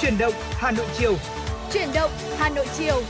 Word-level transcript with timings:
Chuyển 0.00 0.18
động 0.18 0.32
Hà 0.50 0.70
Nội 0.70 0.86
chiều. 0.98 1.16
Chuyển 1.72 1.88
động 1.94 2.10
Hà 2.38 2.48
Nội 2.48 2.66
chiều. 2.78 3.02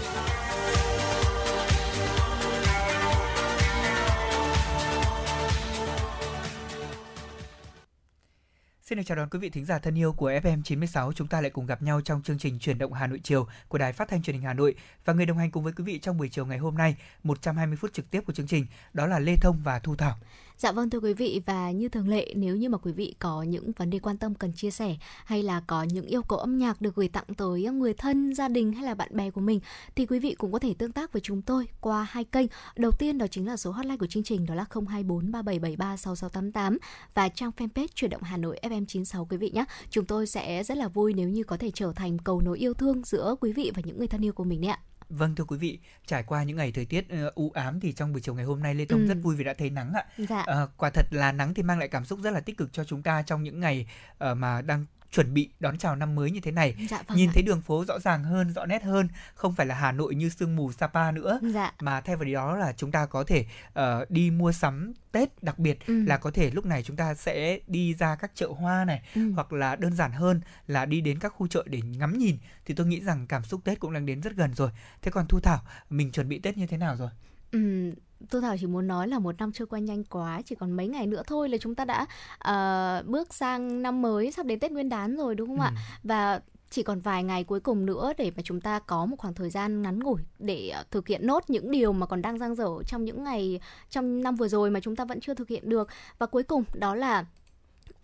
Xin 8.82 8.99
được 8.99 9.04
chào 9.06 9.17
đón 9.17 9.28
quý 9.31 9.38
vị 9.38 9.50
thính 9.50 9.64
giả 9.64 9.78
thân 9.78 9.99
yêu 9.99 10.13
của 10.13 10.31
FM 10.31 10.63
96. 10.63 11.13
Chúng 11.13 11.26
ta 11.26 11.40
lại 11.40 11.50
cùng 11.50 11.67
gặp 11.67 11.82
nhau 11.82 12.00
trong 12.00 12.22
chương 12.22 12.38
trình 12.38 12.58
Chuyển 12.58 12.78
động 12.78 12.92
Hà 12.92 13.06
Nội 13.06 13.21
chiều 13.22 13.46
của 13.68 13.78
Đài 13.78 13.92
Phát 13.92 14.09
thanh 14.09 14.22
Truyền 14.22 14.35
hình 14.36 14.45
Hà 14.45 14.54
Nội 14.54 14.74
và 15.04 15.13
người 15.13 15.27
đồng 15.27 15.38
hành 15.38 15.50
cùng 15.50 15.64
với 15.64 15.72
quý 15.72 15.85
vị 15.85 15.99
trong 15.99 16.18
buổi 16.18 16.28
chiều 16.28 16.46
ngày 16.46 16.59
hôm 16.59 16.77
nay 16.77 16.96
120 17.22 17.77
phút 17.80 17.92
trực 17.92 18.10
tiếp 18.10 18.20
của 18.27 18.32
chương 18.32 18.46
trình 18.46 18.66
đó 18.92 19.06
là 19.06 19.18
Lê 19.18 19.36
Thông 19.36 19.60
và 19.64 19.78
Thu 19.78 19.96
Thảo. 19.96 20.18
Dạ 20.61 20.73
vâng 20.73 20.91
thưa 20.91 21.01
quý 21.01 21.15
vị 21.15 21.42
và 21.47 21.70
như 21.70 21.88
thường 21.88 22.09
lệ 22.09 22.33
nếu 22.37 22.56
như 22.56 22.69
mà 22.69 22.79
quý 22.79 22.92
vị 22.92 23.14
có 23.18 23.42
những 23.42 23.73
vấn 23.73 23.91
đề 23.91 23.98
quan 23.98 24.18
tâm 24.18 24.34
cần 24.34 24.52
chia 24.52 24.70
sẻ 24.70 24.96
hay 25.24 25.42
là 25.42 25.60
có 25.66 25.82
những 25.82 26.06
yêu 26.06 26.23
cầu 26.23 26.38
âm 26.38 26.59
nhạc 26.59 26.80
được 26.80 26.95
gửi 26.95 27.09
tặng 27.09 27.24
tới 27.37 27.62
người 27.62 27.95
thân, 27.95 28.34
gia 28.34 28.48
đình 28.48 28.73
hay 28.73 28.84
là 28.84 28.95
bạn 28.95 29.16
bè 29.16 29.30
của 29.30 29.41
mình 29.41 29.60
thì 29.95 30.06
quý 30.06 30.18
vị 30.18 30.34
cũng 30.34 30.52
có 30.52 30.59
thể 30.59 30.74
tương 30.74 30.92
tác 30.92 31.12
với 31.12 31.23
chúng 31.23 31.42
tôi 31.42 31.68
qua 31.80 32.06
hai 32.10 32.24
kênh. 32.24 32.46
Đầu 32.77 32.92
tiên 32.98 33.18
đó 33.18 33.27
chính 33.30 33.46
là 33.46 33.56
số 33.56 33.70
hotline 33.70 33.96
của 33.96 34.06
chương 34.06 34.23
trình 34.23 34.46
đó 34.46 34.54
là 34.54 34.65
024 34.88 35.32
3773 35.32 35.96
6688 35.96 36.79
và 37.15 37.29
trang 37.29 37.51
fanpage 37.56 37.88
chuyển 37.95 38.10
động 38.10 38.23
Hà 38.23 38.37
Nội 38.37 38.60
FM96 38.62 39.27
quý 39.30 39.37
vị 39.37 39.51
nhé. 39.51 39.65
Chúng 39.90 40.04
tôi 40.04 40.27
sẽ 40.27 40.65
rất 40.65 40.77
là 40.77 40.88
vui 40.88 41.15
nếu 41.15 41.29
như 41.29 41.45
có 41.45 41.56
thể 41.56 41.70
trở 41.74 41.92
thành 41.96 42.18
cầu 42.18 42.40
nối 42.40 42.59
yêu 42.59 42.74
thương 42.74 43.02
giữa 43.04 43.37
quý 43.40 43.52
vị 43.52 43.73
và 43.74 43.82
những 43.84 43.98
người 43.98 44.09
thân 44.09 44.24
yêu 44.24 44.32
của 44.32 44.45
mình 44.45 44.60
đấy 44.60 44.70
ạ. 44.70 44.80
Vâng 45.10 45.34
thưa 45.34 45.45
quý 45.45 45.59
vị, 45.59 45.78
trải 46.06 46.23
qua 46.23 46.42
những 46.42 46.56
ngày 46.56 46.73
thời 46.73 46.84
tiết 46.84 47.05
uh, 47.27 47.34
u 47.34 47.51
ám 47.55 47.80
thì 47.80 47.92
trong 47.92 48.12
buổi 48.12 48.20
chiều 48.20 48.34
ngày 48.34 48.45
hôm 48.45 48.62
nay 48.62 48.74
Lê 48.74 48.84
Thông 48.84 49.01
ừ. 49.01 49.06
rất 49.06 49.18
vui 49.23 49.37
vì 49.37 49.45
đã 49.45 49.55
thấy 49.55 49.70
nắng 49.70 49.92
ạ. 49.92 50.05
Dạ. 50.18 50.41
Uh, 50.41 50.70
quả 50.77 50.91
thật 50.91 51.06
là 51.10 51.32
nắng 51.32 51.55
thì 51.55 51.62
mang 51.62 51.78
lại 51.78 51.88
cảm 51.88 52.05
xúc 52.05 52.18
rất 52.23 52.30
là 52.30 52.41
tích 52.41 52.56
cực 52.56 52.73
cho 52.73 52.84
chúng 52.84 53.02
ta 53.02 53.23
trong 53.23 53.42
những 53.42 53.60
ngày 53.60 53.87
uh, 54.30 54.37
mà 54.37 54.62
đang 54.62 54.87
chuẩn 55.12 55.34
bị 55.34 55.50
đón 55.60 55.78
chào 55.78 55.96
năm 55.96 56.14
mới 56.14 56.30
như 56.30 56.40
thế 56.40 56.50
này 56.50 56.74
dạ, 56.90 57.02
vâng 57.06 57.18
nhìn 57.18 57.30
ạ. 57.30 57.32
thấy 57.34 57.42
đường 57.42 57.60
phố 57.60 57.84
rõ 57.84 57.98
ràng 57.98 58.24
hơn 58.24 58.52
rõ 58.52 58.66
nét 58.66 58.82
hơn 58.82 59.08
không 59.34 59.54
phải 59.54 59.66
là 59.66 59.74
hà 59.74 59.92
nội 59.92 60.14
như 60.14 60.28
sương 60.28 60.56
mù 60.56 60.72
sapa 60.72 61.10
nữa 61.10 61.40
dạ. 61.54 61.72
mà 61.80 62.00
thay 62.00 62.16
vào 62.16 62.24
đó 62.34 62.56
là 62.56 62.72
chúng 62.72 62.92
ta 62.92 63.06
có 63.06 63.24
thể 63.24 63.46
uh, 63.68 64.11
đi 64.11 64.31
mua 64.31 64.53
sắm 64.53 64.92
tết 65.12 65.42
đặc 65.42 65.58
biệt 65.58 65.86
ừ. 65.86 66.05
là 66.05 66.16
có 66.16 66.31
thể 66.31 66.50
lúc 66.50 66.66
này 66.66 66.83
chúng 66.83 66.97
ta 66.97 67.14
sẽ 67.14 67.58
đi 67.66 67.94
ra 67.94 68.16
các 68.16 68.31
chợ 68.34 68.48
hoa 68.58 68.84
này 68.84 69.03
ừ. 69.14 69.33
hoặc 69.33 69.53
là 69.53 69.77
đơn 69.77 69.97
giản 69.97 70.12
hơn 70.12 70.41
là 70.66 70.86
đi 70.86 71.00
đến 71.00 71.19
các 71.19 71.28
khu 71.28 71.47
chợ 71.47 71.64
để 71.66 71.81
ngắm 71.81 72.19
nhìn 72.19 72.38
thì 72.64 72.75
tôi 72.75 72.86
nghĩ 72.86 73.00
rằng 73.00 73.27
cảm 73.27 73.44
xúc 73.44 73.61
tết 73.64 73.81
cũng 73.81 73.92
đang 73.92 74.06
đến 74.06 74.20
rất 74.20 74.36
gần 74.36 74.55
rồi 74.55 74.70
thế 75.03 75.11
còn 75.11 75.27
thu 75.28 75.41
thảo 75.41 75.62
mình 75.91 76.12
chuẩn 76.12 76.28
bị 76.28 76.38
tết 76.38 76.56
như 76.56 76.66
thế 76.66 76.77
nào 76.77 76.97
rồi 76.97 77.11
Ừ, 77.50 77.91
Tôi 78.31 78.43
Thảo 78.43 78.57
chỉ 78.61 78.67
muốn 78.67 78.87
nói 78.87 79.09
là 79.09 79.19
một 79.19 79.39
năm 79.39 79.53
trôi 79.53 79.67
qua 79.67 79.79
nhanh 79.79 80.05
quá, 80.05 80.43
chỉ 80.45 80.55
còn 80.55 80.73
mấy 80.73 80.89
ngày 80.89 81.07
nữa 81.07 81.23
thôi 81.27 81.49
là 81.49 81.59
chúng 81.59 81.75
ta 81.75 81.85
đã 81.85 82.07
uh, 82.37 83.07
bước 83.07 83.35
sang 83.35 83.83
năm 83.83 84.03
mới, 84.03 84.33
sắp 84.33 84.47
đến 84.47 84.59
Tết 84.59 84.73
Nguyên 84.73 84.89
đán 84.89 85.17
rồi 85.17 85.35
đúng 85.35 85.49
không 85.49 85.61
ừ. 85.61 85.65
ạ? 85.65 85.73
Và 86.03 86.41
chỉ 86.71 86.83
còn 86.83 87.01
vài 87.01 87.25
ngày 87.25 87.45
cuối 87.45 87.61
cùng 87.61 87.87
nữa 87.87 88.12
để 88.19 88.33
mà 88.37 88.43
chúng 88.43 88.61
ta 88.61 88.79
có 88.79 89.07
một 89.07 89.17
khoảng 89.19 89.35
thời 89.35 89.51
gian 89.51 89.83
ngắn 89.83 89.99
ngủi 89.99 90.23
để 90.39 90.73
thực 90.91 91.09
hiện 91.09 91.27
nốt 91.27 91.45
những 91.49 91.71
điều 91.71 91.93
mà 91.93 92.07
còn 92.07 92.23
đang 92.23 92.39
dang 92.39 92.55
dở 92.55 92.69
trong 92.87 93.05
những 93.05 93.25
ngày 93.25 93.61
trong 93.91 94.23
năm 94.23 94.37
vừa 94.37 94.49
rồi 94.49 94.71
mà 94.71 94.81
chúng 94.81 94.97
ta 94.97 95.05
vẫn 95.05 95.21
chưa 95.21 95.34
thực 95.34 95.49
hiện 95.49 95.69
được 95.69 95.89
và 96.19 96.27
cuối 96.27 96.43
cùng 96.43 96.65
đó 96.75 96.95
là 96.95 97.25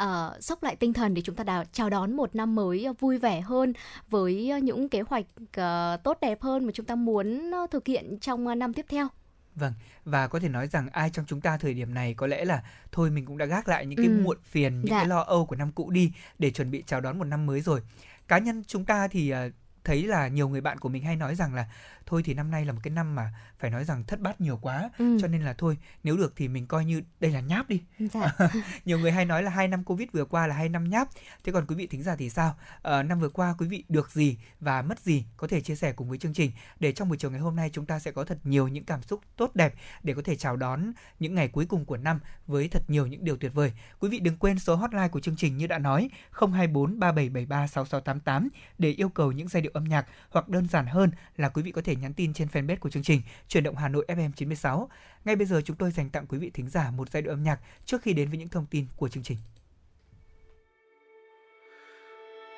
uh, 0.02 0.42
sốc 0.42 0.62
lại 0.62 0.76
tinh 0.76 0.92
thần 0.92 1.14
để 1.14 1.22
chúng 1.22 1.36
ta 1.36 1.44
đào, 1.44 1.64
chào 1.72 1.90
đón 1.90 2.16
một 2.16 2.34
năm 2.34 2.54
mới 2.54 2.86
vui 2.98 3.18
vẻ 3.18 3.40
hơn 3.40 3.72
với 4.10 4.52
những 4.62 4.88
kế 4.88 5.00
hoạch 5.00 5.26
uh, 5.40 6.02
tốt 6.04 6.18
đẹp 6.20 6.42
hơn 6.42 6.64
mà 6.64 6.72
chúng 6.72 6.86
ta 6.86 6.94
muốn 6.94 7.50
thực 7.70 7.86
hiện 7.86 8.18
trong 8.20 8.58
năm 8.58 8.72
tiếp 8.72 8.86
theo. 8.88 9.08
Vâng, 9.56 9.72
và 10.04 10.28
có 10.28 10.38
thể 10.38 10.48
nói 10.48 10.68
rằng 10.68 10.88
ai 10.88 11.10
trong 11.10 11.24
chúng 11.28 11.40
ta 11.40 11.56
thời 11.56 11.74
điểm 11.74 11.94
này 11.94 12.14
có 12.14 12.26
lẽ 12.26 12.44
là 12.44 12.62
thôi 12.92 13.10
mình 13.10 13.26
cũng 13.26 13.38
đã 13.38 13.46
gác 13.46 13.68
lại 13.68 13.86
những 13.86 13.96
cái 13.96 14.06
ừ. 14.06 14.20
muộn 14.22 14.36
phiền, 14.44 14.80
những 14.80 14.90
dạ. 14.90 14.98
cái 14.98 15.08
lo 15.08 15.20
âu 15.20 15.46
của 15.46 15.56
năm 15.56 15.72
cũ 15.72 15.90
đi 15.90 16.12
để 16.38 16.50
chuẩn 16.50 16.70
bị 16.70 16.82
chào 16.86 17.00
đón 17.00 17.18
một 17.18 17.24
năm 17.24 17.46
mới 17.46 17.60
rồi. 17.60 17.80
Cá 18.28 18.38
nhân 18.38 18.62
chúng 18.66 18.84
ta 18.84 19.08
thì 19.08 19.32
uh, 19.32 19.52
thấy 19.86 20.02
là 20.02 20.28
nhiều 20.28 20.48
người 20.48 20.60
bạn 20.60 20.78
của 20.78 20.88
mình 20.88 21.04
hay 21.04 21.16
nói 21.16 21.34
rằng 21.34 21.54
là 21.54 21.66
thôi 22.06 22.22
thì 22.24 22.34
năm 22.34 22.50
nay 22.50 22.64
là 22.64 22.72
một 22.72 22.80
cái 22.82 22.90
năm 22.90 23.14
mà 23.14 23.34
phải 23.58 23.70
nói 23.70 23.84
rằng 23.84 24.04
thất 24.04 24.20
bát 24.20 24.40
nhiều 24.40 24.58
quá 24.62 24.90
ừ. 24.98 25.18
cho 25.20 25.28
nên 25.28 25.42
là 25.42 25.52
thôi 25.52 25.78
nếu 26.04 26.16
được 26.16 26.32
thì 26.36 26.48
mình 26.48 26.66
coi 26.66 26.84
như 26.84 27.02
đây 27.20 27.30
là 27.30 27.40
nháp 27.40 27.68
đi. 27.68 27.82
Dạ. 27.98 28.36
nhiều 28.84 28.98
người 28.98 29.12
hay 29.12 29.24
nói 29.24 29.42
là 29.42 29.50
hai 29.50 29.68
năm 29.68 29.84
covid 29.84 30.08
vừa 30.12 30.24
qua 30.24 30.46
là 30.46 30.54
hai 30.54 30.68
năm 30.68 30.90
nháp. 30.90 31.08
Thế 31.44 31.52
còn 31.52 31.66
quý 31.66 31.76
vị 31.76 31.86
thính 31.86 32.02
giả 32.02 32.16
thì 32.16 32.30
sao? 32.30 32.56
À, 32.82 33.02
năm 33.02 33.20
vừa 33.20 33.28
qua 33.28 33.54
quý 33.58 33.66
vị 33.66 33.84
được 33.88 34.10
gì 34.10 34.38
và 34.60 34.82
mất 34.82 35.00
gì? 35.00 35.24
Có 35.36 35.46
thể 35.46 35.60
chia 35.60 35.76
sẻ 35.76 35.92
cùng 35.92 36.08
với 36.08 36.18
chương 36.18 36.34
trình 36.34 36.50
để 36.80 36.92
trong 36.92 37.08
buổi 37.08 37.18
chiều 37.18 37.30
ngày 37.30 37.40
hôm 37.40 37.56
nay 37.56 37.70
chúng 37.72 37.86
ta 37.86 37.98
sẽ 37.98 38.10
có 38.10 38.24
thật 38.24 38.38
nhiều 38.44 38.68
những 38.68 38.84
cảm 38.84 39.02
xúc 39.02 39.20
tốt 39.36 39.54
đẹp 39.54 39.74
để 40.02 40.14
có 40.14 40.22
thể 40.24 40.36
chào 40.36 40.56
đón 40.56 40.92
những 41.18 41.34
ngày 41.34 41.48
cuối 41.48 41.66
cùng 41.66 41.84
của 41.84 41.96
năm 41.96 42.20
với 42.46 42.68
thật 42.68 42.82
nhiều 42.90 43.06
những 43.06 43.24
điều 43.24 43.36
tuyệt 43.36 43.54
vời. 43.54 43.72
Quý 44.00 44.08
vị 44.08 44.18
đừng 44.18 44.36
quên 44.36 44.58
số 44.58 44.76
hotline 44.76 45.08
của 45.08 45.20
chương 45.20 45.36
trình 45.36 45.56
như 45.56 45.66
đã 45.66 45.78
nói 45.78 46.10
024 46.30 46.98
3773 46.98 47.66
6688 47.66 48.48
để 48.78 48.90
yêu 48.90 49.08
cầu 49.08 49.32
những 49.32 49.48
giai 49.48 49.62
điệu 49.62 49.72
âm 49.76 49.84
nhạc 49.84 50.06
hoặc 50.30 50.48
đơn 50.48 50.68
giản 50.68 50.86
hơn 50.86 51.10
là 51.36 51.48
quý 51.48 51.62
vị 51.62 51.70
có 51.70 51.82
thể 51.82 51.96
nhắn 51.96 52.14
tin 52.14 52.32
trên 52.32 52.48
fanpage 52.48 52.78
của 52.78 52.90
chương 52.90 53.02
trình 53.02 53.22
Chuyển 53.48 53.64
động 53.64 53.76
Hà 53.76 53.88
Nội 53.88 54.04
FM 54.08 54.30
96. 54.36 54.88
Ngay 55.24 55.36
bây 55.36 55.46
giờ 55.46 55.60
chúng 55.64 55.76
tôi 55.76 55.90
dành 55.90 56.10
tặng 56.10 56.26
quý 56.26 56.38
vị 56.38 56.50
thính 56.50 56.68
giả 56.68 56.90
một 56.90 57.10
giai 57.10 57.22
đoạn 57.22 57.38
âm 57.38 57.42
nhạc 57.42 57.60
trước 57.84 58.02
khi 58.02 58.12
đến 58.12 58.28
với 58.28 58.38
những 58.38 58.48
thông 58.48 58.66
tin 58.66 58.86
của 58.96 59.08
chương 59.08 59.22
trình. 59.22 59.38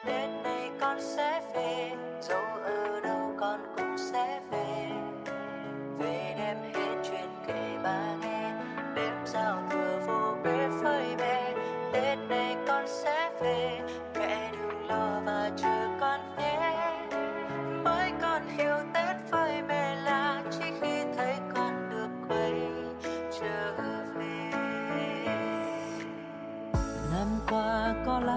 Đến 0.07 0.31
đây 0.45 0.71
con 0.81 0.99
sẽ 1.17 1.43
về, 1.55 2.08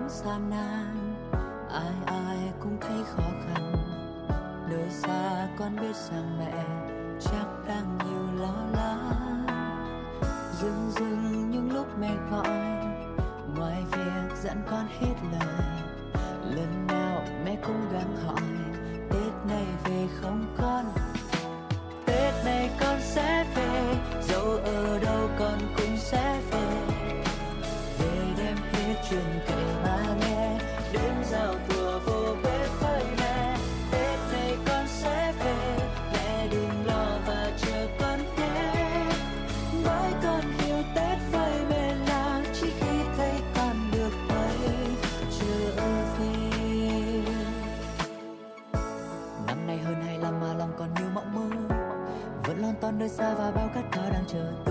lắm 0.02 0.10
gian 0.10 0.50
nan, 0.50 1.16
ai 1.70 1.94
ai 2.06 2.54
cũng 2.60 2.78
thấy 2.82 3.04
khó 3.16 3.24
khăn. 3.24 3.74
Nơi 4.70 4.90
xa 4.90 5.48
con 5.60 5.76
biết 5.76 5.96
rằng 5.96 6.40
mẹ 6.40 6.66
chắc 7.20 7.46
đang 7.68 7.98
nhiều 7.98 8.42
lo 8.42 8.56
lắng. 8.74 9.46
Dừng 10.62 10.92
dừng 10.92 11.52
những 11.52 11.74
lúc 11.74 11.88
mẹ 12.00 12.16
gọi, 12.32 12.50
ngoài 13.58 13.84
việc 13.92 14.36
dặn 14.44 14.64
con 14.70 14.88
hết 15.00 15.16
lời. 15.32 15.56
Lần 16.56 16.88
nào 16.88 17.24
mẹ 17.46 17.58
cũng 17.68 17.94
gắng 17.94 18.16
hỏi 18.26 18.42
Tết 19.10 19.34
này 19.48 19.66
về 19.86 20.08
không 20.22 20.56
con 20.58 20.86
Tết 22.06 22.34
này 22.46 22.70
con 22.80 23.00
sẽ 23.02 23.46
về 23.56 23.96
Dẫu 24.22 24.46
ở 24.66 25.00
đâu 25.00 25.30
con 25.40 25.60
cũng 25.78 25.98
sẽ 25.98 26.42
về 26.52 26.88
Về 28.00 28.34
đem 28.38 28.58
hết 28.74 28.96
chuyện 29.10 29.40
cả 29.48 29.61
khát 54.66 54.71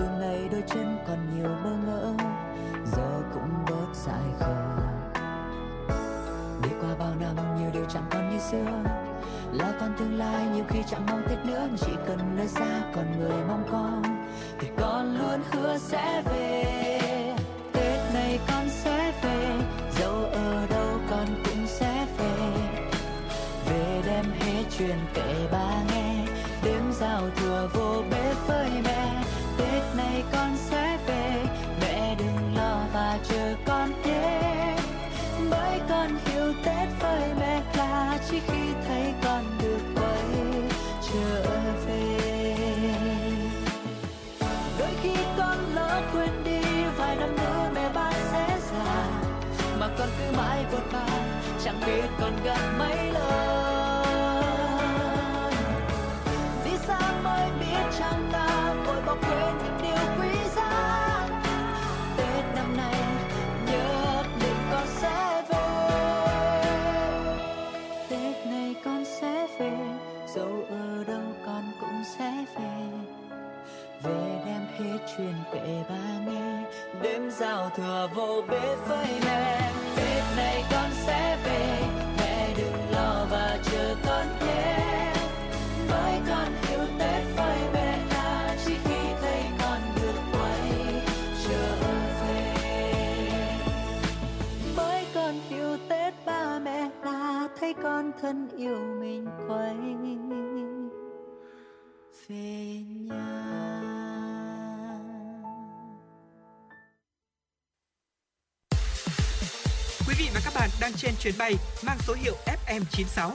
chuyến 111.23 111.33
bay 111.37 111.55
mang 111.85 111.97
số 112.07 112.13
hiệu 112.13 112.35
FM96. 112.67 113.31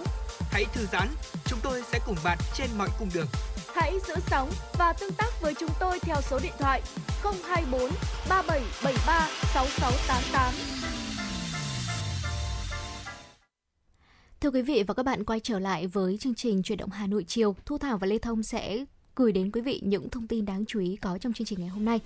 Hãy 0.50 0.64
thư 0.74 0.86
giãn, 0.92 1.08
chúng 1.44 1.58
tôi 1.62 1.82
sẽ 1.92 1.98
cùng 2.06 2.16
bạn 2.24 2.38
trên 2.54 2.66
mọi 2.78 2.88
cung 2.98 3.08
đường. 3.14 3.26
Hãy 3.74 3.92
giữ 4.08 4.14
sóng 4.30 4.50
và 4.78 4.92
tương 4.92 5.12
tác 5.12 5.40
với 5.40 5.54
chúng 5.54 5.70
tôi 5.80 5.98
theo 6.00 6.16
số 6.30 6.38
điện 6.42 6.52
thoại 6.58 6.82
024 7.22 7.90
3773 8.28 9.28
6688. 9.54 10.54
Thưa 14.40 14.50
quý 14.50 14.62
vị 14.62 14.82
và 14.86 14.94
các 14.94 15.02
bạn 15.02 15.24
quay 15.24 15.40
trở 15.40 15.58
lại 15.58 15.86
với 15.86 16.18
chương 16.20 16.34
trình 16.34 16.62
Chuyển 16.62 16.78
động 16.78 16.90
Hà 16.90 17.06
Nội 17.06 17.24
chiều, 17.28 17.56
Thu 17.66 17.78
Thảo 17.78 17.98
và 17.98 18.06
Lê 18.06 18.18
Thông 18.18 18.42
sẽ 18.42 18.84
gửi 19.16 19.32
đến 19.32 19.50
quý 19.50 19.60
vị 19.60 19.80
những 19.84 20.10
thông 20.10 20.26
tin 20.26 20.44
đáng 20.44 20.64
chú 20.68 20.80
ý 20.80 20.96
có 20.96 21.18
trong 21.18 21.32
chương 21.32 21.46
trình 21.46 21.60
ngày 21.60 21.68
hôm 21.68 21.84
nay. 21.84 22.00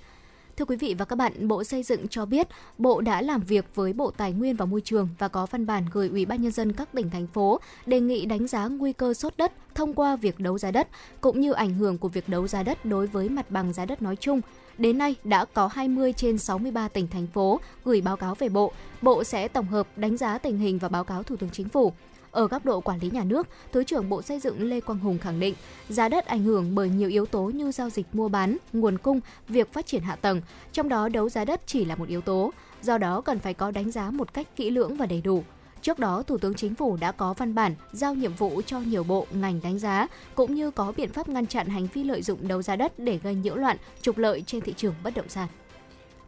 Thưa 0.57 0.65
quý 0.65 0.75
vị 0.75 0.95
và 0.97 1.05
các 1.05 1.15
bạn, 1.15 1.47
Bộ 1.47 1.63
Xây 1.63 1.83
dựng 1.83 2.07
cho 2.07 2.25
biết 2.25 2.47
Bộ 2.77 3.01
đã 3.01 3.21
làm 3.21 3.41
việc 3.41 3.65
với 3.75 3.93
Bộ 3.93 4.11
Tài 4.11 4.33
nguyên 4.33 4.55
và 4.55 4.65
Môi 4.65 4.81
trường 4.81 5.09
và 5.17 5.27
có 5.27 5.45
văn 5.45 5.65
bản 5.65 5.85
gửi 5.91 6.09
Ủy 6.09 6.25
ban 6.25 6.41
nhân 6.41 6.51
dân 6.51 6.71
các 6.73 6.89
tỉnh 6.93 7.09
thành 7.09 7.27
phố 7.27 7.59
đề 7.85 7.99
nghị 7.99 8.25
đánh 8.25 8.47
giá 8.47 8.67
nguy 8.67 8.93
cơ 8.93 9.13
sốt 9.13 9.33
đất 9.37 9.51
thông 9.75 9.93
qua 9.93 10.15
việc 10.15 10.39
đấu 10.39 10.57
giá 10.57 10.71
đất 10.71 10.87
cũng 11.21 11.41
như 11.41 11.51
ảnh 11.51 11.73
hưởng 11.73 11.97
của 11.97 12.07
việc 12.07 12.29
đấu 12.29 12.47
giá 12.47 12.63
đất 12.63 12.85
đối 12.85 13.07
với 13.07 13.29
mặt 13.29 13.51
bằng 13.51 13.73
giá 13.73 13.85
đất 13.85 14.01
nói 14.01 14.15
chung. 14.15 14.41
Đến 14.77 14.97
nay 14.97 15.15
đã 15.23 15.45
có 15.45 15.67
20 15.67 16.13
trên 16.13 16.37
63 16.37 16.87
tỉnh 16.87 17.07
thành 17.07 17.27
phố 17.27 17.59
gửi 17.85 18.01
báo 18.01 18.17
cáo 18.17 18.35
về 18.35 18.49
Bộ. 18.49 18.71
Bộ 19.01 19.23
sẽ 19.23 19.47
tổng 19.47 19.67
hợp 19.67 19.87
đánh 19.95 20.17
giá 20.17 20.37
tình 20.37 20.57
hình 20.57 20.77
và 20.77 20.89
báo 20.89 21.03
cáo 21.03 21.23
Thủ 21.23 21.35
tướng 21.35 21.49
Chính 21.49 21.69
phủ. 21.69 21.93
Ở 22.31 22.47
góc 22.47 22.65
độ 22.65 22.81
quản 22.81 22.99
lý 22.99 23.09
nhà 23.09 23.23
nước, 23.23 23.47
Thứ 23.71 23.83
trưởng 23.83 24.09
Bộ 24.09 24.21
Xây 24.21 24.39
dựng 24.39 24.69
Lê 24.69 24.79
Quang 24.79 24.99
Hùng 24.99 25.17
khẳng 25.17 25.39
định, 25.39 25.55
giá 25.89 26.09
đất 26.09 26.25
ảnh 26.25 26.43
hưởng 26.43 26.75
bởi 26.75 26.89
nhiều 26.89 27.09
yếu 27.09 27.25
tố 27.25 27.43
như 27.43 27.71
giao 27.71 27.89
dịch 27.89 28.05
mua 28.13 28.27
bán, 28.27 28.57
nguồn 28.73 28.97
cung, 28.97 29.19
việc 29.47 29.73
phát 29.73 29.85
triển 29.85 30.01
hạ 30.03 30.15
tầng, 30.15 30.41
trong 30.71 30.89
đó 30.89 31.09
đấu 31.09 31.29
giá 31.29 31.45
đất 31.45 31.61
chỉ 31.65 31.85
là 31.85 31.95
một 31.95 32.07
yếu 32.07 32.21
tố, 32.21 32.51
do 32.81 32.97
đó 32.97 33.21
cần 33.21 33.39
phải 33.39 33.53
có 33.53 33.71
đánh 33.71 33.91
giá 33.91 34.11
một 34.11 34.33
cách 34.33 34.47
kỹ 34.55 34.69
lưỡng 34.69 34.97
và 34.97 35.05
đầy 35.05 35.21
đủ. 35.21 35.43
Trước 35.81 35.99
đó, 35.99 36.23
Thủ 36.23 36.37
tướng 36.37 36.53
Chính 36.53 36.75
phủ 36.75 36.97
đã 36.97 37.11
có 37.11 37.33
văn 37.33 37.55
bản 37.55 37.75
giao 37.91 38.15
nhiệm 38.15 38.33
vụ 38.33 38.61
cho 38.65 38.79
nhiều 38.79 39.03
bộ, 39.03 39.27
ngành 39.31 39.59
đánh 39.63 39.79
giá, 39.79 40.07
cũng 40.35 40.55
như 40.55 40.71
có 40.71 40.93
biện 40.97 41.11
pháp 41.11 41.29
ngăn 41.29 41.47
chặn 41.47 41.67
hành 41.67 41.87
vi 41.93 42.03
lợi 42.03 42.21
dụng 42.21 42.47
đấu 42.47 42.61
giá 42.61 42.75
đất 42.75 42.99
để 42.99 43.17
gây 43.23 43.35
nhiễu 43.35 43.55
loạn, 43.55 43.77
trục 44.01 44.17
lợi 44.17 44.43
trên 44.45 44.61
thị 44.61 44.73
trường 44.77 44.93
bất 45.03 45.15
động 45.15 45.29
sản. 45.29 45.47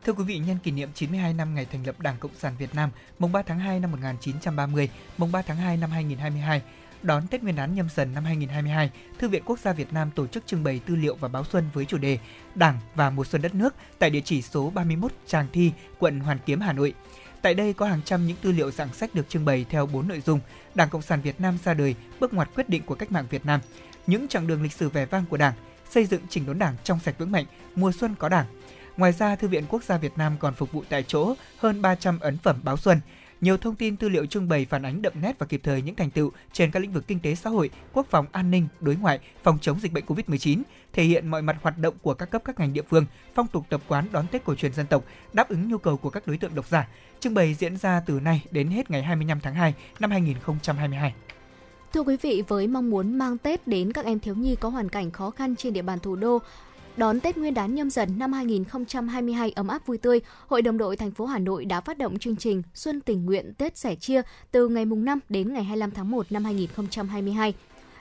Thưa 0.05 0.13
quý 0.13 0.23
vị, 0.23 0.37
nhân 0.37 0.57
kỷ 0.63 0.71
niệm 0.71 0.89
92 0.93 1.33
năm 1.33 1.55
ngày 1.55 1.65
thành 1.65 1.85
lập 1.85 1.99
Đảng 1.99 2.15
Cộng 2.19 2.31
sản 2.37 2.53
Việt 2.57 2.75
Nam, 2.75 2.89
mùng 3.19 3.31
3 3.31 3.41
tháng 3.41 3.59
2 3.59 3.79
năm 3.79 3.91
1930, 3.91 4.89
mùng 5.17 5.31
3 5.31 5.41
tháng 5.41 5.57
2 5.57 5.77
năm 5.77 5.91
2022, 5.91 6.61
đón 7.01 7.27
Tết 7.27 7.43
Nguyên 7.43 7.55
đán 7.55 7.75
nhâm 7.75 7.89
dần 7.95 8.13
năm 8.13 8.25
2022, 8.25 8.91
Thư 9.19 9.29
viện 9.29 9.43
Quốc 9.45 9.59
gia 9.59 9.73
Việt 9.73 9.93
Nam 9.93 10.11
tổ 10.15 10.27
chức 10.27 10.47
trưng 10.47 10.63
bày 10.63 10.81
tư 10.85 10.95
liệu 10.95 11.15
và 11.15 11.27
báo 11.27 11.43
xuân 11.43 11.69
với 11.73 11.85
chủ 11.85 11.97
đề 11.97 12.19
Đảng 12.55 12.79
và 12.95 13.09
mùa 13.09 13.23
xuân 13.23 13.41
đất 13.41 13.55
nước 13.55 13.75
tại 13.99 14.09
địa 14.09 14.21
chỉ 14.25 14.41
số 14.41 14.69
31 14.69 15.11
Tràng 15.27 15.47
Thi, 15.53 15.71
quận 15.99 16.19
Hoàn 16.19 16.37
Kiếm, 16.45 16.59
Hà 16.61 16.73
Nội. 16.73 16.93
Tại 17.41 17.53
đây 17.53 17.73
có 17.73 17.85
hàng 17.85 18.01
trăm 18.05 18.27
những 18.27 18.37
tư 18.41 18.51
liệu 18.51 18.71
dạng 18.71 18.93
sách 18.93 19.15
được 19.15 19.29
trưng 19.29 19.45
bày 19.45 19.65
theo 19.69 19.85
bốn 19.85 20.07
nội 20.07 20.21
dung: 20.25 20.39
Đảng 20.75 20.89
Cộng 20.89 21.01
sản 21.01 21.21
Việt 21.21 21.41
Nam 21.41 21.57
ra 21.65 21.73
đời, 21.73 21.95
bước 22.19 22.33
ngoặt 22.33 22.49
quyết 22.55 22.69
định 22.69 22.83
của 22.85 22.95
cách 22.95 23.11
mạng 23.11 23.25
Việt 23.29 23.45
Nam, 23.45 23.59
những 24.07 24.27
chặng 24.27 24.47
đường 24.47 24.63
lịch 24.63 24.73
sử 24.73 24.89
vẻ 24.89 25.05
vang 25.05 25.25
của 25.29 25.37
Đảng, 25.37 25.53
xây 25.89 26.05
dựng 26.05 26.21
chỉnh 26.29 26.45
đốn 26.45 26.59
Đảng 26.59 26.75
trong 26.83 26.99
sạch 26.99 27.15
vững 27.17 27.31
mạnh, 27.31 27.45
mùa 27.75 27.91
xuân 27.91 28.15
có 28.19 28.29
Đảng. 28.29 28.45
Ngoài 28.97 29.11
ra, 29.11 29.35
Thư 29.35 29.47
viện 29.47 29.63
Quốc 29.69 29.83
gia 29.83 29.97
Việt 29.97 30.17
Nam 30.17 30.35
còn 30.39 30.53
phục 30.53 30.71
vụ 30.71 30.83
tại 30.89 31.03
chỗ 31.07 31.33
hơn 31.57 31.81
300 31.81 32.19
ấn 32.19 32.37
phẩm 32.37 32.59
báo 32.63 32.77
xuân. 32.77 32.99
Nhiều 33.41 33.57
thông 33.57 33.75
tin 33.75 33.97
tư 33.97 34.09
liệu 34.09 34.25
trưng 34.25 34.49
bày 34.49 34.65
phản 34.69 34.85
ánh 34.85 35.01
đậm 35.01 35.13
nét 35.21 35.39
và 35.39 35.45
kịp 35.45 35.61
thời 35.63 35.81
những 35.81 35.95
thành 35.95 36.09
tựu 36.09 36.31
trên 36.53 36.71
các 36.71 36.79
lĩnh 36.79 36.93
vực 36.93 37.07
kinh 37.07 37.19
tế 37.19 37.35
xã 37.35 37.49
hội, 37.49 37.69
quốc 37.93 38.07
phòng 38.09 38.25
an 38.31 38.51
ninh, 38.51 38.67
đối 38.79 38.95
ngoại, 38.95 39.19
phòng 39.43 39.57
chống 39.61 39.79
dịch 39.79 39.93
bệnh 39.93 40.05
Covid-19, 40.05 40.61
thể 40.93 41.03
hiện 41.03 41.27
mọi 41.27 41.41
mặt 41.41 41.57
hoạt 41.61 41.77
động 41.77 41.93
của 42.01 42.13
các 42.13 42.25
cấp 42.25 42.41
các 42.45 42.59
ngành 42.59 42.73
địa 42.73 42.81
phương, 42.89 43.05
phong 43.35 43.47
tục 43.47 43.65
tập 43.69 43.81
quán 43.87 44.07
đón 44.11 44.27
Tết 44.27 44.43
cổ 44.43 44.55
truyền 44.55 44.73
dân 44.73 44.87
tộc, 44.87 45.03
đáp 45.33 45.49
ứng 45.49 45.69
nhu 45.69 45.77
cầu 45.77 45.97
của 45.97 46.09
các 46.09 46.27
đối 46.27 46.37
tượng 46.37 46.55
độc 46.55 46.67
giả. 46.67 46.87
Trưng 47.19 47.33
bày 47.33 47.53
diễn 47.53 47.77
ra 47.77 48.01
từ 48.05 48.19
nay 48.19 48.45
đến 48.51 48.67
hết 48.67 48.91
ngày 48.91 49.03
25 49.03 49.39
tháng 49.39 49.53
2 49.53 49.73
năm 49.99 50.11
2022. 50.11 51.13
Thưa 51.93 52.01
quý 52.01 52.17
vị, 52.21 52.43
với 52.47 52.67
mong 52.67 52.89
muốn 52.89 53.17
mang 53.17 53.37
Tết 53.37 53.67
đến 53.67 53.93
các 53.93 54.05
em 54.05 54.19
thiếu 54.19 54.35
nhi 54.35 54.55
có 54.55 54.69
hoàn 54.69 54.89
cảnh 54.89 55.11
khó 55.11 55.29
khăn 55.29 55.55
trên 55.55 55.73
địa 55.73 55.81
bàn 55.81 55.99
thủ 55.99 56.15
đô, 56.15 56.39
Đón 56.97 57.19
Tết 57.19 57.37
Nguyên 57.37 57.53
đán 57.53 57.75
nhâm 57.75 57.89
dần 57.89 58.19
năm 58.19 58.33
2022 58.33 59.51
ấm 59.51 59.67
áp 59.67 59.85
vui 59.85 59.97
tươi, 59.97 60.21
Hội 60.47 60.61
đồng 60.61 60.77
đội 60.77 60.97
thành 60.97 61.11
phố 61.11 61.25
Hà 61.25 61.39
Nội 61.39 61.65
đã 61.65 61.81
phát 61.81 61.97
động 61.97 62.19
chương 62.19 62.35
trình 62.35 62.63
Xuân 62.73 63.01
tình 63.01 63.25
nguyện 63.25 63.53
Tết 63.53 63.77
sẻ 63.77 63.95
chia 63.95 64.21
từ 64.51 64.67
ngày 64.67 64.85
mùng 64.85 65.05
5 65.05 65.19
đến 65.29 65.53
ngày 65.53 65.63
25 65.63 65.91
tháng 65.91 66.11
1 66.11 66.31
năm 66.31 66.45
2022. 66.45 67.53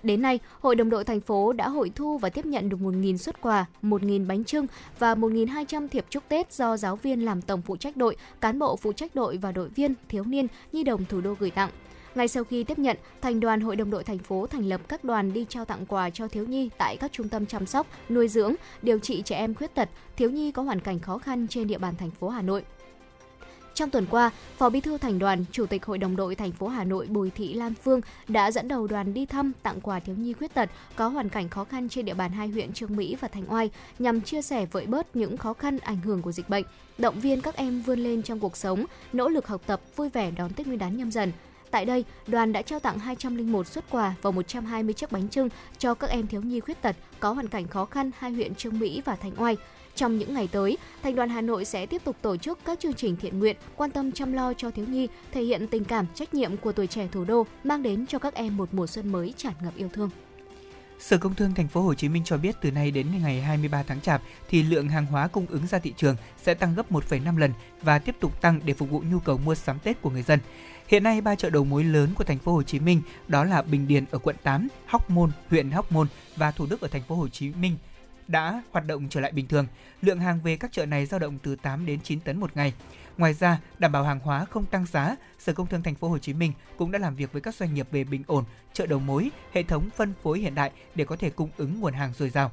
Đến 0.03 0.23
nay, 0.23 0.39
Hội 0.61 0.75
đồng 0.77 0.91
đội 0.91 1.05
thành 1.05 1.21
phố 1.21 1.53
đã 1.53 1.69
hội 1.69 1.91
thu 1.95 2.19
và 2.19 2.29
tiếp 2.29 2.47
nhận 2.47 2.69
được 2.69 2.77
1.000 2.81 3.17
xuất 3.17 3.41
quà, 3.41 3.67
1.000 3.83 4.27
bánh 4.27 4.45
trưng 4.45 4.67
và 4.99 5.15
1.200 5.15 5.89
thiệp 5.89 6.05
chúc 6.11 6.23
Tết 6.29 6.53
do 6.53 6.77
giáo 6.77 6.97
viên 6.97 7.25
làm 7.25 7.43
tổng 7.43 7.63
phụ 7.63 7.77
trách 7.77 7.97
đội, 7.97 8.17
cán 8.41 8.59
bộ 8.59 8.77
phụ 8.77 8.93
trách 8.93 9.15
đội 9.15 9.37
và 9.37 9.53
đội 9.53 9.69
viên, 9.69 9.95
thiếu 10.09 10.25
niên, 10.25 10.47
nhi 10.73 10.83
đồng 10.83 11.05
thủ 11.05 11.21
đô 11.21 11.35
gửi 11.39 11.51
tặng. 11.51 11.71
Ngay 12.15 12.29
sau 12.29 12.45
khi 12.45 12.65
tiếp 12.65 12.79
nhận, 12.79 12.97
thành 13.21 13.41
đoàn 13.41 13.61
Hội 13.61 13.77
đồng 13.77 13.91
đội 13.91 14.05
thành 14.05 14.19
phố 14.19 14.47
thành 14.47 14.65
lập 14.69 14.81
các 14.89 15.05
đoàn 15.05 15.33
đi 15.33 15.47
trao 15.49 15.65
tặng 15.65 15.87
quà 15.87 16.11
cho 16.11 16.29
thiếu 16.29 16.47
nhi 16.47 16.71
tại 16.79 16.97
các 16.97 17.13
trung 17.13 17.29
tâm 17.29 17.47
chăm 17.47 17.67
sóc, 17.67 17.87
nuôi 18.09 18.29
dưỡng, 18.29 18.55
điều 18.83 18.99
trị 18.99 19.23
trẻ 19.25 19.37
em 19.37 19.55
khuyết 19.55 19.75
tật, 19.75 19.89
thiếu 20.17 20.31
nhi 20.31 20.53
có 20.53 20.63
hoàn 20.63 20.81
cảnh 20.81 20.99
khó 20.99 21.19
khăn 21.19 21.49
trên 21.49 21.67
địa 21.67 21.79
bàn 21.79 21.95
thành 21.99 22.11
phố 22.11 22.29
Hà 22.29 22.43
Nội. 22.43 22.65
Trong 23.75 23.91
tuần 23.91 24.07
qua, 24.11 24.31
Phó 24.57 24.69
Bí 24.69 24.81
thư 24.81 24.99
Thành 24.99 25.19
đoàn, 25.19 25.45
Chủ 25.53 25.67
tịch 25.67 25.85
Hội 25.85 25.99
đồng 25.99 26.17
đội 26.17 26.35
thành 26.35 26.53
phố 26.53 26.69
Hà 26.69 26.85
Nội 26.85 27.07
Bùi 27.07 27.31
Thị 27.31 27.55
Lan 27.55 27.75
Phương 27.75 28.01
đã 28.29 28.51
dẫn 28.51 28.69
đầu 28.69 28.87
đoàn 28.87 29.15
đi 29.15 29.27
thăm 29.27 29.53
tặng 29.63 29.81
quà 29.81 30.01
thiếu 30.01 30.17
nhi 30.17 30.33
khuyết 30.33 30.55
tật 30.55 30.71
có 30.97 31.09
hoàn 31.09 31.29
cảnh 31.29 31.49
khó 31.49 31.65
khăn 31.65 31.89
trên 31.89 32.05
địa 32.05 32.15
bàn 32.15 32.33
hai 32.33 32.49
huyện 32.49 32.73
Trương 32.73 32.97
Mỹ 32.97 33.17
và 33.21 33.29
Thành 33.29 33.53
Oai 33.53 33.71
nhằm 33.99 34.21
chia 34.21 34.43
sẻ 34.43 34.67
vơi 34.67 34.87
bớt 34.87 35.17
những 35.17 35.37
khó 35.37 35.53
khăn 35.55 35.79
ảnh 35.79 36.01
hưởng 36.01 36.23
của 36.23 36.33
dịch 36.33 36.49
bệnh, 36.49 36.65
động 36.99 37.21
viên 37.21 37.41
các 37.41 37.57
em 37.57 37.83
vươn 37.83 37.99
lên 37.99 38.23
trong 38.23 38.41
cuộc 38.41 38.57
sống, 38.57 38.85
nỗ 39.13 39.29
lực 39.29 39.47
học 39.47 39.63
tập, 39.67 39.81
vui 39.97 40.09
vẻ 40.09 40.31
đón 40.31 40.53
Tết 40.53 40.67
Nguyên 40.67 40.79
đán 40.79 40.97
nhâm 40.97 41.11
dần. 41.11 41.33
Tại 41.73 41.85
đây, 41.85 42.05
đoàn 42.27 42.53
đã 42.53 42.63
trao 42.63 42.81
tặng 42.81 42.99
201 42.99 43.67
xuất 43.67 43.91
quà 43.91 44.15
và 44.23 44.31
120 44.31 44.95
chiếc 44.95 45.13
bánh 45.13 45.29
trưng 45.29 45.49
cho 45.79 45.95
các 45.95 46.11
em 46.11 46.27
thiếu 46.27 46.43
nhi 46.43 46.61
khuyết 46.61 46.83
tật 46.83 46.97
có 47.21 47.33
hoàn 47.33 47.49
cảnh 47.49 47.69
khó 47.69 47.85
khăn 47.85 48.11
hai 48.19 48.33
huyện 48.33 48.55
Trương 48.55 48.79
Mỹ 48.79 49.03
và 49.05 49.17
Thanh 49.17 49.43
Oai. 49.43 49.57
Trong 49.95 50.19
những 50.19 50.35
ngày 50.35 50.49
tới, 50.53 50.79
Thành 51.03 51.17
đoàn 51.17 51.29
Hà 51.29 51.41
Nội 51.41 51.65
sẽ 51.65 51.87
tiếp 51.87 52.05
tục 52.05 52.17
tổ 52.23 52.37
chức 52.37 52.59
các 52.65 52.81
chương 52.81 52.95
trình 52.95 53.17
thiện 53.17 53.39
nguyện, 53.39 53.57
quan 53.77 53.91
tâm 53.91 54.13
chăm 54.13 54.33
lo 54.33 54.53
cho 54.53 54.71
thiếu 54.71 54.87
nhi, 54.89 55.09
thể 55.33 55.43
hiện 55.43 55.67
tình 55.67 55.85
cảm, 55.85 56.07
trách 56.15 56.35
nhiệm 56.35 56.57
của 56.57 56.73
tuổi 56.73 56.87
trẻ 56.87 57.09
thủ 57.13 57.25
đô, 57.25 57.47
mang 57.65 57.83
đến 57.83 58.07
cho 58.07 58.19
các 58.19 58.35
em 58.35 58.57
một 58.57 58.69
mùa 58.73 58.87
xuân 58.87 59.13
mới 59.13 59.35
tràn 59.37 59.53
ngập 59.63 59.77
yêu 59.77 59.89
thương. 59.93 60.11
Sở 60.99 61.19
Công 61.19 61.35
Thương 61.35 61.55
Thành 61.55 61.69
phố 61.69 61.83
Hồ 61.83 61.95
Chí 61.95 62.09
Minh 62.09 62.23
cho 62.25 62.37
biết 62.37 62.57
từ 62.61 62.71
nay 62.71 62.91
đến 62.91 63.07
ngày 63.23 63.41
23 63.41 63.83
tháng 63.83 64.01
Chạp 64.01 64.23
thì 64.49 64.63
lượng 64.63 64.89
hàng 64.89 65.07
hóa 65.07 65.29
cung 65.29 65.47
ứng 65.47 65.67
ra 65.67 65.79
thị 65.79 65.95
trường 65.97 66.17
sẽ 66.43 66.55
tăng 66.55 66.75
gấp 66.75 66.93
1,5 66.93 67.39
lần 67.39 67.53
và 67.83 67.99
tiếp 67.99 68.17
tục 68.21 68.41
tăng 68.41 68.61
để 68.65 68.75
phục 68.75 68.91
vụ 68.91 69.03
nhu 69.11 69.19
cầu 69.19 69.39
mua 69.39 69.55
sắm 69.55 69.79
Tết 69.79 70.03
của 70.03 70.11
người 70.11 70.23
dân. 70.23 70.39
Hiện 70.89 71.03
nay 71.03 71.21
ba 71.21 71.35
chợ 71.35 71.51
đầu 71.51 71.65
mối 71.65 71.85
lớn 71.85 72.11
của 72.15 72.25
thành 72.25 72.39
phố 72.39 72.53
Hồ 72.53 72.63
Chí 72.63 72.81
Minh 72.81 73.03
đó 73.29 73.45
là 73.45 73.63
Bình 73.63 73.89
Điền 73.89 74.05
ở 74.11 74.19
quận 74.19 74.37
8, 74.43 74.69
Hóc 74.87 75.11
Môn, 75.11 75.31
huyện 75.51 75.71
Hóc 75.71 75.93
Môn 75.93 76.07
và 76.37 76.51
Thủ 76.51 76.67
Đức 76.71 76.81
ở 76.81 76.89
thành 76.89 77.03
phố 77.03 77.15
Hồ 77.15 77.29
Chí 77.29 77.51
Minh 77.51 77.77
đã 78.29 78.63
hoạt 78.71 78.87
động 78.87 79.09
trở 79.11 79.21
lại 79.21 79.33
bình 79.33 79.47
thường. 79.47 79.67
Lượng 80.03 80.21
hàng 80.21 80.41
về 80.45 80.57
các 80.57 80.73
chợ 80.73 80.87
này 80.87 81.07
dao 81.07 81.21
động 81.21 81.39
từ 81.43 81.57
8 81.57 81.87
đến 81.87 82.01
9 82.01 82.21
tấn 82.21 82.41
một 82.41 82.51
ngày. 82.57 82.73
Ngoài 83.17 83.35
ra, 83.35 83.59
đảm 83.79 83.93
bảo 83.93 84.05
hàng 84.05 84.21
hóa 84.21 84.45
không 84.45 84.67
tăng 84.67 84.87
giá, 84.87 85.17
Sở 85.39 85.53
Công 85.53 85.67
Thương 85.67 85.83
thành 85.83 85.95
phố 85.95 86.09
Hồ 86.09 86.19
Chí 86.19 86.33
Minh 86.33 86.53
cũng 86.77 86.91
đã 86.91 86.99
làm 86.99 87.17
việc 87.17 87.33
với 87.33 87.43
các 87.43 87.55
doanh 87.55 87.75
nghiệp 87.75 87.89
về 87.91 88.05
bình 88.05 88.23
ổn, 88.27 88.45
chợ 88.73 88.87
đầu 88.87 88.99
mối, 88.99 89.31
hệ 89.53 89.63
thống 89.63 89.89
phân 89.97 90.13
phối 90.23 90.39
hiện 90.39 90.55
đại 90.55 90.71
để 90.95 91.05
có 91.05 91.17
thể 91.17 91.31
cung 91.31 91.51
ứng 91.57 91.81
nguồn 91.81 91.95
hàng 91.95 92.13
dồi 92.19 92.31
dào. 92.31 92.51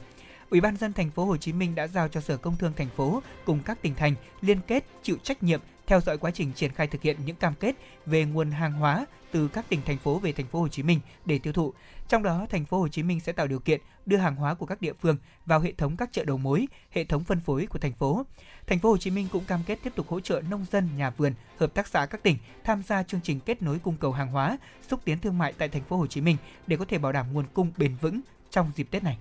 Ủy 0.50 0.62
ban 0.62 0.78
dân 0.78 0.94
thành 0.94 1.12
phố 1.12 1.26
Hồ 1.26 1.38
Chí 1.38 1.54
Minh 1.54 1.76
đã 1.76 1.88
giao 1.88 2.08
cho 2.08 2.22
Sở 2.22 2.38
Công 2.38 2.58
Thương 2.58 2.74
thành 2.78 2.90
phố 2.90 3.22
cùng 3.46 3.60
các 3.66 3.82
tỉnh 3.82 3.96
thành 3.96 4.16
liên 4.42 4.60
kết 4.68 4.86
chịu 5.04 5.18
trách 5.24 5.44
nhiệm 5.44 5.60
theo 5.89 6.01
dõi 6.01 6.17
quá 6.17 6.31
trình 6.31 6.51
triển 6.53 6.72
khai 6.72 6.88
thực 6.88 7.01
hiện 7.01 7.17
những 7.25 7.36
cam 7.36 7.53
kết 7.60 7.75
về 8.05 8.25
nguồn 8.25 8.51
hàng 8.51 8.74
hóa 8.74 9.05
từ 9.31 9.48
các 9.48 9.69
tỉnh 9.69 9.81
thành 9.86 9.98
phố 9.98 10.19
về 10.19 10.31
thành 10.31 10.46
phố 10.46 10.60
Hồ 10.60 10.67
Chí 10.67 10.84
Minh 10.84 11.00
để 11.25 11.39
tiêu 11.39 11.53
thụ. 11.53 11.74
Trong 12.08 12.24
đó, 12.24 12.48
thành 12.50 12.65
phố 12.65 12.79
Hồ 12.79 12.88
Chí 12.88 13.03
Minh 13.03 13.19
sẽ 13.19 13.31
tạo 13.31 13.48
điều 13.48 13.60
kiện 13.60 13.81
đưa 14.05 14.17
hàng 14.17 14.36
hóa 14.36 14.53
của 14.53 14.65
các 14.65 14.81
địa 14.81 14.93
phương 14.93 15.17
vào 15.46 15.60
hệ 15.60 15.72
thống 15.72 15.98
các 15.98 16.10
chợ 16.12 16.24
đầu 16.25 16.38
mối, 16.38 16.67
hệ 16.91 17.03
thống 17.03 17.24
phân 17.24 17.39
phối 17.39 17.65
của 17.65 17.79
thành 17.79 17.93
phố. 17.93 18.25
Thành 18.67 18.79
phố 18.79 18.89
Hồ 18.89 18.98
Chí 18.98 19.12
Minh 19.12 19.27
cũng 19.31 19.46
cam 19.46 19.60
kết 19.65 19.79
tiếp 19.84 19.93
tục 19.96 20.08
hỗ 20.10 20.19
trợ 20.19 20.41
nông 20.50 20.65
dân, 20.72 20.89
nhà 20.98 21.10
vườn, 21.10 21.34
hợp 21.58 21.74
tác 21.74 21.88
xã 21.88 22.05
các 22.05 22.24
tỉnh 22.24 22.38
tham 22.63 22.84
gia 22.84 23.03
chương 23.03 23.22
trình 23.24 23.39
kết 23.39 23.62
nối 23.62 23.79
cung 23.79 23.98
cầu 23.98 24.12
hàng 24.12 24.31
hóa, 24.31 24.58
xúc 24.89 25.00
tiến 25.05 25.19
thương 25.19 25.38
mại 25.38 25.53
tại 25.53 25.69
thành 25.69 25.84
phố 25.84 25.98
Hồ 25.98 26.08
Chí 26.08 26.22
Minh 26.22 26.38
để 26.67 26.77
có 26.77 26.86
thể 26.86 26.98
bảo 26.98 27.12
đảm 27.12 27.34
nguồn 27.34 27.46
cung 27.53 27.72
bền 27.77 27.96
vững 28.01 28.22
trong 28.51 28.72
dịp 28.75 28.88
Tết 28.91 29.03
này. 29.03 29.17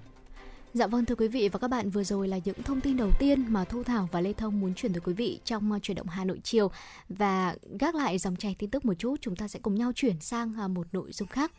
Dạ 0.75 0.87
vâng 0.87 1.05
thưa 1.05 1.15
quý 1.15 1.29
vị, 1.29 1.49
và 1.49 1.59
các 1.59 1.69
bạn, 1.69 1.91
vừa 1.91 2.05
rồi 2.05 2.29
là 2.29 2.39
những 2.45 2.63
thông 2.63 2.81
tin 2.81 2.97
đầu 2.97 3.11
tiên 3.19 3.45
mà 3.49 3.65
Thu 3.65 3.83
Thảo 3.83 4.09
và 4.13 4.21
Lê 4.21 4.33
Thông 4.33 4.61
muốn 4.61 4.75
chuyển 4.75 4.93
tới 4.93 5.01
quý 5.01 5.13
vị 5.13 5.41
trong 5.45 5.73
à, 5.73 5.79
chuyển 5.79 5.97
động 5.97 6.07
Hà 6.07 6.25
Nội 6.25 6.41
chiều 6.43 6.71
và 7.09 7.57
gác 7.81 7.95
lại 7.95 8.19
dòng 8.19 8.37
chảy 8.37 8.57
tin 8.59 8.71
tức 8.71 8.85
một 8.85 8.95
chút, 8.99 9.17
chúng 9.21 9.37
ta 9.37 9.49
sẽ 9.49 9.59
cùng 9.63 9.75
nhau 9.75 9.93
chuyển 9.95 10.21
sang 10.21 10.55
à, 10.59 10.69
một 10.69 10.87
nội 10.93 11.13
dung 11.13 11.29
khác. 11.29 11.53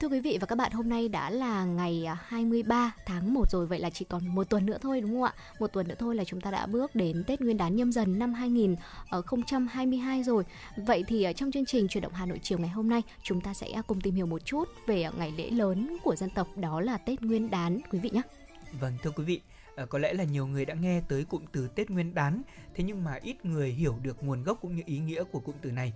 Thưa 0.00 0.08
quý 0.08 0.20
vị 0.20 0.38
và 0.40 0.46
các 0.46 0.56
bạn, 0.56 0.72
hôm 0.72 0.88
nay 0.88 1.08
đã 1.08 1.30
là 1.30 1.64
ngày 1.64 2.04
à, 2.06 2.16
23 2.26 2.94
tháng 3.06 3.34
1 3.34 3.50
rồi, 3.50 3.66
vậy 3.66 3.78
là 3.78 3.90
chỉ 3.90 4.04
còn 4.04 4.26
một 4.26 4.44
tuần 4.50 4.66
nữa 4.66 4.78
thôi 4.80 5.00
đúng 5.00 5.10
không 5.10 5.22
ạ? 5.22 5.32
Một 5.58 5.66
tuần 5.66 5.88
nữa 5.88 5.94
thôi 5.98 6.14
là 6.14 6.24
chúng 6.24 6.40
ta 6.40 6.50
đã 6.50 6.66
bước 6.66 6.94
đến 6.94 7.24
Tết 7.26 7.40
Nguyên 7.40 7.56
đán 7.56 7.76
nhâm 7.76 7.92
dần 7.92 8.18
năm 8.18 8.34
2022 8.34 10.22
rồi. 10.22 10.44
Vậy 10.76 11.04
thì 11.08 11.22
à, 11.22 11.32
trong 11.32 11.52
chương 11.52 11.66
trình 11.66 11.88
chuyển 11.88 12.02
động 12.02 12.12
Hà 12.12 12.26
Nội 12.26 12.38
chiều 12.42 12.58
ngày 12.58 12.68
hôm 12.68 12.88
nay, 12.88 13.02
chúng 13.22 13.40
ta 13.40 13.54
sẽ 13.54 13.70
à, 13.70 13.82
cùng 13.82 14.00
tìm 14.00 14.14
hiểu 14.14 14.26
một 14.26 14.44
chút 14.44 14.68
về 14.86 15.04
ngày 15.18 15.32
lễ 15.36 15.50
lớn 15.50 15.96
của 16.04 16.16
dân 16.16 16.30
tộc 16.30 16.48
đó 16.56 16.80
là 16.80 16.98
Tết 16.98 17.22
Nguyên 17.22 17.50
đán 17.50 17.80
quý 17.90 17.98
vị 17.98 18.10
nhé. 18.12 18.22
Vâng, 18.80 18.92
thưa 19.02 19.10
quý 19.10 19.24
vị, 19.24 19.40
có 19.88 19.98
lẽ 19.98 20.12
là 20.12 20.24
nhiều 20.24 20.46
người 20.46 20.64
đã 20.64 20.74
nghe 20.74 21.02
tới 21.08 21.24
cụm 21.24 21.44
từ 21.52 21.68
Tết 21.68 21.90
Nguyên 21.90 22.14
đán, 22.14 22.42
thế 22.74 22.84
nhưng 22.84 23.04
mà 23.04 23.18
ít 23.22 23.44
người 23.44 23.70
hiểu 23.70 23.94
được 24.02 24.24
nguồn 24.24 24.42
gốc 24.42 24.58
cũng 24.60 24.76
như 24.76 24.82
ý 24.86 24.98
nghĩa 24.98 25.24
của 25.24 25.40
cụm 25.40 25.54
từ 25.62 25.70
này. 25.70 25.92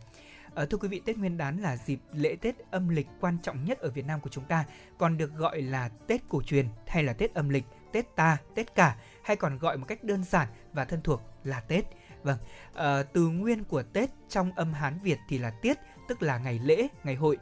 À, 0.55 0.65
thưa 0.65 0.79
quý 0.79 0.89
vị, 0.89 1.03
Tết 1.05 1.19
Nguyên 1.19 1.37
đán 1.37 1.59
là 1.59 1.77
dịp 1.77 2.01
lễ 2.13 2.37
Tết 2.41 2.55
âm 2.71 2.89
lịch 2.89 3.07
quan 3.21 3.39
trọng 3.43 3.65
nhất 3.65 3.79
ở 3.79 3.91
Việt 3.91 4.07
Nam 4.07 4.21
của 4.21 4.31
chúng 4.31 4.45
ta, 4.45 4.65
còn 4.99 5.17
được 5.17 5.35
gọi 5.35 5.63
là 5.63 5.89
Tết 5.89 6.21
cổ 6.29 6.43
truyền 6.43 6.69
hay 6.87 7.03
là 7.03 7.13
Tết 7.13 7.35
âm 7.35 7.49
lịch, 7.49 7.65
Tết 7.93 8.17
ta, 8.17 8.39
Tết 8.55 8.75
cả 8.75 8.97
hay 9.25 9.37
còn 9.37 9.59
gọi 9.59 9.77
một 9.77 9.85
cách 9.89 10.05
đơn 10.05 10.25
giản 10.25 10.49
và 10.73 10.85
thân 10.85 11.03
thuộc 11.03 11.23
là 11.45 11.61
Tết. 11.61 11.85
Vâng, 12.23 12.39
à, 12.75 13.03
từ 13.03 13.29
nguyên 13.29 13.65
của 13.65 13.83
Tết 13.83 14.11
trong 14.29 14.53
âm 14.53 14.73
Hán 14.73 14.99
Việt 15.03 15.19
thì 15.29 15.39
là 15.39 15.51
tiết, 15.51 15.79
tức 16.09 16.23
là 16.23 16.39
ngày 16.39 16.61
lễ, 16.65 16.89
ngày 17.05 17.15
hội. 17.15 17.39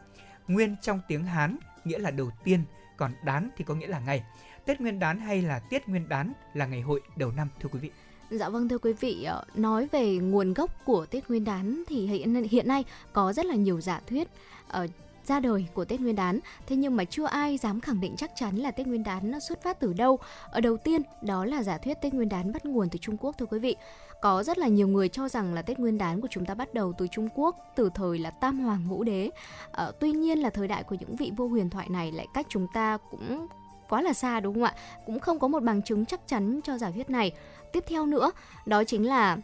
Nguyên 0.49 0.77
trong 0.83 1.01
tiếng 1.09 1.25
Hán 1.25 1.59
nghĩa 1.85 1.99
là 1.99 2.11
đầu 2.11 2.31
tiên, 2.45 2.65
còn 2.97 3.13
đán 3.25 3.51
thì 3.57 3.65
có 3.65 3.75
nghĩa 3.75 3.87
là 3.87 4.01
ngày. 4.01 4.25
Tết 4.67 4.81
Nguyên 4.81 4.99
đán 4.99 5.21
hay 5.21 5.43
là 5.43 5.59
Tiết 5.59 5.89
Nguyên 5.89 6.09
đán 6.09 6.33
là 6.55 6.67
ngày 6.67 6.81
hội 6.81 7.01
đầu 7.17 7.33
năm 7.33 7.49
thưa 7.61 7.69
quý 7.73 7.79
vị. 7.81 7.91
Dạ 8.31 8.49
vâng 8.49 8.69
thưa 8.69 8.79
quý 8.79 8.93
vị, 8.93 9.25
ờ, 9.25 9.45
nói 9.55 9.89
về 9.93 10.17
nguồn 10.17 10.55
gốc 10.55 10.71
của 10.85 11.07
Tết 11.07 11.29
Nguyên 11.29 11.45
đán 11.45 11.83
thì 11.89 12.07
hiện 12.07 12.35
hiện 12.35 12.69
nay 12.69 12.85
có 13.13 13.33
rất 13.33 13.47
là 13.47 13.55
nhiều 13.55 13.81
giả 13.81 14.01
thuyết 14.07 14.29
ở 14.69 14.87
ra 15.27 15.41
đời 15.41 15.67
của 15.75 15.85
Tết 15.85 16.01
Nguyên 16.01 16.17
đán, 16.17 16.41
thế 16.67 16.77
nhưng 16.77 16.97
mà 16.97 17.05
chưa 17.05 17.25
ai 17.27 17.59
dám 17.59 17.81
khẳng 17.81 18.01
định 18.01 18.15
chắc 18.17 18.31
chắn 18.37 18.57
là 18.57 18.71
Tết 18.71 18.87
Nguyên 18.87 19.05
đán 19.05 19.31
nó 19.31 19.41
xuất 19.41 19.63
phát 19.63 19.81
từ 19.81 19.93
đâu. 19.93 20.19
Ở 20.51 20.61
đầu 20.61 20.77
tiên, 20.77 21.03
đó 21.23 21.45
là 21.45 21.63
giả 21.63 21.79
thuyết 21.79 21.95
Tết 22.03 22.15
Nguyên 22.15 22.29
đán 22.29 22.53
bắt 22.53 22.65
nguồn 22.65 22.89
từ 22.89 22.99
Trung 22.99 23.17
Quốc 23.21 23.39
thưa 23.39 23.47
quý 23.47 23.59
vị. 23.59 23.77
Có 24.23 24.43
rất 24.43 24.59
là 24.59 24.69
nhiều 24.69 24.89
người 24.89 25.09
cho 25.09 25.29
rằng 25.29 25.55
là 25.55 25.63
Tết 25.63 25.79
Nguyên 25.79 25.99
đán 25.99 26.21
của 26.21 26.29
chúng 26.31 26.47
ta 26.47 26.55
bắt 26.55 26.75
đầu 26.75 26.93
từ 26.99 27.07
Trung 27.07 27.29
Quốc, 27.35 27.57
từ 27.77 27.91
thời 27.95 28.19
là 28.19 28.31
Tam 28.31 28.61
Hoàng 28.61 28.89
Ngũ 28.89 29.05
Đế. 29.05 29.31
À, 29.73 29.91
tuy 30.01 30.13
nhiên 30.13 30.39
là 30.39 30.51
thời 30.51 30.69
đại 30.69 30.83
của 30.83 30.97
những 31.01 31.17
vị 31.17 31.33
vua 31.37 31.49
huyền 31.49 31.71
thoại 31.71 31.89
này 31.91 32.13
lại 32.13 32.27
cách 32.35 32.47
chúng 32.49 32.67
ta 32.75 32.99
cũng 33.11 33.47
quá 33.91 34.03
là 34.03 34.13
xa, 34.13 34.41
đúng 34.41 34.55
không 34.55 34.65
ạ? 34.65 34.75
Cũng 35.07 35.21
không 35.21 35.39
có 35.39 35.49
một 35.49 35.63
bằng 35.63 35.83
chứng 35.83 36.07
chắc 36.07 36.21
chắn 36.27 36.61
cho 36.65 36.79
giả 36.79 36.91
thuyết 36.91 37.11
này 37.11 37.33
tiếp 37.73 37.85
theo 37.89 38.07
nữa, 38.07 38.31
đó 38.67 38.85
chính 38.85 39.07
là 39.07 39.39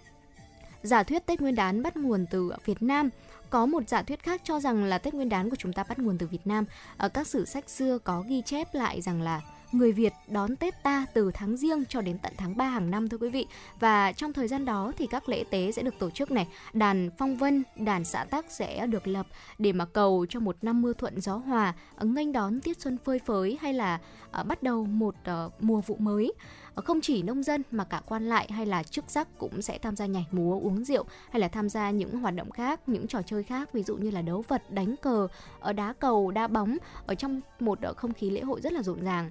giả 0.83 1.03
thuyết 1.03 1.27
Tết 1.27 1.41
Nguyên 1.41 1.55
đán 1.55 1.83
bắt 1.83 1.97
nguồn 1.97 2.27
từ 2.31 2.53
Việt 2.65 2.83
Nam 2.83 3.11
có 3.51 3.67
một 3.67 3.89
giả 3.89 4.03
thuyết 4.03 4.23
khác 4.23 4.41
cho 4.45 4.61
rằng 4.61 4.85
là 4.85 4.99
Tết 4.99 5.15
Nguyên 5.15 5.29
đán 5.29 5.51
của 5.51 5.57
chúng 5.57 5.73
ta 5.73 5.85
bắt 5.89 5.99
nguồn 5.99 6.19
từ 6.19 6.27
Việt 6.27 6.47
Nam. 6.47 6.65
Ở 6.97 7.09
các 7.09 7.27
sử 7.27 7.45
sách 7.45 7.71
xưa 7.71 7.99
có 7.99 8.25
ghi 8.29 8.43
chép 8.43 8.75
lại 8.75 9.03
rằng 9.03 9.23
là 9.23 9.41
người 9.77 9.93
Việt 9.93 10.13
đón 10.29 10.57
Tết 10.57 10.83
ta 10.83 11.07
từ 11.15 11.31
tháng 11.35 11.57
riêng 11.57 11.85
cho 11.89 12.01
đến 12.01 12.19
tận 12.19 12.33
tháng 12.37 12.57
3 12.57 12.69
hàng 12.69 12.91
năm 12.91 13.09
thưa 13.09 13.19
quý 13.19 13.29
vị. 13.29 13.47
Và 13.81 14.13
trong 14.13 14.33
thời 14.33 14.49
gian 14.49 14.65
đó 14.65 14.93
thì 14.99 15.07
các 15.07 15.29
lễ 15.29 15.45
tế 15.51 15.73
sẽ 15.73 15.83
được 15.83 15.99
tổ 15.99 16.11
chức 16.11 16.31
này, 16.31 16.49
đàn 16.73 17.11
phong 17.19 17.37
vân, 17.37 17.65
đàn 17.77 18.05
xã 18.05 18.25
tắc 18.25 18.47
sẽ 18.51 18.87
được 18.87 19.07
lập 19.07 19.27
để 19.59 19.73
mà 19.73 19.85
cầu 19.85 20.27
cho 20.29 20.41
một 20.41 20.57
năm 20.63 20.83
mưa 20.83 20.93
thuận 20.93 21.21
gió 21.21 21.37
hòa, 21.37 21.75
ờ, 21.97 22.07
nghênh 22.07 22.33
đón 22.33 22.61
tiết 22.61 22.81
xuân 22.81 22.99
phơi 23.05 23.19
phới 23.19 23.59
hay 23.61 23.73
là 23.73 24.01
uh, 24.41 24.47
bắt 24.47 24.63
đầu 24.63 24.87
một 24.87 25.15
uh, 25.47 25.63
mùa 25.63 25.81
vụ 25.81 25.97
mới. 25.99 26.33
Không 26.75 27.01
chỉ 27.01 27.23
nông 27.23 27.43
dân 27.43 27.63
mà 27.71 27.85
cả 27.85 28.03
quan 28.07 28.29
lại 28.29 28.49
hay 28.53 28.67
là 28.67 28.83
chức 28.83 29.05
sắc 29.09 29.39
cũng 29.39 29.63
sẽ 29.63 29.79
tham 29.79 29.97
gia 29.97 30.07
nhảy 30.07 30.27
múa 30.31 30.61
uống 30.61 30.85
rượu 30.85 31.05
hay 31.31 31.41
là 31.41 31.49
tham 31.49 31.69
gia 31.69 31.91
những 31.91 32.21
hoạt 32.21 32.35
động 32.35 32.51
khác 32.51 32.81
những 32.87 33.07
trò 33.07 33.23
chơi 33.23 33.43
khác 33.43 33.73
ví 33.73 33.83
dụ 33.83 33.97
như 33.97 34.11
là 34.11 34.23
đấu 34.23 34.45
vật 34.49 34.71
đánh 34.71 34.95
cờ 35.03 35.29
ở 35.61 35.73
đá 35.73 35.93
cầu 35.93 36.31
đá 36.31 36.47
bóng 36.47 36.77
ở 37.07 37.15
trong 37.15 37.41
một 37.61 37.79
không 37.97 38.13
khí 38.13 38.31
lễ 38.31 38.41
hội 38.41 38.61
rất 38.61 38.73
là 38.73 38.83
rộn 38.83 39.05
ràng 39.05 39.31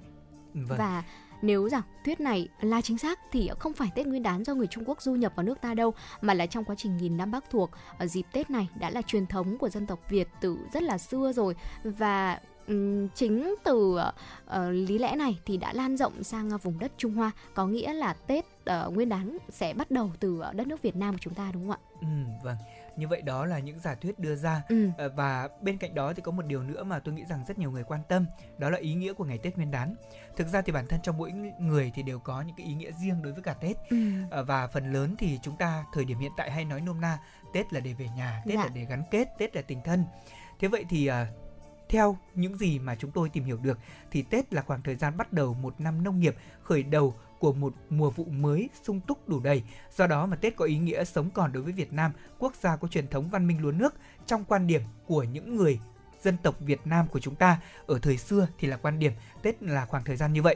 vâng. 0.64 0.78
và 0.78 1.04
nếu 1.42 1.70
rằng 1.70 1.82
thuyết 2.06 2.20
này 2.20 2.48
là 2.62 2.82
chính 2.82 2.98
xác 2.98 3.20
thì 3.32 3.50
không 3.60 3.74
phải 3.74 3.90
Tết 3.96 4.08
Nguyên 4.08 4.24
đán 4.24 4.44
do 4.44 4.54
người 4.54 4.68
Trung 4.68 4.84
Quốc 4.88 5.02
du 5.02 5.16
nhập 5.16 5.34
vào 5.36 5.44
nước 5.44 5.62
ta 5.62 5.74
đâu 5.74 5.94
mà 6.22 6.34
là 6.34 6.46
trong 6.46 6.64
quá 6.64 6.76
trình 6.78 6.98
nghìn 6.98 7.18
năm 7.18 7.32
Bắc 7.32 7.50
thuộc 7.50 7.72
ở 7.98 8.08
dịp 8.08 8.26
Tết 8.32 8.50
này 8.50 8.68
đã 8.80 8.90
là 8.90 9.02
truyền 9.02 9.26
thống 9.26 9.58
của 9.58 9.70
dân 9.70 9.88
tộc 9.88 10.00
Việt 10.10 10.28
từ 10.42 10.58
rất 10.74 10.84
là 10.84 10.98
xưa 10.98 11.32
rồi 11.34 11.56
và 11.84 12.40
chính 13.16 13.56
từ 13.64 13.98
uh, 13.98 14.54
lý 14.72 14.98
lẽ 14.98 15.16
này 15.16 15.40
thì 15.46 15.58
đã 15.58 15.74
lan 15.74 15.98
rộng 15.98 16.24
sang 16.24 16.58
vùng 16.58 16.80
đất 16.80 16.92
Trung 16.98 17.14
Hoa 17.14 17.32
có 17.54 17.68
nghĩa 17.68 17.94
là 17.94 18.14
Tết 18.14 18.46
uh, 18.46 18.94
Nguyên 18.94 19.10
đán 19.10 19.38
sẽ 19.50 19.74
bắt 19.74 19.92
đầu 19.92 20.12
từ 20.20 20.44
đất 20.54 20.68
nước 20.68 20.82
Việt 20.82 20.96
Nam 20.96 21.14
của 21.14 21.20
chúng 21.22 21.34
ta 21.34 21.52
đúng 21.54 21.68
không 21.68 21.72
ạ? 21.72 21.80
Ừ, 22.02 22.08
vâng 22.44 22.58
như 22.98 23.08
vậy 23.08 23.22
đó 23.22 23.46
là 23.46 23.60
những 23.60 23.80
giả 23.80 23.96
thuyết 23.96 24.20
đưa 24.20 24.36
ra 24.36 24.64
ừ. 24.70 24.90
và 25.16 25.50
bên 25.62 25.78
cạnh 25.78 25.96
đó 25.96 26.14
thì 26.14 26.22
có 26.22 26.32
một 26.32 26.46
điều 26.46 26.64
nữa 26.64 26.84
mà 26.84 27.00
tôi 27.00 27.14
nghĩ 27.14 27.24
rằng 27.30 27.44
rất 27.48 27.60
nhiều 27.60 27.72
người 27.72 27.84
quan 27.84 28.02
tâm 28.08 28.26
đó 28.58 28.70
là 28.70 28.78
ý 28.78 28.94
nghĩa 28.94 29.14
của 29.14 29.26
ngày 29.26 29.38
Tết 29.38 29.56
Nguyên 29.56 29.72
đán 29.72 29.96
thực 30.38 30.48
ra 30.48 30.62
thì 30.62 30.72
bản 30.72 30.88
thân 30.88 31.00
trong 31.04 31.18
mỗi 31.18 31.32
người 31.60 31.92
thì 31.96 32.04
đều 32.04 32.20
có 32.20 32.42
những 32.42 32.56
cái 32.56 32.66
ý 32.66 32.74
nghĩa 32.74 32.92
riêng 32.92 33.22
đối 33.22 33.34
với 33.34 33.44
cả 33.44 33.54
Tết 33.54 33.78
ừ. 33.90 33.98
và 34.48 34.68
phần 34.68 34.94
lớn 34.94 35.16
thì 35.20 35.40
chúng 35.44 35.58
ta 35.58 35.86
thời 35.94 36.06
điểm 36.06 36.20
hiện 36.20 36.32
tại 36.38 36.52
hay 36.52 36.66
nói 36.66 36.82
nôm 36.82 37.02
na 37.02 37.20
Tết 37.54 37.74
là 37.74 37.80
để 37.80 37.94
về 37.94 38.10
nhà 38.18 38.44
Tết 38.46 38.56
dạ. 38.56 38.64
là 38.64 38.70
để 38.70 38.86
gắn 38.86 39.04
kết 39.12 39.28
Tết 39.38 39.56
là 39.56 39.62
tình 39.62 39.82
thân 39.84 40.06
thế 40.60 40.68
vậy 40.68 40.86
thì 40.90 41.10
theo 41.90 42.18
những 42.34 42.58
gì 42.58 42.80
mà 42.80 42.96
chúng 42.96 43.12
tôi 43.12 43.30
tìm 43.30 43.44
hiểu 43.44 43.58
được 43.58 43.80
thì 44.12 44.22
Tết 44.22 44.54
là 44.54 44.62
khoảng 44.62 44.82
thời 44.82 44.96
gian 44.96 45.18
bắt 45.18 45.34
đầu 45.34 45.54
một 45.54 45.82
năm 45.82 46.04
nông 46.04 46.20
nghiệp 46.20 46.36
khởi 46.62 46.84
đầu 46.84 47.16
của 47.40 47.54
một 47.54 47.74
mùa 47.90 48.10
vụ 48.10 48.26
mới 48.26 48.70
sung 48.84 49.00
túc 49.08 49.30
đủ 49.30 49.40
đầy. 49.40 49.64
Do 49.96 50.08
đó 50.08 50.26
mà 50.26 50.36
Tết 50.36 50.56
có 50.56 50.66
ý 50.66 50.78
nghĩa 50.78 51.04
sống 51.04 51.30
còn 51.30 51.52
đối 51.54 51.64
với 51.64 51.74
Việt 51.74 51.94
Nam, 51.94 52.12
quốc 52.40 52.54
gia 52.62 52.76
có 52.76 52.88
truyền 52.88 53.08
thống 53.08 53.30
văn 53.30 53.48
minh 53.48 53.62
lúa 53.62 53.72
nước 53.72 53.96
trong 54.26 54.46
quan 54.46 54.68
điểm 54.68 54.82
của 55.08 55.24
những 55.24 55.56
người 55.56 55.80
dân 56.24 56.38
tộc 56.44 56.56
Việt 56.60 56.80
Nam 56.86 57.08
của 57.08 57.20
chúng 57.20 57.36
ta 57.36 57.62
ở 57.88 58.00
thời 58.02 58.18
xưa 58.18 58.48
thì 58.60 58.68
là 58.68 58.78
quan 58.78 59.00
điểm 59.00 59.12
Tết 59.42 59.64
là 59.64 59.86
khoảng 59.86 60.04
thời 60.04 60.16
gian 60.16 60.34
như 60.34 60.42
vậy. 60.42 60.56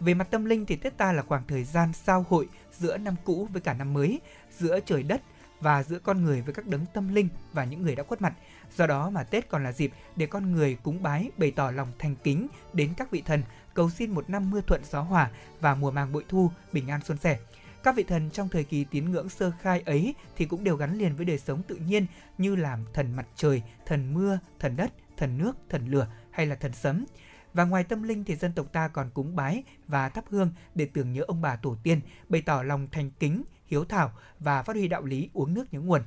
Về 0.00 0.14
mặt 0.14 0.30
tâm 0.30 0.44
linh 0.44 0.66
thì 0.66 0.76
Tết 0.76 0.96
ta 0.96 1.12
là 1.12 1.22
khoảng 1.22 1.46
thời 1.48 1.64
gian 1.64 1.92
giao 2.04 2.24
hội 2.28 2.48
giữa 2.72 2.96
năm 2.96 3.14
cũ 3.24 3.48
với 3.52 3.60
cả 3.60 3.74
năm 3.74 3.92
mới, 3.92 4.20
giữa 4.58 4.80
trời 4.80 5.02
đất 5.02 5.22
và 5.60 5.82
giữa 5.82 5.98
con 5.98 6.24
người 6.24 6.42
với 6.42 6.54
các 6.54 6.66
đấng 6.66 6.86
tâm 6.94 7.14
linh 7.14 7.28
và 7.52 7.64
những 7.64 7.82
người 7.82 7.96
đã 7.96 8.02
khuất 8.02 8.22
mặt. 8.22 8.34
Do 8.76 8.86
đó 8.86 9.10
mà 9.10 9.22
Tết 9.22 9.48
còn 9.48 9.64
là 9.64 9.72
dịp 9.72 9.92
để 10.16 10.26
con 10.26 10.52
người 10.52 10.76
cúng 10.82 11.02
bái 11.02 11.30
bày 11.36 11.50
tỏ 11.50 11.70
lòng 11.70 11.92
thành 11.98 12.14
kính 12.24 12.46
đến 12.72 12.94
các 12.96 13.10
vị 13.10 13.22
thần, 13.26 13.42
cầu 13.74 13.90
xin 13.90 14.10
một 14.10 14.30
năm 14.30 14.50
mưa 14.50 14.60
thuận 14.60 14.80
gió 14.90 15.00
hòa 15.00 15.30
và 15.60 15.74
mùa 15.74 15.90
màng 15.90 16.12
bội 16.12 16.24
thu, 16.28 16.50
bình 16.72 16.88
an 16.88 17.00
xuân 17.04 17.18
sẻ. 17.18 17.38
Các 17.82 17.96
vị 17.96 18.02
thần 18.02 18.30
trong 18.30 18.48
thời 18.48 18.64
kỳ 18.64 18.84
tín 18.84 19.10
ngưỡng 19.10 19.28
sơ 19.28 19.52
khai 19.60 19.80
ấy 19.80 20.14
thì 20.36 20.44
cũng 20.44 20.64
đều 20.64 20.76
gắn 20.76 20.98
liền 20.98 21.16
với 21.16 21.24
đời 21.24 21.38
sống 21.38 21.62
tự 21.62 21.76
nhiên 21.76 22.06
như 22.38 22.56
làm 22.56 22.84
thần 22.92 23.16
mặt 23.16 23.26
trời, 23.36 23.62
thần 23.86 24.14
mưa, 24.14 24.38
thần 24.58 24.76
đất, 24.76 24.92
thần 25.16 25.38
nước, 25.38 25.52
thần 25.68 25.86
lửa 25.86 26.06
hay 26.30 26.46
là 26.46 26.54
thần 26.54 26.72
sấm. 26.72 27.04
Và 27.52 27.64
ngoài 27.64 27.84
tâm 27.84 28.02
linh 28.02 28.24
thì 28.24 28.36
dân 28.36 28.52
tộc 28.52 28.72
ta 28.72 28.88
còn 28.88 29.10
cúng 29.10 29.36
bái 29.36 29.62
và 29.86 30.08
thắp 30.08 30.24
hương 30.30 30.52
để 30.74 30.86
tưởng 30.94 31.12
nhớ 31.12 31.22
ông 31.26 31.40
bà 31.40 31.56
tổ 31.56 31.76
tiên, 31.82 32.00
bày 32.28 32.42
tỏ 32.42 32.62
lòng 32.62 32.88
thành 32.92 33.10
kính, 33.10 33.42
hiếu 33.66 33.84
thảo 33.84 34.12
và 34.38 34.62
phát 34.62 34.76
huy 34.76 34.88
đạo 34.88 35.04
lý 35.04 35.30
uống 35.32 35.54
nước 35.54 35.72
nhớ 35.72 35.80
nguồn. 35.80 36.02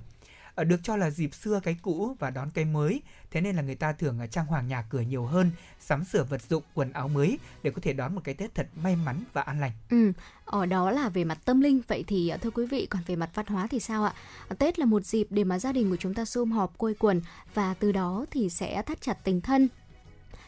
Ờ, 0.55 0.63
được 0.63 0.79
cho 0.83 0.97
là 0.97 1.09
dịp 1.09 1.33
xưa 1.33 1.59
cái 1.63 1.77
cũ 1.81 2.15
và 2.19 2.29
đón 2.29 2.49
cái 2.53 2.65
mới, 2.65 3.01
thế 3.31 3.41
nên 3.41 3.55
là 3.55 3.61
người 3.61 3.75
ta 3.75 3.93
thường 3.93 4.19
ờ, 4.19 4.27
trang 4.27 4.45
hoàng 4.45 4.67
nhà 4.67 4.85
cửa 4.89 5.01
nhiều 5.01 5.25
hơn, 5.25 5.51
sắm 5.79 6.03
sửa 6.03 6.23
vật 6.23 6.41
dụng, 6.49 6.63
quần 6.73 6.91
áo 6.91 7.07
mới 7.07 7.39
để 7.63 7.71
có 7.71 7.81
thể 7.81 7.93
đón 7.93 8.15
một 8.15 8.21
cái 8.23 8.35
Tết 8.35 8.55
thật 8.55 8.67
may 8.75 8.95
mắn 8.95 9.23
và 9.33 9.41
an 9.41 9.59
lành. 9.59 9.71
Ừ, 9.89 10.11
ở 10.45 10.65
đó 10.65 10.91
là 10.91 11.09
về 11.09 11.23
mặt 11.23 11.37
tâm 11.45 11.61
linh, 11.61 11.81
vậy 11.87 12.03
thì 12.07 12.33
thưa 12.41 12.49
quý 12.49 12.65
vị 12.65 12.85
còn 12.85 13.01
về 13.07 13.15
mặt 13.15 13.29
văn 13.33 13.45
hóa 13.45 13.67
thì 13.67 13.79
sao 13.79 14.03
ạ? 14.03 14.13
Tết 14.57 14.79
là 14.79 14.85
một 14.85 15.05
dịp 15.05 15.27
để 15.29 15.43
mà 15.43 15.59
gia 15.59 15.71
đình 15.71 15.89
của 15.89 15.97
chúng 15.99 16.13
ta 16.13 16.25
sum 16.25 16.51
họp 16.51 16.77
quây 16.77 16.93
quần 16.99 17.21
và 17.53 17.73
từ 17.73 17.91
đó 17.91 18.25
thì 18.31 18.49
sẽ 18.49 18.81
thắt 18.81 19.01
chặt 19.01 19.17
tình 19.23 19.41
thân, 19.41 19.67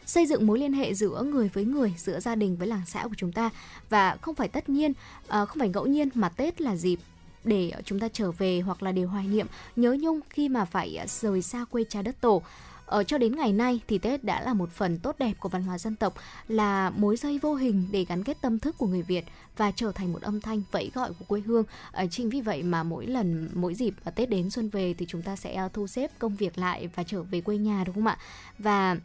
xây 0.06 0.26
dựng 0.26 0.46
mối 0.46 0.58
liên 0.58 0.72
hệ 0.72 0.94
giữa 0.94 1.22
người 1.22 1.48
với 1.48 1.64
người 1.64 1.94
giữa 1.96 2.20
gia 2.20 2.34
đình 2.34 2.56
với 2.56 2.68
làng 2.68 2.82
xã 2.86 3.02
của 3.02 3.14
chúng 3.16 3.32
ta 3.32 3.50
và 3.88 4.16
không 4.20 4.34
phải 4.34 4.48
tất 4.48 4.68
nhiên 4.68 4.92
không 5.30 5.58
phải 5.58 5.68
ngẫu 5.68 5.86
nhiên 5.86 6.08
mà 6.14 6.28
tết 6.28 6.60
là 6.60 6.76
dịp 6.76 6.98
để 7.46 7.72
chúng 7.84 8.00
ta 8.00 8.08
trở 8.12 8.32
về 8.32 8.60
hoặc 8.60 8.82
là 8.82 8.92
để 8.92 9.02
hoài 9.02 9.26
niệm 9.26 9.46
nhớ 9.76 9.96
nhung 10.00 10.20
khi 10.30 10.48
mà 10.48 10.64
phải 10.64 10.96
à, 10.96 11.06
rời 11.06 11.42
xa 11.42 11.64
quê 11.70 11.84
cha 11.88 12.02
đất 12.02 12.20
tổ 12.20 12.42
ở 12.86 13.04
cho 13.04 13.18
đến 13.18 13.36
ngày 13.36 13.52
nay 13.52 13.80
thì 13.88 13.98
Tết 13.98 14.24
đã 14.24 14.40
là 14.40 14.54
một 14.54 14.70
phần 14.70 14.98
tốt 14.98 15.16
đẹp 15.18 15.32
của 15.40 15.48
văn 15.48 15.62
hóa 15.62 15.78
dân 15.78 15.96
tộc, 15.96 16.14
là 16.48 16.90
mối 16.90 17.16
dây 17.16 17.38
vô 17.38 17.54
hình 17.54 17.88
để 17.90 18.04
gắn 18.08 18.24
kết 18.24 18.36
tâm 18.40 18.58
thức 18.58 18.74
của 18.78 18.86
người 18.86 19.02
Việt 19.02 19.24
và 19.56 19.70
trở 19.70 19.92
thành 19.92 20.12
một 20.12 20.22
âm 20.22 20.40
thanh 20.40 20.62
vẫy 20.70 20.90
gọi 20.94 21.10
của 21.18 21.24
quê 21.24 21.40
hương. 21.40 21.64
Ở 21.92 22.06
chính 22.10 22.30
vì 22.30 22.40
vậy 22.40 22.62
mà 22.62 22.82
mỗi 22.82 23.06
lần 23.06 23.48
mỗi 23.54 23.74
dịp 23.74 23.94
Tết 24.14 24.30
đến 24.30 24.50
xuân 24.50 24.68
về 24.68 24.94
thì 24.98 25.06
chúng 25.08 25.22
ta 25.22 25.36
sẽ 25.36 25.54
à, 25.54 25.68
thu 25.68 25.86
xếp 25.86 26.10
công 26.18 26.36
việc 26.36 26.58
lại 26.58 26.88
và 26.94 27.02
trở 27.02 27.22
về 27.22 27.40
quê 27.40 27.56
nhà 27.56 27.84
đúng 27.86 27.94
không 27.94 28.06
ạ? 28.06 28.18
Và 28.58 28.96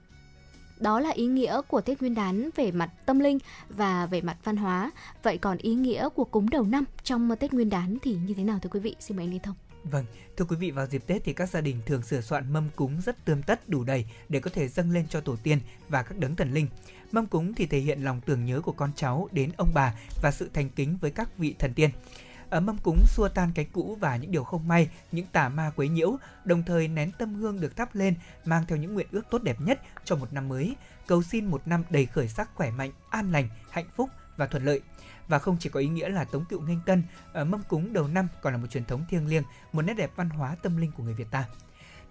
đó 0.81 0.99
là 0.99 1.09
ý 1.09 1.25
nghĩa 1.25 1.61
của 1.67 1.81
Tết 1.81 2.01
Nguyên 2.01 2.15
đán 2.15 2.49
về 2.55 2.71
mặt 2.71 2.89
tâm 3.05 3.19
linh 3.19 3.37
và 3.69 4.05
về 4.05 4.21
mặt 4.21 4.37
văn 4.43 4.57
hóa. 4.57 4.91
Vậy 5.23 5.37
còn 5.37 5.57
ý 5.57 5.73
nghĩa 5.73 6.09
của 6.09 6.23
cúng 6.23 6.49
đầu 6.49 6.63
năm 6.63 6.83
trong 7.03 7.35
Tết 7.39 7.53
Nguyên 7.53 7.69
đán 7.69 7.97
thì 8.01 8.17
như 8.27 8.33
thế 8.33 8.43
nào 8.43 8.59
thưa 8.59 8.69
quý 8.69 8.79
vị? 8.79 8.95
Xin 8.99 9.17
mời 9.17 9.25
anh 9.25 9.31
Liên 9.31 9.41
Thông. 9.41 9.55
Vâng, 9.83 10.05
thưa 10.37 10.45
quý 10.45 10.55
vị 10.55 10.71
vào 10.71 10.85
dịp 10.85 11.03
Tết 11.07 11.23
thì 11.23 11.33
các 11.33 11.49
gia 11.49 11.61
đình 11.61 11.77
thường 11.85 12.01
sửa 12.01 12.21
soạn 12.21 12.53
mâm 12.53 12.69
cúng 12.75 13.01
rất 13.05 13.25
tươm 13.25 13.43
tất 13.43 13.69
đủ 13.69 13.83
đầy 13.83 14.05
để 14.29 14.39
có 14.39 14.51
thể 14.53 14.67
dâng 14.67 14.91
lên 14.91 15.07
cho 15.09 15.21
tổ 15.21 15.35
tiên 15.43 15.59
và 15.89 16.03
các 16.03 16.17
đấng 16.17 16.35
thần 16.35 16.53
linh. 16.53 16.67
Mâm 17.11 17.25
cúng 17.25 17.53
thì 17.53 17.65
thể 17.65 17.79
hiện 17.79 18.03
lòng 18.03 18.21
tưởng 18.25 18.45
nhớ 18.45 18.61
của 18.61 18.71
con 18.71 18.91
cháu 18.95 19.29
đến 19.31 19.51
ông 19.57 19.71
bà 19.73 19.93
và 20.21 20.31
sự 20.31 20.49
thành 20.53 20.69
kính 20.69 20.97
với 21.01 21.11
các 21.11 21.37
vị 21.37 21.55
thần 21.59 21.73
tiên. 21.73 21.89
Ở 22.51 22.59
mâm 22.59 22.77
cúng 22.77 23.05
xua 23.07 23.27
tan 23.29 23.51
cái 23.55 23.65
cũ 23.65 23.97
và 23.99 24.17
những 24.17 24.31
điều 24.31 24.43
không 24.43 24.67
may, 24.67 24.89
những 25.11 25.25
tà 25.25 25.49
ma 25.49 25.71
quấy 25.75 25.89
nhiễu, 25.89 26.17
đồng 26.45 26.63
thời 26.63 26.87
nén 26.87 27.11
tâm 27.11 27.33
hương 27.33 27.61
được 27.61 27.75
thắp 27.75 27.95
lên 27.95 28.15
mang 28.45 28.65
theo 28.67 28.77
những 28.77 28.93
nguyện 28.93 29.07
ước 29.11 29.21
tốt 29.29 29.43
đẹp 29.43 29.61
nhất 29.61 29.81
cho 30.05 30.15
một 30.15 30.33
năm 30.33 30.49
mới, 30.49 30.75
cầu 31.07 31.23
xin 31.23 31.45
một 31.45 31.61
năm 31.65 31.83
đầy 31.89 32.05
khởi 32.05 32.27
sắc 32.27 32.49
khỏe 32.55 32.71
mạnh, 32.71 32.91
an 33.09 33.31
lành, 33.31 33.49
hạnh 33.69 33.85
phúc 33.95 34.09
và 34.37 34.47
thuận 34.47 34.65
lợi 34.65 34.81
và 35.27 35.39
không 35.39 35.57
chỉ 35.59 35.69
có 35.69 35.79
ý 35.79 35.87
nghĩa 35.87 36.09
là 36.09 36.23
tống 36.23 36.45
cựu 36.45 36.61
nghênh 36.61 36.79
tân, 36.85 37.03
ở 37.33 37.45
mâm 37.45 37.61
cúng 37.63 37.93
đầu 37.93 38.07
năm 38.07 38.27
còn 38.41 38.53
là 38.53 38.59
một 38.59 38.67
truyền 38.67 38.85
thống 38.85 39.05
thiêng 39.09 39.27
liêng, 39.27 39.43
một 39.73 39.81
nét 39.81 39.93
đẹp 39.93 40.11
văn 40.15 40.29
hóa 40.29 40.55
tâm 40.55 40.77
linh 40.77 40.91
của 40.91 41.03
người 41.03 41.13
Việt 41.13 41.31
ta. 41.31 41.45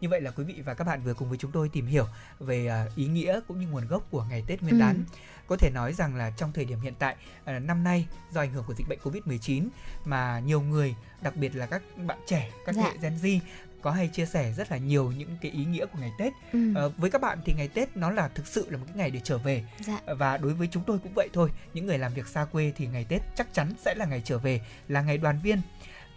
Như 0.00 0.08
vậy 0.08 0.20
là 0.20 0.30
quý 0.30 0.44
vị 0.44 0.62
và 0.64 0.74
các 0.74 0.84
bạn 0.84 1.02
vừa 1.02 1.14
cùng 1.14 1.28
với 1.28 1.38
chúng 1.38 1.52
tôi 1.52 1.68
tìm 1.68 1.86
hiểu 1.86 2.06
về 2.38 2.66
à, 2.66 2.86
ý 2.96 3.06
nghĩa 3.06 3.40
cũng 3.48 3.60
như 3.60 3.66
nguồn 3.66 3.86
gốc 3.86 4.06
của 4.10 4.24
ngày 4.30 4.44
Tết 4.46 4.62
Nguyên 4.62 4.78
đán. 4.78 4.94
Ừ. 4.94 5.18
Có 5.46 5.56
thể 5.56 5.70
nói 5.74 5.92
rằng 5.92 6.16
là 6.16 6.30
trong 6.36 6.52
thời 6.52 6.64
điểm 6.64 6.80
hiện 6.80 6.94
tại 6.98 7.16
à, 7.44 7.58
năm 7.58 7.84
nay 7.84 8.06
do 8.32 8.40
ảnh 8.40 8.52
hưởng 8.52 8.64
của 8.66 8.74
dịch 8.74 8.88
bệnh 8.88 8.98
Covid-19 9.02 9.68
mà 10.04 10.40
nhiều 10.40 10.60
người, 10.60 10.94
đặc 11.22 11.36
biệt 11.36 11.56
là 11.56 11.66
các 11.66 11.82
bạn 12.06 12.18
trẻ, 12.26 12.50
các 12.66 12.74
dạ. 12.74 12.82
hệ 12.82 12.90
Gen 13.02 13.16
Z 13.22 13.40
có 13.82 13.90
hay 13.90 14.08
chia 14.08 14.26
sẻ 14.26 14.52
rất 14.52 14.70
là 14.70 14.76
nhiều 14.76 15.12
những 15.12 15.36
cái 15.40 15.50
ý 15.50 15.64
nghĩa 15.64 15.86
của 15.86 15.98
ngày 16.00 16.12
Tết. 16.18 16.32
Ừ. 16.52 16.74
À, 16.76 16.82
với 16.96 17.10
các 17.10 17.20
bạn 17.20 17.38
thì 17.44 17.54
ngày 17.54 17.68
Tết 17.68 17.96
nó 17.96 18.10
là 18.10 18.28
thực 18.28 18.46
sự 18.46 18.70
là 18.70 18.78
một 18.78 18.84
cái 18.86 18.96
ngày 18.96 19.10
để 19.10 19.20
trở 19.24 19.38
về. 19.38 19.64
Dạ. 19.80 20.00
Và 20.06 20.36
đối 20.36 20.54
với 20.54 20.68
chúng 20.70 20.82
tôi 20.86 20.98
cũng 20.98 21.12
vậy 21.14 21.28
thôi. 21.32 21.50
Những 21.74 21.86
người 21.86 21.98
làm 21.98 22.14
việc 22.14 22.26
xa 22.26 22.44
quê 22.44 22.72
thì 22.76 22.86
ngày 22.86 23.06
Tết 23.08 23.22
chắc 23.36 23.54
chắn 23.54 23.72
sẽ 23.84 23.94
là 23.94 24.06
ngày 24.06 24.22
trở 24.24 24.38
về, 24.38 24.60
là 24.88 25.02
ngày 25.02 25.18
đoàn 25.18 25.40
viên. 25.42 25.60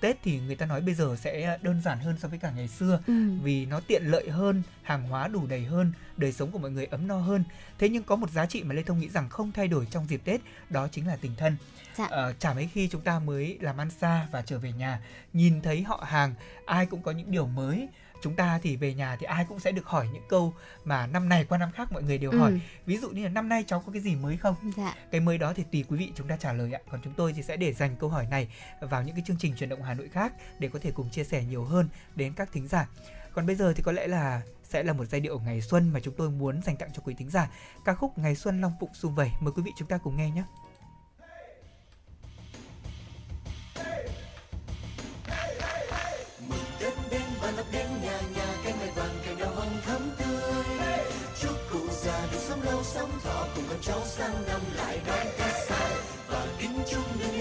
Tết 0.03 0.17
thì 0.23 0.39
người 0.39 0.55
ta 0.55 0.65
nói 0.65 0.81
bây 0.81 0.93
giờ 0.93 1.15
sẽ 1.19 1.57
đơn 1.61 1.81
giản 1.81 1.99
hơn 1.99 2.15
so 2.19 2.27
với 2.27 2.39
cả 2.39 2.51
ngày 2.51 2.67
xưa 2.67 2.99
ừ. 3.07 3.13
vì 3.43 3.65
nó 3.65 3.79
tiện 3.87 4.03
lợi 4.05 4.29
hơn, 4.29 4.63
hàng 4.81 5.03
hóa 5.03 5.27
đủ 5.27 5.47
đầy 5.47 5.63
hơn, 5.65 5.93
đời 6.17 6.31
sống 6.31 6.51
của 6.51 6.59
mọi 6.59 6.71
người 6.71 6.85
ấm 6.85 7.07
no 7.07 7.15
hơn. 7.15 7.43
Thế 7.79 7.89
nhưng 7.89 8.03
có 8.03 8.15
một 8.15 8.29
giá 8.29 8.45
trị 8.45 8.63
mà 8.63 8.73
Lê 8.75 8.83
Thông 8.83 8.99
nghĩ 8.99 9.09
rằng 9.09 9.29
không 9.29 9.51
thay 9.51 9.67
đổi 9.67 9.87
trong 9.91 10.07
dịp 10.07 10.21
Tết, 10.25 10.41
đó 10.69 10.87
chính 10.91 11.07
là 11.07 11.15
tình 11.15 11.31
thân. 11.37 11.55
Dạ. 11.95 12.05
Uh, 12.05 12.39
chả 12.39 12.53
mấy 12.53 12.69
khi 12.73 12.87
chúng 12.87 13.01
ta 13.01 13.19
mới 13.19 13.57
làm 13.61 13.77
ăn 13.77 13.89
xa 13.89 14.27
và 14.31 14.41
trở 14.41 14.59
về 14.59 14.71
nhà, 14.71 14.99
nhìn 15.33 15.61
thấy 15.61 15.83
họ 15.83 16.05
hàng, 16.07 16.35
ai 16.65 16.85
cũng 16.85 17.01
có 17.01 17.11
những 17.11 17.31
điều 17.31 17.47
mới 17.47 17.87
chúng 18.23 18.35
ta 18.35 18.59
thì 18.63 18.75
về 18.75 18.93
nhà 18.93 19.15
thì 19.19 19.25
ai 19.25 19.45
cũng 19.45 19.59
sẽ 19.59 19.71
được 19.71 19.85
hỏi 19.85 20.07
những 20.13 20.23
câu 20.29 20.53
mà 20.83 21.07
năm 21.07 21.29
này 21.29 21.45
qua 21.45 21.57
năm 21.57 21.71
khác 21.71 21.91
mọi 21.91 22.03
người 22.03 22.17
đều 22.17 22.31
ừ. 22.31 22.37
hỏi. 22.37 22.59
Ví 22.85 22.97
dụ 22.97 23.09
như 23.09 23.23
là 23.23 23.29
năm 23.29 23.49
nay 23.49 23.63
cháu 23.67 23.83
có 23.85 23.91
cái 23.91 24.01
gì 24.01 24.15
mới 24.15 24.37
không? 24.37 24.55
Dạ. 24.77 24.95
cái 25.11 25.21
mới 25.21 25.37
đó 25.37 25.53
thì 25.55 25.63
tùy 25.71 25.85
quý 25.89 25.97
vị 25.97 26.11
chúng 26.15 26.27
ta 26.27 26.37
trả 26.37 26.53
lời 26.53 26.73
ạ. 26.73 26.79
Còn 26.91 27.01
chúng 27.03 27.13
tôi 27.13 27.33
thì 27.33 27.43
sẽ 27.43 27.57
để 27.57 27.73
dành 27.73 27.95
câu 27.99 28.09
hỏi 28.09 28.27
này 28.31 28.47
vào 28.79 29.03
những 29.03 29.15
cái 29.15 29.23
chương 29.27 29.37
trình 29.39 29.55
truyền 29.55 29.69
động 29.69 29.83
hà 29.83 29.93
nội 29.93 30.09
khác 30.09 30.33
để 30.59 30.69
có 30.73 30.79
thể 30.79 30.91
cùng 30.91 31.09
chia 31.09 31.23
sẻ 31.23 31.43
nhiều 31.43 31.63
hơn 31.63 31.89
đến 32.15 32.33
các 32.33 32.49
thính 32.51 32.67
giả. 32.67 32.87
Còn 33.33 33.45
bây 33.45 33.55
giờ 33.55 33.73
thì 33.75 33.83
có 33.83 33.91
lẽ 33.91 34.07
là 34.07 34.41
sẽ 34.63 34.83
là 34.83 34.93
một 34.93 35.05
giai 35.05 35.21
điệu 35.21 35.39
ngày 35.39 35.61
xuân 35.61 35.89
mà 35.93 35.99
chúng 35.99 36.13
tôi 36.17 36.29
muốn 36.29 36.61
dành 36.61 36.77
tặng 36.77 36.89
cho 36.93 37.01
quý 37.05 37.15
thính 37.17 37.29
giả. 37.29 37.49
Ca 37.85 37.93
khúc 37.93 38.17
ngày 38.17 38.35
xuân 38.35 38.61
long 38.61 38.73
phụng 38.79 38.93
sum 38.93 39.15
vầy. 39.15 39.29
Mời 39.39 39.53
quý 39.55 39.63
vị 39.65 39.71
chúng 39.77 39.87
ta 39.87 39.97
cùng 39.97 40.17
nghe 40.17 40.29
nhé 40.29 40.43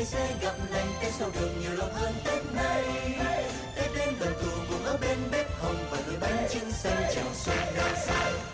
ngày 0.02 0.10
sẽ 0.10 0.36
gặp 0.42 0.54
lành 0.70 0.92
tết 1.02 1.12
sau 1.18 1.30
đường 1.34 1.60
nhiều 1.60 1.70
lòng 1.76 1.94
hơn 1.94 2.12
tết 2.24 2.42
nay. 2.54 2.84
Tết 3.76 3.90
đến 3.96 4.14
đoàn 4.20 4.32
tụ 4.42 4.50
cùng 4.70 4.84
ở 4.84 4.98
bên 5.00 5.18
bếp 5.32 5.46
hồng 5.60 5.76
và 5.90 5.98
nồi 6.06 6.16
bánh 6.20 6.48
trưng 6.50 6.72
xanh 6.72 7.02
chào 7.14 7.34
xuân 7.34 7.58
đang 7.76 7.96
sang 8.06 8.51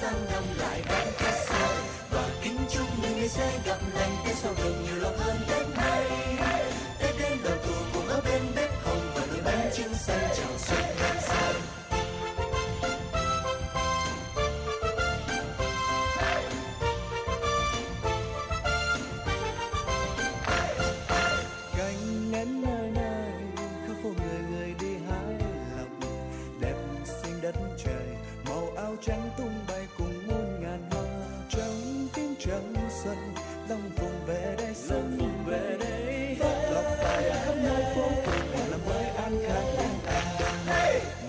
sang 0.00 0.24
năm 0.30 0.44
trắng 32.46 32.74
xuân 33.04 33.16
long 33.68 33.90
vùng 33.96 34.26
về 34.26 34.54
đây 34.58 34.74
xuân 34.74 35.16
vùng 35.18 35.44
về 35.46 35.76
đây. 35.80 36.36
lọc 36.74 36.84
tài 37.02 37.30
khắp 37.30 37.54
nơi 37.56 37.84
phố 37.94 38.08
phường 38.26 38.52
một 38.52 38.64
năm 38.70 38.80
mới 38.88 39.04
an 39.04 39.38
khang 39.46 39.76
an 40.06 40.26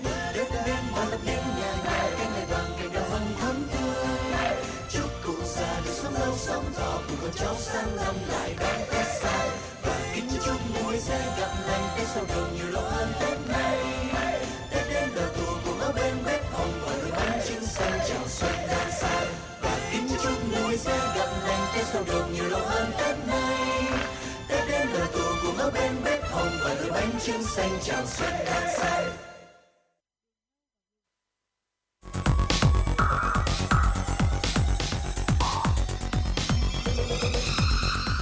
mừng 0.04 0.12
đất 0.36 0.48
đêm 0.66 0.76
mà 0.96 1.04
lấp 1.04 1.20
lánh 1.26 1.44
nhà 1.58 1.74
nhà 1.84 2.10
cái 2.18 2.26
ngày 2.34 2.46
vàng 2.50 2.70
cây 2.78 2.88
đào 2.94 3.04
hồng 3.10 3.34
thắm 3.40 3.68
tươi 3.72 4.06
chúc 4.90 5.10
cụ 5.26 5.34
già 5.44 5.80
được 5.84 5.92
sống 5.94 6.14
lâu 6.14 6.34
sống 6.36 6.64
thọ 6.74 7.00
cùng 7.08 7.16
con 7.22 7.30
cháu 7.34 7.54
sang 7.58 7.96
năm 7.96 8.14
lại 8.28 8.54
đón 8.60 8.80
tết 8.90 9.06
xa. 9.22 9.48
Và 9.82 10.12
kính 10.14 10.28
chúc 10.46 10.56
mỗi 10.74 10.98
sẽ 10.98 11.18
gặp 11.40 11.54
lành 11.66 11.88
tết 11.96 12.06
sau 12.14 12.24
đầu 12.28 12.46
nhiều 12.54 12.71
sau 21.92 22.02
đầu 22.06 22.22
nhiều 22.34 22.48
lo 22.48 22.58
hơn 22.58 22.90
tết 22.98 23.16
này 23.26 23.84
tết 24.48 24.68
đến 24.68 24.88
đầu 24.92 25.06
tù 25.12 25.20
cùng 25.42 25.56
ở 25.56 25.70
bên 25.70 25.92
bếp 26.04 26.30
hồng 26.30 26.50
và 26.64 26.74
đôi 26.80 26.90
bánh 26.90 27.10
trưng 27.26 27.42
xanh 27.42 27.78
chào 27.82 28.06
xuân 28.06 28.30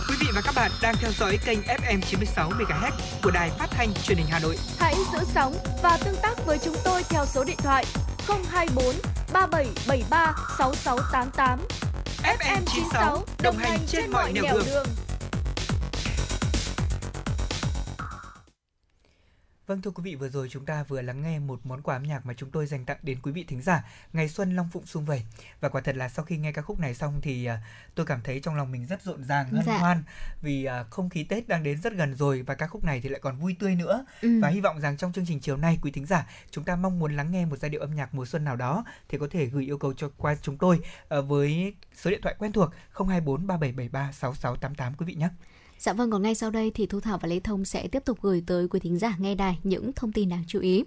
Quý 0.08 0.16
vị 0.20 0.26
và 0.34 0.40
các 0.44 0.54
bạn 0.56 0.70
đang 0.82 0.94
theo 1.00 1.10
dõi 1.18 1.38
kênh 1.46 1.58
FM 1.60 2.00
96 2.00 2.50
MHz 2.50 2.90
của 3.22 3.30
đài 3.30 3.50
phát 3.50 3.66
thanh 3.70 3.92
truyền 4.02 4.18
hình 4.18 4.26
Hà 4.30 4.38
Nội. 4.38 4.56
Hãy 4.78 4.94
giữ 5.12 5.18
sóng 5.34 5.54
và 5.82 5.98
tương 6.04 6.16
tác 6.22 6.46
với 6.46 6.58
chúng 6.64 6.76
tôi 6.84 7.02
theo 7.08 7.26
số 7.26 7.44
điện 7.44 7.58
thoại 7.58 7.84
024 8.28 8.94
3773 9.32 10.34
6688. 10.58 11.69
FM 12.60 12.72
96 12.74 13.24
đồng 13.42 13.56
hành 13.56 13.78
trên 13.86 14.10
mọi 14.10 14.32
nẻo 14.32 14.44
đường. 14.44 14.64
đường. 14.66 14.86
Vâng 19.70 19.82
thưa 19.82 19.90
quý 19.90 20.02
vị, 20.02 20.14
vừa 20.14 20.28
rồi 20.28 20.48
chúng 20.50 20.64
ta 20.64 20.82
vừa 20.82 21.02
lắng 21.02 21.22
nghe 21.22 21.38
một 21.38 21.60
món 21.66 21.82
quà 21.82 21.96
âm 21.96 22.02
nhạc 22.02 22.26
mà 22.26 22.34
chúng 22.34 22.50
tôi 22.50 22.66
dành 22.66 22.84
tặng 22.84 22.96
đến 23.02 23.18
quý 23.22 23.32
vị 23.32 23.44
thính 23.48 23.62
giả 23.62 23.84
ngày 24.12 24.28
xuân 24.28 24.56
Long 24.56 24.68
Phụng 24.72 24.86
sum 24.86 25.04
vầy. 25.04 25.22
Và 25.60 25.68
quả 25.68 25.80
thật 25.80 25.96
là 25.96 26.08
sau 26.08 26.24
khi 26.24 26.36
nghe 26.36 26.52
ca 26.52 26.62
khúc 26.62 26.80
này 26.80 26.94
xong 26.94 27.20
thì 27.22 27.44
à, 27.44 27.58
tôi 27.94 28.06
cảm 28.06 28.20
thấy 28.22 28.40
trong 28.40 28.54
lòng 28.54 28.72
mình 28.72 28.86
rất 28.86 29.02
rộn 29.02 29.24
ràng, 29.24 29.48
hân 29.50 29.64
Dạ. 29.66 29.78
hoan 29.78 30.02
vì 30.42 30.64
à, 30.64 30.82
không 30.82 31.10
khí 31.10 31.24
Tết 31.24 31.48
đang 31.48 31.62
đến 31.62 31.80
rất 31.80 31.92
gần 31.92 32.14
rồi 32.14 32.42
và 32.42 32.54
ca 32.54 32.66
khúc 32.66 32.84
này 32.84 33.00
thì 33.00 33.08
lại 33.08 33.20
còn 33.20 33.36
vui 33.36 33.56
tươi 33.58 33.74
nữa. 33.74 34.04
Ừ. 34.22 34.40
Và 34.42 34.48
hy 34.48 34.60
vọng 34.60 34.80
rằng 34.80 34.96
trong 34.96 35.12
chương 35.12 35.26
trình 35.26 35.40
chiều 35.40 35.56
nay 35.56 35.78
quý 35.82 35.90
thính 35.90 36.06
giả 36.06 36.26
chúng 36.50 36.64
ta 36.64 36.76
mong 36.76 36.98
muốn 36.98 37.16
lắng 37.16 37.32
nghe 37.32 37.44
một 37.44 37.56
giai 37.56 37.68
điệu 37.68 37.80
âm 37.80 37.94
nhạc 37.94 38.14
mùa 38.14 38.26
xuân 38.26 38.44
nào 38.44 38.56
đó 38.56 38.84
thì 39.08 39.18
có 39.18 39.26
thể 39.30 39.46
gửi 39.46 39.64
yêu 39.64 39.78
cầu 39.78 39.92
cho 39.94 40.10
qua 40.16 40.36
chúng 40.42 40.58
tôi 40.58 40.80
ờ, 41.08 41.22
với 41.22 41.74
số 41.94 42.10
điện 42.10 42.20
thoại 42.22 42.34
quen 42.38 42.52
thuộc 42.52 42.70
024 42.92 43.46
3773 43.46 44.12
6688 44.12 44.94
quý 44.94 45.06
vị 45.06 45.14
nhé. 45.14 45.28
Dạ 45.80 45.92
vâng, 45.92 46.10
còn 46.10 46.22
ngay 46.22 46.34
sau 46.34 46.50
đây 46.50 46.70
thì 46.74 46.86
Thu 46.86 47.00
Thảo 47.00 47.18
và 47.18 47.28
Lê 47.28 47.40
Thông 47.40 47.64
sẽ 47.64 47.88
tiếp 47.88 48.04
tục 48.04 48.18
gửi 48.22 48.42
tới 48.46 48.68
quý 48.68 48.80
thính 48.80 48.98
giả 48.98 49.16
nghe 49.18 49.34
đài 49.34 49.58
những 49.62 49.92
thông 49.92 50.12
tin 50.12 50.28
đáng 50.28 50.44
chú 50.46 50.60
ý. 50.60 50.84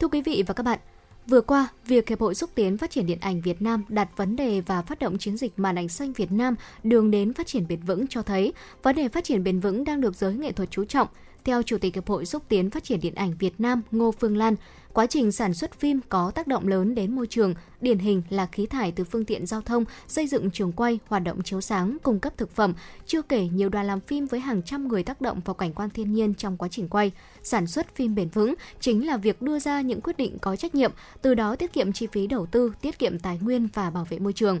Thưa 0.00 0.08
quý 0.08 0.22
vị 0.22 0.44
và 0.46 0.54
các 0.54 0.62
bạn, 0.62 0.78
vừa 1.26 1.40
qua, 1.40 1.68
việc 1.86 2.08
Hiệp 2.08 2.20
hội 2.20 2.34
xúc 2.34 2.50
tiến 2.54 2.78
phát 2.78 2.90
triển 2.90 3.06
điện 3.06 3.18
ảnh 3.20 3.40
Việt 3.40 3.62
Nam 3.62 3.84
đặt 3.88 4.08
vấn 4.16 4.36
đề 4.36 4.60
và 4.60 4.82
phát 4.82 4.98
động 4.98 5.18
chiến 5.18 5.36
dịch 5.36 5.58
màn 5.58 5.78
ảnh 5.78 5.88
xanh 5.88 6.12
Việt 6.12 6.32
Nam 6.32 6.54
đường 6.82 7.10
đến 7.10 7.34
phát 7.34 7.46
triển 7.46 7.68
bền 7.68 7.80
vững 7.80 8.06
cho 8.06 8.22
thấy 8.22 8.52
vấn 8.82 8.96
đề 8.96 9.08
phát 9.08 9.24
triển 9.24 9.44
bền 9.44 9.60
vững 9.60 9.84
đang 9.84 10.00
được 10.00 10.16
giới 10.16 10.34
nghệ 10.34 10.52
thuật 10.52 10.70
chú 10.70 10.84
trọng. 10.84 11.08
Theo 11.44 11.62
Chủ 11.62 11.78
tịch 11.78 11.94
Hiệp 11.94 12.08
hội 12.08 12.26
xúc 12.26 12.42
tiến 12.48 12.70
phát 12.70 12.84
triển 12.84 13.00
điện 13.00 13.14
ảnh 13.14 13.34
Việt 13.38 13.60
Nam 13.60 13.82
Ngô 13.90 14.12
Phương 14.12 14.36
Lan, 14.36 14.56
quá 14.92 15.06
trình 15.06 15.32
sản 15.32 15.54
xuất 15.54 15.80
phim 15.80 16.00
có 16.08 16.30
tác 16.30 16.46
động 16.46 16.68
lớn 16.68 16.94
đến 16.94 17.14
môi 17.14 17.26
trường, 17.26 17.54
điển 17.80 17.98
hình 17.98 18.22
là 18.30 18.46
khí 18.46 18.66
thải 18.66 18.92
từ 18.92 19.04
phương 19.04 19.24
tiện 19.24 19.46
giao 19.46 19.60
thông, 19.60 19.84
xây 20.08 20.26
dựng 20.26 20.50
trường 20.50 20.72
quay, 20.72 20.98
hoạt 21.08 21.24
động 21.24 21.42
chiếu 21.42 21.60
sáng, 21.60 21.96
cung 22.02 22.20
cấp 22.20 22.32
thực 22.36 22.50
phẩm, 22.50 22.74
chưa 23.06 23.22
kể 23.22 23.48
nhiều 23.48 23.68
đoàn 23.68 23.86
làm 23.86 24.00
phim 24.00 24.26
với 24.26 24.40
hàng 24.40 24.62
trăm 24.62 24.88
người 24.88 25.02
tác 25.02 25.20
động 25.20 25.40
vào 25.44 25.54
cảnh 25.54 25.72
quan 25.72 25.90
thiên 25.90 26.12
nhiên 26.12 26.34
trong 26.34 26.56
quá 26.56 26.68
trình 26.68 26.88
quay. 26.88 27.12
Sản 27.42 27.66
xuất 27.66 27.94
phim 27.94 28.14
bền 28.14 28.28
vững 28.28 28.54
chính 28.80 29.06
là 29.06 29.16
việc 29.16 29.42
đưa 29.42 29.58
ra 29.58 29.80
những 29.80 30.00
quyết 30.00 30.16
định 30.16 30.38
có 30.40 30.56
trách 30.56 30.74
nhiệm, 30.74 30.92
từ 31.22 31.34
đó 31.34 31.56
tiết 31.56 31.72
kiệm 31.72 31.92
chi 31.92 32.06
phí 32.12 32.26
đầu 32.26 32.46
tư, 32.46 32.72
tiết 32.80 32.98
kiệm 32.98 33.18
tài 33.18 33.38
nguyên 33.42 33.68
và 33.74 33.90
bảo 33.90 34.06
vệ 34.10 34.18
môi 34.18 34.32
trường. 34.32 34.60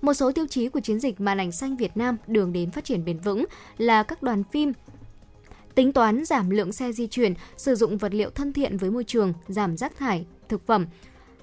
Một 0.00 0.14
số 0.14 0.32
tiêu 0.32 0.46
chí 0.46 0.68
của 0.68 0.80
chiến 0.80 1.00
dịch 1.00 1.20
màn 1.20 1.38
ảnh 1.38 1.52
xanh 1.52 1.76
Việt 1.76 1.96
Nam 1.96 2.16
đường 2.26 2.52
đến 2.52 2.70
phát 2.70 2.84
triển 2.84 3.04
bền 3.04 3.18
vững 3.18 3.44
là 3.78 4.02
các 4.02 4.22
đoàn 4.22 4.42
phim 4.52 4.72
tính 5.74 5.92
toán 5.92 6.24
giảm 6.24 6.50
lượng 6.50 6.72
xe 6.72 6.92
di 6.92 7.06
chuyển, 7.06 7.34
sử 7.56 7.74
dụng 7.74 7.98
vật 7.98 8.14
liệu 8.14 8.30
thân 8.30 8.52
thiện 8.52 8.76
với 8.76 8.90
môi 8.90 9.04
trường, 9.04 9.32
giảm 9.48 9.76
rác 9.76 9.96
thải, 9.96 10.26
thực 10.48 10.66
phẩm, 10.66 10.86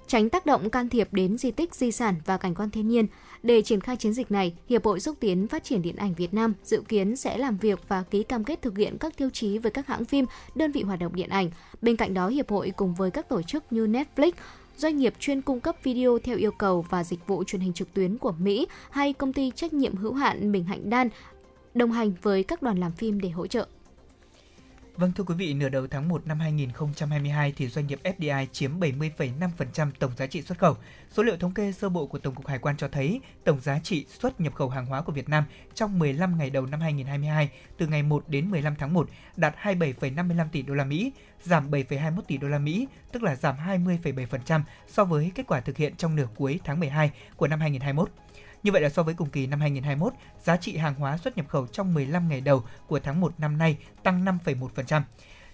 tránh 0.08 0.30
tác 0.30 0.46
động 0.46 0.70
can 0.70 0.90
thiệp 0.90 1.14
đến 1.14 1.38
di 1.38 1.52
tích, 1.52 1.76
di 1.76 1.92
sản 1.92 2.16
và 2.26 2.38
cảnh 2.38 2.56
quan 2.56 2.70
thiên 2.70 2.88
nhiên. 2.88 3.08
Để 3.44 3.62
triển 3.62 3.82
khai 3.82 3.96
chiến 3.96 4.14
dịch 4.14 4.32
này, 4.32 4.54
Hiệp 4.70 4.86
hội 4.86 5.00
xúc 5.00 5.16
tiến 5.20 5.48
phát 5.48 5.64
triển 5.64 5.82
điện 5.82 5.96
ảnh 5.96 6.14
Việt 6.14 6.34
Nam 6.34 6.54
dự 6.64 6.82
kiến 6.88 7.16
sẽ 7.16 7.38
làm 7.38 7.58
việc 7.58 7.80
và 7.88 8.04
ký 8.04 8.24
cam 8.24 8.44
kết 8.44 8.62
thực 8.62 8.78
hiện 8.78 8.98
các 8.98 9.18
tiêu 9.18 9.30
chí 9.34 9.58
với 9.58 9.72
các 9.72 9.88
hãng 9.88 10.06
phim, 10.06 10.26
đơn 10.56 10.72
vị 10.72 10.82
hoạt 10.82 11.00
động 11.00 11.16
điện 11.16 11.30
ảnh. 11.30 11.52
Bên 11.82 11.96
cạnh 11.96 12.14
đó, 12.14 12.28
Hiệp 12.28 12.50
hội 12.50 12.72
cùng 12.76 12.96
với 12.96 13.12
các 13.12 13.30
tổ 13.30 13.42
chức 13.42 13.64
như 13.72 13.88
Netflix, 13.88 14.32
doanh 14.78 14.98
nghiệp 14.98 15.14
chuyên 15.20 15.42
cung 15.42 15.60
cấp 15.60 15.76
video 15.84 16.20
theo 16.24 16.38
yêu 16.38 16.52
cầu 16.52 16.86
và 16.90 17.04
dịch 17.04 17.28
vụ 17.28 17.44
truyền 17.44 17.62
hình 17.62 17.74
trực 17.74 17.94
tuyến 17.94 18.18
của 18.18 18.34
Mỹ 18.40 18.68
hay 18.90 19.14
công 19.14 19.34
ty 19.34 19.52
trách 19.56 19.74
nhiệm 19.74 19.96
hữu 19.96 20.14
hạn 20.14 20.52
Bình 20.52 20.64
Hạnh 20.64 20.90
Đan 20.90 21.10
đồng 21.74 21.92
hành 21.92 22.12
với 22.22 22.44
các 22.44 22.62
đoàn 22.62 22.80
làm 22.80 22.92
phim 22.92 23.22
để 23.22 23.30
hỗ 23.30 23.48
trợ. 23.48 23.68
Vâng 24.96 25.12
thưa 25.12 25.24
quý 25.24 25.36
vị, 25.36 25.54
nửa 25.54 25.70
đầu 25.70 25.88
tháng 25.88 26.08
1 26.08 26.28
năm 26.28 26.40
2022 26.40 27.54
thì 27.58 27.68
doanh 27.68 27.88
nghiệp 27.88 28.00
FDI 28.04 28.46
chiếm 28.52 28.80
70,5% 28.80 29.92
tổng 30.00 30.12
giá 30.18 30.28
trị 30.28 30.42
xuất 30.42 30.58
khẩu. 30.58 30.78
Số 31.12 31.24
liệu 31.24 31.38
thống 31.38 31.54
kê 31.54 31.72
sơ 31.72 31.90
bộ 31.90 32.08
của 32.08 32.18
Tổng 32.18 32.36
cục 32.36 32.48
Hải 32.48 32.60
quan 32.60 32.78
cho 32.78 32.88
thấy 32.88 33.22
tổng 33.44 33.60
giá 33.62 33.80
trị 33.80 34.06
xuất 34.20 34.42
nhập 34.42 34.54
khẩu 34.56 34.70
hàng 34.70 34.86
hóa 34.86 35.02
của 35.02 35.12
Việt 35.12 35.30
Nam 35.30 35.44
trong 35.74 36.00
15 36.00 36.38
ngày 36.38 36.50
đầu 36.50 36.66
năm 36.66 36.82
2022 36.82 37.50
từ 37.78 37.88
ngày 37.88 38.04
1 38.04 38.24
đến 38.28 38.52
15 38.52 38.76
tháng 38.76 38.94
1 38.94 39.10
đạt 39.36 39.56
27,55 39.62 40.46
tỷ 40.52 40.62
đô 40.62 40.74
la 40.74 40.86
Mỹ, 40.86 41.12
giảm 41.44 41.72
7,21 41.72 42.22
tỷ 42.22 42.38
đô 42.38 42.48
la 42.48 42.60
Mỹ, 42.60 42.88
tức 43.12 43.24
là 43.24 43.36
giảm 43.36 43.56
20,7% 43.68 44.62
so 44.88 45.04
với 45.04 45.32
kết 45.36 45.48
quả 45.48 45.62
thực 45.62 45.78
hiện 45.78 45.96
trong 45.96 46.16
nửa 46.16 46.28
cuối 46.36 46.60
tháng 46.64 46.80
12 46.80 47.12
của 47.36 47.48
năm 47.48 47.60
2021. 47.60 48.10
Như 48.64 48.72
vậy 48.72 48.82
là 48.82 48.90
so 48.90 49.04
với 49.04 49.14
cùng 49.14 49.30
kỳ 49.30 49.48
năm 49.48 49.62
2021, 49.62 50.14
giá 50.44 50.58
trị 50.58 50.78
hàng 50.78 50.96
hóa 50.96 51.18
xuất 51.18 51.38
nhập 51.38 51.48
khẩu 51.50 51.68
trong 51.68 51.94
15 51.94 52.30
ngày 52.30 52.42
đầu 52.42 52.64
của 52.88 53.00
tháng 53.00 53.22
1 53.22 53.34
năm 53.38 53.58
nay 53.58 53.78
tăng 54.04 54.26
5,1%. 54.26 55.02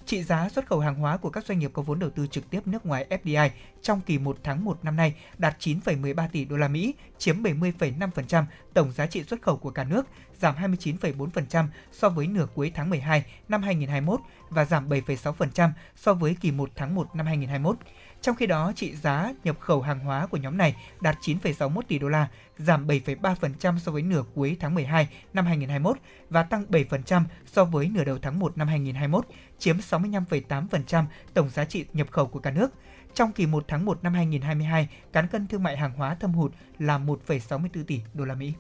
Trị 0.06 0.24
giá 0.24 0.50
xuất 0.50 0.68
khẩu 0.68 0.80
hàng 0.80 0.96
hóa 0.96 1.18
của 1.18 1.30
các 1.30 1.46
doanh 1.46 1.60
nghiệp 1.60 1.72
có 1.74 1.82
vốn 1.82 2.00
đầu 2.00 2.10
tư 2.10 2.28
trực 2.28 2.50
tiếp 2.50 2.68
nước 2.68 2.86
ngoài 2.86 3.06
FDI 3.10 3.50
trong 3.82 4.02
kỳ 4.02 4.18
1 4.18 4.38
tháng 4.44 4.66
1 4.66 4.80
năm 4.84 4.96
nay 4.96 5.16
đạt 5.38 5.56
9,13 5.60 6.28
tỷ 6.32 6.46
đô 6.46 6.58
la 6.58 6.68
Mỹ, 6.68 6.94
chiếm 7.18 7.44
70,5% 7.44 8.44
tổng 8.74 8.92
giá 8.92 9.06
trị 9.06 9.24
xuất 9.24 9.42
khẩu 9.42 9.58
của 9.58 9.72
cả 9.72 9.84
nước, 9.84 10.06
giảm 10.40 10.56
29,4% 10.56 11.68
so 11.92 12.10
với 12.10 12.28
nửa 12.28 12.48
cuối 12.56 12.72
tháng 12.76 12.90
12 12.90 13.24
năm 13.50 13.64
2021 13.64 14.20
và 14.50 14.66
giảm 14.66 14.90
7,6% 14.90 15.70
so 15.96 16.14
với 16.14 16.38
kỳ 16.42 16.52
1 16.52 16.70
tháng 16.76 16.96
1 16.96 17.16
năm 17.16 17.26
2021. 17.26 17.78
Trong 18.22 18.36
khi 18.36 18.46
đó, 18.46 18.72
trị 18.76 18.96
giá 18.96 19.34
nhập 19.44 19.60
khẩu 19.60 19.82
hàng 19.82 20.00
hóa 20.00 20.28
của 20.28 20.38
nhóm 20.38 20.58
này 20.58 20.76
đạt 21.02 21.18
9,61 21.22 21.82
tỷ 21.88 22.00
đô 22.00 22.10
la, 22.10 22.28
giảm 22.58 22.88
7,3% 22.88 23.80
so 23.80 23.92
với 23.92 24.02
nửa 24.02 24.24
cuối 24.36 24.58
tháng 24.60 24.76
12 24.76 25.08
năm 25.34 25.46
2021 25.46 25.98
và 26.30 26.44
tăng 26.44 26.66
7% 26.70 27.24
so 27.46 27.66
với 27.66 27.88
nửa 27.88 28.04
đầu 28.04 28.18
tháng 28.22 28.40
1 28.40 28.58
năm 28.58 28.68
2021, 28.68 29.26
chiếm 29.60 29.78
65,8% 29.78 31.06
tổng 31.34 31.50
giá 31.50 31.66
trị 31.66 31.86
nhập 31.94 32.08
khẩu 32.12 32.28
của 32.28 32.40
cả 32.40 32.52
nước. 32.52 32.72
Trong 33.14 33.32
kỳ 33.32 33.46
1 33.46 33.66
tháng 33.68 33.86
1 33.86 34.04
năm 34.04 34.14
2022, 34.14 34.88
cán 35.14 35.28
cân 35.28 35.48
thương 35.48 35.64
mại 35.64 35.78
hàng 35.78 35.94
hóa 35.94 36.16
thâm 36.16 36.34
hụt 36.34 36.52
là 36.80 36.98
1,64 36.98 37.84
tỷ 37.84 38.02
đô 38.14 38.26
la 38.26 38.36
Mỹ. 38.36 38.54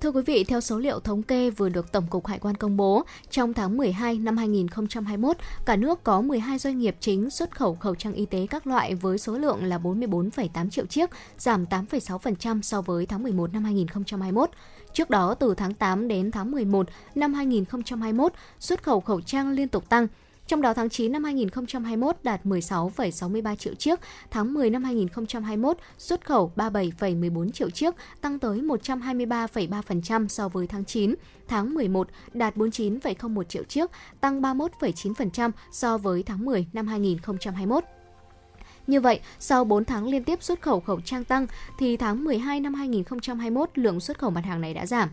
Thưa 0.00 0.10
quý 0.10 0.22
vị, 0.22 0.44
theo 0.44 0.60
số 0.60 0.78
liệu 0.78 1.00
thống 1.00 1.22
kê 1.22 1.50
vừa 1.50 1.68
được 1.68 1.92
Tổng 1.92 2.06
cục 2.06 2.26
Hải 2.26 2.38
quan 2.38 2.54
công 2.54 2.76
bố, 2.76 3.02
trong 3.30 3.54
tháng 3.54 3.76
12 3.76 4.18
năm 4.18 4.36
2021, 4.36 5.36
cả 5.66 5.76
nước 5.76 6.04
có 6.04 6.20
12 6.20 6.58
doanh 6.58 6.78
nghiệp 6.78 6.96
chính 7.00 7.30
xuất 7.30 7.56
khẩu 7.56 7.74
khẩu 7.74 7.94
trang 7.94 8.12
y 8.12 8.26
tế 8.26 8.46
các 8.50 8.66
loại 8.66 8.94
với 8.94 9.18
số 9.18 9.38
lượng 9.38 9.64
là 9.64 9.78
44,8 9.78 10.70
triệu 10.70 10.86
chiếc, 10.86 11.10
giảm 11.38 11.64
8,6% 11.64 12.62
so 12.62 12.82
với 12.82 13.06
tháng 13.06 13.22
11 13.22 13.52
năm 13.52 13.64
2021. 13.64 14.50
Trước 14.92 15.10
đó, 15.10 15.34
từ 15.34 15.54
tháng 15.54 15.74
8 15.74 16.08
đến 16.08 16.30
tháng 16.30 16.50
11 16.50 16.88
năm 17.14 17.34
2021, 17.34 18.32
xuất 18.60 18.82
khẩu 18.82 19.00
khẩu 19.00 19.20
trang 19.20 19.50
liên 19.50 19.68
tục 19.68 19.88
tăng. 19.88 20.06
Trong 20.50 20.62
đó 20.62 20.74
tháng 20.74 20.88
9 20.88 21.12
năm 21.12 21.24
2021 21.24 22.16
đạt 22.22 22.44
16,63 22.44 23.56
triệu 23.56 23.74
chiếc, 23.74 24.00
tháng 24.30 24.54
10 24.54 24.70
năm 24.70 24.84
2021 24.84 25.76
xuất 25.98 26.26
khẩu 26.26 26.52
37,14 26.56 27.50
triệu 27.50 27.70
chiếc, 27.70 27.94
tăng 28.20 28.38
tới 28.38 28.60
123,3% 28.60 30.28
so 30.28 30.48
với 30.48 30.66
tháng 30.66 30.84
9. 30.84 31.14
Tháng 31.48 31.74
11 31.74 32.08
đạt 32.32 32.56
49,01 32.56 33.42
triệu 33.42 33.64
chiếc, 33.64 33.90
tăng 34.20 34.42
31,9% 34.42 35.50
so 35.72 35.98
với 35.98 36.22
tháng 36.22 36.44
10 36.44 36.66
năm 36.72 36.86
2021. 36.86 37.84
Như 38.86 39.00
vậy, 39.00 39.20
sau 39.38 39.64
4 39.64 39.84
tháng 39.84 40.06
liên 40.06 40.24
tiếp 40.24 40.42
xuất 40.42 40.62
khẩu 40.62 40.80
khẩu 40.80 41.00
trang 41.00 41.24
tăng, 41.24 41.46
thì 41.78 41.96
tháng 41.96 42.24
12 42.24 42.60
năm 42.60 42.74
2021 42.74 43.70
lượng 43.74 44.00
xuất 44.00 44.18
khẩu 44.18 44.30
mặt 44.30 44.44
hàng 44.44 44.60
này 44.60 44.74
đã 44.74 44.86
giảm. 44.86 45.08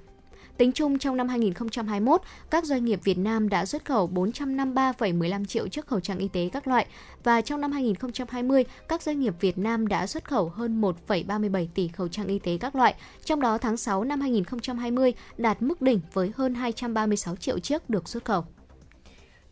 Tính 0.58 0.72
chung 0.72 1.00
trong 1.00 1.18
năm 1.18 1.28
2021, 1.28 2.22
các 2.50 2.66
doanh 2.66 2.86
nghiệp 2.86 3.00
Việt 3.04 3.18
Nam 3.18 3.50
đã 3.50 3.66
xuất 3.66 3.86
khẩu 3.86 4.10
453,15 4.14 5.46
triệu 5.46 5.68
chiếc 5.68 5.88
khẩu 5.88 6.00
trang 6.00 6.18
y 6.18 6.28
tế 6.28 6.50
các 6.54 6.68
loại 6.68 6.86
và 7.24 7.42
trong 7.42 7.62
năm 7.62 7.72
2020, 7.72 8.66
các 8.88 9.02
doanh 9.02 9.20
nghiệp 9.20 9.34
Việt 9.40 9.58
Nam 9.58 9.88
đã 9.88 10.08
xuất 10.08 10.30
khẩu 10.30 10.50
hơn 10.50 10.82
1,37 10.82 11.68
tỷ 11.74 11.88
khẩu 11.88 12.08
trang 12.08 12.28
y 12.28 12.40
tế 12.40 12.58
các 12.58 12.76
loại. 12.76 12.96
Trong 13.26 13.42
đó 13.42 13.58
tháng 13.58 13.78
6 13.78 14.04
năm 14.04 14.22
2020 14.22 15.14
đạt 15.38 15.62
mức 15.62 15.82
đỉnh 15.82 16.00
với 16.14 16.32
hơn 16.36 16.54
236 16.54 17.36
triệu 17.36 17.60
chiếc 17.60 17.90
được 17.90 18.10
xuất 18.10 18.26
khẩu. 18.26 18.46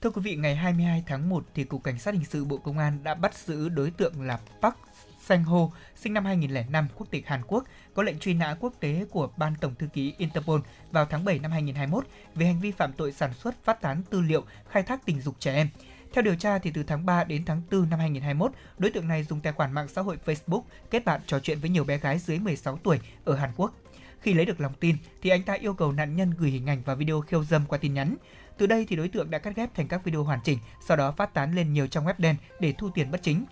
Thưa 0.02 0.10
quý 0.10 0.22
vị, 0.26 0.36
ngày 0.36 0.56
22 0.56 1.04
tháng 1.08 1.30
1 1.30 1.46
thì 1.54 1.64
Cục 1.64 1.84
Cảnh 1.84 2.00
sát 2.00 2.14
hình 2.14 2.26
sự 2.30 2.46
Bộ 2.46 2.58
Công 2.58 2.78
an 2.78 3.00
đã 3.04 3.16
bắt 3.16 3.38
giữ 3.38 3.70
đối 3.70 3.92
tượng 3.92 4.22
là 4.22 4.40
Park 4.62 4.76
Sang 5.28 5.44
Ho, 5.44 5.60
sinh 5.96 6.14
năm 6.14 6.26
2005, 6.26 6.88
quốc 6.98 7.08
tịch 7.12 7.28
Hàn 7.28 7.42
Quốc, 7.48 7.64
có 7.94 8.04
lệnh 8.04 8.20
truy 8.20 8.34
nã 8.34 8.56
quốc 8.60 8.74
tế 8.80 9.06
của 9.12 9.30
Ban 9.38 9.56
Tổng 9.62 9.76
thư 9.76 9.88
ký 9.88 10.14
Interpol 10.18 10.60
vào 10.92 11.06
tháng 11.06 11.26
7 11.26 11.40
năm 11.40 11.52
2021 11.52 12.08
về 12.36 12.46
hành 12.46 12.60
vi 12.60 12.72
phạm 12.72 12.94
tội 12.94 13.12
sản 13.12 13.34
xuất, 13.34 13.64
phát 13.64 13.82
tán 13.82 14.04
tư 14.10 14.22
liệu, 14.22 14.44
khai 14.70 14.84
thác 14.84 15.06
tình 15.06 15.22
dục 15.22 15.36
trẻ 15.40 15.56
em. 15.56 15.70
Theo 16.14 16.22
điều 16.22 16.36
tra 16.36 16.60
thì 16.60 16.72
từ 16.72 16.84
tháng 16.84 17.06
3 17.06 17.24
đến 17.24 17.46
tháng 17.46 17.62
4 17.72 17.90
năm 17.90 18.00
2021, 18.00 18.52
đối 18.78 18.92
tượng 18.92 19.08
này 19.08 19.24
dùng 19.24 19.40
tài 19.40 19.54
khoản 19.54 19.72
mạng 19.72 19.88
xã 19.88 20.02
hội 20.02 20.18
Facebook 20.26 20.62
kết 20.90 21.06
bạn 21.06 21.22
trò 21.28 21.40
chuyện 21.40 21.60
với 21.60 21.70
nhiều 21.70 21.84
bé 21.84 21.98
gái 21.98 22.20
dưới 22.20 22.40
16 22.40 22.78
tuổi 22.84 23.00
ở 23.26 23.36
Hàn 23.36 23.50
Quốc. 23.56 23.74
Khi 24.20 24.34
lấy 24.34 24.46
được 24.46 24.62
lòng 24.62 24.74
tin 24.80 24.98
thì 25.22 25.30
anh 25.30 25.44
ta 25.44 25.54
yêu 25.54 25.74
cầu 25.74 25.92
nạn 25.92 26.16
nhân 26.16 26.34
gửi 26.38 26.50
hình 26.50 26.70
ảnh 26.70 26.82
và 26.86 26.96
video 26.96 27.22
khiêu 27.22 27.44
dâm 27.44 27.66
qua 27.66 27.78
tin 27.78 27.94
nhắn. 27.94 28.16
Từ 28.58 28.68
đây 28.68 28.86
thì 28.90 28.96
đối 28.96 29.08
tượng 29.08 29.30
đã 29.30 29.40
cắt 29.40 29.56
ghép 29.56 29.76
thành 29.76 29.88
các 29.88 30.04
video 30.04 30.24
hoàn 30.24 30.40
chỉnh, 30.44 30.60
sau 30.88 30.98
đó 30.98 31.12
phát 31.12 31.34
tán 31.34 31.56
lên 31.56 31.74
nhiều 31.74 31.88
trang 31.88 32.06
web 32.06 32.14
đen 32.18 32.36
để 32.60 32.74
thu 32.78 32.90
tiền 32.90 33.12
bất 33.12 33.24
chính. 33.24 33.46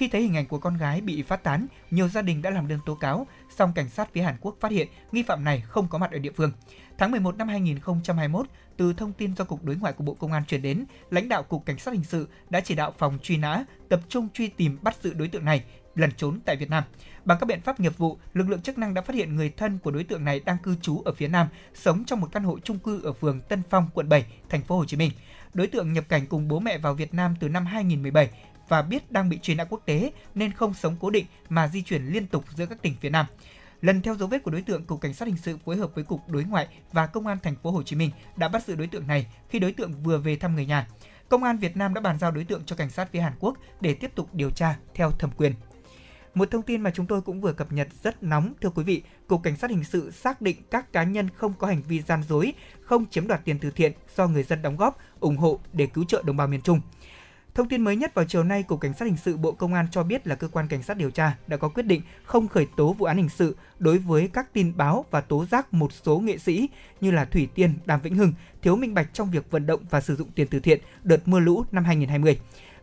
Khi 0.00 0.08
thấy 0.08 0.22
hình 0.22 0.36
ảnh 0.36 0.46
của 0.46 0.58
con 0.58 0.76
gái 0.76 1.00
bị 1.00 1.22
phát 1.22 1.42
tán, 1.42 1.66
nhiều 1.90 2.08
gia 2.08 2.22
đình 2.22 2.42
đã 2.42 2.50
làm 2.50 2.68
đơn 2.68 2.78
tố 2.86 2.94
cáo, 2.94 3.26
song 3.56 3.72
cảnh 3.74 3.88
sát 3.88 4.08
phía 4.12 4.22
Hàn 4.22 4.36
Quốc 4.40 4.56
phát 4.60 4.72
hiện 4.72 4.88
nghi 5.12 5.22
phạm 5.22 5.44
này 5.44 5.60
không 5.60 5.88
có 5.88 5.98
mặt 5.98 6.12
ở 6.12 6.18
địa 6.18 6.32
phương. 6.36 6.52
Tháng 6.98 7.10
11 7.10 7.36
năm 7.36 7.48
2021, 7.48 8.46
từ 8.76 8.92
thông 8.92 9.12
tin 9.12 9.36
do 9.36 9.44
Cục 9.44 9.64
Đối 9.64 9.76
ngoại 9.76 9.92
của 9.92 10.04
Bộ 10.04 10.14
Công 10.14 10.32
an 10.32 10.44
truyền 10.44 10.62
đến, 10.62 10.84
lãnh 11.10 11.28
đạo 11.28 11.42
Cục 11.42 11.66
Cảnh 11.66 11.78
sát 11.78 11.94
Hình 11.94 12.04
sự 12.04 12.28
đã 12.50 12.60
chỉ 12.60 12.74
đạo 12.74 12.94
phòng 12.98 13.18
truy 13.22 13.36
nã 13.36 13.64
tập 13.88 14.00
trung 14.08 14.28
truy 14.34 14.48
tìm 14.48 14.78
bắt 14.82 14.96
giữ 15.02 15.14
đối 15.14 15.28
tượng 15.28 15.44
này 15.44 15.64
lẩn 15.94 16.12
trốn 16.16 16.40
tại 16.44 16.56
Việt 16.56 16.70
Nam. 16.70 16.84
Bằng 17.24 17.38
các 17.40 17.46
biện 17.46 17.60
pháp 17.60 17.80
nghiệp 17.80 17.98
vụ, 17.98 18.18
lực 18.34 18.48
lượng 18.48 18.62
chức 18.62 18.78
năng 18.78 18.94
đã 18.94 19.02
phát 19.02 19.16
hiện 19.16 19.36
người 19.36 19.50
thân 19.56 19.78
của 19.78 19.90
đối 19.90 20.04
tượng 20.04 20.24
này 20.24 20.40
đang 20.40 20.58
cư 20.58 20.76
trú 20.82 21.02
ở 21.04 21.12
phía 21.12 21.28
Nam, 21.28 21.46
sống 21.74 22.04
trong 22.04 22.20
một 22.20 22.28
căn 22.32 22.42
hộ 22.42 22.58
chung 22.58 22.78
cư 22.78 23.02
ở 23.02 23.12
phường 23.12 23.40
Tân 23.40 23.62
Phong, 23.70 23.88
quận 23.94 24.08
7, 24.08 24.24
thành 24.48 24.62
phố 24.62 24.76
Hồ 24.76 24.84
Chí 24.84 24.96
Minh. 24.96 25.10
Đối 25.54 25.66
tượng 25.66 25.92
nhập 25.92 26.04
cảnh 26.08 26.26
cùng 26.26 26.48
bố 26.48 26.60
mẹ 26.60 26.78
vào 26.78 26.94
Việt 26.94 27.14
Nam 27.14 27.34
từ 27.40 27.48
năm 27.48 27.66
2017 27.66 28.30
và 28.70 28.82
biết 28.82 29.12
đang 29.12 29.28
bị 29.28 29.38
truy 29.38 29.54
nã 29.54 29.64
quốc 29.64 29.82
tế 29.84 30.12
nên 30.34 30.52
không 30.52 30.74
sống 30.74 30.96
cố 31.00 31.10
định 31.10 31.26
mà 31.48 31.68
di 31.68 31.82
chuyển 31.82 32.06
liên 32.06 32.26
tục 32.26 32.44
giữa 32.56 32.66
các 32.66 32.82
tỉnh 32.82 32.96
phía 33.00 33.10
Nam. 33.10 33.26
Lần 33.80 34.02
theo 34.02 34.14
dấu 34.14 34.28
vết 34.28 34.42
của 34.42 34.50
đối 34.50 34.62
tượng, 34.62 34.84
cục 34.84 35.00
cảnh 35.00 35.14
sát 35.14 35.28
hình 35.28 35.36
sự 35.36 35.56
phối 35.64 35.76
hợp 35.76 35.94
với 35.94 36.04
cục 36.04 36.28
đối 36.28 36.44
ngoại 36.44 36.68
và 36.92 37.06
công 37.06 37.26
an 37.26 37.38
thành 37.42 37.56
phố 37.62 37.70
Hồ 37.70 37.82
Chí 37.82 37.96
Minh 37.96 38.10
đã 38.36 38.48
bắt 38.48 38.66
giữ 38.66 38.74
đối 38.76 38.86
tượng 38.86 39.06
này 39.06 39.26
khi 39.48 39.58
đối 39.58 39.72
tượng 39.72 39.92
vừa 40.02 40.18
về 40.18 40.36
thăm 40.36 40.54
người 40.54 40.66
nhà. 40.66 40.86
Công 41.28 41.44
an 41.44 41.58
Việt 41.58 41.76
Nam 41.76 41.94
đã 41.94 42.00
bàn 42.00 42.18
giao 42.18 42.30
đối 42.30 42.44
tượng 42.44 42.64
cho 42.64 42.76
cảnh 42.76 42.90
sát 42.90 43.08
phía 43.12 43.20
Hàn 43.20 43.32
Quốc 43.40 43.58
để 43.80 43.94
tiếp 43.94 44.10
tục 44.14 44.34
điều 44.34 44.50
tra 44.50 44.76
theo 44.94 45.10
thẩm 45.10 45.30
quyền. 45.36 45.54
Một 46.34 46.50
thông 46.50 46.62
tin 46.62 46.80
mà 46.80 46.90
chúng 46.90 47.06
tôi 47.06 47.20
cũng 47.20 47.40
vừa 47.40 47.52
cập 47.52 47.72
nhật 47.72 47.88
rất 48.02 48.22
nóng 48.22 48.52
thưa 48.60 48.70
quý 48.70 48.84
vị, 48.84 49.02
Cục 49.26 49.42
Cảnh 49.42 49.56
sát 49.56 49.70
hình 49.70 49.84
sự 49.84 50.10
xác 50.10 50.40
định 50.40 50.56
các 50.70 50.92
cá 50.92 51.02
nhân 51.02 51.30
không 51.30 51.54
có 51.58 51.66
hành 51.66 51.82
vi 51.82 52.00
gian 52.00 52.22
dối, 52.22 52.52
không 52.80 53.06
chiếm 53.10 53.26
đoạt 53.26 53.44
tiền 53.44 53.58
từ 53.58 53.70
thiện 53.70 53.92
do 54.16 54.26
người 54.26 54.42
dân 54.42 54.62
đóng 54.62 54.76
góp, 54.76 54.98
ủng 55.20 55.36
hộ 55.36 55.60
để 55.72 55.86
cứu 55.86 56.04
trợ 56.04 56.22
đồng 56.22 56.36
bào 56.36 56.46
miền 56.46 56.60
Trung. 56.60 56.80
Thông 57.54 57.68
tin 57.68 57.82
mới 57.82 57.96
nhất 57.96 58.14
vào 58.14 58.24
chiều 58.24 58.44
nay, 58.44 58.62
Cục 58.62 58.80
Cảnh 58.80 58.94
sát 58.94 59.04
Hình 59.04 59.16
sự 59.16 59.36
Bộ 59.36 59.52
Công 59.52 59.74
an 59.74 59.86
cho 59.90 60.02
biết 60.02 60.26
là 60.26 60.34
cơ 60.34 60.48
quan 60.48 60.68
cảnh 60.68 60.82
sát 60.82 60.96
điều 60.96 61.10
tra 61.10 61.36
đã 61.46 61.56
có 61.56 61.68
quyết 61.68 61.82
định 61.82 62.02
không 62.24 62.48
khởi 62.48 62.66
tố 62.76 62.92
vụ 62.92 63.06
án 63.06 63.16
hình 63.16 63.28
sự 63.28 63.56
đối 63.78 63.98
với 63.98 64.28
các 64.32 64.52
tin 64.52 64.72
báo 64.76 65.04
và 65.10 65.20
tố 65.20 65.44
giác 65.44 65.74
một 65.74 65.92
số 65.92 66.18
nghệ 66.18 66.38
sĩ 66.38 66.68
như 67.00 67.10
là 67.10 67.24
Thủy 67.24 67.48
Tiên, 67.54 67.74
Đàm 67.86 68.00
Vĩnh 68.00 68.14
Hưng 68.14 68.32
thiếu 68.62 68.76
minh 68.76 68.94
bạch 68.94 69.08
trong 69.12 69.30
việc 69.30 69.50
vận 69.50 69.66
động 69.66 69.80
và 69.90 70.00
sử 70.00 70.16
dụng 70.16 70.30
tiền 70.34 70.46
từ 70.50 70.60
thiện 70.60 70.80
đợt 71.02 71.28
mưa 71.28 71.40
lũ 71.40 71.64
năm 71.72 71.84
2020. 71.84 72.38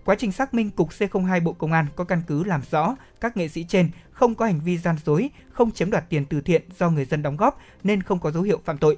Quá 0.06 0.16
trình 0.16 0.32
xác 0.32 0.54
minh, 0.54 0.70
Cục 0.70 0.90
C02 0.90 1.44
Bộ 1.44 1.54
Công 1.54 1.72
an 1.72 1.86
có 1.96 2.04
căn 2.04 2.22
cứ 2.28 2.44
làm 2.44 2.62
rõ 2.72 2.96
các 3.22 3.38
nghệ 3.38 3.48
sĩ 3.48 3.64
trên 3.64 3.90
không 4.12 4.36
có 4.36 4.46
hành 4.46 4.60
vi 4.60 4.78
gian 4.78 4.96
dối, 5.06 5.30
không 5.52 5.72
chiếm 5.72 5.92
đoạt 5.92 6.10
tiền 6.10 6.26
từ 6.26 6.42
thiện 6.42 6.62
do 6.80 6.90
người 6.90 7.06
dân 7.06 7.22
đóng 7.22 7.38
góp 7.38 7.62
nên 7.84 8.04
không 8.04 8.20
có 8.20 8.32
dấu 8.32 8.44
hiệu 8.44 8.62
phạm 8.66 8.78
tội. 8.78 8.98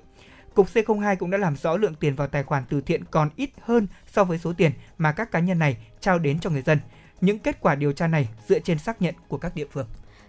Cục 0.53 0.67
C02 0.73 1.15
cũng 1.15 1.31
đã 1.31 1.38
làm 1.38 1.55
rõ 1.55 1.77
lượng 1.77 1.95
tiền 1.99 2.15
vào 2.15 2.27
tài 2.27 2.43
khoản 2.43 2.63
từ 2.69 2.81
thiện 2.81 3.03
còn 3.12 3.29
ít 3.35 3.49
hơn 3.62 3.88
so 4.12 4.23
với 4.23 4.38
số 4.38 4.53
tiền 4.53 4.71
mà 4.97 5.12
các 5.12 5.31
cá 5.31 5.39
nhân 5.39 5.59
này 5.59 5.77
trao 5.99 6.19
đến 6.19 6.39
cho 6.39 6.49
người 6.49 6.62
dân. 6.62 6.79
Những 7.21 7.39
kết 7.39 7.57
quả 7.62 7.75
điều 7.75 7.91
tra 7.91 8.07
này 8.07 8.29
dựa 8.47 8.59
trên 8.59 8.79
xác 8.79 9.01
nhận 9.01 9.15
của 9.27 9.38
các 9.38 9.55
địa 9.55 9.65
phương. 9.71 9.88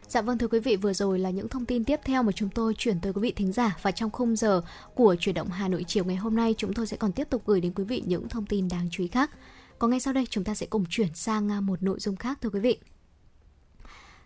Dạ 0.08 0.22
vâng 0.22 0.38
thưa 0.38 0.48
quý 0.48 0.60
vị, 0.60 0.76
vừa 0.76 0.92
rồi 0.92 1.18
là 1.18 1.30
những 1.30 1.48
thông 1.48 1.66
tin 1.66 1.84
tiếp 1.84 2.00
theo 2.04 2.22
mà 2.22 2.32
chúng 2.32 2.48
tôi 2.48 2.74
chuyển 2.74 3.00
tới 3.00 3.12
quý 3.12 3.20
vị 3.22 3.32
thính 3.36 3.52
giả 3.52 3.76
và 3.82 3.90
trong 3.90 4.10
khung 4.10 4.36
giờ 4.36 4.62
của 4.94 5.16
chuyển 5.20 5.34
động 5.34 5.48
Hà 5.48 5.68
Nội 5.68 5.84
chiều 5.86 6.04
ngày 6.04 6.16
hôm 6.16 6.36
nay 6.36 6.54
chúng 6.58 6.72
tôi 6.72 6.86
sẽ 6.86 6.96
còn 6.96 7.12
tiếp 7.12 7.30
tục 7.30 7.42
gửi 7.46 7.60
đến 7.60 7.72
quý 7.74 7.84
vị 7.84 8.02
những 8.06 8.28
thông 8.28 8.46
tin 8.46 8.68
đáng 8.68 8.88
chú 8.90 9.02
ý 9.02 9.08
khác. 9.08 9.30
Còn 9.78 9.90
ngay 9.90 10.00
sau 10.00 10.14
đây 10.14 10.26
chúng 10.30 10.44
ta 10.44 10.54
sẽ 10.54 10.66
cùng 10.66 10.84
chuyển 10.88 11.14
sang 11.14 11.66
một 11.66 11.82
nội 11.82 11.98
dung 12.00 12.16
khác 12.16 12.38
thưa 12.42 12.50
quý 12.50 12.60
vị. 12.60 12.78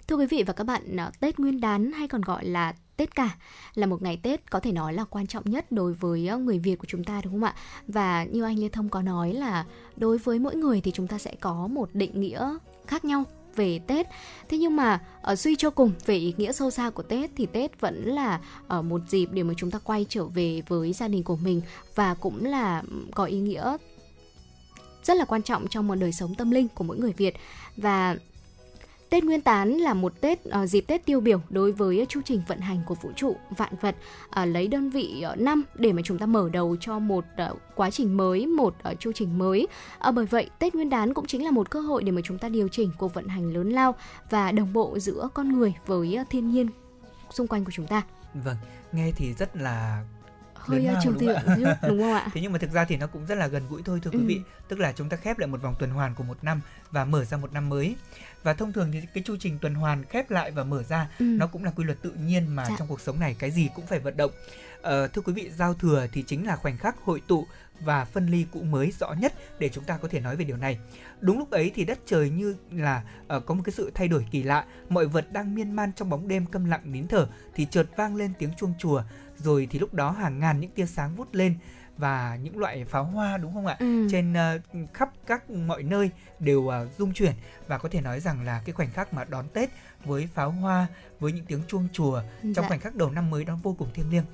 Thưa 0.09 0.17
quý 0.17 0.27
vị 0.27 0.43
và 0.47 0.53
các 0.53 0.65
bạn, 0.65 0.97
à, 0.97 1.11
Tết 1.21 1.39
Nguyên 1.39 1.61
đán 1.61 1.93
hay 1.93 2.09
còn 2.09 2.21
gọi 2.21 2.45
là 2.45 2.75
Tết 2.97 3.15
cả 3.15 3.37
là 3.75 3.87
một 3.87 4.03
ngày 4.03 4.21
Tết 4.23 4.51
có 4.51 4.61
thể 4.61 4.73
nói 4.73 4.95
là 4.95 5.05
quan 5.05 5.27
trọng 5.27 5.51
nhất 5.51 5.73
đối 5.73 5.93
với 5.93 6.29
à, 6.29 6.37
người 6.37 6.59
Việt 6.59 6.77
của 6.77 6.87
chúng 6.89 7.05
ta 7.05 7.21
đúng 7.25 7.33
không 7.33 7.45
ạ? 7.45 7.55
Và 7.87 8.25
như 8.25 8.43
anh 8.43 8.59
Lê 8.59 8.69
Thông 8.69 8.89
có 8.89 9.03
nói 9.03 9.33
là 9.33 9.65
đối 9.97 10.19
với 10.19 10.39
mỗi 10.39 10.55
người 10.55 10.81
thì 10.81 10.91
chúng 10.91 11.07
ta 11.07 11.19
sẽ 11.19 11.35
có 11.41 11.67
một 11.67 11.89
định 11.93 12.21
nghĩa 12.21 12.59
khác 12.87 13.05
nhau 13.05 13.25
về 13.57 13.79
Tết. 13.79 14.07
Thế 14.49 14.59
nhưng 14.59 14.77
mà 14.77 15.01
ở 15.23 15.37
suy 15.37 15.57
cho 15.57 15.71
cùng 15.71 15.93
về 16.07 16.15
ý 16.17 16.35
nghĩa 16.37 16.53
sâu 16.53 16.71
xa 16.71 16.91
của 16.91 17.03
Tết 17.03 17.31
thì 17.37 17.47
Tết 17.47 17.81
vẫn 17.81 18.05
là 18.05 18.41
ở 18.69 18.83
một 18.83 19.01
dịp 19.09 19.29
để 19.33 19.43
mà 19.43 19.55
chúng 19.57 19.71
ta 19.71 19.79
quay 19.79 20.07
trở 20.09 20.25
về 20.27 20.63
với 20.69 20.93
gia 20.93 21.09
đình 21.09 21.23
của 21.23 21.37
mình 21.37 21.63
và 21.95 22.15
cũng 22.15 22.45
là 22.45 22.83
có 23.15 23.25
ý 23.25 23.39
nghĩa 23.39 23.77
rất 25.05 25.17
là 25.17 25.25
quan 25.25 25.43
trọng 25.43 25.69
trong 25.69 25.89
một 25.89 25.95
đời 25.95 26.13
sống 26.13 26.35
tâm 26.35 26.51
linh 26.51 26.69
của 26.69 26.85
mỗi 26.85 26.99
người 26.99 27.13
Việt 27.13 27.35
và 27.77 28.17
Tết 29.15 29.25
Nguyên 29.25 29.41
Tán 29.41 29.73
là 29.73 29.95
một 29.95 30.21
Tết 30.21 30.39
uh, 30.49 30.69
dịp 30.69 30.81
Tết 30.81 31.07
tiêu 31.07 31.21
biểu 31.21 31.41
đối 31.51 31.73
với 31.73 32.07
chu 32.09 32.21
trình 32.25 32.43
vận 32.49 32.61
hành 32.61 32.83
của 32.87 32.95
vũ 32.95 33.11
trụ 33.17 33.37
vạn 33.57 33.73
vật 33.81 33.97
uh, 34.43 34.49
lấy 34.49 34.69
đơn 34.69 34.91
vị 34.91 35.25
uh, 35.33 35.39
năm 35.39 35.63
để 35.75 35.93
mà 35.93 36.03
chúng 36.05 36.19
ta 36.19 36.27
mở 36.27 36.49
đầu 36.53 36.77
cho 36.81 36.99
một 36.99 37.25
uh, 37.53 37.59
quá 37.75 37.91
trình 37.91 38.17
mới, 38.17 38.47
một 38.47 38.77
uh, 38.93 39.01
chu 39.01 39.13
trình 39.15 39.39
mới. 39.39 39.67
Uh, 40.09 40.15
bởi 40.15 40.27
vậy 40.27 40.51
Tết 40.59 40.75
Nguyên 40.75 40.91
Đán 40.91 41.15
cũng 41.15 41.27
chính 41.27 41.45
là 41.45 41.51
một 41.51 41.71
cơ 41.71 41.81
hội 41.81 42.03
để 42.03 42.13
mà 42.13 42.21
chúng 42.25 42.39
ta 42.39 42.49
điều 42.49 42.69
chỉnh 42.69 42.91
cuộc 42.99 43.15
vận 43.15 43.29
hành 43.29 43.53
lớn 43.53 43.71
lao 43.71 43.95
và 44.31 44.53
đồng 44.53 44.73
bộ 44.73 44.99
giữa 44.99 45.29
con 45.35 45.59
người 45.59 45.75
với 45.87 46.19
uh, 46.21 46.31
thiên 46.31 46.51
nhiên 46.51 46.69
xung 47.31 47.47
quanh 47.47 47.65
của 47.65 47.73
chúng 47.75 47.87
ta. 47.87 48.03
Vâng, 48.45 48.57
nghe 48.93 49.11
thì 49.17 49.33
rất 49.33 49.57
là 49.57 50.05
hơi 50.67 50.89
trừu 51.03 51.15
tượng 51.19 51.39
đúng 51.83 52.01
không 52.01 52.13
ạ? 52.13 52.29
Thế 52.35 52.41
nhưng 52.41 52.53
mà 52.53 52.59
thực 52.59 52.73
ra 52.73 52.85
thì 52.85 52.97
nó 52.97 53.07
cũng 53.07 53.27
rất 53.27 53.35
là 53.35 53.47
gần 53.47 53.63
gũi 53.69 53.83
thôi 53.85 54.01
thưa 54.03 54.11
quý 54.11 54.19
ừ. 54.19 54.25
vị. 54.27 54.41
Tức 54.69 54.81
là 54.81 54.93
chúng 54.93 55.09
ta 55.09 55.17
khép 55.17 55.39
lại 55.39 55.47
một 55.47 55.63
vòng 55.63 55.75
tuần 55.79 55.91
hoàn 55.91 56.15
của 56.15 56.25
một 56.25 56.45
năm 56.45 56.61
và 56.91 57.05
mở 57.05 57.25
ra 57.25 57.37
một 57.37 57.53
năm 57.53 57.69
mới. 57.69 57.97
Và 58.43 58.55
thông 58.55 58.73
thường 58.73 58.93
thì 58.93 59.01
cái 59.15 59.23
chu 59.27 59.37
trình 59.41 59.59
tuần 59.59 59.75
hoàn 59.75 60.05
khép 60.05 60.31
lại 60.31 60.51
và 60.51 60.65
mở 60.65 60.83
ra 60.83 61.09
ừ. 61.19 61.25
nó 61.25 61.47
cũng 61.47 61.65
là 61.65 61.71
quy 61.71 61.85
luật 61.85 62.03
tự 62.03 62.11
nhiên 62.11 62.57
mà 62.57 62.65
dạ. 62.69 62.75
trong 62.79 62.89
cuộc 62.89 63.01
sống 63.01 63.21
này 63.21 63.37
cái 63.39 63.51
gì 63.51 63.69
cũng 63.75 63.87
phải 63.87 63.99
vận 63.99 64.17
động. 64.17 64.31
Ờ, 64.83 65.09
thưa 65.09 65.23
quý 65.23 65.33
vị, 65.33 65.51
giao 65.57 65.75
thừa 65.75 66.07
thì 66.13 66.23
chính 66.23 66.47
là 66.47 66.57
khoảnh 66.57 66.79
khắc 66.79 66.97
hội 67.05 67.23
tụ 67.27 67.47
và 67.81 68.05
phân 68.05 68.27
ly 68.27 68.47
cũ 68.53 68.63
mới 68.63 68.93
rõ 69.01 69.13
nhất 69.13 69.33
để 69.59 69.69
chúng 69.69 69.85
ta 69.85 69.97
có 69.97 70.09
thể 70.09 70.21
nói 70.21 70.37
về 70.37 70.45
điều 70.45 70.57
này. 70.57 70.79
Đúng 71.21 71.39
lúc 71.39 71.51
ấy 71.51 71.73
thì 71.75 71.85
đất 71.85 71.99
trời 72.07 72.31
như 72.31 72.57
là 72.71 73.03
uh, 73.37 73.47
có 73.47 73.55
một 73.55 73.63
cái 73.65 73.73
sự 73.73 73.91
thay 73.95 74.09
đổi 74.09 74.27
kỳ 74.31 74.43
lạ, 74.43 74.65
mọi 74.89 75.07
vật 75.07 75.33
đang 75.33 75.55
miên 75.55 75.73
man 75.73 75.93
trong 75.97 76.11
bóng 76.11 76.29
đêm 76.29 76.47
câm 76.47 76.65
lặng 76.65 76.93
nín 76.93 77.09
thở 77.09 77.29
thì 77.55 77.67
chợt 77.71 77.87
vang 77.97 78.17
lên 78.17 78.33
tiếng 78.39 78.51
chuông 78.59 78.75
chùa, 78.79 79.03
rồi 79.45 79.69
thì 79.71 79.79
lúc 79.79 79.95
đó 79.95 80.11
hàng 80.11 80.39
ngàn 80.39 80.61
những 80.61 80.71
tia 80.71 80.87
sáng 80.87 81.17
vút 81.17 81.29
lên 81.35 81.55
và 81.97 82.39
những 82.43 82.59
loại 82.59 82.85
pháo 82.85 83.05
hoa 83.05 83.39
đúng 83.39 83.55
không 83.55 83.67
ạ 83.67 83.77
ừ. 83.79 84.09
trên 84.11 84.33
uh, 84.33 84.95
khắp 84.95 85.11
các 85.27 85.51
mọi 85.51 85.83
nơi 85.83 86.11
đều 86.39 86.61
uh, 86.61 86.73
rung 86.99 87.13
chuyển 87.13 87.33
và 87.67 87.79
có 87.79 87.89
thể 87.89 88.01
nói 88.01 88.21
rằng 88.21 88.45
là 88.45 88.63
cái 88.65 88.73
khoảnh 88.73 88.91
khắc 88.91 89.15
mà 89.15 89.25
đón 89.25 89.49
Tết 89.49 89.71
với 90.05 90.29
pháo 90.35 90.51
hoa 90.51 90.87
với 91.21 91.33
những 91.33 91.45
tiếng 91.45 91.63
chuông 91.69 91.89
chùa 91.93 92.23
dạ. 92.43 92.51
trong 92.57 92.69
khoảnh 92.69 92.81
khắc 92.81 92.95
đầu 92.95 93.11
năm 93.11 93.31
mới 93.31 93.45
đó 93.45 93.59
vô 93.63 93.75
cùng 93.79 93.89
thiêng 93.95 94.11
liêng 94.11 94.25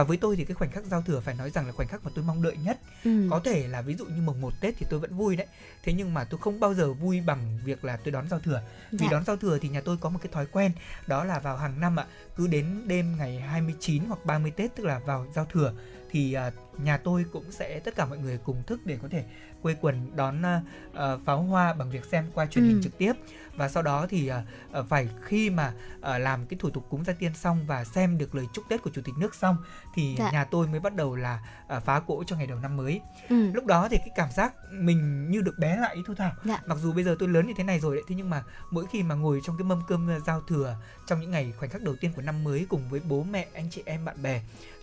và 0.00 0.04
với 0.04 0.16
tôi 0.16 0.36
thì 0.36 0.44
cái 0.44 0.54
khoảnh 0.54 0.70
khắc 0.70 0.84
giao 0.84 1.02
thừa 1.02 1.20
phải 1.20 1.34
nói 1.34 1.50
rằng 1.50 1.66
là 1.66 1.72
khoảnh 1.72 1.88
khắc 1.88 2.04
mà 2.04 2.10
tôi 2.14 2.24
mong 2.24 2.42
đợi 2.42 2.56
nhất 2.64 2.78
ừ. 3.04 3.26
có 3.30 3.40
thể 3.44 3.68
là 3.68 3.82
ví 3.82 3.94
dụ 3.94 4.04
như 4.04 4.22
mùng 4.22 4.40
một 4.40 4.52
tết 4.60 4.74
thì 4.78 4.86
tôi 4.90 5.00
vẫn 5.00 5.16
vui 5.16 5.36
đấy 5.36 5.46
thế 5.82 5.92
nhưng 5.92 6.14
mà 6.14 6.24
tôi 6.24 6.40
không 6.40 6.60
bao 6.60 6.74
giờ 6.74 6.92
vui 6.92 7.20
bằng 7.20 7.58
việc 7.64 7.84
là 7.84 7.96
tôi 7.96 8.12
đón 8.12 8.28
giao 8.28 8.40
thừa 8.40 8.62
dạ. 8.92 8.98
vì 9.00 9.06
đón 9.10 9.24
giao 9.24 9.36
thừa 9.36 9.58
thì 9.58 9.68
nhà 9.68 9.80
tôi 9.80 9.96
có 10.00 10.10
một 10.10 10.18
cái 10.22 10.32
thói 10.32 10.46
quen 10.46 10.72
đó 11.06 11.24
là 11.24 11.38
vào 11.38 11.56
hàng 11.56 11.80
năm 11.80 11.98
ạ 12.00 12.06
cứ 12.36 12.46
đến 12.46 12.82
đêm 12.86 13.16
ngày 13.18 13.40
29 13.40 14.04
hoặc 14.04 14.24
30 14.24 14.50
tết 14.50 14.76
tức 14.76 14.86
là 14.86 14.98
vào 14.98 15.26
giao 15.34 15.44
thừa 15.44 15.72
thì 16.10 16.36
uh, 16.48 16.80
nhà 16.80 16.96
tôi 16.96 17.24
cũng 17.32 17.52
sẽ 17.52 17.80
tất 17.84 17.94
cả 17.96 18.06
mọi 18.06 18.18
người 18.18 18.38
cùng 18.38 18.62
thức 18.66 18.80
để 18.84 18.98
có 19.02 19.08
thể 19.08 19.24
quây 19.62 19.76
quần 19.80 20.16
đón 20.16 20.42
uh, 20.42 21.20
pháo 21.24 21.42
hoa 21.42 21.74
bằng 21.74 21.90
việc 21.90 22.04
xem 22.04 22.30
qua 22.34 22.46
truyền 22.46 22.64
hình 22.64 22.76
ừ. 22.76 22.80
trực 22.82 22.98
tiếp 22.98 23.12
và 23.56 23.68
sau 23.68 23.82
đó 23.82 24.06
thì 24.10 24.30
uh, 24.78 24.86
phải 24.88 25.08
khi 25.22 25.50
mà 25.50 25.72
uh, 25.96 26.02
làm 26.02 26.46
cái 26.46 26.58
thủ 26.60 26.70
tục 26.70 26.86
cúng 26.90 27.04
gia 27.04 27.12
tiên 27.12 27.34
xong 27.34 27.64
và 27.66 27.84
xem 27.84 28.18
được 28.18 28.34
lời 28.34 28.46
chúc 28.52 28.64
Tết 28.68 28.82
của 28.82 28.90
chủ 28.90 29.02
tịch 29.04 29.14
nước 29.18 29.34
xong 29.34 29.56
thì 29.94 30.14
dạ. 30.18 30.30
nhà 30.30 30.44
tôi 30.44 30.66
mới 30.66 30.80
bắt 30.80 30.94
đầu 30.94 31.16
là 31.16 31.40
uh, 31.76 31.82
phá 31.82 32.00
cỗ 32.00 32.24
cho 32.24 32.36
ngày 32.36 32.46
đầu 32.46 32.58
năm 32.58 32.76
mới. 32.76 33.00
Ừ. 33.28 33.50
Lúc 33.52 33.66
đó 33.66 33.88
thì 33.90 33.98
cái 33.98 34.10
cảm 34.14 34.28
giác 34.32 34.54
mình 34.72 35.30
như 35.30 35.40
được 35.40 35.58
bé 35.58 35.76
lại 35.76 35.94
ý 35.94 36.02
Thu 36.06 36.14
Thảo. 36.14 36.32
Dạ. 36.44 36.62
Mặc 36.66 36.78
dù 36.82 36.92
bây 36.92 37.04
giờ 37.04 37.16
tôi 37.18 37.28
lớn 37.28 37.46
như 37.46 37.54
thế 37.56 37.64
này 37.64 37.80
rồi 37.80 37.96
đấy, 37.96 38.04
thế 38.08 38.14
nhưng 38.14 38.30
mà 38.30 38.42
mỗi 38.70 38.86
khi 38.86 39.02
mà 39.02 39.14
ngồi 39.14 39.40
trong 39.44 39.56
cái 39.58 39.64
mâm 39.64 39.80
cơm 39.88 40.10
giao 40.26 40.40
thừa 40.40 40.76
trong 41.06 41.20
những 41.20 41.30
ngày 41.30 41.52
khoảnh 41.58 41.70
khắc 41.70 41.82
đầu 41.82 41.96
tiên 42.00 42.12
của 42.16 42.22
năm 42.22 42.44
mới 42.44 42.66
cùng 42.68 42.88
với 42.88 43.00
bố 43.08 43.22
mẹ, 43.22 43.46
anh 43.54 43.70
chị 43.70 43.82
em, 43.86 44.04
bạn 44.04 44.22
bè 44.22 44.40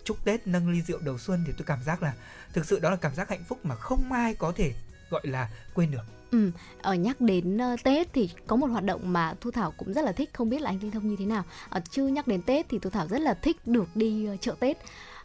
chúc 0.07 0.25
Tết 0.25 0.47
nâng 0.47 0.69
ly 0.69 0.81
rượu 0.81 0.99
đầu 0.99 1.17
xuân 1.17 1.43
thì 1.47 1.53
tôi 1.57 1.65
cảm 1.65 1.79
giác 1.83 2.03
là 2.03 2.13
thực 2.53 2.65
sự 2.65 2.79
đó 2.79 2.89
là 2.89 2.95
cảm 2.95 3.15
giác 3.15 3.29
hạnh 3.29 3.43
phúc 3.47 3.65
mà 3.65 3.75
không 3.75 4.11
ai 4.11 4.35
có 4.35 4.51
thể 4.55 4.73
gọi 5.09 5.21
là 5.27 5.49
quên 5.73 5.91
được. 5.91 6.03
Ừ, 6.31 6.51
ở 6.81 6.93
nhắc 6.93 7.21
đến 7.21 7.57
uh, 7.73 7.83
Tết 7.83 8.13
thì 8.13 8.29
có 8.47 8.55
một 8.55 8.67
hoạt 8.67 8.83
động 8.83 9.13
mà 9.13 9.33
Thu 9.41 9.51
Thảo 9.51 9.73
cũng 9.77 9.93
rất 9.93 10.05
là 10.05 10.11
thích, 10.11 10.29
không 10.33 10.49
biết 10.49 10.61
là 10.61 10.69
anh 10.69 10.79
Linh 10.81 10.91
Thông 10.91 11.07
như 11.07 11.15
thế 11.19 11.25
nào. 11.25 11.43
Ờ, 11.69 11.77
ở 11.77 11.81
chứ 11.89 12.07
nhắc 12.07 12.27
đến 12.27 12.41
Tết 12.41 12.65
thì 12.69 12.79
Thu 12.79 12.89
Thảo 12.89 13.07
rất 13.07 13.21
là 13.21 13.33
thích 13.33 13.57
được 13.65 13.95
đi 13.95 14.29
uh, 14.33 14.41
chợ 14.41 14.55
Tết. 14.59 14.77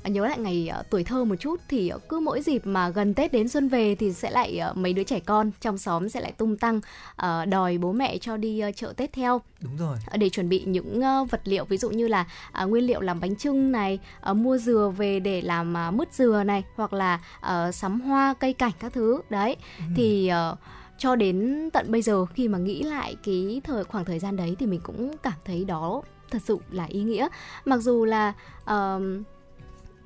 À, 0.03 0.09
nhớ 0.09 0.27
lại 0.27 0.39
ngày 0.39 0.71
uh, 0.81 0.91
tuổi 0.91 1.05
thơ 1.05 1.25
một 1.25 1.35
chút 1.41 1.61
thì 1.69 1.93
uh, 1.95 2.09
cứ 2.09 2.21
mỗi 2.21 2.43
dịp 2.43 2.67
mà 2.67 2.89
gần 2.89 3.15
Tết 3.15 3.33
đến 3.33 3.49
xuân 3.49 3.69
về 3.69 3.95
thì 3.95 4.13
sẽ 4.13 4.31
lại 4.31 4.61
uh, 4.71 4.77
mấy 4.77 4.93
đứa 4.93 5.05
trẻ 5.05 5.21
con 5.21 5.51
trong 5.61 5.79
xóm 5.79 6.09
sẽ 6.09 6.21
lại 6.21 6.33
tung 6.33 6.57
tăng 6.57 6.77
uh, 6.77 7.49
đòi 7.49 7.79
bố 7.79 7.93
mẹ 7.93 8.19
cho 8.19 8.37
đi 8.37 8.63
uh, 8.69 8.77
chợ 8.77 8.93
Tết 8.97 9.13
theo. 9.13 9.41
Đúng 9.61 9.77
rồi. 9.77 9.97
Để 10.15 10.29
chuẩn 10.29 10.49
bị 10.49 10.63
những 10.67 11.01
uh, 11.23 11.31
vật 11.31 11.41
liệu 11.45 11.65
ví 11.65 11.77
dụ 11.77 11.91
như 11.91 12.09
là 12.09 12.27
uh, 12.63 12.71
nguyên 12.71 12.87
liệu 12.87 13.01
làm 13.01 13.21
bánh 13.21 13.37
trưng 13.37 13.73
này, 13.73 13.99
uh, 14.31 14.37
mua 14.37 14.59
dừa 14.59 14.93
về 14.97 15.21
để 15.21 15.41
làm 15.43 15.75
uh, 15.89 15.95
mứt 15.95 16.15
dừa 16.15 16.43
này 16.47 16.65
hoặc 16.77 16.93
là 16.93 17.21
uh, 17.39 17.75
sắm 17.75 18.01
hoa 18.01 18.35
cây 18.35 18.53
cảnh 18.53 18.73
các 18.81 18.93
thứ. 18.93 19.21
Đấy. 19.31 19.57
Ừ. 19.79 19.85
Thì 19.97 20.31
uh, 20.53 20.59
cho 20.99 21.17
đến 21.17 21.69
tận 21.73 21.93
bây 21.93 22.03
giờ 22.03 22.25
khi 22.25 22.49
mà 22.49 22.59
nghĩ 22.59 22.83
lại 22.83 23.17
cái 23.25 23.61
thời 23.65 23.85
khoảng 23.85 24.05
thời 24.05 24.19
gian 24.19 24.37
đấy 24.37 24.57
thì 24.59 24.67
mình 24.67 24.81
cũng 24.83 25.17
cảm 25.23 25.39
thấy 25.45 25.65
đó 25.65 26.03
thật 26.31 26.43
sự 26.45 26.59
là 26.71 26.85
ý 26.85 27.03
nghĩa 27.03 27.29
mặc 27.65 27.77
dù 27.77 28.05
là 28.05 28.33
uh, 28.65 29.03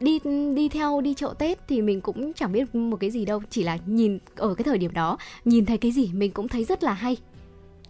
đi 0.00 0.20
đi 0.54 0.68
theo 0.68 1.00
đi 1.00 1.14
chợ 1.14 1.34
Tết 1.38 1.58
thì 1.68 1.82
mình 1.82 2.00
cũng 2.00 2.32
chẳng 2.32 2.52
biết 2.52 2.74
một 2.74 2.96
cái 3.00 3.10
gì 3.10 3.24
đâu, 3.24 3.42
chỉ 3.50 3.62
là 3.62 3.78
nhìn 3.86 4.18
ở 4.36 4.54
cái 4.54 4.64
thời 4.64 4.78
điểm 4.78 4.92
đó, 4.92 5.18
nhìn 5.44 5.66
thấy 5.66 5.78
cái 5.78 5.92
gì 5.92 6.10
mình 6.12 6.32
cũng 6.32 6.48
thấy 6.48 6.64
rất 6.64 6.84
là 6.84 6.92
hay. 6.92 7.16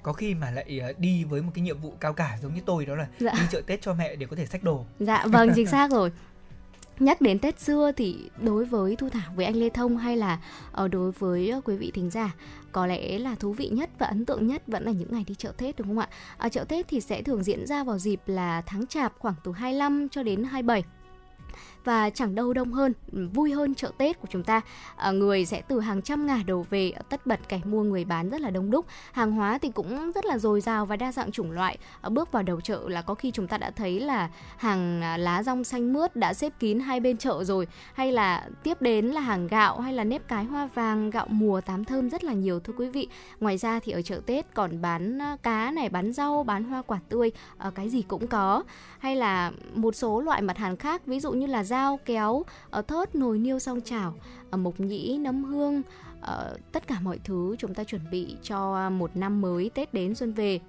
Có 0.02 0.12
khi 0.12 0.34
mà 0.34 0.50
lại 0.50 0.80
ờ, 0.82 0.92
đi 0.98 1.24
với 1.24 1.42
một 1.42 1.50
cái 1.54 1.62
nhiệm 1.62 1.78
vụ 1.78 1.94
cao 2.00 2.12
cả 2.12 2.38
giống 2.42 2.54
như 2.54 2.60
tôi 2.66 2.86
đó 2.86 2.94
là 2.94 3.08
dạ. 3.18 3.32
đi 3.32 3.46
chợ 3.50 3.60
Tết 3.66 3.82
cho 3.82 3.94
mẹ 3.94 4.16
để 4.16 4.26
có 4.26 4.36
thể 4.36 4.46
xách 4.46 4.62
đồ. 4.62 4.84
Dạ 5.00 5.26
vâng 5.26 5.50
chính 5.54 5.66
xác 5.76 5.90
rồi. 5.90 6.12
Nhắc 6.98 7.20
đến 7.20 7.38
Tết 7.38 7.60
xưa 7.60 7.92
thì 7.92 8.30
đối 8.42 8.64
với 8.64 8.96
Thu 8.96 9.08
Thảo 9.08 9.32
với 9.36 9.44
anh 9.44 9.56
Lê 9.56 9.68
Thông 9.68 9.96
hay 9.96 10.16
là 10.16 10.40
ờ, 10.72 10.88
đối 10.88 11.12
với 11.12 11.52
quý 11.64 11.76
vị 11.76 11.90
thính 11.94 12.10
giả 12.10 12.34
có 12.72 12.86
lẽ 12.86 13.18
là 13.18 13.34
thú 13.34 13.52
vị 13.52 13.68
nhất 13.68 13.90
và 13.98 14.06
ấn 14.06 14.24
tượng 14.24 14.46
nhất 14.46 14.62
vẫn 14.66 14.84
là 14.84 14.92
những 14.92 15.12
ngày 15.12 15.24
đi 15.26 15.34
chợ 15.34 15.52
Tết 15.56 15.78
đúng 15.78 15.86
không 15.86 15.98
ạ? 15.98 16.08
Ở 16.36 16.48
chợ 16.48 16.64
Tết 16.64 16.88
thì 16.88 17.00
sẽ 17.00 17.22
thường 17.22 17.42
diễn 17.42 17.66
ra 17.66 17.84
vào 17.84 17.98
dịp 17.98 18.20
là 18.26 18.62
tháng 18.66 18.86
Chạp 18.86 19.12
khoảng 19.18 19.34
từ 19.44 19.52
25 19.52 20.08
cho 20.08 20.22
đến 20.22 20.44
27 20.44 20.84
và 21.86 22.10
chẳng 22.10 22.34
đâu 22.34 22.52
đông 22.52 22.72
hơn 22.72 22.92
ừ, 23.12 23.28
vui 23.32 23.52
hơn 23.52 23.74
chợ 23.74 23.90
Tết 23.98 24.20
của 24.20 24.28
chúng 24.30 24.42
ta. 24.42 24.60
À, 24.96 25.10
người 25.10 25.44
sẽ 25.44 25.62
từ 25.68 25.80
hàng 25.80 26.02
trăm 26.02 26.26
ngả 26.26 26.38
đổ 26.46 26.64
về 26.70 26.90
ờ, 26.90 27.02
tất 27.08 27.26
bật 27.26 27.40
kẻ 27.48 27.60
mua 27.64 27.82
người 27.82 28.04
bán 28.04 28.30
rất 28.30 28.40
là 28.40 28.50
đông 28.50 28.70
đúc. 28.70 28.86
Hàng 29.12 29.32
hóa 29.32 29.58
thì 29.58 29.70
cũng 29.70 30.12
rất 30.12 30.24
là 30.24 30.38
dồi 30.38 30.60
dào 30.60 30.86
và 30.86 30.96
đa 30.96 31.12
dạng 31.12 31.32
chủng 31.32 31.50
loại. 31.50 31.78
À, 32.00 32.08
bước 32.08 32.32
vào 32.32 32.42
đầu 32.42 32.60
chợ 32.60 32.80
là 32.88 33.02
có 33.02 33.14
khi 33.14 33.30
chúng 33.30 33.48
ta 33.48 33.58
đã 33.58 33.70
thấy 33.70 34.00
là 34.00 34.30
hàng 34.56 35.02
à, 35.02 35.16
lá 35.16 35.42
rong 35.42 35.64
xanh 35.64 35.92
mướt 35.92 36.16
đã 36.16 36.34
xếp 36.34 36.52
kín 36.58 36.80
hai 36.80 37.00
bên 37.00 37.16
chợ 37.16 37.44
rồi. 37.44 37.66
Hay 37.94 38.12
là 38.12 38.48
tiếp 38.62 38.82
đến 38.82 39.06
là 39.06 39.20
hàng 39.20 39.46
gạo 39.46 39.80
hay 39.80 39.92
là 39.92 40.04
nếp 40.04 40.28
cái 40.28 40.44
hoa 40.44 40.68
vàng 40.74 41.10
gạo 41.10 41.26
mùa 41.30 41.60
tám 41.60 41.84
thơm 41.84 42.10
rất 42.10 42.24
là 42.24 42.32
nhiều 42.32 42.60
thưa 42.60 42.72
quý 42.78 42.88
vị. 42.88 43.08
Ngoài 43.40 43.58
ra 43.58 43.80
thì 43.80 43.92
ở 43.92 44.02
chợ 44.02 44.20
Tết 44.26 44.54
còn 44.54 44.82
bán 44.82 45.22
à, 45.22 45.36
cá 45.42 45.70
này 45.70 45.88
bán 45.88 46.12
rau 46.12 46.44
bán 46.44 46.64
hoa 46.64 46.82
quả 46.82 46.98
tươi. 47.08 47.30
Cái 47.74 47.88
gì 47.88 48.02
cũng 48.02 48.26
có. 48.26 48.62
Hay 48.98 49.16
là 49.16 49.52
một 49.74 49.94
số 49.94 50.20
loại 50.20 50.42
mặt 50.42 50.58
hàng 50.58 50.76
khác 50.76 51.06
ví 51.06 51.20
dụ 51.20 51.32
như 51.32 51.46
là 51.46 51.64
da 51.64 51.75
dao 51.76 52.00
kéo 52.04 52.44
ở 52.70 52.82
thớt 52.82 53.14
nồi 53.14 53.38
niêu 53.38 53.58
song 53.58 53.80
chảo 53.80 54.14
ờ, 54.50 54.56
mộc 54.56 54.80
nhĩ 54.80 55.18
nấm 55.18 55.44
hương 55.44 55.82
ờ, 56.20 56.58
tất 56.72 56.86
cả 56.86 57.00
mọi 57.00 57.18
thứ 57.24 57.56
chúng 57.58 57.74
ta 57.74 57.84
chuẩn 57.84 58.10
bị 58.10 58.36
cho 58.42 58.90
một 58.90 59.16
năm 59.16 59.40
mới 59.40 59.70
tết 59.74 59.94
đến 59.94 60.14
xuân 60.14 60.32
về 60.32 60.60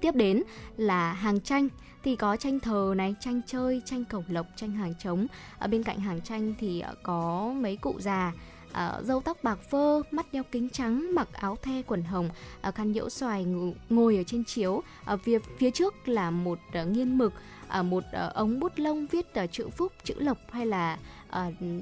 tiếp 0.00 0.14
đến 0.14 0.42
là 0.76 1.12
hàng 1.12 1.40
tranh 1.40 1.68
thì 2.02 2.16
có 2.16 2.36
tranh 2.36 2.60
thờ 2.60 2.94
này 2.96 3.14
tranh 3.20 3.40
chơi 3.46 3.82
tranh 3.84 4.04
cầu 4.04 4.24
lộc 4.28 4.46
tranh 4.56 4.72
hàng 4.72 4.94
trống 4.98 5.26
ở 5.58 5.68
bên 5.68 5.82
cạnh 5.82 6.00
hàng 6.00 6.20
tranh 6.20 6.54
thì 6.58 6.84
có 7.02 7.52
mấy 7.60 7.76
cụ 7.76 7.94
già 7.98 8.32
À, 8.76 9.00
râu 9.02 9.20
tóc 9.20 9.36
bạc 9.42 9.58
phơ, 9.70 10.02
mắt 10.10 10.26
đeo 10.32 10.42
kính 10.52 10.68
trắng, 10.68 11.14
mặc 11.14 11.28
áo 11.32 11.56
the 11.62 11.82
quần 11.86 12.02
hồng, 12.02 12.28
à, 12.60 12.70
khăn 12.70 12.92
nhiễu 12.92 13.08
xoài 13.08 13.46
ngồi 13.88 14.16
ở 14.16 14.22
trên 14.22 14.44
chiếu. 14.44 14.82
À, 15.04 15.16
phía 15.16 15.38
phía 15.58 15.70
trước 15.70 16.08
là 16.08 16.30
một 16.30 16.58
à, 16.72 16.84
nghiên 16.84 17.18
mực, 17.18 17.32
uh, 17.80 17.84
một 17.84 18.04
uh, 18.26 18.34
ống 18.34 18.60
bút 18.60 18.72
lông 18.76 19.06
viết 19.06 19.26
uh, 19.44 19.52
chữ 19.52 19.68
phúc, 19.68 19.92
chữ 20.04 20.14
lộc 20.18 20.38
hay 20.50 20.66
là 20.66 20.98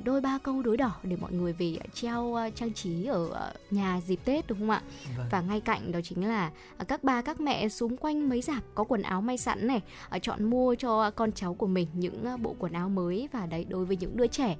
đôi 0.05 0.21
ba 0.21 0.39
câu 0.43 0.63
đối 0.63 0.77
đỏ 0.77 0.93
để 1.03 1.17
mọi 1.17 1.33
người 1.33 1.53
về 1.53 1.77
treo 1.95 2.37
trang 2.55 2.73
trí 2.73 3.05
ở 3.05 3.53
nhà 3.71 4.01
dịp 4.07 4.21
Tết 4.25 4.47
đúng 4.47 4.59
không 4.59 4.71
ạ? 4.71 4.83
Vâng. 5.17 5.27
Và 5.31 5.41
ngay 5.41 5.61
cạnh 5.61 5.93
đó 5.93 6.01
chính 6.05 6.29
là 6.29 6.51
các 6.89 7.05
ba 7.05 7.23
các 7.23 7.41
mẹ 7.41 7.69
xung 7.69 7.97
quanh 7.97 8.29
mấy 8.29 8.41
dạp 8.41 8.63
có 8.75 8.85
quần 8.85 9.03
áo 9.03 9.21
may 9.21 9.39
sẵn 9.39 9.67
này, 9.67 9.83
chọn 10.23 10.45
mua 10.45 10.75
cho 10.75 11.11
con 11.11 11.33
cháu 11.33 11.55
của 11.55 11.67
mình 11.67 11.89
những 11.95 12.43
bộ 12.43 12.57
quần 12.59 12.73
áo 12.73 12.89
mới 12.89 13.29
và 13.33 13.47
đấy 13.47 13.67
đối 13.69 13.85
với 13.85 13.97
những 13.97 14.17
đứa 14.17 14.27
trẻ 14.27 14.57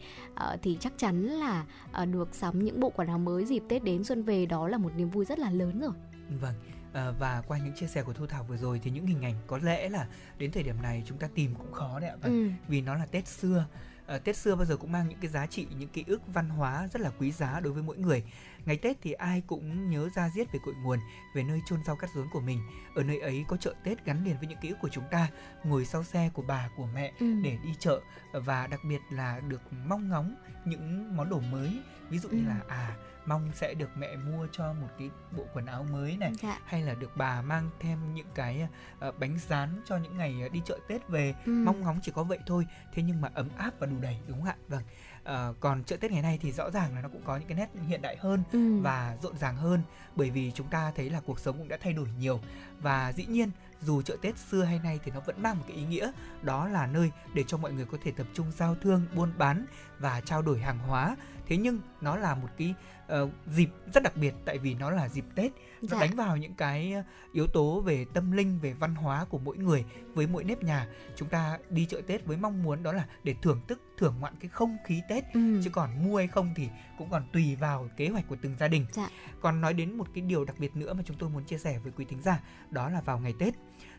thì 0.63 0.77
chắc 0.81 0.93
chắn 0.99 1.27
là 1.27 1.65
được 2.13 2.35
sắm 2.35 2.65
những 2.65 2.81
bộ 2.81 2.91
quần 2.91 3.09
áo 3.09 3.19
mới 3.19 3.45
dịp 3.45 3.63
Tết 3.69 3.85
đến 3.85 4.05
xuân 4.05 4.23
về 4.23 4.47
đó 4.47 4.69
là 4.69 4.79
một 4.79 4.91
niềm 4.97 5.11
vui 5.11 5.25
rất 5.25 5.39
là 5.39 5.51
lớn 5.51 5.81
rồi. 5.81 5.93
Vâng. 6.41 6.55
À, 6.95 7.11
và 7.11 7.43
qua 7.47 7.59
những 7.59 7.75
chia 7.75 7.87
sẻ 7.87 8.03
của 8.03 8.13
Thu 8.13 8.27
Thảo 8.27 8.45
vừa 8.45 8.57
rồi 8.57 8.81
thì 8.85 8.91
những 8.91 9.07
hình 9.07 9.25
ảnh 9.25 9.35
có 9.47 9.59
lẽ 9.59 9.89
là 9.89 10.07
đến 10.39 10.53
thời 10.53 10.63
điểm 10.63 10.83
này 10.83 11.03
chúng 11.07 11.19
ta 11.19 11.29
tìm 11.35 11.55
cũng 11.55 11.73
khó 11.73 12.01
đấy 12.01 12.11
ạ. 12.11 12.17
Ừ. 12.23 12.49
Vì 12.69 12.81
nó 12.81 12.95
là 12.95 13.07
Tết 13.07 13.29
xưa 13.29 13.67
uh, 14.15 14.25
Tết 14.25 14.37
xưa 14.37 14.57
bao 14.57 14.65
giờ 14.65 14.77
cũng 14.77 14.93
mang 14.93 15.09
những 15.09 15.19
cái 15.21 15.31
giá 15.31 15.47
trị, 15.47 15.67
những 15.79 15.89
ký 15.89 16.05
ức 16.07 16.23
văn 16.27 16.49
hóa 16.49 16.89
rất 16.93 17.01
là 17.03 17.11
quý 17.19 17.33
giá 17.33 17.61
đối 17.61 17.73
với 17.73 17.83
mỗi 17.83 17.97
người. 17.97 18.25
Ngày 18.65 18.77
Tết 18.77 18.97
thì 19.03 19.13
ai 19.13 19.43
cũng 19.47 19.91
nhớ 19.91 20.09
ra 20.17 20.31
diết 20.37 20.53
về 20.53 20.59
cội 20.65 20.75
nguồn, 20.75 20.99
về 21.35 21.43
nơi 21.43 21.61
chôn 21.67 21.85
rau 21.85 21.97
cắt 21.97 22.11
rốn 22.15 22.27
của 22.33 22.41
mình. 22.41 22.61
Ở 22.95 23.03
nơi 23.03 23.19
ấy 23.19 23.45
có 23.49 23.57
chợ 23.57 23.75
Tết 23.85 24.05
gắn 24.05 24.25
liền 24.25 24.39
với 24.39 24.49
những 24.49 24.59
ký 24.61 24.69
ức 24.69 24.79
của 24.83 24.89
chúng 24.89 25.05
ta, 25.11 25.29
ngồi 25.65 25.85
sau 25.85 26.05
xe 26.05 26.31
của 26.35 26.43
bà 26.43 26.69
của 26.77 26.87
mẹ 26.95 27.13
ừ. 27.21 27.27
để 27.43 27.59
đi 27.65 27.75
chợ 27.79 28.01
và 28.33 28.67
đặc 28.67 28.81
biệt 28.89 29.01
là 29.11 29.41
được 29.49 29.73
mong 29.73 30.09
ngóng 30.09 30.35
những 30.65 31.17
món 31.17 31.31
đồ 31.31 31.41
mới, 31.41 31.79
ví 32.11 32.19
dụ 32.19 32.29
ừ. 32.29 32.37
như 32.37 32.49
là 32.49 32.61
à 32.69 32.97
mong 33.27 33.51
sẽ 33.55 33.75
được 33.75 33.91
mẹ 33.97 34.17
mua 34.17 34.47
cho 34.53 34.73
một 34.73 34.89
cái 34.99 35.11
bộ 35.37 35.45
quần 35.53 35.67
áo 35.67 35.87
mới 35.93 36.17
này 36.17 36.33
dạ. 36.43 36.59
hay 36.65 36.83
là 36.83 36.95
được 36.95 37.17
bà 37.17 37.43
mang 37.43 37.71
thêm 37.81 38.15
những 38.15 38.27
cái 38.35 38.69
uh, 39.09 39.19
bánh 39.19 39.39
rán 39.49 39.83
cho 39.85 39.97
những 39.97 40.17
ngày 40.17 40.49
đi 40.53 40.61
chợ 40.65 40.79
Tết 40.89 41.09
về 41.09 41.35
ừ. 41.47 41.53
mong 41.53 41.81
ngóng 41.81 41.99
chỉ 42.03 42.13
có 42.15 42.25
vậy 42.25 42.39
thôi 42.47 42.67
thế 42.93 43.03
nhưng 43.03 43.21
mà 43.21 43.31
ấm 43.35 43.49
áp 43.57 43.75
và 43.79 43.87
đủ 43.87 43.97
đầy 44.01 44.19
đúng 44.29 44.39
không 44.39 44.49
ạ 44.49 44.57
vâng 44.69 44.83
uh, 45.25 45.61
còn 45.61 45.85
chợ 45.85 45.97
Tết 45.97 46.13
ngày 46.13 46.23
nay 46.23 46.39
thì 46.43 46.53
rõ 46.53 46.71
ràng 46.71 46.95
là 46.95 47.01
nó 47.01 47.09
cũng 47.09 47.23
có 47.25 47.37
những 47.37 47.49
cái 47.49 47.57
nét 47.59 47.69
hiện 47.89 48.03
đại 48.03 48.17
hơn 48.21 48.43
ừ. 48.53 48.81
và 48.81 49.17
rộn 49.23 49.39
ràng 49.39 49.57
hơn 49.57 49.83
bởi 50.17 50.31
vì 50.31 50.53
chúng 50.55 50.69
ta 50.69 50.93
thấy 50.97 51.11
là 51.11 51.21
cuộc 51.27 51.41
sống 51.41 51.59
cũng 51.59 51.69
đã 51.69 51.77
thay 51.81 51.93
đổi 51.93 52.09
nhiều 52.19 52.41
và 52.81 53.13
dĩ 53.13 53.27
nhiên 53.27 53.51
dù 53.81 54.03
chợ 54.03 54.17
Tết 54.23 54.39
xưa 54.39 54.63
hay 54.63 54.79
nay 54.79 55.01
thì 55.05 55.13
nó 55.15 55.21
vẫn 55.21 55.43
mang 55.43 55.59
một 55.59 55.65
cái 55.69 55.77
ý 55.77 55.85
nghĩa 55.85 56.13
đó 56.43 56.69
là 56.69 56.87
nơi 56.87 57.11
để 57.35 57.45
cho 57.47 57.57
mọi 57.57 57.73
người 57.73 57.87
có 57.87 57.99
thể 58.05 58.13
tập 58.17 58.27
trung 58.35 58.53
giao 58.57 58.75
thương 58.75 59.07
buôn 59.15 59.33
bán 59.39 59.67
và 59.99 60.21
trao 60.21 60.43
đổi 60.43 60.61
hàng 60.61 60.79
hóa 60.79 61.17
thế 61.47 61.57
nhưng 61.57 61.79
nó 62.01 62.17
là 62.17 62.35
một 62.35 62.49
cái 62.59 62.75
uh, 63.23 63.31
dịp 63.47 63.69
rất 63.95 64.03
đặc 64.03 64.17
biệt 64.17 64.35
tại 64.45 64.59
vì 64.59 64.75
nó 64.75 64.91
là 64.91 65.09
dịp 65.09 65.25
Tết 65.35 65.53
nó 65.83 65.89
dạ. 65.91 66.01
đánh 66.01 66.17
vào 66.17 66.37
những 66.37 66.55
cái 66.55 66.93
ờ, 66.93 67.03
yếu 67.33 67.47
tố 67.47 67.81
về 67.81 68.07
tâm 68.15 68.33
linh 68.33 68.59
về 68.59 68.73
văn 68.73 68.95
hóa 68.95 69.25
của 69.25 69.39
mỗi 69.39 69.57
người 69.57 69.85
với 70.15 70.27
mỗi 70.27 70.45
nếp 70.45 70.63
nhà 70.63 70.89
chúng 71.17 71.29
ta 71.29 71.59
đi 71.71 71.87
chợ 71.87 72.01
Tết 72.07 72.27
với 72.27 72.37
mong 72.37 72.63
muốn 72.63 72.83
đó 72.83 72.93
là 72.93 73.07
để 73.25 73.35
thưởng 73.43 73.61
thức 73.69 73.81
thưởng 73.99 74.15
ngoạn 74.21 74.35
cái 74.41 74.49
không 74.49 74.77
khí 74.85 75.03
Tết 75.09 75.25
ừ. 75.35 75.61
chứ 75.65 75.71
còn 75.71 76.05
mua 76.05 76.17
hay 76.17 76.27
không 76.27 76.51
thì 76.57 76.69
cũng 76.99 77.11
còn 77.11 77.23
tùy 77.33 77.57
vào 77.57 77.89
kế 77.97 78.09
hoạch 78.09 78.29
của 78.29 78.37
từng 78.43 78.57
gia 78.61 78.69
đình 78.69 78.87
dạ. 78.93 79.09
còn 79.41 79.61
nói 79.61 79.75
đến 79.75 79.97
một 79.99 80.07
cái 80.15 80.23
điều 80.23 80.45
đặc 80.45 80.59
biệt 80.59 80.77
nữa 80.77 80.95
mà 80.95 81.03
chúng 81.07 81.17
tôi 81.17 81.31
muốn 81.31 81.45
chia 81.45 81.59
sẻ 81.59 81.79
với 81.79 81.93
quý 81.97 82.05
thính 82.05 82.23
giả 82.23 82.41
đó 82.71 82.89
là 82.89 83.01
vào 83.01 83.19
ngày 83.19 83.35
Tết 83.39 83.55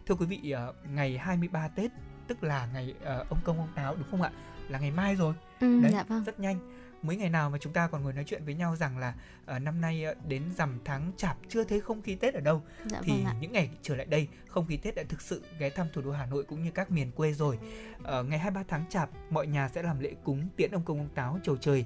thưa 0.06 0.16
quý 0.16 0.26
vị 0.26 0.54
uh, 0.70 0.90
ngày 0.90 1.18
23 1.18 1.68
Tết 1.68 1.92
tức 2.28 2.44
là 2.44 2.70
ngày 2.74 2.96
ông 3.30 3.40
công 3.44 3.58
ông 3.58 3.70
táo 3.76 3.96
đúng 3.96 4.12
không 4.12 4.22
ạ 4.22 4.32
là 4.70 4.80
ngày 4.80 4.92
mai 4.92 5.16
rồi 5.16 5.34
ừ, 5.60 5.82
đấy 5.82 5.92
dạ 5.92 6.04
vâng. 6.04 6.24
rất 6.24 6.40
nhanh 6.40 6.75
mấy 7.08 7.16
ngày 7.16 7.30
nào 7.30 7.50
mà 7.50 7.58
chúng 7.58 7.74
ta 7.74 7.88
còn 7.88 8.04
ngồi 8.04 8.14
nói 8.14 8.24
chuyện 8.28 8.46
với 8.46 8.54
nhau 8.54 8.76
rằng 8.76 8.98
là 8.98 9.14
uh, 9.56 9.62
năm 9.62 9.82
nay 9.82 10.06
uh, 10.12 10.28
đến 10.28 10.44
rằm 10.58 10.80
tháng 10.86 11.12
chạp 11.18 11.38
chưa 11.50 11.64
thấy 11.64 11.82
không 11.82 12.02
khí 12.02 12.16
Tết 12.16 12.34
ở 12.34 12.40
đâu 12.40 12.62
dạ, 12.86 13.02
thì 13.04 13.24
vâng 13.24 13.36
những 13.40 13.52
ngày 13.52 13.70
trở 13.82 13.96
lại 13.96 14.06
đây 14.06 14.28
không 14.48 14.68
khí 14.68 14.78
Tết 14.78 14.96
đã 14.96 15.04
thực 15.10 15.22
sự 15.22 15.44
ghé 15.60 15.70
thăm 15.70 15.88
thủ 15.94 16.02
đô 16.02 16.12
Hà 16.12 16.26
Nội 16.26 16.44
cũng 16.44 16.64
như 16.64 16.72
các 16.72 16.92
miền 16.92 17.12
quê 17.12 17.34
rồi. 17.34 17.60
Uh, 18.00 18.08
ngày 18.30 18.40
23 18.40 18.64
tháng 18.68 18.86
chạp 18.90 19.10
mọi 19.30 19.48
nhà 19.48 19.70
sẽ 19.70 19.82
làm 19.82 20.00
lễ 20.00 20.14
cúng 20.24 20.48
tiễn 20.56 20.72
ông 20.72 20.84
công 20.86 20.98
ông 20.98 21.10
táo 21.16 21.40
chầu 21.44 21.58
trời 21.58 21.86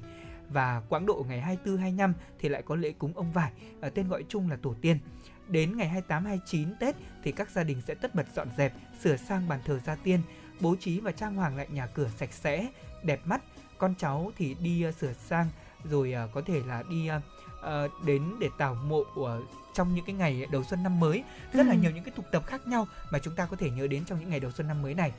và 0.50 0.82
quãng 0.90 1.06
độ 1.06 1.26
ngày 1.28 1.42
24 1.42 1.78
25 1.78 2.14
thì 2.40 2.50
lại 2.50 2.62
có 2.62 2.76
lễ 2.76 2.92
cúng 2.92 3.14
ông 3.16 3.32
vải 3.32 3.52
uh, 3.88 3.94
tên 3.94 4.08
gọi 4.08 4.24
chung 4.30 4.50
là 4.50 4.56
tổ 4.56 4.76
tiên. 4.82 5.00
Đến 5.48 5.78
ngày 5.78 5.88
28 5.88 6.26
29 6.26 6.76
Tết 6.80 6.96
thì 7.24 7.32
các 7.32 7.50
gia 7.50 7.64
đình 7.64 7.82
sẽ 7.88 7.96
tất 7.96 8.16
bật 8.16 8.26
dọn 8.36 8.48
dẹp, 8.58 8.74
sửa 9.04 9.18
sang 9.18 9.48
bàn 9.48 9.60
thờ 9.66 9.80
gia 9.86 9.96
tiên, 9.96 10.22
bố 10.60 10.76
trí 10.80 11.00
và 11.00 11.12
trang 11.12 11.36
hoàng 11.36 11.58
lại 11.58 11.68
nhà 11.72 11.88
cửa 11.88 12.10
sạch 12.18 12.34
sẽ, 12.34 12.68
đẹp 13.04 13.22
mắt 13.26 13.42
con 13.80 13.96
cháu 13.98 14.32
thì 14.38 14.56
đi 14.62 14.88
uh, 14.88 14.96
sửa 14.96 15.14
sang 15.14 15.48
rồi 15.84 16.14
uh, 16.26 16.34
có 16.34 16.42
thể 16.42 16.62
là 16.66 16.84
đi 16.90 17.10
uh, 17.12 18.06
đến 18.06 18.24
để 18.40 18.50
tảo 18.58 18.76
mộ 18.76 19.04
uh, 19.20 19.30
trong 19.74 19.96
những 19.96 20.06
cái 20.06 20.16
ngày 20.16 20.46
đầu 20.52 20.64
xuân 20.64 20.84
năm 20.84 21.00
mới. 21.00 21.24
Rất 21.54 21.64
ừ. 21.64 21.68
là 21.68 21.76
nhiều 21.76 21.92
những 21.92 22.04
cái 22.04 22.14
tục 22.16 22.26
tập 22.32 22.44
khác 22.46 22.68
nhau 22.68 22.88
mà 23.12 23.20
chúng 23.20 23.36
ta 23.36 23.46
có 23.46 23.58
thể 23.58 23.70
nhớ 23.70 23.88
đến 23.88 24.06
trong 24.06 24.20
những 24.20 24.30
ngày 24.30 24.40
đầu 24.40 24.52
xuân 24.52 24.68
năm 24.68 24.82
mới 24.82 24.94
này. 24.94 25.12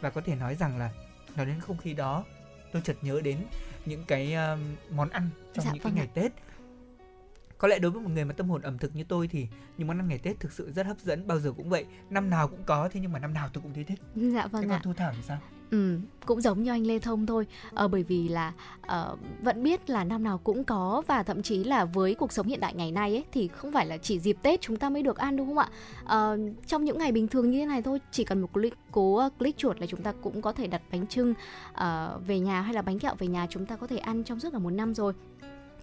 Và 0.00 0.10
có 0.10 0.20
thể 0.20 0.34
nói 0.34 0.54
rằng 0.54 0.78
là 0.78 0.90
nói 1.36 1.46
đến 1.46 1.60
không 1.60 1.76
khí 1.76 1.94
đó 1.94 2.24
tôi 2.72 2.82
chợt 2.82 2.96
nhớ 3.02 3.20
đến 3.20 3.38
những 3.86 4.04
cái 4.04 4.34
uh, 4.54 4.58
món 4.92 5.08
ăn 5.08 5.28
trong 5.54 5.64
dạ, 5.64 5.72
những 5.72 5.82
cái 5.82 5.92
ngày 5.92 6.06
ạ. 6.06 6.14
Tết. 6.14 6.32
Có 7.58 7.68
lẽ 7.68 7.78
đối 7.78 7.90
với 7.90 8.02
một 8.02 8.10
người 8.10 8.24
mà 8.24 8.32
tâm 8.32 8.48
hồn 8.48 8.62
ẩm 8.62 8.78
thực 8.78 8.96
như 8.96 9.04
tôi 9.04 9.28
thì 9.28 9.48
những 9.76 9.88
món 9.88 9.98
ăn 9.98 10.08
ngày 10.08 10.18
Tết 10.18 10.40
thực 10.40 10.52
sự 10.52 10.72
rất 10.72 10.86
hấp 10.86 10.98
dẫn 10.98 11.26
bao 11.26 11.38
giờ 11.38 11.52
cũng 11.56 11.68
vậy 11.70 11.86
năm 12.10 12.30
nào 12.30 12.48
cũng 12.48 12.62
có 12.66 12.88
thế 12.88 13.00
nhưng 13.00 13.12
mà 13.12 13.18
năm 13.18 13.34
nào 13.34 13.48
tôi 13.52 13.62
cũng 13.62 13.74
thấy 13.74 13.84
thích. 13.84 14.00
Dạ 14.14 14.46
vâng 14.46 14.62
thế 14.62 14.68
còn 14.68 14.82
thu 14.82 14.92
thảo 14.92 15.12
thì 15.16 15.22
sao 15.22 15.38
Ừ, 15.72 15.98
cũng 16.26 16.40
giống 16.40 16.62
như 16.62 16.70
anh 16.70 16.86
Lê 16.86 16.98
Thông 16.98 17.26
thôi. 17.26 17.46
À, 17.74 17.88
bởi 17.88 18.02
vì 18.02 18.28
là 18.28 18.52
à, 18.80 19.06
vẫn 19.42 19.62
biết 19.62 19.90
là 19.90 20.04
năm 20.04 20.22
nào 20.22 20.38
cũng 20.38 20.64
có 20.64 21.02
và 21.06 21.22
thậm 21.22 21.42
chí 21.42 21.64
là 21.64 21.84
với 21.84 22.14
cuộc 22.14 22.32
sống 22.32 22.46
hiện 22.46 22.60
đại 22.60 22.74
ngày 22.74 22.92
nay 22.92 23.10
ấy 23.10 23.24
thì 23.32 23.48
không 23.48 23.72
phải 23.72 23.86
là 23.86 23.96
chỉ 23.96 24.18
dịp 24.18 24.36
Tết 24.42 24.60
chúng 24.60 24.76
ta 24.76 24.90
mới 24.90 25.02
được 25.02 25.16
ăn 25.16 25.36
đúng 25.36 25.46
không 25.46 25.58
ạ? 25.58 25.68
À, 26.04 26.36
trong 26.66 26.84
những 26.84 26.98
ngày 26.98 27.12
bình 27.12 27.28
thường 27.28 27.50
như 27.50 27.58
thế 27.58 27.66
này 27.66 27.82
thôi 27.82 27.98
chỉ 28.10 28.24
cần 28.24 28.40
một 28.40 28.52
click 28.52 28.76
cố 28.90 29.28
click 29.38 29.58
chuột 29.58 29.80
là 29.80 29.86
chúng 29.86 30.02
ta 30.02 30.12
cũng 30.22 30.42
có 30.42 30.52
thể 30.52 30.66
đặt 30.66 30.82
bánh 30.92 31.06
trưng 31.06 31.34
à, 31.72 32.10
về 32.26 32.38
nhà 32.40 32.60
hay 32.60 32.74
là 32.74 32.82
bánh 32.82 32.98
kẹo 32.98 33.14
về 33.18 33.26
nhà 33.26 33.46
chúng 33.50 33.66
ta 33.66 33.76
có 33.76 33.86
thể 33.86 33.98
ăn 33.98 34.24
trong 34.24 34.40
suốt 34.40 34.50
cả 34.52 34.58
một 34.58 34.70
năm 34.70 34.94
rồi 34.94 35.12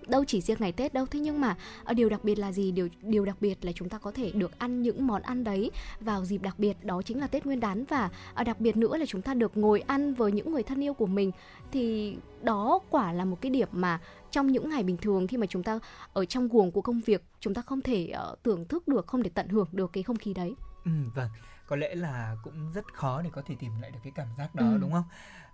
đâu 0.07 0.25
chỉ 0.27 0.41
riêng 0.41 0.57
ngày 0.59 0.71
Tết 0.71 0.93
đâu. 0.93 1.05
Thế 1.05 1.19
nhưng 1.19 1.41
mà 1.41 1.55
ờ, 1.83 1.93
điều 1.93 2.09
đặc 2.09 2.23
biệt 2.23 2.39
là 2.39 2.51
gì? 2.51 2.71
Điều 2.71 2.87
điều 3.01 3.25
đặc 3.25 3.37
biệt 3.41 3.65
là 3.65 3.71
chúng 3.71 3.89
ta 3.89 3.97
có 3.97 4.11
thể 4.11 4.31
được 4.31 4.59
ăn 4.59 4.81
những 4.81 5.07
món 5.07 5.21
ăn 5.21 5.43
đấy 5.43 5.71
vào 5.99 6.25
dịp 6.25 6.41
đặc 6.41 6.59
biệt 6.59 6.83
đó 6.83 7.01
chính 7.01 7.19
là 7.19 7.27
Tết 7.27 7.45
Nguyên 7.45 7.59
đán. 7.59 7.85
Và 7.85 8.09
ờ, 8.33 8.43
đặc 8.43 8.59
biệt 8.59 8.77
nữa 8.77 8.97
là 8.97 9.05
chúng 9.05 9.21
ta 9.21 9.33
được 9.33 9.57
ngồi 9.57 9.81
ăn 9.81 10.13
với 10.13 10.31
những 10.31 10.51
người 10.51 10.63
thân 10.63 10.83
yêu 10.83 10.93
của 10.93 11.05
mình. 11.05 11.31
Thì 11.71 12.15
đó 12.41 12.79
quả 12.89 13.13
là 13.13 13.25
một 13.25 13.37
cái 13.41 13.49
điểm 13.49 13.67
mà 13.71 13.99
trong 14.31 14.47
những 14.51 14.69
ngày 14.69 14.83
bình 14.83 14.97
thường 14.97 15.27
khi 15.27 15.37
mà 15.37 15.45
chúng 15.45 15.63
ta 15.63 15.79
ở 16.13 16.25
trong 16.25 16.47
guồng 16.47 16.71
của 16.71 16.81
công 16.81 17.01
việc 17.05 17.23
chúng 17.39 17.53
ta 17.53 17.61
không 17.61 17.81
thể 17.81 18.07
ờ, 18.07 18.29
uh, 18.33 18.43
tưởng 18.43 18.65
thức 18.65 18.87
được 18.87 19.07
không 19.07 19.23
thể 19.23 19.29
tận 19.33 19.47
hưởng 19.47 19.67
được 19.71 19.93
cái 19.93 20.03
không 20.03 20.17
khí 20.17 20.33
đấy. 20.33 20.55
Ừ, 20.85 20.91
vâng 21.15 21.29
có 21.69 21.75
lẽ 21.75 21.95
là 21.95 22.35
cũng 22.43 22.71
rất 22.71 22.93
khó 22.93 23.21
để 23.21 23.29
có 23.33 23.41
thể 23.41 23.55
tìm 23.59 23.71
lại 23.81 23.91
được 23.91 23.99
cái 24.03 24.11
cảm 24.15 24.27
giác 24.37 24.55
đó 24.55 24.65
ừ. 24.65 24.77
đúng 24.81 24.91
không? 24.91 25.03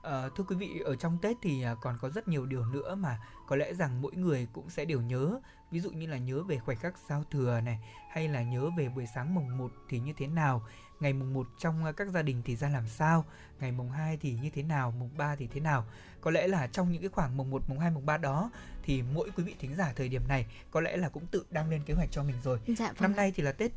À, 0.02 0.30
thưa 0.36 0.44
quý 0.44 0.56
vị 0.56 0.80
ở 0.86 0.96
trong 0.96 1.18
Tết 1.22 1.38
thì 1.42 1.64
à, 1.64 1.76
còn 1.82 1.98
có 2.02 2.10
rất 2.10 2.28
nhiều 2.28 2.46
điều 2.46 2.66
nữa 2.66 2.96
mà 2.96 3.20
có 3.48 3.56
lẽ 3.56 3.74
rằng 3.74 4.02
mỗi 4.02 4.12
người 4.16 4.48
cũng 4.54 4.70
sẽ 4.70 4.86
đều 4.86 5.02
nhớ. 5.02 5.40
Ví 5.72 5.80
dụ 5.80 5.92
như 5.92 6.08
là 6.08 6.18
nhớ 6.18 6.44
về 6.44 6.60
khoảnh 6.60 6.78
khắc 6.78 6.94
giao 7.10 7.24
thừa 7.32 7.62
này 7.62 7.80
hay 8.10 8.28
là 8.28 8.44
nhớ 8.44 8.70
về 8.78 8.90
buổi 8.90 9.08
sáng 9.16 9.36
mùng 9.36 9.58
1 9.58 9.72
thì 9.90 10.00
như 10.00 10.14
thế 10.18 10.28
nào 10.28 10.62
ngày 11.00 11.14
mùng 11.14 11.34
1 11.34 11.48
trong 11.60 11.86
à, 11.86 11.92
các 11.92 12.08
gia 12.08 12.22
đình 12.22 12.42
thì 12.46 12.56
ra 12.56 12.70
làm 12.70 12.88
sao 12.88 13.26
ngày 13.60 13.72
mùng 13.72 13.92
2 13.92 14.18
thì 14.18 14.38
như 14.42 14.50
thế 14.50 14.64
nào 14.64 14.92
mùng 14.92 15.18
3 15.18 15.36
thì 15.36 15.48
thế 15.48 15.60
nào. 15.60 15.86
Có 16.22 16.32
lẽ 16.32 16.48
là 16.48 16.68
trong 16.68 16.92
những 16.92 17.02
cái 17.02 17.10
khoảng 17.10 17.38
mùng 17.38 17.52
1 17.52 17.70
mùng 17.70 17.80
2 17.80 17.92
mùng 17.92 18.06
3 18.06 18.18
đó 18.18 18.52
thì 18.86 19.04
mỗi 19.14 19.30
quý 19.38 19.44
vị 19.44 19.56
thính 19.60 19.76
giả 19.76 19.94
thời 19.96 20.10
điểm 20.10 20.28
này 20.28 20.46
có 20.72 20.82
lẽ 20.82 20.98
là 20.98 21.10
cũng 21.10 21.26
tự 21.28 21.46
đang 21.52 21.70
lên 21.70 21.82
kế 21.86 21.94
hoạch 21.94 22.12
cho 22.12 22.24
mình 22.24 22.36
rồi 22.44 22.60
dạ, 22.68 22.88
vâng. 22.88 22.96
năm 23.00 23.16
nay 23.16 23.34
thì 23.36 23.44
là 23.44 23.52
Tết 23.52 23.72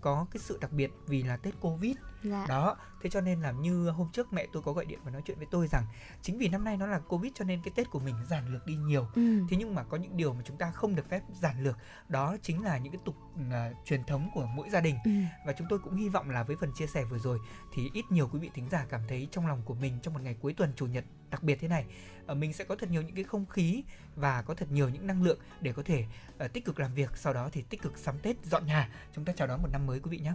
có 0.00 0.26
cái 0.32 0.40
sự 0.40 0.58
đặc 0.60 0.72
biệt 0.72 0.90
vì 1.06 1.22
là 1.22 1.36
Tết 1.36 1.54
Covid 1.60 1.96
dạ. 2.22 2.46
đó 2.48 2.76
thế 3.02 3.10
cho 3.10 3.20
nên 3.20 3.40
là 3.40 3.52
như 3.52 3.88
hôm 3.88 4.08
trước 4.12 4.32
mẹ 4.32 4.46
tôi 4.52 4.62
có 4.62 4.72
gọi 4.72 4.84
điện 4.84 4.98
và 5.04 5.10
nói 5.10 5.22
chuyện 5.26 5.38
với 5.38 5.46
tôi 5.50 5.68
rằng 5.68 5.84
chính 6.22 6.38
vì 6.38 6.48
năm 6.48 6.64
nay 6.64 6.76
nó 6.76 6.86
là 6.86 6.98
covid 6.98 7.32
cho 7.34 7.44
nên 7.44 7.60
cái 7.64 7.72
tết 7.76 7.90
của 7.90 8.00
mình 8.00 8.14
giản 8.30 8.52
lược 8.52 8.66
đi 8.66 8.76
nhiều 8.76 9.06
ừ. 9.14 9.40
thế 9.50 9.56
nhưng 9.56 9.74
mà 9.74 9.82
có 9.82 9.96
những 9.96 10.16
điều 10.16 10.32
mà 10.32 10.40
chúng 10.44 10.56
ta 10.56 10.70
không 10.70 10.94
được 10.94 11.08
phép 11.08 11.22
giản 11.40 11.62
lược 11.64 11.76
đó 12.08 12.36
chính 12.42 12.64
là 12.64 12.78
những 12.78 12.92
cái 12.92 13.02
tục 13.04 13.16
uh, 13.36 13.86
truyền 13.86 14.04
thống 14.04 14.30
của 14.34 14.46
mỗi 14.46 14.70
gia 14.70 14.80
đình 14.80 14.96
ừ. 15.04 15.10
và 15.46 15.52
chúng 15.52 15.66
tôi 15.70 15.78
cũng 15.78 15.96
hy 15.96 16.08
vọng 16.08 16.30
là 16.30 16.42
với 16.42 16.56
phần 16.56 16.72
chia 16.74 16.86
sẻ 16.86 17.04
vừa 17.04 17.18
rồi 17.18 17.38
thì 17.74 17.90
ít 17.94 18.04
nhiều 18.10 18.28
quý 18.32 18.38
vị 18.38 18.50
thính 18.54 18.68
giả 18.70 18.86
cảm 18.88 19.00
thấy 19.08 19.28
trong 19.30 19.46
lòng 19.46 19.62
của 19.64 19.74
mình 19.74 19.98
trong 20.02 20.14
một 20.14 20.20
ngày 20.22 20.36
cuối 20.40 20.52
tuần 20.52 20.72
chủ 20.76 20.86
nhật 20.86 21.04
đặc 21.30 21.42
biệt 21.42 21.58
thế 21.60 21.68
này 21.68 21.84
Ờ, 22.26 22.34
mình 22.34 22.52
sẽ 22.52 22.64
có 22.64 22.76
thật 22.76 22.90
nhiều 22.90 23.02
những 23.02 23.14
cái 23.14 23.24
không 23.24 23.46
khí 23.46 23.82
và 24.16 24.42
có 24.42 24.54
thật 24.54 24.72
nhiều 24.72 24.88
những 24.88 25.06
năng 25.06 25.22
lượng 25.22 25.38
để 25.60 25.72
có 25.72 25.82
thể 25.82 26.04
ờ, 26.38 26.48
tích 26.48 26.64
cực 26.64 26.80
làm 26.80 26.94
việc 26.94 27.10
sau 27.16 27.32
đó 27.32 27.48
thì 27.52 27.62
tích 27.62 27.82
cực 27.82 27.98
sắm 27.98 28.14
tết 28.22 28.36
dọn 28.44 28.66
nhà. 28.66 28.88
Chúng 29.14 29.24
ta 29.24 29.32
chào 29.36 29.48
đón 29.48 29.62
một 29.62 29.68
năm 29.72 29.86
mới 29.86 30.00
quý 30.00 30.10
vị 30.10 30.18
nhé. 30.18 30.32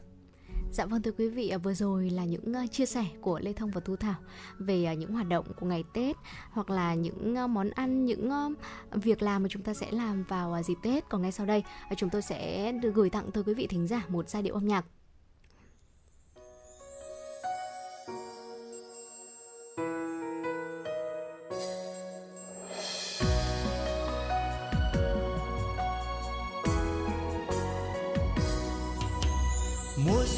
Dạ 0.71 0.85
vâng 0.85 1.01
thưa 1.01 1.11
quý 1.11 1.29
vị, 1.29 1.49
ờ, 1.49 1.57
vừa 1.57 1.73
rồi 1.73 2.09
là 2.09 2.25
những 2.25 2.67
chia 2.71 2.85
sẻ 2.85 3.05
của 3.21 3.39
Lê 3.39 3.53
Thông 3.53 3.71
và 3.71 3.81
Thu 3.85 3.95
Thảo 3.95 4.15
về 4.59 4.95
những 4.95 5.13
hoạt 5.13 5.27
động 5.27 5.45
của 5.59 5.65
ngày 5.65 5.83
Tết 5.93 6.15
hoặc 6.51 6.69
là 6.69 6.93
những 6.93 7.53
món 7.53 7.69
ăn, 7.69 8.05
những 8.05 8.55
việc 8.91 9.21
làm 9.21 9.43
mà 9.43 9.49
chúng 9.49 9.63
ta 9.63 9.73
sẽ 9.73 9.91
làm 9.91 10.23
vào 10.23 10.63
dịp 10.63 10.77
Tết. 10.83 11.09
Còn 11.09 11.21
ngay 11.21 11.31
sau 11.31 11.45
đây, 11.45 11.63
chúng 11.97 12.09
tôi 12.09 12.21
sẽ 12.21 12.71
được 12.71 12.91
gửi 12.95 13.09
tặng 13.09 13.31
tới 13.31 13.43
quý 13.43 13.53
vị 13.53 13.67
thính 13.67 13.87
giả 13.87 14.05
một 14.07 14.29
giai 14.29 14.41
điệu 14.41 14.53
âm 14.53 14.67
nhạc. 14.67 14.85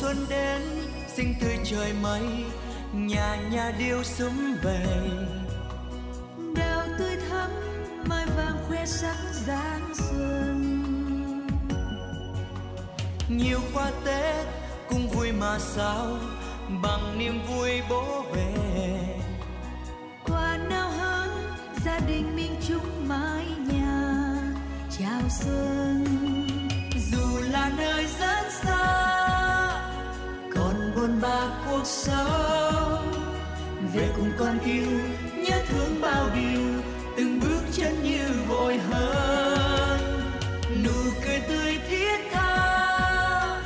Xuân 0.08 0.26
đến 0.30 0.62
xinh 1.16 1.34
tươi 1.42 1.58
trời 1.64 1.94
mây, 2.02 2.22
nhà 2.94 3.36
nhà 3.52 3.74
điêu 3.80 4.04
sum 4.04 4.56
về 4.64 4.86
đào 6.56 6.84
tươi 7.00 7.18
thắm, 7.30 7.50
mai 8.10 8.26
vàng 8.38 8.58
khoe 8.68 8.86
sắc 8.86 9.18
dáng 9.48 9.94
xuân 9.94 10.88
nhiều 13.30 13.60
qua 13.74 13.92
tết 14.06 14.46
cũng 14.90 15.08
vui 15.10 15.32
mà 15.32 15.60
sao, 15.60 16.18
bằng 16.84 17.20
niềm 17.20 17.42
vui 17.48 17.82
bố 17.90 18.26
về. 18.34 18.54
Quà 20.26 20.58
nào 20.70 20.90
hơn, 20.90 21.30
gia 21.86 22.00
đình 22.00 22.36
mình 22.36 22.56
chúc 22.68 22.82
mái 23.08 23.46
nhà 23.72 24.14
chào 25.00 25.22
xuân. 25.30 26.27
Sao? 31.88 33.04
Về 33.94 34.10
cùng 34.16 34.32
con 34.40 34.60
yêu, 34.60 35.00
nhớ 35.36 35.62
thương 35.68 36.02
bao 36.02 36.30
điều, 36.36 36.62
từng 37.18 37.40
bước 37.40 37.62
chân 37.74 38.04
như 38.04 38.28
vội 38.48 38.78
hơn. 38.78 40.00
Nụ 40.84 41.12
cười 41.26 41.40
tươi 41.40 41.80
thiết 41.90 42.20
tha, 42.32 43.62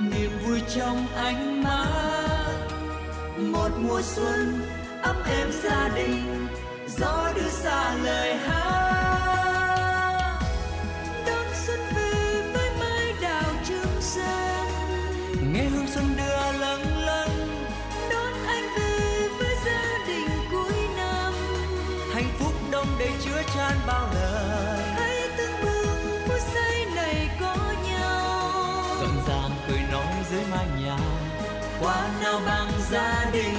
niềm 0.00 0.30
vui 0.46 0.60
trong 0.74 1.06
ánh 1.16 1.62
mắt. 1.62 2.56
Một 3.36 3.70
mùa 3.78 4.02
xuân, 4.02 4.62
ấm 5.02 5.16
êm 5.38 5.48
gia 5.62 5.88
đình, 5.94 6.48
gió 6.98 7.32
đưa 7.36 7.48
xa 7.48 7.94
lời 8.04 8.34
hát. 8.34 9.01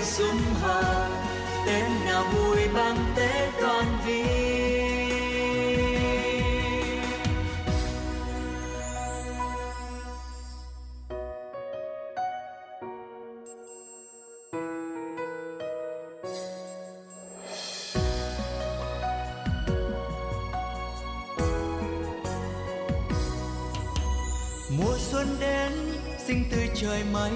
Sum 0.03 0.37
họp 0.61 1.11
tết 1.65 1.83
nào 2.05 2.23
vui 2.33 2.67
bằng 2.73 3.13
tết 3.15 3.49
vi. 4.05 4.23
Mùa 24.77 24.97
xuân 24.97 25.27
đến 25.39 25.71
xinh 26.27 26.43
tươi 26.51 26.69
trời 26.75 27.03
mây 27.13 27.31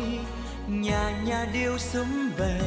nhà 0.87 1.11
nhà 1.25 1.45
điêu 1.53 1.77
sum 1.77 2.31
về. 2.37 2.59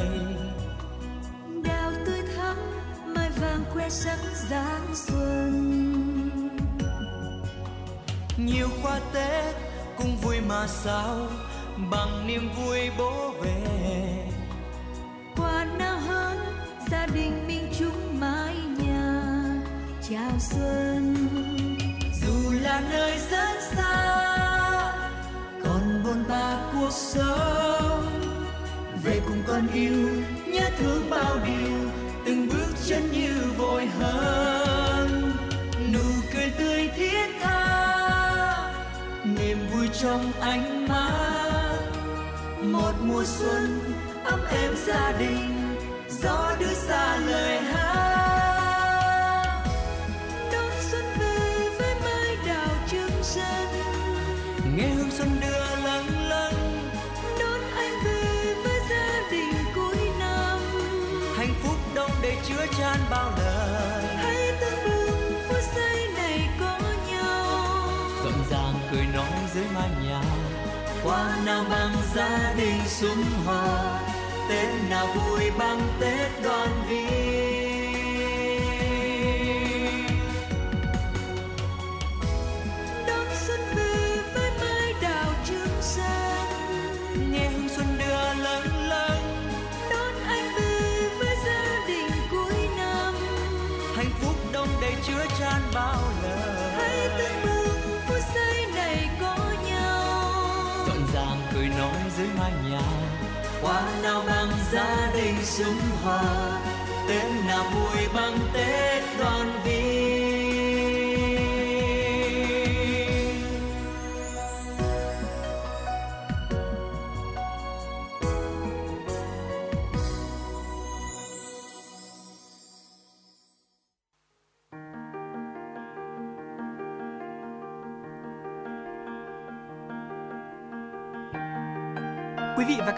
Đào 1.63 1.91
tươi 2.05 2.21
thắm 2.35 2.57
mai 3.05 3.29
vàng 3.29 3.63
khoe 3.73 3.89
sắc 3.89 4.19
dáng 4.49 4.95
xuân. 4.95 5.51
Nhiều 8.37 8.67
qua 8.83 8.99
tết 9.13 9.55
cũng 9.97 10.17
vui 10.21 10.41
mà 10.47 10.67
sao 10.67 11.27
bằng 11.91 12.27
niềm 12.27 12.49
vui 12.57 12.89
bố 12.97 13.31
về. 13.41 14.31
Qua 15.37 15.65
nào 15.77 15.99
hơn 16.07 16.37
gia 16.91 17.05
đình 17.05 17.47
mình 17.47 17.73
chung 17.79 18.19
mái 18.19 18.55
nhà 18.77 19.23
chào 20.09 20.39
xuân. 20.39 21.15
Dù 22.21 22.51
là 22.61 22.81
nơi 22.91 23.17
rất 23.31 23.61
xa 23.75 24.21
bôn 26.11 26.23
ba 26.29 26.57
cuộc 26.73 26.91
sống 26.91 28.00
về 29.03 29.21
cùng 29.27 29.43
con 29.47 29.67
yêu, 29.73 30.09
nhớ 30.47 30.69
thương 30.79 31.09
bao 31.09 31.37
điều, 31.45 31.91
từng 32.25 32.47
bước 32.49 32.69
chân 32.87 33.11
như 33.11 33.33
vội 33.57 33.85
hơn. 33.85 35.33
Nụ 35.93 35.99
cười 36.33 36.49
tươi 36.57 36.89
thiết 36.95 37.29
tha, 37.41 38.73
niềm 39.23 39.57
vui 39.73 39.87
trong 40.01 40.31
ánh 40.39 40.87
mắt. 40.87 41.77
Một 42.61 42.93
mùa 43.01 43.23
xuân 43.25 43.79
ấm 44.23 44.39
êm 44.51 44.71
gia 44.87 45.11
đình, 45.19 45.75
gió 46.09 46.55
đưa 46.59 46.73
xa 46.73 47.17
lời 47.17 47.59
hát. 47.59 48.10
Bao 63.11 63.31
lời. 63.37 64.03
Hãy 64.15 64.53
tưởng 64.61 64.79
bừng 64.85 65.41
phút 65.47 65.63
giây 65.75 66.07
này 66.15 66.49
có 66.59 66.79
nhau. 67.11 67.45
Rộn 68.23 68.33
ràng 68.49 68.73
cười 68.91 69.05
nói 69.13 69.39
dưới 69.53 69.65
mái 69.73 69.89
nhà. 70.03 70.21
Qua 71.03 71.37
nào 71.45 71.63
bằng 71.69 71.95
gia 72.15 72.53
đình 72.57 72.81
sum 72.87 73.23
họp 73.45 74.01
tết 74.49 74.69
nào 74.89 75.07
vui 75.07 75.51
bằng 75.59 75.87
tết 75.99 76.43
đoàn 76.43 76.69
viên 76.89 77.60
gia 104.71 105.11
đình 105.13 105.45
sum 105.45 105.79
họp 106.03 106.61
tết 107.07 107.23
nào 107.47 107.65
vui 107.73 108.07
bằng 108.13 108.37
tết 108.53 109.03
đoàn 109.19 109.61
viên. 109.65 109.90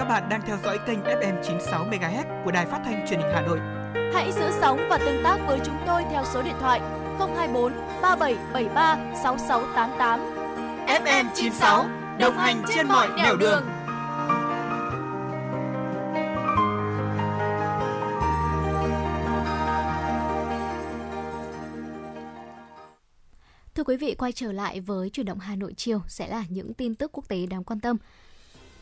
Các 0.04 0.10
bạn 0.10 0.30
đang 0.30 0.42
theo 0.42 0.58
dõi 0.64 0.80
kênh 0.88 1.00
FM 1.00 1.44
96 1.44 1.86
MHz 1.86 2.44
của 2.46 2.52
Đài 2.52 2.66
Phát 2.66 2.82
thanh 2.86 3.06
Truyền 3.10 3.20
hình 3.20 3.30
Hà 3.34 3.42
Nội. 3.42 3.60
Hãy 4.14 4.32
giữ 4.32 4.52
sóng 4.62 4.88
và 4.90 4.98
tương 4.98 5.24
tác 5.24 5.38
với 5.48 5.60
chúng 5.66 5.76
tôi 5.88 6.04
theo 6.12 6.24
số 6.34 6.42
điện 6.42 6.56
thoại 6.60 6.82
024 7.20 7.74
3773 8.02 8.98
6688. 9.24 10.20
FM 10.88 11.26
96 11.34 11.86
đồng 12.20 12.38
hành 12.38 12.64
trên 12.76 12.88
mọi 12.88 13.08
nẻo 13.18 13.36
đường. 13.36 13.64
Thưa 23.76 23.84
quý 23.84 23.98
vị, 23.98 24.16
quay 24.16 24.32
trở 24.32 24.52
lại 24.52 24.80
với 24.80 25.10
chuyển 25.10 25.26
động 25.26 25.40
Hà 25.40 25.56
Nội 25.56 25.74
chiều 25.78 26.02
sẽ 26.08 26.28
là 26.28 26.44
những 26.50 26.74
tin 26.74 26.96
tức 26.96 27.12
quốc 27.14 27.28
tế 27.28 27.46
đáng 27.46 27.64
quan 27.64 27.80
tâm. 27.80 27.98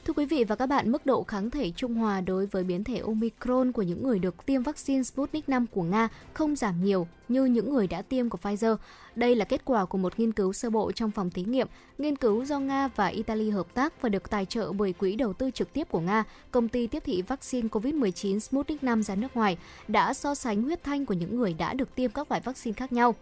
Thưa 0.05 0.13
quý 0.13 0.25
vị 0.25 0.43
và 0.43 0.55
các 0.55 0.65
bạn, 0.65 0.91
mức 0.91 1.05
độ 1.05 1.23
kháng 1.23 1.49
thể 1.49 1.71
trung 1.75 1.95
hòa 1.95 2.21
đối 2.21 2.45
với 2.45 2.63
biến 2.63 2.83
thể 2.83 2.97
Omicron 2.97 3.71
của 3.71 3.81
những 3.81 4.03
người 4.03 4.19
được 4.19 4.45
tiêm 4.45 4.63
vaccine 4.63 5.03
Sputnik 5.03 5.49
5 5.49 5.65
của 5.67 5.83
Nga 5.83 6.09
không 6.33 6.55
giảm 6.55 6.83
nhiều 6.83 7.07
như 7.27 7.45
những 7.45 7.73
người 7.73 7.87
đã 7.87 8.01
tiêm 8.01 8.29
của 8.29 8.37
Pfizer. 8.41 8.75
Đây 9.15 9.35
là 9.35 9.45
kết 9.45 9.61
quả 9.65 9.85
của 9.85 9.97
một 9.97 10.19
nghiên 10.19 10.31
cứu 10.31 10.53
sơ 10.53 10.69
bộ 10.69 10.91
trong 10.91 11.11
phòng 11.11 11.29
thí 11.29 11.43
nghiệm, 11.43 11.67
nghiên 11.97 12.15
cứu 12.15 12.45
do 12.45 12.59
Nga 12.59 12.87
và 12.87 13.07
Italy 13.07 13.49
hợp 13.49 13.73
tác 13.73 14.01
và 14.01 14.09
được 14.09 14.29
tài 14.29 14.45
trợ 14.45 14.71
bởi 14.71 14.93
quỹ 14.93 15.15
đầu 15.15 15.33
tư 15.33 15.51
trực 15.51 15.73
tiếp 15.73 15.87
của 15.91 15.99
Nga, 15.99 16.23
công 16.51 16.67
ty 16.67 16.87
tiếp 16.87 17.03
thị 17.05 17.21
vaccine 17.21 17.67
COVID-19 17.67 18.39
Sputnik 18.39 18.83
5 18.83 19.03
ra 19.03 19.15
nước 19.15 19.35
ngoài, 19.35 19.57
đã 19.87 20.13
so 20.13 20.35
sánh 20.35 20.61
huyết 20.61 20.83
thanh 20.83 21.05
của 21.05 21.13
những 21.13 21.35
người 21.35 21.53
đã 21.53 21.73
được 21.73 21.95
tiêm 21.95 22.11
các 22.11 22.31
loại 22.31 22.41
vaccine 22.41 22.73
khác 22.73 22.93
nhau. 22.93 23.15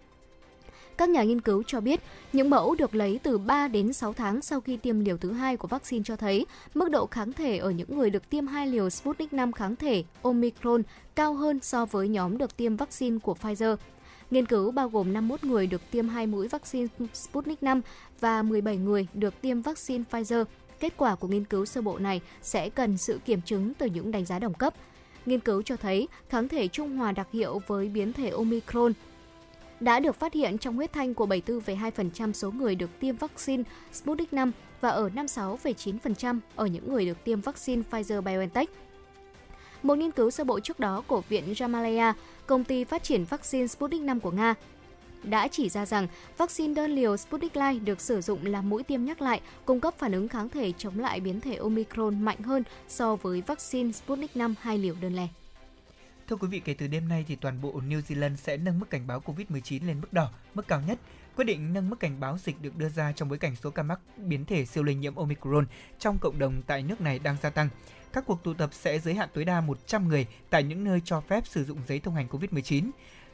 Các 1.00 1.10
nhà 1.10 1.24
nghiên 1.24 1.42
cứu 1.42 1.64
cho 1.68 1.82
biết, 1.82 2.00
những 2.34 2.50
mẫu 2.50 2.76
được 2.76 2.96
lấy 2.96 3.20
từ 3.24 3.38
3 3.38 3.68
đến 3.68 3.94
6 3.94 4.14
tháng 4.14 4.42
sau 4.42 4.62
khi 4.62 4.78
tiêm 4.78 5.00
liều 5.00 5.18
thứ 5.18 5.32
hai 5.32 5.58
của 5.58 5.68
vaccine 5.68 6.04
cho 6.06 6.16
thấy 6.16 6.46
mức 6.74 6.90
độ 6.90 7.06
kháng 7.06 7.34
thể 7.34 7.58
ở 7.58 7.72
những 7.72 7.98
người 7.98 8.10
được 8.10 8.30
tiêm 8.30 8.48
hai 8.48 8.68
liều 8.68 8.90
Sputnik 8.90 9.34
5 9.34 9.52
kháng 9.52 9.76
thể 9.76 10.04
Omicron 10.22 10.82
cao 11.16 11.34
hơn 11.34 11.60
so 11.62 11.86
với 11.86 12.08
nhóm 12.08 12.38
được 12.38 12.58
tiêm 12.58 12.76
vaccine 12.76 13.18
của 13.20 13.36
Pfizer. 13.42 13.76
Nghiên 14.32 14.46
cứu 14.46 14.72
bao 14.72 14.90
gồm 14.90 15.14
51 15.14 15.44
người 15.44 15.68
được 15.68 15.82
tiêm 15.92 16.10
hai 16.10 16.28
mũi 16.28 16.48
vaccine 16.48 16.88
Sputnik 17.14 17.64
5 17.64 17.82
và 18.20 18.42
17 18.42 18.78
người 18.78 19.08
được 19.14 19.42
tiêm 19.42 19.62
vaccine 19.62 20.04
Pfizer. 20.12 20.46
Kết 20.80 20.94
quả 20.98 21.16
của 21.16 21.28
nghiên 21.28 21.46
cứu 21.46 21.66
sơ 21.66 21.82
bộ 21.82 21.98
này 22.00 22.22
sẽ 22.42 22.70
cần 22.70 22.98
sự 22.98 23.20
kiểm 23.26 23.42
chứng 23.42 23.74
từ 23.74 23.86
những 23.86 24.12
đánh 24.12 24.26
giá 24.26 24.40
đồng 24.40 24.54
cấp. 24.54 24.74
Nghiên 25.26 25.40
cứu 25.40 25.62
cho 25.62 25.76
thấy 25.76 26.08
kháng 26.30 26.48
thể 26.48 26.68
trung 26.68 26.98
hòa 26.98 27.12
đặc 27.12 27.28
hiệu 27.32 27.62
với 27.68 27.90
biến 27.90 28.14
thể 28.14 28.30
Omicron 28.30 28.94
đã 29.80 30.00
được 30.00 30.16
phát 30.16 30.34
hiện 30.34 30.58
trong 30.58 30.76
huyết 30.76 30.94
thanh 30.94 31.14
của 31.14 31.26
74,2% 31.26 32.34
số 32.34 32.52
người 32.52 32.76
được 32.76 32.90
tiêm 33.00 33.16
vaccine 33.16 33.64
Sputnik 33.92 34.32
V 34.32 34.38
và 34.82 34.90
ở 34.90 35.10
56,9% 35.16 36.40
ở 36.56 36.66
những 36.66 36.94
người 36.94 37.06
được 37.06 37.24
tiêm 37.24 37.42
vaccine 37.42 37.82
Pfizer-BioNTech. 37.92 38.66
Một 39.84 39.98
nghiên 39.98 40.12
cứu 40.12 40.32
sơ 40.32 40.44
bộ 40.44 40.60
trước 40.60 40.80
đó 40.80 41.04
của 41.08 41.22
Viện 41.30 41.54
Jamalaya, 41.54 42.14
công 42.48 42.64
ty 42.64 42.84
phát 42.84 43.04
triển 43.04 43.26
vaccine 43.26 43.68
Sputnik 43.68 44.02
V 44.02 44.10
của 44.22 44.32
Nga, 44.32 44.56
đã 45.24 45.48
chỉ 45.48 45.70
ra 45.70 45.86
rằng 45.86 46.08
vaccine 46.38 46.74
đơn 46.74 46.92
liều 46.92 47.18
Sputnik 47.18 47.56
Light 47.56 47.84
được 47.84 48.02
sử 48.02 48.22
dụng 48.22 48.46
làm 48.46 48.70
mũi 48.70 48.84
tiêm 48.84 49.06
nhắc 49.06 49.22
lại 49.22 49.42
cung 49.66 49.80
cấp 49.80 49.94
phản 49.98 50.12
ứng 50.12 50.28
kháng 50.28 50.50
thể 50.50 50.72
chống 50.78 51.00
lại 51.00 51.20
biến 51.20 51.40
thể 51.40 51.56
Omicron 51.56 52.22
mạnh 52.22 52.40
hơn 52.40 52.64
so 52.88 53.16
với 53.16 53.42
vaccine 53.42 53.92
Sputnik 53.92 54.34
V 54.34 54.42
hai 54.60 54.78
liều 54.78 54.96
đơn 55.02 55.16
lẻ. 55.16 55.28
Thưa 56.30 56.36
quý 56.36 56.48
vị, 56.48 56.60
kể 56.60 56.74
từ 56.74 56.88
đêm 56.88 57.08
nay 57.08 57.26
thì 57.28 57.36
toàn 57.36 57.62
bộ 57.62 57.82
New 57.88 58.02
Zealand 58.02 58.36
sẽ 58.36 58.58
nâng 58.58 58.80
mức 58.80 58.90
cảnh 58.90 59.08
báo 59.08 59.22
COVID-19 59.26 59.88
lên 59.88 60.02
mức 60.02 60.14
đỏ, 60.14 60.32
mức 60.54 60.68
cao 60.68 60.82
nhất. 60.88 61.00
Quyết 61.36 61.46
định 61.46 61.74
nâng 61.74 61.90
mức 61.90 62.00
cảnh 62.00 62.20
báo 62.20 62.38
dịch 62.38 62.62
được 62.62 62.78
đưa 62.78 62.90
ra 62.90 63.12
trong 63.12 63.30
bối 63.30 63.38
cảnh 63.38 63.56
số 63.56 63.72
ca 63.72 63.84
mắc 63.84 64.00
biến 64.18 64.46
thể 64.46 64.66
siêu 64.66 64.84
lây 64.84 64.96
nhiễm 64.96 65.16
Omicron 65.16 65.66
trong 66.00 66.18
cộng 66.18 66.40
đồng 66.40 66.62
tại 66.68 66.84
nước 66.84 67.02
này 67.02 67.20
đang 67.20 67.36
gia 67.42 67.50
tăng. 67.50 67.70
Các 68.14 68.24
cuộc 68.28 68.44
tụ 68.44 68.54
tập 68.54 68.70
sẽ 68.74 69.00
giới 69.00 69.14
hạn 69.14 69.30
tối 69.34 69.46
đa 69.46 69.62
100 69.62 70.08
người 70.08 70.28
tại 70.50 70.64
những 70.64 70.84
nơi 70.84 71.02
cho 71.06 71.22
phép 71.22 71.48
sử 71.48 71.64
dụng 71.64 71.78
giấy 71.88 72.00
thông 72.00 72.16
hành 72.16 72.28
COVID-19. 72.28 72.90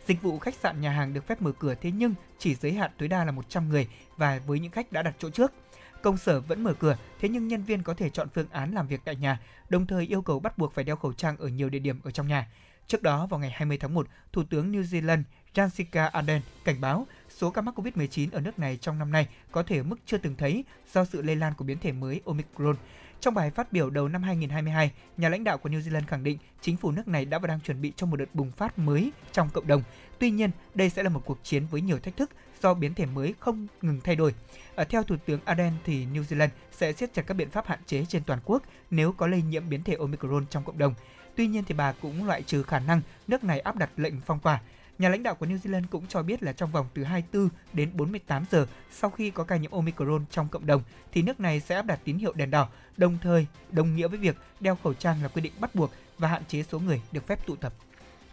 Dịch 0.08 0.22
vụ 0.22 0.40
khách 0.40 0.56
sạn 0.56 0.82
nhà 0.82 0.92
hàng 0.92 1.14
được 1.14 1.28
phép 1.28 1.42
mở 1.42 1.52
cửa 1.52 1.76
thế 1.82 1.92
nhưng 1.92 2.14
chỉ 2.40 2.56
giới 2.56 2.74
hạn 2.74 2.92
tối 2.98 3.08
đa 3.08 3.26
là 3.26 3.32
100 3.32 3.70
người 3.70 3.88
và 4.18 4.42
với 4.48 4.60
những 4.60 4.72
khách 4.72 4.92
đã 4.92 5.02
đặt 5.02 5.16
chỗ 5.20 5.30
trước. 5.30 5.54
Công 6.02 6.18
sở 6.18 6.40
vẫn 6.40 6.64
mở 6.64 6.74
cửa, 6.74 6.98
thế 7.20 7.30
nhưng 7.30 7.48
nhân 7.48 7.64
viên 7.64 7.84
có 7.84 7.94
thể 7.94 8.10
chọn 8.10 8.28
phương 8.34 8.50
án 8.52 8.74
làm 8.74 8.88
việc 8.88 9.02
tại 9.06 9.16
nhà, 9.16 9.40
đồng 9.70 9.88
thời 9.88 10.06
yêu 10.06 10.22
cầu 10.22 10.40
bắt 10.40 10.58
buộc 10.58 10.74
phải 10.74 10.84
đeo 10.84 10.96
khẩu 10.96 11.14
trang 11.14 11.38
ở 11.38 11.48
nhiều 11.48 11.70
địa 11.70 11.80
điểm 11.80 12.00
ở 12.04 12.12
trong 12.12 12.28
nhà. 12.28 12.48
Trước 12.88 13.04
đó, 13.04 13.28
vào 13.28 13.40
ngày 13.40 13.52
20 13.54 13.78
tháng 13.78 13.94
1, 13.94 14.08
Thủ 14.34 14.44
tướng 14.50 14.72
New 14.72 14.82
Zealand 14.82 15.24
Jacinda 15.54 16.10
Ardern 16.10 16.42
cảnh 16.66 16.82
báo 16.82 17.08
số 17.30 17.52
ca 17.52 17.62
mắc 17.62 17.76
COVID-19 17.80 18.30
ở 18.32 18.42
nước 18.42 18.60
này 18.60 18.78
trong 18.82 19.00
năm 19.00 19.12
nay 19.12 19.28
có 19.52 19.64
thể 19.64 19.78
ở 19.78 19.84
mức 19.84 19.96
chưa 20.06 20.18
từng 20.18 20.36
thấy 20.36 20.64
do 20.94 21.06
sự 21.06 21.22
lây 21.22 21.36
lan 21.36 21.54
của 21.58 21.66
biến 21.66 21.78
thể 21.80 21.92
mới 21.92 22.22
Omicron. 22.26 22.76
Trong 23.20 23.34
bài 23.34 23.52
phát 23.52 23.72
biểu 23.72 23.90
đầu 23.90 24.08
năm 24.08 24.24
2022, 24.24 24.92
nhà 25.18 25.30
lãnh 25.30 25.44
đạo 25.44 25.58
của 25.58 25.70
New 25.70 25.80
Zealand 25.80 26.08
khẳng 26.08 26.24
định 26.24 26.38
chính 26.62 26.78
phủ 26.78 26.92
nước 26.92 27.08
này 27.08 27.26
đã 27.26 27.40
và 27.40 27.48
đang 27.48 27.60
chuẩn 27.60 27.82
bị 27.82 27.94
cho 27.96 28.06
một 28.06 28.18
đợt 28.18 28.36
bùng 28.36 28.52
phát 28.52 28.80
mới 28.80 29.12
trong 29.32 29.50
cộng 29.54 29.68
đồng. 29.68 29.84
Tuy 30.20 30.32
nhiên, 30.32 30.52
đây 30.74 30.90
sẽ 30.90 31.04
là 31.04 31.10
một 31.10 31.22
cuộc 31.26 31.40
chiến 31.44 31.66
với 31.72 31.82
nhiều 31.82 32.00
thách 32.00 32.18
thức 32.18 32.30
do 32.62 32.74
biến 32.74 32.94
thể 32.94 33.06
mới 33.06 33.34
không 33.40 33.68
ngừng 33.82 34.02
thay 34.04 34.16
đổi. 34.16 34.34
À, 34.76 34.84
theo 34.84 35.04
Thủ 35.04 35.16
tướng 35.26 35.40
Ardern 35.46 35.74
thì 35.86 36.06
New 36.06 36.24
Zealand 36.24 36.50
sẽ 36.72 36.94
siết 36.94 37.14
chặt 37.14 37.22
các 37.28 37.34
biện 37.34 37.50
pháp 37.50 37.68
hạn 37.68 37.80
chế 37.86 38.06
trên 38.06 38.24
toàn 38.24 38.40
quốc 38.46 38.64
nếu 38.92 39.12
có 39.12 39.28
lây 39.28 39.42
nhiễm 39.42 39.70
biến 39.70 39.84
thể 39.84 39.96
Omicron 40.00 40.46
trong 40.50 40.64
cộng 40.64 40.78
đồng. 40.78 40.94
Tuy 41.36 41.48
nhiên 41.48 41.64
thì 41.68 41.76
bà 41.76 41.92
cũng 41.92 42.26
loại 42.26 42.42
trừ 42.42 42.64
khả 42.64 42.80
năng 42.80 43.02
nước 43.28 43.44
này 43.44 43.60
áp 43.60 43.76
đặt 43.76 43.90
lệnh 43.98 44.14
phong 44.26 44.40
tỏa. 44.40 44.62
Nhà 45.00 45.10
lãnh 45.10 45.24
đạo 45.24 45.36
của 45.36 45.46
New 45.46 45.58
Zealand 45.58 45.84
cũng 45.90 46.08
cho 46.08 46.24
biết 46.24 46.44
là 46.44 46.54
trong 46.54 46.72
vòng 46.72 46.88
từ 46.94 47.04
24 47.04 47.50
đến 47.74 47.92
48 47.94 48.46
giờ 48.52 48.68
sau 48.92 49.10
khi 49.10 49.30
có 49.30 49.44
ca 49.44 49.56
nhiễm 49.56 49.72
Omicron 49.72 50.26
trong 50.32 50.48
cộng 50.48 50.66
đồng 50.66 50.82
thì 51.12 51.22
nước 51.22 51.40
này 51.40 51.60
sẽ 51.60 51.76
áp 51.76 51.86
đặt 51.86 52.00
tín 52.04 52.18
hiệu 52.18 52.34
đèn 52.34 52.52
đỏ, 52.52 52.68
đồng 52.98 53.18
thời 53.22 53.48
đồng 53.72 53.96
nghĩa 53.96 54.08
với 54.08 54.20
việc 54.20 54.36
đeo 54.60 54.78
khẩu 54.84 54.94
trang 54.94 55.24
là 55.24 55.28
quy 55.28 55.42
định 55.42 55.54
bắt 55.60 55.76
buộc 55.76 55.92
và 56.18 56.28
hạn 56.28 56.44
chế 56.48 56.64
số 56.64 56.80
người 56.80 57.02
được 57.12 57.28
phép 57.28 57.48
tụ 57.48 57.56
tập. 57.56 57.74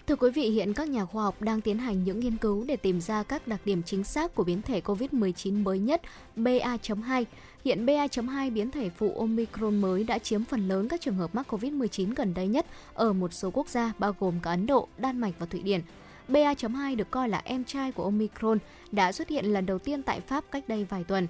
Thưa 0.06 0.16
quý 0.16 0.30
vị, 0.30 0.50
hiện 0.50 0.74
các 0.74 0.88
nhà 0.88 1.04
khoa 1.04 1.24
học 1.24 1.42
đang 1.42 1.60
tiến 1.60 1.78
hành 1.78 2.04
những 2.04 2.20
nghiên 2.20 2.36
cứu 2.36 2.64
để 2.64 2.76
tìm 2.76 3.00
ra 3.00 3.22
các 3.22 3.48
đặc 3.48 3.60
điểm 3.64 3.82
chính 3.82 4.04
xác 4.04 4.34
của 4.34 4.44
biến 4.44 4.62
thể 4.62 4.80
COVID-19 4.80 5.62
mới 5.62 5.78
nhất 5.78 6.02
BA.2. 6.36 7.24
Hiện 7.64 7.86
BA.2 7.86 8.52
biến 8.52 8.70
thể 8.70 8.90
phụ 8.90 9.14
Omicron 9.18 9.80
mới 9.80 10.04
đã 10.04 10.18
chiếm 10.18 10.44
phần 10.44 10.68
lớn 10.68 10.88
các 10.88 11.00
trường 11.00 11.14
hợp 11.14 11.34
mắc 11.34 11.52
COVID-19 11.54 12.14
gần 12.16 12.34
đây 12.34 12.48
nhất 12.48 12.66
ở 12.94 13.12
một 13.12 13.32
số 13.32 13.50
quốc 13.50 13.68
gia 13.68 13.92
bao 13.98 14.14
gồm 14.20 14.34
cả 14.42 14.50
Ấn 14.50 14.66
Độ, 14.66 14.88
Đan 14.98 15.20
Mạch 15.20 15.34
và 15.38 15.46
Thụy 15.46 15.60
Điển. 15.60 15.80
BA.2 16.28 16.96
được 16.96 17.10
coi 17.10 17.28
là 17.28 17.42
em 17.44 17.64
trai 17.64 17.92
của 17.92 18.04
Omicron, 18.04 18.58
đã 18.92 19.12
xuất 19.12 19.28
hiện 19.28 19.44
lần 19.44 19.66
đầu 19.66 19.78
tiên 19.78 20.02
tại 20.02 20.20
Pháp 20.20 20.44
cách 20.50 20.68
đây 20.68 20.86
vài 20.90 21.04
tuần 21.04 21.26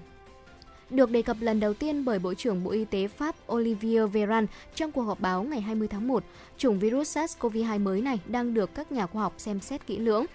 được 0.92 1.10
đề 1.10 1.22
cập 1.22 1.36
lần 1.40 1.60
đầu 1.60 1.74
tiên 1.74 2.04
bởi 2.04 2.18
Bộ 2.18 2.34
trưởng 2.34 2.64
Bộ 2.64 2.70
Y 2.70 2.84
tế 2.84 3.08
Pháp 3.08 3.36
Olivier 3.52 4.10
Véran 4.12 4.46
trong 4.74 4.92
cuộc 4.92 5.02
họp 5.02 5.20
báo 5.20 5.42
ngày 5.42 5.60
20 5.60 5.88
tháng 5.88 6.08
1. 6.08 6.24
Chủng 6.58 6.78
virus 6.78 7.18
SARS-CoV-2 7.18 7.80
mới 7.80 8.00
này 8.00 8.20
đang 8.26 8.54
được 8.54 8.74
các 8.74 8.92
nhà 8.92 9.06
khoa 9.06 9.22
học 9.22 9.34
xem 9.38 9.60
xét 9.60 9.86
kỹ 9.86 9.98
lưỡng. 9.98 10.26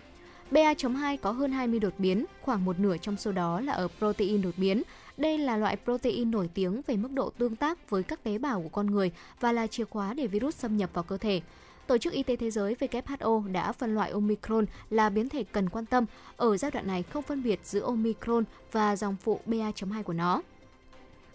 BA.2 0.52 1.18
có 1.22 1.32
hơn 1.32 1.52
20 1.52 1.80
đột 1.80 1.94
biến, 1.98 2.26
khoảng 2.42 2.66
một 2.66 2.80
nửa 2.80 2.98
trong 2.98 3.18
số 3.18 3.32
đó 3.32 3.62
là 3.62 3.74
ở 3.74 3.88
protein 4.00 4.42
đột 4.42 4.54
biến. 4.58 4.84
Đây 5.18 5.38
là 5.38 5.58
loại 5.58 5.78
protein 5.84 6.32
nổi 6.32 6.50
tiếng 6.54 6.82
về 6.88 6.98
mức 6.98 7.12
độ 7.12 7.30
tương 7.30 7.56
tác 7.56 7.90
với 7.90 8.04
các 8.04 8.24
tế 8.24 8.38
bào 8.38 8.62
của 8.62 8.70
con 8.70 8.88
người 8.88 9.12
và 9.40 9.52
là 9.52 9.68
chìa 9.68 9.86
khóa 9.86 10.14
để 10.14 10.28
virus 10.28 10.56
xâm 10.56 10.78
nhập 10.78 10.90
vào 10.94 11.04
cơ 11.04 11.18
thể. 11.18 11.42
Tổ 11.88 11.98
chức 11.98 12.14
Y 12.14 12.24
tế 12.24 12.36
Thế 12.36 12.52
giới 12.52 12.76
WHO 12.80 13.52
đã 13.52 13.72
phân 13.72 13.96
loại 13.96 14.12
Omicron 14.12 14.66
là 14.90 15.10
biến 15.10 15.30
thể 15.30 15.44
cần 15.44 15.70
quan 15.70 15.86
tâm. 15.86 16.06
Ở 16.38 16.58
giai 16.58 16.72
đoạn 16.72 16.88
này 16.88 17.04
không 17.04 17.24
phân 17.24 17.44
biệt 17.44 17.60
giữa 17.64 17.82
Omicron 17.82 18.44
và 18.72 18.96
dòng 18.96 19.16
phụ 19.22 19.40
BA.2 19.46 20.04
của 20.04 20.14
nó. 20.14 20.42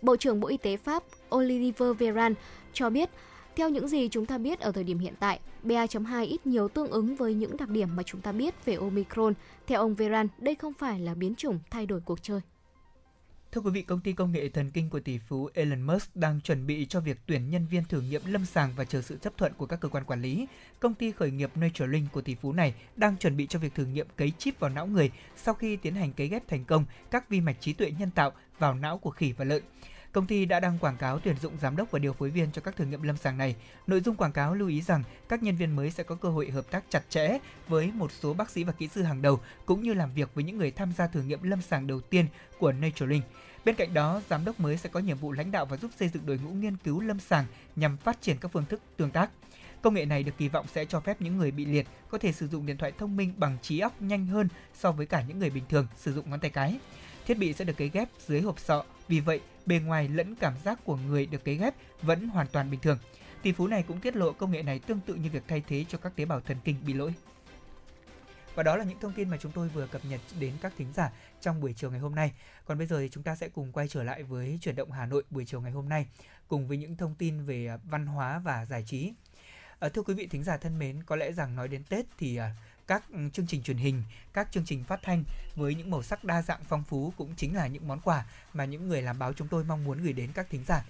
Bộ 0.03 0.17
trưởng 0.17 0.41
Bộ 0.41 0.49
Y 0.49 0.57
tế 0.57 0.77
Pháp 0.77 1.03
Olivier 1.35 1.97
Véran 1.99 2.35
cho 2.73 2.91
biết 2.91 3.11
theo 3.57 3.69
những 3.69 3.89
gì 3.89 4.09
chúng 4.09 4.27
ta 4.27 4.39
biết 4.39 4.61
ở 4.61 4.73
thời 4.73 4.85
điểm 4.85 4.99
hiện 4.99 5.15
tại, 5.21 5.41
BA.2 5.63 6.27
ít 6.27 6.47
nhiều 6.47 6.69
tương 6.69 6.91
ứng 6.91 7.17
với 7.17 7.35
những 7.35 7.57
đặc 7.57 7.69
điểm 7.69 7.97
mà 7.97 8.03
chúng 8.03 8.21
ta 8.21 8.33
biết 8.33 8.65
về 8.65 8.75
Omicron. 8.75 9.35
Theo 9.67 9.81
ông 9.81 9.95
Veran, 9.95 10.29
đây 10.39 10.55
không 10.55 10.73
phải 10.75 11.01
là 11.01 11.15
biến 11.15 11.35
chủng 11.35 11.59
thay 11.71 11.87
đổi 11.87 12.01
cuộc 12.05 12.23
chơi. 12.23 12.41
Thưa 13.53 13.61
quý 13.61 13.71
vị, 13.71 13.83
công 13.83 14.01
ty 14.01 14.13
công 14.13 14.33
nghệ 14.33 14.49
thần 14.49 14.71
kinh 14.71 14.91
của 14.91 15.01
tỷ 15.01 15.19
phú 15.19 15.49
Elon 15.55 15.83
Musk 15.83 16.17
đang 16.17 16.41
chuẩn 16.41 16.67
bị 16.67 16.87
cho 16.87 17.01
việc 17.01 17.19
tuyển 17.27 17.51
nhân 17.51 17.67
viên 17.67 17.85
thử 17.85 18.01
nghiệm 18.01 18.23
lâm 18.25 18.47
sàng 18.47 18.73
và 18.77 18.85
chờ 18.85 19.03
sự 19.03 19.17
chấp 19.17 19.33
thuận 19.37 19.53
của 19.55 19.67
các 19.67 19.81
cơ 19.81 19.89
quan 19.89 20.05
quản 20.05 20.23
lý. 20.23 20.47
Công 20.81 20.95
ty 20.95 21.13
khởi 21.13 21.31
nghiệp 21.31 21.51
Neuralink 21.55 22.13
của 22.13 22.21
tỷ 22.21 22.35
phú 22.35 22.53
này 22.53 22.75
đang 22.97 23.17
chuẩn 23.17 23.37
bị 23.37 23.47
cho 23.47 23.59
việc 23.59 23.75
thử 23.75 23.85
nghiệm 23.85 24.07
cấy 24.17 24.33
chip 24.39 24.61
vào 24.61 24.71
não 24.71 24.87
người 24.87 25.11
sau 25.37 25.55
khi 25.55 25.77
tiến 25.77 25.95
hành 25.95 26.13
cấy 26.13 26.29
ghép 26.29 26.49
thành 26.49 26.65
công 26.65 26.85
các 27.11 27.29
vi 27.29 27.41
mạch 27.41 27.57
trí 27.61 27.73
tuệ 27.73 27.91
nhân 27.99 28.11
tạo 28.11 28.33
vào 28.59 28.75
não 28.75 28.99
của 28.99 29.11
khỉ 29.11 29.33
và 29.33 29.45
lợn. 29.45 29.63
Công 30.13 30.27
ty 30.27 30.45
đã 30.45 30.61
đăng 30.61 30.79
quảng 30.79 30.97
cáo 30.97 31.19
tuyển 31.19 31.37
dụng 31.43 31.57
giám 31.61 31.77
đốc 31.77 31.91
và 31.91 31.99
điều 31.99 32.13
phối 32.13 32.31
viên 32.31 32.53
cho 32.53 32.63
các 32.63 32.77
thử 32.77 32.85
nghiệm 32.85 33.03
lâm 33.03 33.17
sàng 33.17 33.39
này. 33.39 33.57
Nội 33.87 34.01
dung 34.01 34.17
quảng 34.17 34.33
cáo 34.33 34.55
lưu 34.55 34.69
ý 34.69 34.83
rằng 34.83 35.03
các 35.29 35.43
nhân 35.43 35.57
viên 35.57 35.77
mới 35.77 35.91
sẽ 35.91 36.03
có 36.03 36.15
cơ 36.15 36.29
hội 36.29 36.51
hợp 36.51 36.71
tác 36.71 36.85
chặt 36.91 37.03
chẽ 37.09 37.39
với 37.69 37.93
một 37.95 38.13
số 38.13 38.35
bác 38.35 38.51
sĩ 38.51 38.65
và 38.65 38.73
kỹ 38.73 38.89
sư 38.89 39.03
hàng 39.03 39.23
đầu 39.23 39.41
cũng 39.67 39.83
như 39.83 39.95
làm 39.95 40.15
việc 40.15 40.35
với 40.35 40.45
những 40.45 40.59
người 40.59 40.71
tham 40.71 40.93
gia 40.99 41.07
thử 41.07 41.23
nghiệm 41.23 41.43
lâm 41.43 41.63
sàng 41.63 41.87
đầu 41.87 42.01
tiên 42.01 42.27
của 42.59 42.73
naturalink. 42.73 43.25
Bên 43.65 43.75
cạnh 43.75 43.95
đó, 43.95 44.23
giám 44.31 44.45
đốc 44.45 44.61
mới 44.61 44.77
sẽ 44.77 44.89
có 44.89 45.01
nhiệm 45.01 45.19
vụ 45.19 45.33
lãnh 45.33 45.51
đạo 45.51 45.67
và 45.67 45.77
giúp 45.77 45.91
xây 45.99 46.09
dựng 46.09 46.27
đội 46.27 46.39
ngũ 46.45 46.51
nghiên 46.51 46.77
cứu 46.77 47.01
lâm 47.01 47.21
sàng 47.21 47.45
nhằm 47.77 47.97
phát 47.97 48.23
triển 48.23 48.37
các 48.41 48.53
phương 48.53 48.65
thức 48.65 48.81
tương 48.97 49.11
tác. 49.11 49.31
Công 49.83 49.95
nghệ 49.95 50.05
này 50.05 50.23
được 50.23 50.33
kỳ 50.39 50.49
vọng 50.49 50.67
sẽ 50.73 50.85
cho 50.85 51.01
phép 51.01 51.21
những 51.21 51.39
người 51.39 51.51
bị 51.51 51.65
liệt 51.65 51.87
có 52.09 52.19
thể 52.19 52.33
sử 52.33 52.49
dụng 52.49 52.67
điện 52.67 52.77
thoại 52.77 52.93
thông 52.99 53.17
minh 53.17 53.35
bằng 53.37 53.59
trí 53.63 53.79
óc 53.79 54.03
nhanh 54.03 54.27
hơn 54.27 54.49
so 54.75 54.93
với 54.93 55.07
cả 55.07 55.25
những 55.29 55.39
người 55.39 55.51
bình 55.51 55.65
thường 55.69 55.87
sử 55.97 56.13
dụng 56.13 56.31
ngón 56.31 56.41
tay 56.41 56.51
cái. 56.51 56.79
Thiết 57.27 57.39
bị 57.39 57.53
sẽ 57.53 57.65
được 57.65 57.77
cấy 57.77 57.89
ghép 57.89 58.09
dưới 58.27 58.41
hộp 58.41 58.61
sọ, 58.61 58.85
vì 59.09 59.21
vậy 59.21 59.41
bề 59.67 59.79
ngoài 59.79 60.09
lẫn 60.09 60.35
cảm 60.35 60.55
giác 60.65 60.79
của 60.85 60.97
người 60.97 61.27
được 61.27 61.45
cấy 61.45 61.57
ghép 61.57 61.75
vẫn 62.03 62.29
hoàn 62.29 62.47
toàn 62.47 62.71
bình 62.71 62.81
thường. 62.81 62.99
Tỷ 63.43 63.53
phú 63.53 63.67
này 63.67 63.85
cũng 63.89 64.01
tiết 64.01 64.17
lộ 64.17 64.33
công 64.33 64.53
nghệ 64.53 64.63
này 64.63 64.79
tương 64.79 65.01
tự 65.01 65.15
như 65.15 65.31
việc 65.31 65.43
thay 65.49 65.63
thế 65.69 65.85
cho 65.89 65.99
các 65.99 66.17
tế 66.17 66.25
bào 66.25 66.41
thần 66.41 66.57
kinh 66.65 66.77
bị 66.87 66.93
lỗi. 66.93 67.15
Và 68.55 68.63
đó 68.63 68.77
là 68.77 68.85
những 68.85 69.01
thông 69.01 69.13
tin 69.13 69.29
mà 69.29 69.37
chúng 69.37 69.53
tôi 69.53 69.69
vừa 69.69 69.87
cập 69.87 70.05
nhật 70.05 70.21
đến 70.41 70.53
các 70.63 70.73
thính 70.79 70.93
giả 70.93 71.13
trong 71.41 71.61
buổi 71.61 71.73
chiều 71.73 71.91
ngày 71.91 72.01
hôm 72.01 72.15
nay. 72.15 72.33
Còn 72.65 72.79
bây 72.79 72.87
giờ 72.87 73.01
thì 73.01 73.09
chúng 73.09 73.23
ta 73.23 73.37
sẽ 73.37 73.49
cùng 73.49 73.73
quay 73.73 73.89
trở 73.89 74.03
lại 74.03 74.23
với 74.23 74.59
chuyển 74.63 74.77
động 74.77 74.91
Hà 74.91 75.07
Nội 75.07 75.23
buổi 75.31 75.45
chiều 75.45 75.61
ngày 75.61 75.73
hôm 75.73 75.89
nay 75.89 76.07
cùng 76.49 76.69
với 76.69 76.77
những 76.77 76.97
thông 76.97 77.15
tin 77.15 77.45
về 77.45 77.67
à, 77.67 77.79
văn 77.85 78.07
hóa 78.07 78.39
và 78.39 78.65
giải 78.65 78.85
trí. 78.87 79.13
À, 79.79 79.89
thưa 79.89 80.03
quý 80.03 80.15
vị 80.15 80.27
thính 80.27 80.45
giả 80.45 80.57
thân 80.57 80.79
mến, 80.79 81.03
có 81.03 81.17
lẽ 81.17 81.33
rằng 81.33 81.57
nói 81.57 81.69
đến 81.69 81.85
Tết 81.85 82.07
thì 82.19 82.37
à, 82.37 82.55
các 82.87 83.03
ừ, 83.13 83.19
chương 83.33 83.47
trình 83.47 83.63
truyền 83.63 83.77
hình, 83.77 84.03
các 84.33 84.49
chương 84.53 84.65
trình 84.67 84.85
phát 84.85 85.01
thanh 85.03 85.25
với 85.57 85.75
những 85.75 85.91
màu 85.91 86.03
sắc 86.03 86.25
đa 86.25 86.43
dạng 86.43 86.61
phong 86.69 86.85
phú 86.85 87.13
cũng 87.17 87.35
chính 87.37 87.57
là 87.57 87.67
những 87.67 87.89
món 87.89 88.01
quà 88.01 88.25
mà 88.55 88.65
những 88.65 88.89
người 88.89 89.03
làm 89.03 89.19
báo 89.19 89.33
chúng 89.33 89.49
tôi 89.49 89.65
mong 89.65 89.85
muốn 89.85 90.03
gửi 90.03 90.13
đến 90.13 90.31
các 90.35 90.47
thính 90.51 90.65
giả. 90.67 90.85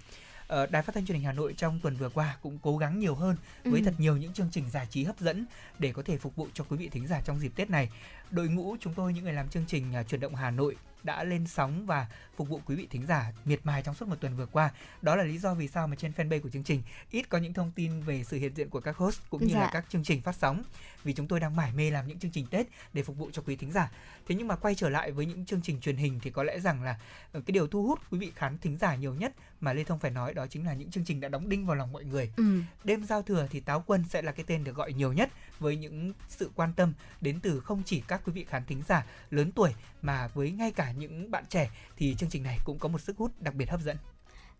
Ờ, 0.47 0.67
Đài 0.67 0.83
Phát 0.83 0.95
thanh 0.95 1.07
Truyền 1.07 1.17
hình 1.17 1.27
Hà 1.27 1.33
Nội 1.33 1.55
trong 1.57 1.81
tuần 1.83 1.97
vừa 1.97 2.09
qua 2.09 2.37
cũng 2.43 2.59
cố 2.63 2.79
gắng 2.79 2.99
nhiều 2.99 3.15
hơn 3.15 3.37
với 3.65 3.81
Ừ. 3.81 3.85
thật 3.85 3.95
nhiều 3.99 4.17
những 4.17 4.33
chương 4.33 4.49
trình 4.53 4.71
giải 4.71 4.87
trí 4.91 5.05
hấp 5.05 5.21
dẫn 5.21 5.47
để 5.79 5.93
có 5.93 6.03
thể 6.03 6.19
phục 6.19 6.37
vụ 6.37 6.49
cho 6.55 6.65
quý 6.69 6.77
vị 6.77 6.89
thính 6.89 7.07
giả 7.07 7.21
trong 7.25 7.41
dịp 7.41 7.53
Tết 7.57 7.71
này. 7.71 7.91
Đội 8.31 8.49
ngũ 8.49 8.77
chúng 8.81 8.95
tôi 8.95 9.13
những 9.13 9.25
người 9.25 9.33
làm 9.33 9.49
chương 9.49 9.65
trình 9.67 9.93
à, 9.95 10.03
chuyển 10.03 10.21
động 10.21 10.35
Hà 10.35 10.51
Nội 10.51 10.77
đã 11.03 11.25
lên 11.25 11.47
sóng 11.47 11.87
và 11.87 12.07
phục 12.43 12.49
vụ 12.49 12.61
quý 12.67 12.75
vị 12.77 12.87
thính 12.91 13.07
giả 13.07 13.33
miệt 13.45 13.61
mài 13.65 13.83
trong 13.83 13.95
suốt 13.95 14.09
một 14.09 14.17
tuần 14.21 14.37
vừa 14.37 14.47
qua. 14.47 14.71
Đó 15.03 15.17
là 15.17 15.25
lý 15.25 15.39
do 15.39 15.55
vì 15.55 15.69
sao 15.69 15.87
mà 15.87 15.97
trên 15.97 16.13
fanpage 16.17 16.41
của 16.41 16.49
chương 16.51 16.65
trình 16.65 16.83
ít 17.11 17.29
có 17.29 17.39
những 17.39 17.53
thông 17.53 17.71
tin 17.71 18.01
về 18.01 18.25
sự 18.25 18.37
hiện 18.39 18.55
diện 18.55 18.69
của 18.71 18.81
các 18.81 18.97
host 18.97 19.21
cũng 19.31 19.47
như 19.47 19.55
là 19.55 19.61
Dạ. 19.61 19.71
các 19.73 19.85
chương 19.89 20.05
trình 20.05 20.23
phát 20.23 20.37
sóng 20.37 20.63
vì 21.05 21.13
chúng 21.13 21.29
tôi 21.29 21.41
đang 21.41 21.57
mải 21.57 21.73
mê 21.73 21.91
làm 21.91 22.09
những 22.09 22.19
chương 22.19 22.31
trình 22.31 22.47
Tết 22.47 22.67
để 22.93 23.03
phục 23.03 23.17
vụ 23.17 23.31
cho 23.33 23.43
quý 23.47 23.57
thính 23.57 23.73
giả. 23.73 23.91
Thế 24.29 24.35
nhưng 24.35 24.49
mà 24.49 24.57
quay 24.57 24.75
trở 24.75 24.89
lại 24.89 25.11
với 25.13 25.27
những 25.27 25.47
chương 25.47 25.61
trình 25.63 25.81
truyền 25.81 25.97
hình 25.97 26.21
thì 26.23 26.31
có 26.31 26.43
lẽ 26.43 26.61
rằng 26.61 26.83
là 26.83 26.99
ờ, 27.33 27.41
cái 27.47 27.53
điều 27.53 27.67
thu 27.67 27.87
hút 27.87 27.99
quý 28.11 28.19
vị 28.19 28.33
khán 28.37 28.59
thính 28.59 28.77
giả 28.79 28.95
nhiều 28.95 29.15
nhất 29.15 29.33
mà 29.61 29.73
Lê 29.73 29.85
Thông 29.85 29.99
phải 29.99 30.11
nói 30.11 30.35
đó 30.35 30.47
chính 30.47 30.67
là 30.67 30.75
những 30.75 30.91
chương 30.91 31.05
trình 31.05 31.21
đã 31.21 31.29
đóng 31.29 31.49
đinh 31.49 31.67
vào 31.67 31.77
lòng 31.77 31.93
mọi 31.93 32.05
người. 32.05 32.33
Ừ. 32.37 32.61
Đêm 32.85 33.05
giao 33.05 33.23
thừa 33.23 33.47
thì 33.51 33.61
Táo 33.61 33.85
Quân 33.87 34.05
sẽ 34.11 34.23
là 34.23 34.33
cái 34.33 34.45
tên 34.49 34.65
được 34.65 34.77
gọi 34.77 34.93
nhiều 34.93 35.13
nhất 35.13 35.31
với 35.59 35.77
những 35.77 36.13
sự 36.29 36.51
quan 36.55 36.73
tâm 36.73 36.93
đến 37.21 37.41
từ 37.43 37.61
không 37.61 37.83
chỉ 37.87 38.03
các 38.09 38.21
quý 38.25 38.33
vị 38.33 38.47
khán 38.49 38.65
thính 38.65 38.83
giả 38.89 39.07
lớn 39.31 39.53
tuổi 39.53 39.75
mà 40.03 40.29
với 40.29 40.51
ngay 40.51 40.71
cả 40.71 40.93
những 40.93 41.31
bạn 41.31 41.45
trẻ 41.49 41.71
thì 41.97 42.15
chương 42.15 42.31
trình 42.33 42.43
này 42.43 42.59
cũng 42.65 42.79
có 42.79 42.89
một 42.89 43.01
sức 43.01 43.17
hút 43.17 43.31
đặc 43.41 43.55
biệt 43.55 43.71
hấp 43.71 43.81
dẫn. 43.81 43.97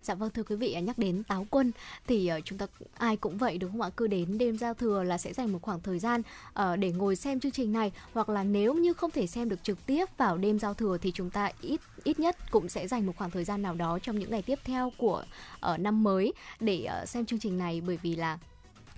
Dạ 0.03 0.15
vâng 0.15 0.31
thưa 0.31 0.43
quý 0.43 0.57
vị 0.57 0.73
à, 0.73 0.81
nhắc 0.81 0.99
đến 0.99 1.23
táo 1.25 1.47
quân 1.51 1.73
thì 2.07 2.27
ờ, 2.27 2.41
chúng 2.45 2.59
ta 2.59 2.67
ai 2.95 3.17
cũng 3.17 3.39
vậy 3.39 3.59
đúng 3.59 3.73
không 3.73 3.81
ạ? 3.81 3.91
Cứ 3.97 4.07
đến 4.07 4.39
đêm 4.39 4.59
giao 4.59 4.75
thừa 4.75 5.03
là 5.03 5.19
sẽ 5.19 5.33
dành 5.33 5.53
một 5.53 5.63
khoảng 5.63 5.81
thời 5.81 5.99
gian 5.99 6.23
ờ, 6.53 6.77
để 6.77 6.93
ngồi 6.93 7.17
xem 7.17 7.41
chương 7.41 7.53
trình 7.53 7.73
này 7.73 7.93
hoặc 8.13 8.29
là 8.29 8.45
nếu 8.45 8.75
như 8.75 8.93
không 8.93 9.11
thể 9.11 9.27
xem 9.27 9.49
được 9.49 9.63
trực 9.63 9.87
tiếp 9.87 10.05
vào 10.17 10.39
đêm 10.39 10.59
giao 10.59 10.75
thừa 10.75 10.99
thì 11.03 11.13
chúng 11.15 11.31
ta 11.31 11.51
ít 11.61 11.81
ít 12.05 12.21
nhất 12.21 12.37
cũng 12.51 12.69
sẽ 12.69 12.89
dành 12.89 13.07
một 13.07 13.13
khoảng 13.17 13.31
thời 13.31 13.45
gian 13.45 13.63
nào 13.63 13.75
đó 13.75 13.99
trong 14.03 14.19
những 14.19 14.31
ngày 14.31 14.43
tiếp 14.43 14.59
theo 14.65 14.93
của 14.97 15.25
ờ, 15.61 15.77
năm 15.77 16.03
mới 16.03 16.33
để 16.61 16.89
xem 17.07 17.27
chương 17.27 17.41
trình 17.41 17.59
này 17.59 17.81
bởi 17.81 17.99
vì 18.03 18.17
là 18.17 18.39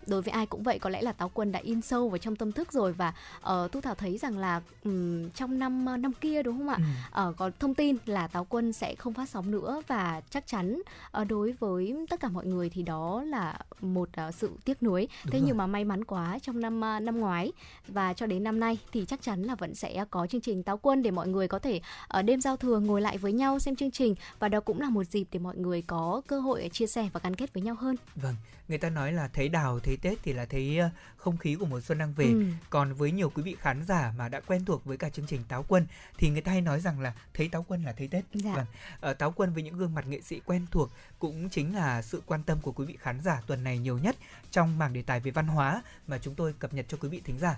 đối 0.06 0.22
với 0.22 0.32
ai 0.32 0.46
cũng 0.46 0.62
vậy 0.62 0.78
có 0.78 0.90
lẽ 0.90 1.02
là 1.02 1.12
táo 1.12 1.28
quân 1.34 1.52
đã 1.52 1.60
in 1.62 1.80
sâu 1.82 2.08
vào 2.08 2.18
trong 2.18 2.36
tâm 2.36 2.52
thức 2.52 2.72
rồi 2.72 2.92
và 2.92 3.14
uh, 3.38 3.72
thu 3.72 3.80
thảo 3.80 3.94
thấy 3.94 4.18
rằng 4.18 4.38
là 4.38 4.60
ừm, 4.84 5.30
trong 5.30 5.58
năm 5.58 5.86
ờ, 5.86 5.96
năm 5.96 6.12
kia 6.12 6.42
đúng 6.42 6.58
không 6.58 6.68
ạ 6.68 6.74
Ừ. 6.78 6.82
Ờ, 7.10 7.32
có 7.36 7.50
thông 7.60 7.74
tin 7.74 7.96
là 8.06 8.26
táo 8.26 8.44
quân 8.44 8.72
sẽ 8.72 8.94
không 8.94 9.14
phát 9.14 9.28
sóng 9.28 9.50
nữa 9.50 9.82
và 9.86 10.20
chắc 10.30 10.46
chắn 10.46 10.82
ờ, 11.10 11.24
đối 11.24 11.52
với 11.52 11.96
tất 12.10 12.20
cả 12.20 12.28
mọi 12.28 12.46
người 12.46 12.70
thì 12.70 12.82
đó 12.82 13.22
là 13.26 13.58
một 13.80 14.08
ờ, 14.16 14.32
sự 14.32 14.50
tiếc 14.64 14.82
nuối 14.82 15.08
Đúng 15.24 15.30
thế 15.32 15.38
rồi. 15.38 15.46
nhưng 15.48 15.56
mà 15.56 15.66
may 15.66 15.84
mắn 15.84 16.04
quá 16.04 16.38
trong 16.42 16.60
năm 16.60 16.80
ờ, 16.80 17.00
năm 17.00 17.20
ngoái 17.20 17.52
và 17.88 18.12
cho 18.12 18.26
đến 18.26 18.44
năm 18.44 18.60
nay 18.60 18.78
thì 18.92 19.04
chắc 19.08 19.22
chắn 19.22 19.42
là 19.42 19.54
vẫn 19.54 19.74
sẽ 19.74 20.04
có 20.10 20.26
chương 20.26 20.40
trình 20.40 20.62
táo 20.62 20.78
quân 20.78 21.02
để 21.02 21.10
mọi 21.10 21.28
người 21.28 21.48
có 21.48 21.58
thể 21.58 21.80
ở 22.08 22.22
đêm 22.22 22.40
giao 22.40 22.56
thừa 22.56 22.78
ngồi 22.78 23.00
lại 23.00 23.18
với 23.18 23.32
nhau 23.32 23.58
xem 23.58 23.76
chương 23.76 23.90
trình 23.90 24.14
và 24.38 24.48
đó 24.48 24.60
cũng 24.60 24.80
là 24.80 24.90
một 24.90 25.04
dịp 25.04 25.24
để 25.32 25.38
mọi 25.38 25.56
người 25.56 25.82
có 25.82 26.22
cơ 26.26 26.40
hội 26.40 26.70
chia 26.72 26.86
sẻ 26.86 27.08
và 27.12 27.20
gắn 27.22 27.34
kết 27.34 27.54
với 27.54 27.62
nhau 27.62 27.74
hơn 27.74 27.96
Vâng, 28.16 28.34
người 28.68 28.78
ta 28.78 28.90
nói 28.90 29.12
là 29.12 29.28
thấy 29.28 29.48
đào 29.48 29.80
thấy 29.80 29.96
Tết 29.96 30.18
thì 30.22 30.32
là 30.32 30.44
thấy 30.44 30.80
không 31.16 31.36
khí 31.36 31.54
của 31.54 31.66
mùa 31.66 31.80
xuân 31.80 31.98
đang 31.98 32.14
về. 32.14 32.24
Ừ. 32.24 32.44
Còn 32.70 32.94
với 32.94 33.12
nhiều 33.12 33.30
quý 33.30 33.42
vị 33.42 33.56
khán 33.60 33.84
giả 33.84 34.12
mà 34.18 34.28
đã 34.28 34.40
quen 34.40 34.64
thuộc 34.64 34.84
với 34.84 34.96
cả 34.96 35.08
chương 35.08 35.26
trình 35.26 35.44
Táo 35.48 35.64
Quân 35.68 35.86
thì 36.18 36.30
người 36.30 36.40
ta 36.40 36.52
hay 36.52 36.60
nói 36.60 36.80
rằng 36.80 37.00
là 37.00 37.14
thấy 37.34 37.48
Táo 37.48 37.64
Quân 37.68 37.84
là 37.84 37.92
thấy 37.92 38.08
Tết. 38.08 38.24
Dạ. 38.34 38.54
Vâng, 38.54 38.66
ờ, 39.00 39.14
Táo 39.14 39.32
Quân 39.36 39.54
với 39.54 39.62
những 39.62 39.78
gương 39.78 39.94
mặt 39.94 40.06
nghệ 40.06 40.20
sĩ 40.20 40.40
quen 40.44 40.66
thuộc 40.70 40.90
cũng 41.18 41.48
chính 41.48 41.74
là 41.74 42.02
sự 42.02 42.22
quan 42.26 42.42
tâm 42.42 42.58
của 42.62 42.72
quý 42.72 42.86
vị 42.86 42.96
khán 43.00 43.20
giả 43.20 43.42
tuần 43.46 43.64
này 43.64 43.78
nhiều 43.78 43.98
nhất 43.98 44.16
trong 44.50 44.78
mảng 44.78 44.92
đề 44.92 45.02
tài 45.02 45.20
về 45.20 45.30
văn 45.30 45.46
hóa 45.46 45.82
mà 46.06 46.18
chúng 46.18 46.34
tôi 46.34 46.52
cập 46.58 46.74
nhật 46.74 46.86
cho 46.88 46.98
quý 47.00 47.08
vị 47.08 47.20
thính 47.24 47.38
giả. 47.38 47.56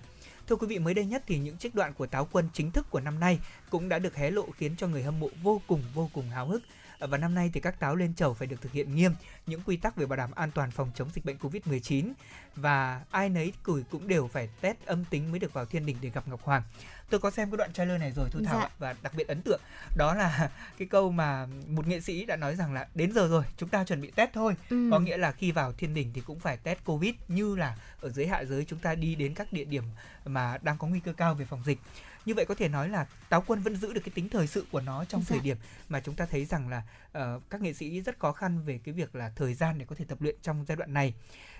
Thưa 0.48 0.56
quý 0.56 0.66
vị, 0.66 0.78
mới 0.78 0.94
đây 0.94 1.04
nhất 1.04 1.22
thì 1.26 1.38
những 1.38 1.58
trích 1.58 1.74
đoạn 1.74 1.94
của 1.94 2.06
Táo 2.06 2.28
Quân 2.32 2.48
chính 2.52 2.70
thức 2.70 2.86
của 2.90 3.00
năm 3.00 3.20
nay 3.20 3.40
cũng 3.70 3.88
đã 3.88 3.98
được 3.98 4.16
hé 4.16 4.30
lộ 4.30 4.46
khiến 4.56 4.74
cho 4.76 4.88
người 4.88 5.02
hâm 5.02 5.20
mộ 5.20 5.28
vô 5.42 5.60
cùng 5.66 5.82
vô 5.94 6.10
cùng 6.12 6.30
háo 6.30 6.46
hức. 6.46 6.62
Ờ, 6.98 7.06
Và 7.06 7.18
năm 7.18 7.34
nay 7.34 7.50
thì 7.54 7.60
các 7.60 7.80
táo 7.80 7.96
lên 7.96 8.14
chầu 8.14 8.34
phải 8.34 8.46
được 8.48 8.62
thực 8.62 8.72
hiện 8.72 8.94
nghiêm 8.94 9.12
những 9.46 9.60
quy 9.66 9.76
tắc 9.76 9.96
về 9.96 10.06
bảo 10.06 10.16
đảm 10.16 10.30
an 10.34 10.50
toàn 10.50 10.70
phòng 10.70 10.90
chống 10.94 11.08
dịch 11.14 11.24
bệnh 11.24 11.36
Covid-19 11.38 12.12
và 12.56 13.00
ai 13.10 13.28
nấy 13.28 13.52
cửi 13.64 13.84
cũng 13.90 14.08
đều 14.08 14.28
phải 14.28 14.48
test 14.60 14.76
âm 14.86 15.04
tính 15.04 15.30
mới 15.30 15.38
được 15.38 15.52
vào 15.52 15.64
thiên 15.66 15.86
đình 15.86 15.96
để 16.00 16.10
gặp 16.10 16.28
Ngọc 16.28 16.42
Hoàng. 16.42 16.62
Tôi 17.10 17.20
có 17.20 17.30
xem 17.30 17.50
cái 17.50 17.56
đoạn 17.56 17.72
trailer 17.72 18.00
này 18.00 18.12
rồi 18.12 18.28
Thu 18.32 18.40
Thảo 18.44 18.58
Dạ. 18.58 18.66
ạ 18.66 18.70
và 18.78 18.94
đặc 19.02 19.12
biệt 19.16 19.28
ấn 19.28 19.42
tượng 19.42 19.60
đó 19.96 20.14
là 20.14 20.50
cái 20.78 20.88
câu 20.88 21.10
mà 21.12 21.46
một 21.68 21.86
nghệ 21.86 22.00
sĩ 22.00 22.24
đã 22.24 22.36
nói 22.36 22.56
rằng 22.56 22.72
là 22.74 22.86
đến 22.94 23.12
giờ 23.12 23.28
rồi 23.28 23.44
chúng 23.56 23.68
ta 23.68 23.84
chuẩn 23.84 24.00
bị 24.00 24.10
test 24.10 24.30
thôi 24.32 24.54
Ừ. 24.70 24.88
có 24.90 24.98
nghĩa 24.98 25.16
là 25.16 25.32
khi 25.32 25.52
vào 25.52 25.72
thiên 25.72 25.94
đình 25.94 26.10
thì 26.14 26.20
cũng 26.20 26.40
phải 26.40 26.56
test 26.56 26.78
covid 26.84 27.14
như 27.28 27.56
là 27.56 27.76
ở 28.00 28.08
dưới 28.10 28.26
hạ 28.26 28.44
giới 28.44 28.64
chúng 28.64 28.78
ta 28.78 28.94
đi 28.94 29.14
đến 29.14 29.34
các 29.34 29.52
địa 29.52 29.64
điểm 29.64 29.84
mà 30.24 30.58
đang 30.62 30.78
có 30.78 30.86
nguy 30.86 31.00
cơ 31.00 31.12
cao 31.12 31.34
về 31.34 31.44
phòng 31.44 31.62
dịch 31.66 31.78
như 32.26 32.34
vậy 32.34 32.44
có 32.46 32.54
thể 32.54 32.68
nói 32.68 32.88
là 32.88 33.06
táo 33.28 33.44
quân 33.46 33.60
vẫn 33.60 33.76
giữ 33.76 33.92
được 33.92 34.00
cái 34.04 34.12
tính 34.14 34.28
thời 34.28 34.46
sự 34.46 34.66
của 34.72 34.80
nó 34.80 35.04
trong 35.04 35.20
Dạ. 35.20 35.26
thời 35.28 35.40
điểm 35.40 35.56
mà 35.88 36.00
chúng 36.00 36.14
ta 36.14 36.26
thấy 36.30 36.44
rằng 36.44 36.68
là 36.68 36.82
ờ, 37.12 37.40
các 37.50 37.60
nghệ 37.62 37.72
sĩ 37.72 38.00
rất 38.00 38.18
khó 38.18 38.32
khăn 38.32 38.62
về 38.66 38.80
cái 38.84 38.94
việc 38.94 39.14
là 39.14 39.32
thời 39.36 39.54
gian 39.54 39.78
để 39.78 39.84
có 39.88 39.94
thể 39.96 40.04
tập 40.08 40.18
luyện 40.22 40.36
trong 40.42 40.64
giai 40.68 40.76
đoạn 40.76 40.94
này 40.94 41.14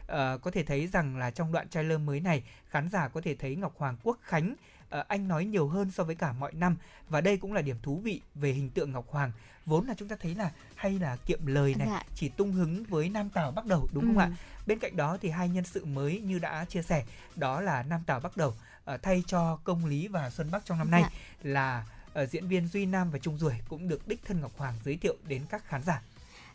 Ờ, 0.09 0.39
có 0.43 0.51
thể 0.51 0.63
thấy 0.63 0.87
rằng 0.87 1.17
là 1.17 1.31
trong 1.31 1.53
đoạn 1.53 1.69
trailer 1.69 2.01
mới 2.01 2.21
này 2.21 2.43
khán 2.71 2.89
giả 2.91 3.09
có 3.09 3.21
thể 3.21 3.35
thấy 3.35 3.57
Ngọc 3.57 3.75
Hoàng 3.77 3.97
Quốc 4.03 4.19
Khánh 4.23 4.55
ờ, 4.91 5.05
anh 5.09 5.29
nói 5.29 5.45
nhiều 5.45 5.69
hơn 5.69 5.91
so 5.91 6.05
với 6.05 6.15
cả 6.15 6.33
mọi 6.33 6.53
năm 6.53 6.77
và 7.09 7.21
đây 7.21 7.37
cũng 7.37 7.53
là 7.53 7.63
điểm 7.63 7.77
thú 7.83 8.01
vị 8.05 8.21
về 8.35 8.53
hình 8.53 8.71
tượng 8.71 8.93
Ngọc 8.93 9.05
Hoàng 9.09 9.33
vốn 9.67 9.87
là 9.87 9.95
chúng 9.99 10.09
ta 10.09 10.17
thấy 10.21 10.35
là 10.35 10.51
hay 10.75 10.99
là 10.99 11.17
kiệm 11.17 11.47
lời 11.47 11.75
này 11.79 11.89
Dạ. 11.91 12.03
chỉ 12.15 12.29
tung 12.29 12.53
hứng 12.53 12.85
với 12.85 13.09
Nam 13.09 13.31
Tào 13.31 13.51
bắt 13.53 13.67
đầu 13.67 13.89
đúng 13.93 14.05
Ừ. 14.05 14.07
không 14.09 14.19
ạ 14.19 14.31
bên 14.67 14.79
cạnh 14.79 14.97
đó 14.97 15.19
thì 15.21 15.31
hai 15.31 15.49
nhân 15.49 15.65
sự 15.65 15.85
mới 15.85 16.21
như 16.21 16.39
đã 16.39 16.65
chia 16.65 16.83
sẻ 16.83 17.05
đó 17.37 17.61
là 17.61 17.83
Nam 17.83 18.01
Tào 18.07 18.21
bắt 18.21 18.37
đầu 18.37 18.55
ờ, 18.87 18.97
thay 19.03 19.23
cho 19.27 19.59
Công 19.65 19.87
Lý 19.87 20.09
và 20.09 20.31
Xuân 20.31 20.51
Bắc 20.51 20.65
trong 20.65 20.79
năm 20.79 20.91
nay 20.91 21.03
Dạ. 21.03 21.11
là 21.43 21.85
ờ, 22.13 22.27
diễn 22.27 22.49
viên 22.49 22.69
Duy 22.69 22.87
Nam 22.87 23.11
và 23.11 23.19
Trung 23.19 23.39
Duổi 23.39 23.55
cũng 23.69 23.89
được 23.89 24.09
đích 24.09 24.25
thân 24.25 24.41
Ngọc 24.41 24.53
Hoàng 24.57 24.75
giới 24.85 24.97
thiệu 24.97 25.17
đến 25.29 25.43
các 25.51 25.65
khán 25.69 25.83
giả. 25.83 26.03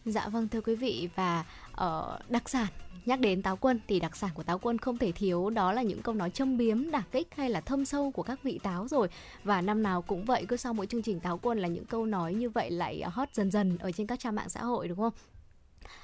Dạ 0.05 0.27
vâng 0.27 0.47
thưa 0.47 0.61
quý 0.61 0.75
vị 0.75 1.09
và 1.15 1.45
ờ, 1.71 2.19
đặc 2.29 2.49
sản 2.49 2.67
nhắc 3.05 3.19
đến 3.19 3.41
táo 3.41 3.57
quân 3.57 3.79
thì 3.87 3.99
đặc 3.99 4.15
sản 4.15 4.29
của 4.33 4.43
táo 4.43 4.59
quân 4.59 4.77
không 4.77 4.97
thể 4.97 5.11
thiếu 5.11 5.49
đó 5.49 5.71
là 5.71 5.81
những 5.81 6.01
câu 6.01 6.15
nói 6.15 6.29
châm 6.29 6.57
biếm 6.57 6.91
đả 6.91 7.03
kích 7.11 7.27
hay 7.35 7.49
là 7.49 7.61
thâm 7.61 7.85
sâu 7.85 8.11
của 8.11 8.23
các 8.23 8.43
vị 8.43 8.59
táo 8.63 8.87
rồi. 8.87 9.07
Và 9.43 9.61
năm 9.61 9.83
nào 9.83 10.01
cũng 10.01 10.25
vậy 10.25 10.45
cứ 10.47 10.57
sau 10.57 10.73
mỗi 10.73 10.87
chương 10.87 11.01
trình 11.01 11.19
táo 11.19 11.37
quân 11.37 11.59
là 11.59 11.67
những 11.67 11.85
câu 11.85 12.05
nói 12.05 12.33
như 12.33 12.49
vậy 12.49 12.71
lại 12.71 13.01
hot 13.05 13.29
dần 13.33 13.51
dần 13.51 13.77
ở 13.77 13.91
trên 13.91 14.07
các 14.07 14.19
trang 14.19 14.35
mạng 14.35 14.49
xã 14.49 14.63
hội 14.63 14.87
đúng 14.87 14.97
không? 14.97 15.13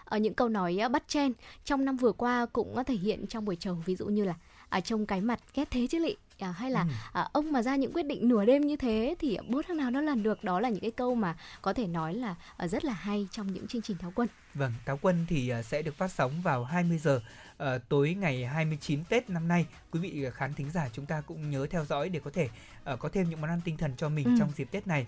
Ở 0.05 0.17
những 0.17 0.33
câu 0.33 0.49
nói 0.49 0.77
bắt 0.91 1.03
chen 1.07 1.33
trong 1.65 1.85
năm 1.85 1.97
vừa 1.97 2.11
qua 2.11 2.45
cũng 2.45 2.83
thể 2.87 2.95
hiện 2.95 3.27
trong 3.27 3.45
buổi 3.45 3.55
chầu 3.55 3.73
ví 3.85 3.95
dụ 3.95 4.05
như 4.05 4.23
là 4.23 4.33
ở 4.69 4.79
trong 4.79 5.05
cái 5.05 5.21
mặt 5.21 5.39
ghét 5.53 5.71
thế 5.71 5.87
chứ 5.87 5.99
lị. 5.99 6.15
À, 6.39 6.51
hay 6.51 6.71
là 6.71 6.81
ừ. 6.81 6.87
à, 7.13 7.29
ông 7.33 7.51
mà 7.51 7.61
ra 7.61 7.75
những 7.75 7.93
quyết 7.93 8.05
định 8.05 8.27
nửa 8.27 8.45
đêm 8.45 8.61
như 8.61 8.75
thế 8.75 9.15
thì 9.19 9.37
bố 9.47 9.61
thằng 9.67 9.77
nào 9.77 9.91
nó 9.91 10.01
làm 10.01 10.23
được? 10.23 10.43
Đó 10.43 10.59
là 10.59 10.69
những 10.69 10.81
cái 10.81 10.91
câu 10.91 11.15
mà 11.15 11.35
có 11.61 11.73
thể 11.73 11.87
nói 11.87 12.13
là 12.13 12.35
à, 12.57 12.67
rất 12.67 12.85
là 12.85 12.93
hay 12.93 13.27
trong 13.31 13.53
những 13.53 13.67
chương 13.67 13.81
trình 13.81 13.97
tháo 13.97 14.11
quân. 14.15 14.27
Vâng 14.53 14.73
tháo 14.85 14.99
quân 15.01 15.25
thì 15.29 15.49
à, 15.49 15.63
sẽ 15.63 15.81
được 15.81 15.95
phát 15.95 16.11
sóng 16.11 16.41
vào 16.41 16.63
20 16.63 16.97
giờ 16.97 17.21
uh, 17.63 17.67
tối 17.89 18.15
ngày 18.19 18.45
29 18.45 19.03
Tết 19.03 19.29
năm 19.29 19.47
nay. 19.47 19.65
Quý 19.91 19.99
vị 19.99 20.25
khán 20.33 20.53
thính 20.53 20.71
giả 20.71 20.89
chúng 20.93 21.05
ta 21.05 21.21
cũng 21.21 21.49
nhớ 21.49 21.67
theo 21.69 21.85
dõi 21.85 22.09
để 22.09 22.19
có 22.19 22.31
thể 22.33 22.49
uh, 22.93 22.99
có 22.99 23.09
thêm 23.09 23.29
những 23.29 23.41
món 23.41 23.49
ăn 23.49 23.61
tinh 23.65 23.77
thần 23.77 23.93
cho 23.97 24.09
mình 24.09 24.25
ừ. 24.25 24.31
trong 24.39 24.51
dịp 24.55 24.67
Tết 24.71 24.87
này. 24.87 25.07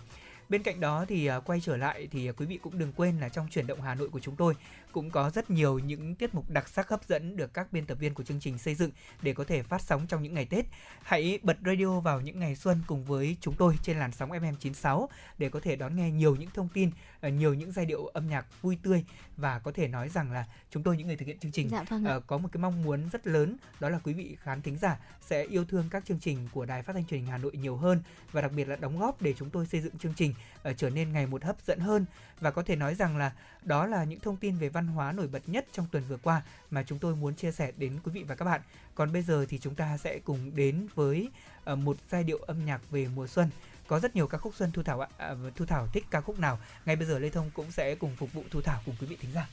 Bên 0.49 0.63
cạnh 0.63 0.79
đó 0.79 1.05
thì 1.07 1.29
uh, 1.37 1.45
quay 1.45 1.61
trở 1.61 1.77
lại 1.77 2.07
thì 2.11 2.31
quý 2.31 2.45
vị 2.45 2.59
cũng 2.61 2.79
đừng 2.79 2.93
quên 2.93 3.19
là 3.19 3.29
trong 3.29 3.47
chuyển 3.51 3.67
động 3.67 3.81
Hà 3.81 3.95
Nội 3.95 4.09
của 4.09 4.19
chúng 4.19 4.35
tôi 4.35 4.55
cũng 4.91 5.09
có 5.09 5.29
rất 5.29 5.49
nhiều 5.49 5.79
những 5.79 6.15
tiết 6.15 6.35
mục 6.35 6.49
đặc 6.49 6.69
sắc 6.69 6.89
hấp 6.89 7.03
dẫn 7.07 7.35
được 7.35 7.53
các 7.53 7.73
biên 7.73 7.85
tập 7.85 7.95
viên 7.95 8.13
của 8.13 8.23
chương 8.23 8.39
trình 8.39 8.57
xây 8.57 8.75
dựng 8.75 8.91
để 9.21 9.33
có 9.33 9.43
thể 9.43 9.63
phát 9.63 9.81
sóng 9.81 10.07
trong 10.07 10.23
những 10.23 10.33
ngày 10.33 10.45
Tết. 10.45 10.65
Hãy 11.03 11.39
bật 11.43 11.57
radio 11.65 11.99
vào 11.99 12.21
những 12.21 12.39
ngày 12.39 12.55
xuân 12.55 12.81
cùng 12.87 13.05
với 13.05 13.37
chúng 13.41 13.55
tôi 13.55 13.75
trên 13.83 13.99
làn 13.99 14.11
sóng 14.11 14.29
FM96 14.29 15.07
để 15.37 15.49
có 15.49 15.59
thể 15.59 15.75
đón 15.75 15.95
nghe 15.95 16.11
nhiều 16.11 16.35
những 16.35 16.49
thông 16.53 16.67
tin, 16.73 16.91
uh, 17.27 17.33
nhiều 17.33 17.53
những 17.53 17.71
giai 17.71 17.85
điệu 17.85 18.05
âm 18.05 18.29
nhạc 18.29 18.61
vui 18.61 18.77
tươi 18.83 19.05
và 19.37 19.59
có 19.59 19.71
thể 19.71 19.87
nói 19.87 20.09
rằng 20.09 20.31
là 20.31 20.45
chúng 20.71 20.83
tôi 20.83 20.97
những 20.97 21.07
người 21.07 21.15
thực 21.15 21.25
hiện 21.25 21.39
chương 21.39 21.51
trình 21.51 21.69
dạ, 21.69 21.83
vâng 21.89 22.05
uh, 22.17 22.27
có 22.27 22.37
một 22.37 22.49
cái 22.51 22.61
mong 22.61 22.83
muốn 22.83 23.09
rất 23.11 23.27
lớn 23.27 23.57
đó 23.79 23.89
là 23.89 23.99
quý 24.03 24.13
vị 24.13 24.37
khán 24.43 24.61
thính 24.61 24.77
giả 24.77 24.99
sẽ 25.21 25.43
yêu 25.43 25.65
thương 25.65 25.85
các 25.91 26.05
chương 26.05 26.19
trình 26.19 26.47
của 26.53 26.65
Đài 26.65 26.83
Phát 26.83 26.93
thanh 26.93 27.05
Truyền 27.05 27.19
hình 27.19 27.29
Hà 27.29 27.37
Nội 27.37 27.51
nhiều 27.51 27.75
hơn 27.75 28.01
và 28.31 28.41
đặc 28.41 28.51
biệt 28.55 28.67
là 28.67 28.75
đóng 28.75 28.99
góp 28.99 29.21
để 29.21 29.33
chúng 29.37 29.49
tôi 29.49 29.65
xây 29.65 29.81
dựng 29.81 29.97
chương 29.97 30.13
trình 30.15 30.33
uh, 30.69 30.77
trở 30.77 30.89
nên 30.89 31.13
ngày 31.13 31.27
một 31.27 31.43
hấp 31.43 31.55
dẫn 31.65 31.79
hơn 31.79 32.05
và 32.41 32.51
có 32.51 32.63
thể 32.63 32.75
nói 32.75 32.95
rằng 32.95 33.17
là 33.17 33.31
đó 33.63 33.85
là 33.85 34.03
những 34.03 34.19
thông 34.19 34.37
tin 34.37 34.57
về 34.57 34.69
văn 34.69 34.87
hóa 34.87 35.11
nổi 35.11 35.27
bật 35.27 35.49
nhất 35.49 35.65
trong 35.71 35.85
tuần 35.91 36.03
vừa 36.09 36.17
qua 36.17 36.41
mà 36.71 36.83
chúng 36.83 36.99
tôi 36.99 37.15
muốn 37.15 37.35
chia 37.35 37.51
sẻ 37.51 37.71
đến 37.77 37.99
quý 38.03 38.11
vị 38.11 38.23
và 38.23 38.35
các 38.35 38.45
bạn. 38.45 38.61
Còn 38.95 39.13
bây 39.13 39.21
giờ 39.21 39.45
thì 39.49 39.59
chúng 39.59 39.75
ta 39.75 39.97
sẽ 39.97 40.19
cùng 40.19 40.55
đến 40.55 40.87
với 40.95 41.29
ờ, 41.63 41.75
một 41.75 41.97
giai 42.11 42.23
điệu 42.23 42.37
âm 42.37 42.65
nhạc 42.65 42.81
về 42.91 43.07
mùa 43.15 43.27
xuân 43.27 43.49
có 43.89 43.99
rất 43.99 44.15
nhiều 44.15 44.27
ca 44.27 44.37
khúc 44.37 44.55
xuân 44.55 44.71
thu 44.71 44.83
thảo 44.83 44.99
ạ 44.99 45.07
à, 45.17 45.35
thu 45.55 45.65
thảo 45.65 45.87
thích 45.93 46.05
ca 46.11 46.21
khúc 46.21 46.39
nào 46.39 46.59
ngay 46.85 46.95
bây 46.95 47.07
giờ 47.07 47.19
lê 47.19 47.29
thông 47.29 47.51
cũng 47.53 47.71
sẽ 47.71 47.95
cùng 47.95 48.15
phục 48.15 48.33
vụ 48.33 48.43
thu 48.51 48.61
thảo 48.61 48.81
cùng 48.85 48.95
quý 49.01 49.07
vị 49.07 49.17
thính 49.21 49.31
giả 49.33 49.49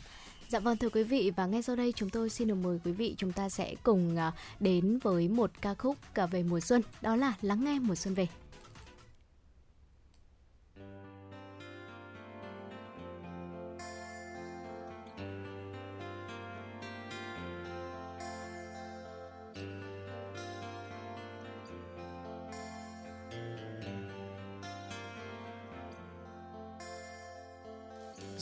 Dạ 0.48 0.60
vâng 0.60 0.76
thưa 0.76 0.88
quý 0.88 1.02
vị 1.02 1.32
và 1.36 1.46
ngay 1.46 1.62
sau 1.62 1.76
đây 1.76 1.92
chúng 1.96 2.10
tôi 2.10 2.30
xin 2.30 2.48
được 2.48 2.54
mời 2.54 2.78
quý 2.84 2.92
vị 2.92 3.14
chúng 3.18 3.32
ta 3.32 3.48
sẽ 3.48 3.74
cùng 3.82 4.16
à, 4.16 4.32
đến 4.60 4.98
với 5.02 5.28
một 5.28 5.50
ca 5.60 5.74
khúc 5.74 5.96
cả 6.14 6.26
về 6.26 6.42
mùa 6.42 6.60
xuân 6.60 6.82
đó 7.00 7.16
là 7.16 7.34
lắng 7.42 7.64
nghe 7.64 7.78
mùa 7.78 7.94
xuân 7.94 8.14
về. 8.14 8.26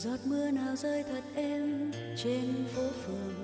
Giọt 0.05 0.19
mưa 0.25 0.51
nào 0.51 0.75
rơi 0.75 1.03
thật 1.03 1.23
êm 1.35 1.91
trên 2.17 2.65
phố 2.75 2.81
phường. 3.05 3.35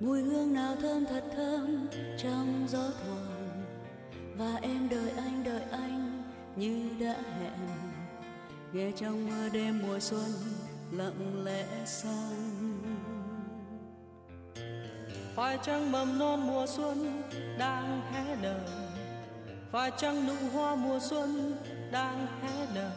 Mùi 0.00 0.22
hương 0.22 0.54
nào 0.54 0.76
thơm 0.82 1.06
thật 1.06 1.24
thơm 1.36 1.88
trong 2.18 2.66
gió 2.68 2.90
thoảng. 3.04 3.64
Và 4.36 4.58
em 4.62 4.88
đợi 4.88 5.10
anh 5.16 5.44
đợi 5.44 5.62
anh 5.70 6.22
như 6.56 6.90
đã 7.00 7.16
hẹn. 7.38 7.68
Nghe 8.72 8.92
trong 8.96 9.26
mưa 9.28 9.48
đêm 9.48 9.82
mùa 9.86 9.98
xuân 10.00 10.30
lặng 10.92 11.44
lẽ 11.44 11.66
sang. 11.86 12.80
Phải 15.34 15.58
chăng 15.62 15.92
mầm 15.92 16.18
non 16.18 16.46
mùa 16.46 16.66
xuân 16.66 17.22
đang 17.58 18.02
hé 18.12 18.36
nở? 18.42 18.60
Phải 19.72 19.90
chăng 19.98 20.26
nụ 20.26 20.48
hoa 20.52 20.74
mùa 20.74 20.98
xuân 21.00 21.54
đang 21.92 22.26
hé 22.42 22.66
nở? 22.74 22.90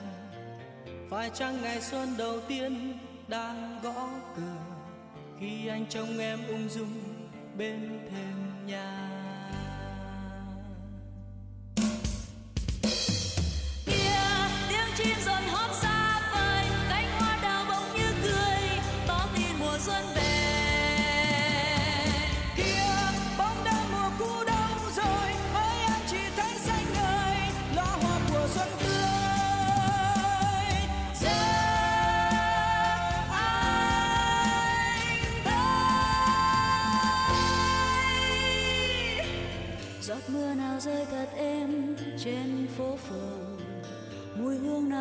Phải 1.10 1.30
chăng 1.34 1.62
ngày 1.62 1.82
xuân 1.82 2.10
đầu 2.18 2.40
tiên 2.48 2.98
đang 3.28 3.80
gõ 3.84 4.10
cửa 4.36 4.74
khi 5.40 5.68
anh 5.68 5.86
trông 5.90 6.18
em 6.18 6.40
ung 6.48 6.70
dung 6.70 6.94
bên 7.58 8.00
thềm 8.12 8.68
nhà? 8.68 9.13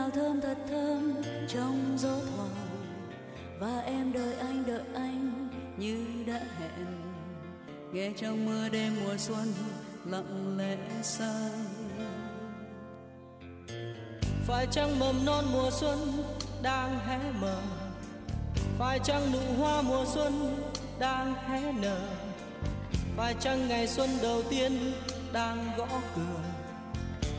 Nào 0.02 0.10
thơm 0.10 0.40
thật 0.40 0.56
thơm 0.70 1.14
trong 1.48 1.96
gió 1.98 2.16
thoảng. 2.36 2.86
Và 3.60 3.80
em 3.80 4.12
đợi 4.12 4.34
anh 4.34 4.64
đợi 4.66 4.82
anh 4.94 5.48
như 5.76 6.06
đã 6.26 6.40
hẹn. 6.58 6.86
Nghe 7.92 8.12
trong 8.16 8.46
mưa 8.46 8.68
đêm 8.68 8.92
mùa 9.04 9.16
xuân 9.18 9.52
lặng 10.06 10.58
lẽ 10.58 10.76
sang. 11.02 11.64
Phải 14.46 14.66
chăng 14.70 14.98
mầm 14.98 15.24
non 15.26 15.44
mùa 15.52 15.70
xuân 15.70 15.98
đang 16.62 16.98
hé 17.06 17.18
mở? 17.40 17.60
Phải 18.78 18.98
chăng 18.98 19.32
nụ 19.32 19.54
hoa 19.58 19.82
mùa 19.82 20.04
xuân 20.14 20.56
đang 20.98 21.34
hé 21.34 21.72
nở? 21.72 22.00
Phải 23.16 23.34
chăng 23.40 23.68
ngày 23.68 23.88
xuân 23.88 24.10
đầu 24.22 24.42
tiên 24.50 24.92
đang 25.32 25.70
gõ 25.76 25.88
cửa? 26.16 26.40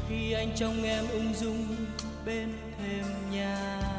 Khi 0.09 0.31
anh 0.31 0.51
trông 0.55 0.83
em 0.83 1.05
ung 1.11 1.33
dung 1.33 1.82
bên 2.25 2.49
thêm 2.77 3.05
nhà. 3.31 3.92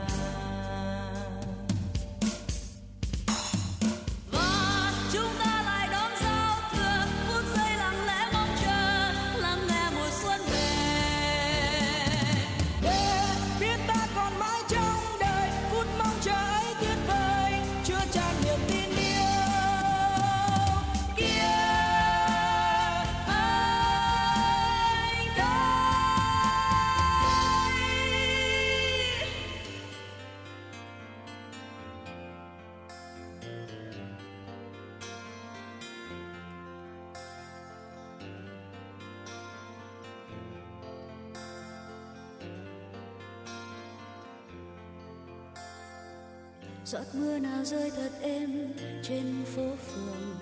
Rơi 47.64 47.90
thật 47.90 48.10
êm 48.22 48.72
trên 49.02 49.44
phố 49.56 49.62
phường. 49.86 50.36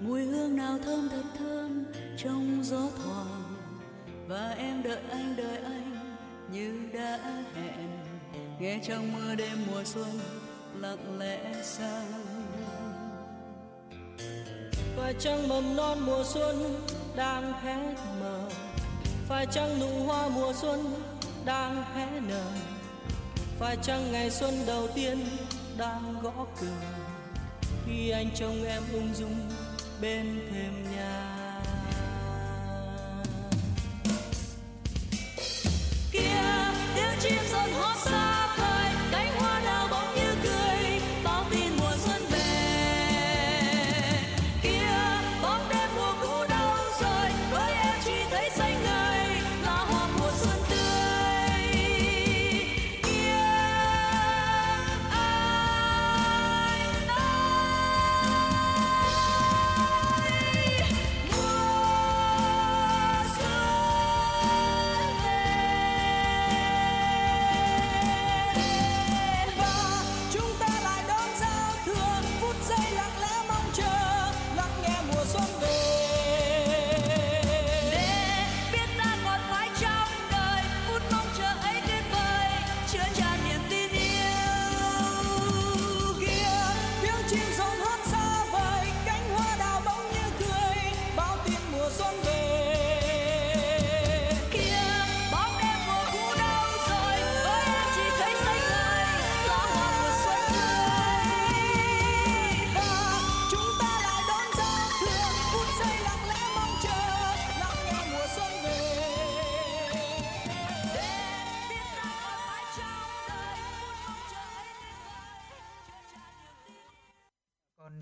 Mùi 0.00 0.24
hương 0.24 0.56
nào 0.56 0.78
thơm 0.84 1.08
thật 1.08 1.22
thơm 1.38 1.84
trong 2.16 2.60
gió 2.64 2.82
thoảng. 3.04 3.42
Và 4.28 4.50
em 4.50 4.82
đợi 4.82 4.98
anh 5.10 5.36
đợi 5.36 5.58
anh 5.64 6.16
như 6.52 6.88
đã 6.94 7.18
hẹn. 7.54 7.90
Nghe 8.60 8.80
trong 8.88 9.12
mưa 9.12 9.34
đêm 9.34 9.58
mùa 9.70 9.84
xuân 9.84 10.20
lặng 10.80 11.18
lẽ 11.18 11.62
sang. 11.62 12.12
Phải 14.96 15.14
chăng 15.18 15.48
mầm 15.48 15.76
non 15.76 15.98
mùa 16.06 16.24
xuân 16.24 16.84
đang 17.16 17.52
hé 17.52 17.94
mở. 18.20 18.48
Phải 19.28 19.46
chăng 19.46 19.80
nụ 19.80 20.04
hoa 20.06 20.28
mùa 20.28 20.52
xuân 20.52 20.94
đang 21.44 21.84
hé 21.94 22.20
nở. 22.28 22.44
Phải 23.58 23.76
chăng 23.82 24.12
ngày 24.12 24.30
xuân 24.30 24.54
đầu 24.66 24.88
tiên 24.94 25.18
đang 25.80 26.22
gõ 26.22 26.46
cửa. 26.60 26.66
Khi 27.86 28.10
anh 28.10 28.30
trông 28.34 28.64
em 28.64 28.82
ung 28.92 29.14
dung 29.14 29.50
bên 30.00 30.48
thềm 30.52 30.92
nhà. 30.92 31.60
Kia 36.12 36.42
tiếng 36.94 37.18
chim 37.20 37.38
dần 37.52 37.72
hót 37.72 37.96
xa 37.96 38.46
khơi 38.56 38.79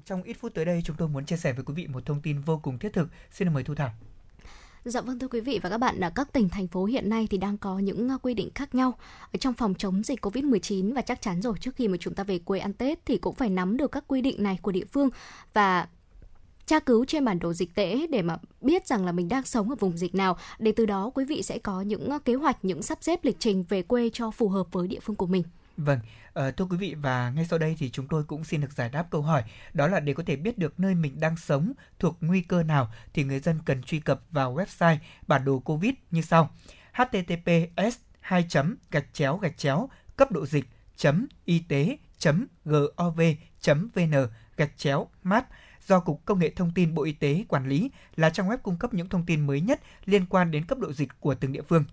trong 0.09 0.23
ít 0.23 0.37
phút 0.41 0.55
tới 0.55 0.65
đây 0.65 0.83
chúng 0.85 0.97
tôi 0.97 1.09
muốn 1.09 1.27
chia 1.27 1.37
sẻ 1.37 1.53
với 1.53 1.65
quý 1.65 1.75
vị 1.75 1.87
một 1.87 2.07
thông 2.07 2.21
tin 2.21 2.41
vô 2.41 2.61
cùng 2.63 2.79
thiết 2.79 2.93
thực. 2.93 3.09
Xin 3.31 3.55
mời 3.55 3.65
Thu 3.65 3.75
Thảo. 3.75 3.91
Dạ 4.85 5.01
vâng 5.01 5.19
thưa 5.19 5.29
quý 5.29 5.41
vị 5.41 5.61
và 5.63 5.71
các 5.71 5.79
bạn, 5.79 6.01
ở 6.01 6.11
các 6.15 6.33
tỉnh 6.33 6.49
thành 6.49 6.69
phố 6.69 6.85
hiện 6.85 7.09
nay 7.09 7.27
thì 7.31 7.39
đang 7.39 7.59
có 7.59 7.79
những 7.79 8.09
quy 8.23 8.35
định 8.35 8.51
khác 8.55 8.75
nhau 8.75 8.99
ở 9.33 9.37
trong 9.41 9.55
phòng 9.55 9.75
chống 9.75 10.03
dịch 10.03 10.27
Covid-19 10.27 10.95
và 10.95 11.01
chắc 11.01 11.23
chắn 11.23 11.43
rồi 11.43 11.55
trước 11.61 11.77
khi 11.77 11.89
mà 11.89 11.97
chúng 12.01 12.15
ta 12.15 12.25
về 12.25 12.39
quê 12.39 12.59
ăn 12.59 12.73
Tết 12.73 13.07
thì 13.07 13.19
cũng 13.19 13.35
phải 13.35 13.51
nắm 13.51 13.77
được 13.77 13.93
các 13.93 14.05
quy 14.09 14.21
định 14.21 14.43
này 14.43 14.59
của 14.63 14.73
địa 14.73 14.85
phương 14.93 15.09
và 15.53 15.89
tra 16.67 16.81
cứu 16.81 17.05
trên 17.05 17.25
bản 17.25 17.39
đồ 17.39 17.53
dịch 17.53 17.75
tễ 17.75 18.07
để 18.07 18.23
mà 18.23 18.37
biết 18.61 18.87
rằng 18.87 19.05
là 19.07 19.13
mình 19.13 19.29
đang 19.29 19.45
sống 19.45 19.71
ở 19.71 19.77
vùng 19.77 19.97
dịch 19.97 20.15
nào 20.15 20.37
để 20.59 20.73
từ 20.73 20.87
đó 20.87 21.11
quý 21.15 21.25
vị 21.25 21.43
sẽ 21.43 21.59
có 21.59 21.83
những 21.83 22.19
kế 22.25 22.35
hoạch 22.35 22.65
những 22.65 22.83
sắp 22.83 22.99
xếp 23.01 23.25
lịch 23.25 23.37
trình 23.39 23.65
về 23.69 23.83
quê 23.83 24.11
cho 24.13 24.31
phù 24.31 24.49
hợp 24.49 24.67
với 24.73 24.89
địa 24.89 25.01
phương 25.01 25.17
của 25.17 25.27
mình. 25.27 25.43
Vâng, 25.77 25.99
À, 26.39 26.51
thưa 26.51 26.65
quý 26.65 26.77
vị 26.77 26.95
và 26.95 27.31
ngay 27.31 27.45
sau 27.45 27.59
đây 27.59 27.77
thì 27.79 27.91
chúng 27.91 28.09
tôi 28.09 28.25
cũng 28.25 28.45
xin 28.45 28.61
được 28.61 28.73
giải 28.73 28.89
đáp 28.89 29.07
câu 29.11 29.23
hỏi 29.23 29.43
đó 29.75 29.87
là 29.87 30.01
để 30.01 30.15
có 30.15 30.23
thể 30.27 30.37
biết 30.37 30.59
được 30.59 30.81
nơi 30.81 30.95
mình 30.95 31.21
đang 31.21 31.37
sống 31.37 31.73
thuộc 31.99 32.17
nguy 32.21 32.41
cơ 32.41 32.63
nào 32.63 32.93
thì 33.15 33.25
người 33.25 33.41
dân 33.41 33.59
cần 33.65 33.83
truy 33.83 34.01
cập 34.01 34.21
vào 34.31 34.55
website 34.55 34.97
bản 35.27 35.45
đồ 35.45 35.59
Covid 35.59 35.93
như 36.11 36.21
sau: 36.21 36.51
https 36.93 37.99
2 38.21 38.47
gạch 38.91 39.07
chéo 39.13 39.37
gạch 39.37 39.59
chéo 39.59 39.89
cấp 40.17 40.33
độ 40.33 40.47
dịch 40.47 40.65
chấm 40.97 41.27
y 41.45 41.59
tế 41.59 41.97
chấm 42.19 42.47
gov 42.65 43.21
vn 43.95 44.13
gạch 44.57 44.77
chéo 44.77 45.09
map 45.23 45.49
do 45.87 46.01
Cục 46.01 46.25
Công 46.25 46.39
nghệ 46.39 46.51
Thông 46.51 46.71
tin 46.75 46.95
Bộ 46.95 47.03
Y 47.03 47.13
tế 47.13 47.45
quản 47.49 47.69
lý 47.69 47.91
là 48.17 48.31
trang 48.31 48.49
web 48.49 48.59
cung 48.59 48.77
cấp 48.77 48.95
những 48.95 49.09
thông 49.09 49.27
tin 49.27 49.47
mới 49.47 49.61
nhất 49.61 49.81
liên 50.05 50.27
quan 50.27 50.51
đến 50.51 50.65
cấp 50.65 50.79
độ 50.79 50.93
dịch 50.93 51.09
của 51.21 51.35
từng 51.35 51.53
địa 51.53 51.63
phương. 51.63 51.85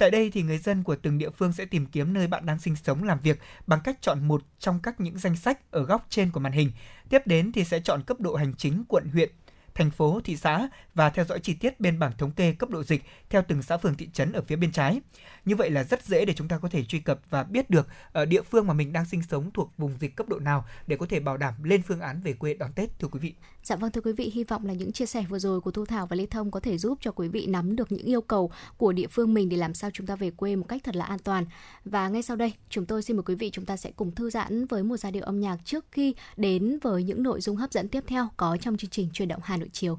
Tại 0.00 0.10
đây 0.10 0.30
thì 0.30 0.42
người 0.42 0.58
dân 0.58 0.82
của 0.82 0.96
từng 0.96 1.18
địa 1.18 1.30
phương 1.30 1.52
sẽ 1.52 1.64
tìm 1.64 1.86
kiếm 1.86 2.12
nơi 2.12 2.26
bạn 2.26 2.46
đang 2.46 2.58
sinh 2.58 2.76
sống 2.76 3.02
làm 3.02 3.20
việc 3.20 3.40
bằng 3.66 3.80
cách 3.84 3.98
chọn 4.00 4.28
một 4.28 4.42
trong 4.58 4.80
các 4.82 5.00
những 5.00 5.18
danh 5.18 5.36
sách 5.36 5.70
ở 5.70 5.82
góc 5.82 6.06
trên 6.08 6.30
của 6.30 6.40
màn 6.40 6.52
hình. 6.52 6.72
Tiếp 7.08 7.26
đến 7.26 7.52
thì 7.52 7.64
sẽ 7.64 7.80
chọn 7.80 8.02
cấp 8.02 8.20
độ 8.20 8.34
hành 8.34 8.54
chính 8.54 8.84
quận 8.88 9.08
huyện, 9.12 9.30
thành 9.74 9.90
phố, 9.90 10.20
thị 10.24 10.36
xã 10.36 10.68
và 10.94 11.10
theo 11.10 11.24
dõi 11.24 11.40
chi 11.40 11.54
tiết 11.54 11.80
bên 11.80 11.98
bảng 11.98 12.12
thống 12.18 12.30
kê 12.30 12.52
cấp 12.52 12.70
độ 12.70 12.82
dịch 12.82 13.02
theo 13.30 13.42
từng 13.48 13.62
xã 13.62 13.76
phường 13.76 13.94
thị 13.94 14.08
trấn 14.12 14.32
ở 14.32 14.42
phía 14.42 14.56
bên 14.56 14.72
trái. 14.72 15.00
Như 15.44 15.56
vậy 15.56 15.70
là 15.70 15.84
rất 15.84 16.04
dễ 16.04 16.24
để 16.24 16.34
chúng 16.34 16.48
ta 16.48 16.58
có 16.58 16.68
thể 16.68 16.84
truy 16.84 16.98
cập 16.98 17.20
và 17.30 17.42
biết 17.42 17.70
được 17.70 17.88
ở 18.12 18.24
địa 18.24 18.42
phương 18.42 18.66
mà 18.66 18.74
mình 18.74 18.92
đang 18.92 19.04
sinh 19.04 19.22
sống 19.22 19.50
thuộc 19.54 19.72
vùng 19.78 19.94
dịch 20.00 20.16
cấp 20.16 20.28
độ 20.28 20.38
nào 20.38 20.64
để 20.86 20.96
có 20.96 21.06
thể 21.06 21.20
bảo 21.20 21.36
đảm 21.36 21.54
lên 21.62 21.82
phương 21.82 22.00
án 22.00 22.20
về 22.22 22.32
quê 22.32 22.54
đón 22.54 22.72
Tết 22.72 22.98
thưa 22.98 23.08
quý 23.08 23.20
vị. 23.20 23.34
Dạ 23.62 23.76
vâng 23.76 23.90
thưa 23.90 24.00
quý 24.00 24.12
vị, 24.12 24.30
hy 24.34 24.44
vọng 24.44 24.66
là 24.66 24.72
những 24.72 24.92
chia 24.92 25.06
sẻ 25.06 25.24
vừa 25.28 25.38
rồi 25.38 25.60
của 25.60 25.70
Thu 25.70 25.84
Thảo 25.84 26.06
và 26.06 26.16
Lê 26.16 26.26
Thông 26.26 26.50
có 26.50 26.60
thể 26.60 26.78
giúp 26.78 26.98
cho 27.00 27.12
quý 27.12 27.28
vị 27.28 27.46
nắm 27.46 27.76
được 27.76 27.92
những 27.92 28.06
yêu 28.06 28.20
cầu 28.20 28.50
của 28.76 28.92
địa 28.92 29.06
phương 29.06 29.34
mình 29.34 29.48
để 29.48 29.56
làm 29.56 29.74
sao 29.74 29.90
chúng 29.94 30.06
ta 30.06 30.16
về 30.16 30.30
quê 30.30 30.56
một 30.56 30.64
cách 30.68 30.84
thật 30.84 30.96
là 30.96 31.04
an 31.04 31.18
toàn. 31.18 31.46
Và 31.84 32.08
ngay 32.08 32.22
sau 32.22 32.36
đây, 32.36 32.52
chúng 32.68 32.86
tôi 32.86 33.02
xin 33.02 33.16
mời 33.16 33.22
quý 33.22 33.34
vị 33.34 33.50
chúng 33.50 33.64
ta 33.64 33.76
sẽ 33.76 33.90
cùng 33.96 34.14
thư 34.14 34.30
giãn 34.30 34.66
với 34.66 34.82
một 34.82 34.96
giai 34.96 35.12
điệu 35.12 35.24
âm 35.24 35.40
nhạc 35.40 35.56
trước 35.64 35.84
khi 35.92 36.14
đến 36.36 36.78
với 36.82 37.04
những 37.04 37.22
nội 37.22 37.40
dung 37.40 37.56
hấp 37.56 37.72
dẫn 37.72 37.88
tiếp 37.88 38.04
theo 38.06 38.28
có 38.36 38.56
trong 38.60 38.76
chương 38.76 38.90
trình 38.90 39.10
truyền 39.12 39.28
động 39.28 39.40
Hà 39.44 39.56
Nội 39.60 39.68
chiều. 39.72 39.98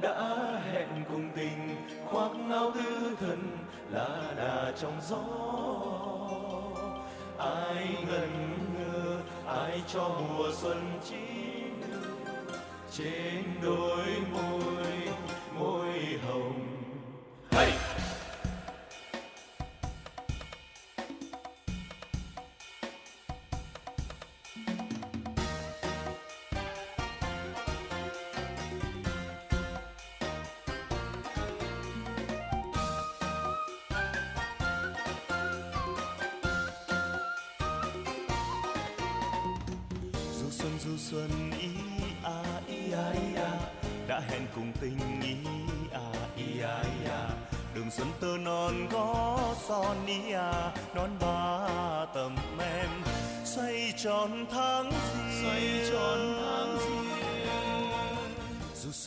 đã 0.00 0.60
hẹn 0.72 0.88
cùng 1.08 1.30
tình, 1.36 1.76
khoác 2.06 2.30
áo 2.50 2.72
tứ 2.74 3.16
thân 3.20 3.56
là 3.90 4.34
đà 4.36 4.72
trong 4.80 5.00
gió 5.08 5.24
ai 7.38 8.04
ngần 8.06 8.58
ngơ 8.78 9.20
ai 9.46 9.82
cho 9.92 10.08
mùa 10.08 10.48
xuân 10.52 11.00
chín 11.04 11.67
trên 12.92 13.44
đôi 13.62 14.06
môi. 14.32 14.77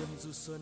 Du 0.01 0.07
xuân 0.07 0.17
du 0.23 0.31
xuân 0.33 0.61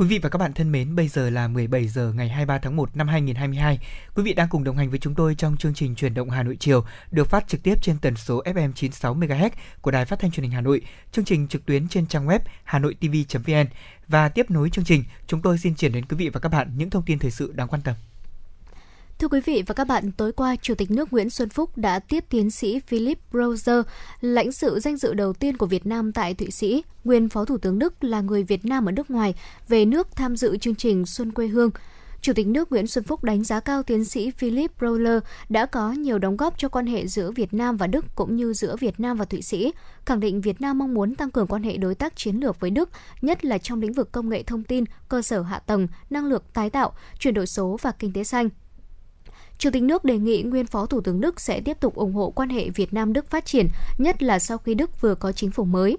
Quý 0.00 0.06
vị 0.06 0.18
và 0.18 0.28
các 0.28 0.38
bạn 0.38 0.52
thân 0.52 0.72
mến, 0.72 0.96
bây 0.96 1.08
giờ 1.08 1.30
là 1.30 1.48
17 1.48 1.88
giờ 1.88 2.12
ngày 2.16 2.28
23 2.28 2.58
tháng 2.58 2.76
1 2.76 2.96
năm 2.96 3.08
2022. 3.08 3.78
Quý 4.14 4.22
vị 4.22 4.34
đang 4.34 4.48
cùng 4.48 4.64
đồng 4.64 4.76
hành 4.76 4.90
với 4.90 4.98
chúng 4.98 5.14
tôi 5.14 5.34
trong 5.34 5.56
chương 5.56 5.74
trình 5.74 5.94
Truyền 5.94 6.14
động 6.14 6.30
Hà 6.30 6.42
Nội 6.42 6.56
chiều, 6.60 6.84
được 7.10 7.28
phát 7.28 7.48
trực 7.48 7.62
tiếp 7.62 7.82
trên 7.82 7.98
tần 7.98 8.16
số 8.16 8.42
FM 8.42 8.72
96 8.72 9.14
MHz 9.14 9.50
của 9.80 9.90
Đài 9.90 10.04
Phát 10.04 10.18
thanh 10.18 10.30
Truyền 10.30 10.42
hình 10.42 10.52
Hà 10.52 10.60
Nội, 10.60 10.80
chương 11.12 11.24
trình 11.24 11.48
trực 11.48 11.66
tuyến 11.66 11.88
trên 11.88 12.06
trang 12.06 12.26
web 12.26 12.38
hanoitv.vn 12.64 13.66
và 14.08 14.28
tiếp 14.28 14.50
nối 14.50 14.70
chương 14.70 14.84
trình, 14.84 15.04
chúng 15.26 15.42
tôi 15.42 15.58
xin 15.58 15.74
chuyển 15.74 15.92
đến 15.92 16.04
quý 16.04 16.16
vị 16.16 16.28
và 16.28 16.40
các 16.40 16.48
bạn 16.48 16.70
những 16.76 16.90
thông 16.90 17.02
tin 17.02 17.18
thời 17.18 17.30
sự 17.30 17.52
đáng 17.52 17.68
quan 17.68 17.82
tâm. 17.82 17.94
Thưa 19.20 19.28
quý 19.28 19.40
vị 19.40 19.62
và 19.66 19.74
các 19.74 19.84
bạn, 19.84 20.12
tối 20.12 20.32
qua, 20.32 20.56
Chủ 20.62 20.74
tịch 20.74 20.90
nước 20.90 21.12
Nguyễn 21.12 21.30
Xuân 21.30 21.48
Phúc 21.48 21.78
đã 21.78 21.98
tiếp 21.98 22.24
tiến 22.28 22.50
sĩ 22.50 22.80
Philip 22.80 23.18
Roser, 23.32 23.84
lãnh 24.20 24.52
sự 24.52 24.80
danh 24.80 24.96
dự 24.96 25.14
đầu 25.14 25.32
tiên 25.32 25.56
của 25.56 25.66
Việt 25.66 25.86
Nam 25.86 26.12
tại 26.12 26.34
Thụy 26.34 26.50
Sĩ, 26.50 26.82
nguyên 27.04 27.28
Phó 27.28 27.44
Thủ 27.44 27.58
tướng 27.58 27.78
Đức 27.78 28.04
là 28.04 28.20
người 28.20 28.42
Việt 28.42 28.64
Nam 28.64 28.88
ở 28.88 28.92
nước 28.92 29.10
ngoài, 29.10 29.34
về 29.68 29.84
nước 29.84 30.08
tham 30.16 30.36
dự 30.36 30.56
chương 30.56 30.74
trình 30.74 31.06
Xuân 31.06 31.32
quê 31.32 31.46
hương. 31.46 31.70
Chủ 32.20 32.32
tịch 32.32 32.46
nước 32.46 32.70
Nguyễn 32.70 32.86
Xuân 32.86 33.04
Phúc 33.04 33.24
đánh 33.24 33.44
giá 33.44 33.60
cao 33.60 33.82
tiến 33.82 34.04
sĩ 34.04 34.30
Philip 34.30 34.72
Roller 34.80 35.22
đã 35.48 35.66
có 35.66 35.92
nhiều 35.92 36.18
đóng 36.18 36.36
góp 36.36 36.58
cho 36.58 36.68
quan 36.68 36.86
hệ 36.86 37.06
giữa 37.06 37.30
Việt 37.30 37.54
Nam 37.54 37.76
và 37.76 37.86
Đức 37.86 38.04
cũng 38.14 38.36
như 38.36 38.52
giữa 38.52 38.76
Việt 38.76 39.00
Nam 39.00 39.16
và 39.16 39.24
Thụy 39.24 39.42
Sĩ, 39.42 39.72
khẳng 40.06 40.20
định 40.20 40.40
Việt 40.40 40.60
Nam 40.60 40.78
mong 40.78 40.94
muốn 40.94 41.14
tăng 41.14 41.30
cường 41.30 41.46
quan 41.46 41.62
hệ 41.62 41.76
đối 41.76 41.94
tác 41.94 42.16
chiến 42.16 42.36
lược 42.36 42.60
với 42.60 42.70
Đức, 42.70 42.90
nhất 43.22 43.44
là 43.44 43.58
trong 43.58 43.80
lĩnh 43.80 43.92
vực 43.92 44.12
công 44.12 44.28
nghệ 44.28 44.42
thông 44.42 44.64
tin, 44.64 44.84
cơ 45.08 45.22
sở 45.22 45.42
hạ 45.42 45.58
tầng, 45.58 45.88
năng 46.10 46.26
lượng 46.26 46.42
tái 46.52 46.70
tạo, 46.70 46.92
chuyển 47.18 47.34
đổi 47.34 47.46
số 47.46 47.78
và 47.82 47.92
kinh 47.92 48.12
tế 48.12 48.24
xanh. 48.24 48.48
Chủ 49.60 49.70
tịch 49.70 49.82
nước 49.82 50.04
đề 50.04 50.18
nghị 50.18 50.42
nguyên 50.42 50.66
Phó 50.66 50.86
Thủ 50.86 51.00
tướng 51.00 51.20
Đức 51.20 51.40
sẽ 51.40 51.60
tiếp 51.60 51.80
tục 51.80 51.94
ủng 51.94 52.12
hộ 52.12 52.30
quan 52.30 52.48
hệ 52.48 52.70
Việt 52.70 52.92
Nam-Đức 52.92 53.30
phát 53.30 53.46
triển, 53.46 53.68
nhất 53.98 54.22
là 54.22 54.38
sau 54.38 54.58
khi 54.58 54.74
Đức 54.74 55.00
vừa 55.00 55.14
có 55.14 55.32
chính 55.32 55.50
phủ 55.50 55.64
mới. 55.64 55.98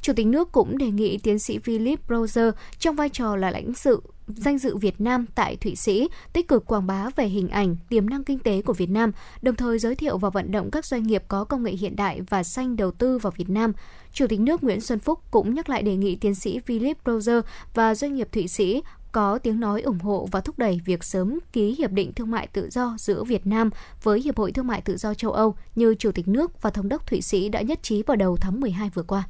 Chủ 0.00 0.12
tịch 0.12 0.26
nước 0.26 0.52
cũng 0.52 0.78
đề 0.78 0.90
nghị 0.90 1.18
tiến 1.18 1.38
sĩ 1.38 1.58
Philip 1.58 2.08
Browser 2.08 2.52
trong 2.78 2.96
vai 2.96 3.08
trò 3.08 3.36
là 3.36 3.50
lãnh 3.50 3.74
sự 3.74 4.02
danh 4.26 4.58
dự 4.58 4.76
Việt 4.76 5.00
Nam 5.00 5.26
tại 5.34 5.56
Thụy 5.56 5.76
Sĩ 5.76 6.08
tích 6.32 6.48
cực 6.48 6.66
quảng 6.66 6.86
bá 6.86 7.10
về 7.16 7.26
hình 7.26 7.48
ảnh, 7.48 7.76
tiềm 7.88 8.10
năng 8.10 8.24
kinh 8.24 8.38
tế 8.38 8.62
của 8.62 8.72
Việt 8.72 8.90
Nam, 8.90 9.12
đồng 9.42 9.56
thời 9.56 9.78
giới 9.78 9.94
thiệu 9.94 10.18
và 10.18 10.30
vận 10.30 10.52
động 10.52 10.70
các 10.70 10.84
doanh 10.86 11.02
nghiệp 11.02 11.24
có 11.28 11.44
công 11.44 11.62
nghệ 11.62 11.72
hiện 11.72 11.96
đại 11.96 12.20
và 12.20 12.42
xanh 12.42 12.76
đầu 12.76 12.90
tư 12.90 13.18
vào 13.18 13.32
Việt 13.36 13.50
Nam. 13.50 13.72
Chủ 14.12 14.26
tịch 14.26 14.40
nước 14.40 14.64
Nguyễn 14.64 14.80
Xuân 14.80 14.98
Phúc 14.98 15.20
cũng 15.30 15.54
nhắc 15.54 15.68
lại 15.68 15.82
đề 15.82 15.96
nghị 15.96 16.16
tiến 16.16 16.34
sĩ 16.34 16.60
Philip 16.60 17.04
Browser 17.04 17.42
và 17.74 17.94
doanh 17.94 18.14
nghiệp 18.14 18.28
Thụy 18.32 18.48
Sĩ 18.48 18.82
có 19.12 19.38
tiếng 19.38 19.60
nói 19.60 19.82
ủng 19.82 19.98
hộ 19.98 20.28
và 20.32 20.40
thúc 20.40 20.58
đẩy 20.58 20.80
việc 20.84 21.04
sớm 21.04 21.38
ký 21.52 21.74
hiệp 21.78 21.90
định 21.90 22.12
thương 22.12 22.30
mại 22.30 22.46
tự 22.46 22.70
do 22.70 22.96
giữa 22.98 23.24
Việt 23.24 23.46
Nam 23.46 23.70
với 24.02 24.20
Hiệp 24.20 24.38
hội 24.38 24.52
Thương 24.52 24.66
mại 24.66 24.80
Tự 24.80 24.96
do 24.96 25.14
châu 25.14 25.32
Âu 25.32 25.54
như 25.74 25.94
Chủ 25.94 26.12
tịch 26.12 26.28
nước 26.28 26.62
và 26.62 26.70
Thống 26.70 26.88
đốc 26.88 27.06
Thụy 27.06 27.22
Sĩ 27.22 27.48
đã 27.48 27.60
nhất 27.60 27.82
trí 27.82 28.02
vào 28.02 28.16
đầu 28.16 28.36
tháng 28.36 28.60
12 28.60 28.90
vừa 28.94 29.02
qua. 29.02 29.24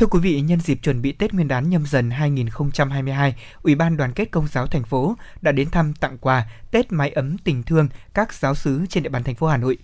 Thưa 0.00 0.06
quý 0.06 0.20
vị, 0.20 0.40
nhân 0.40 0.60
dịp 0.60 0.78
chuẩn 0.82 1.02
bị 1.02 1.12
Tết 1.12 1.34
Nguyên 1.34 1.48
đán 1.48 1.70
nhâm 1.70 1.86
dần 1.86 2.10
2022, 2.10 3.34
Ủy 3.62 3.74
ban 3.74 3.96
Đoàn 3.96 4.12
kết 4.12 4.24
Công 4.30 4.46
giáo 4.48 4.66
thành 4.66 4.84
phố 4.84 5.16
đã 5.42 5.52
đến 5.52 5.70
thăm 5.70 5.94
tặng 5.94 6.18
quà 6.18 6.46
Tết 6.70 6.92
mái 6.92 7.10
ấm 7.10 7.38
tình 7.38 7.62
thương 7.62 7.88
các 8.14 8.32
giáo 8.32 8.54
sứ 8.54 8.86
trên 8.86 9.02
địa 9.02 9.08
bàn 9.08 9.24
thành 9.24 9.34
phố 9.34 9.46
Hà 9.46 9.56
Nội. 9.56 9.78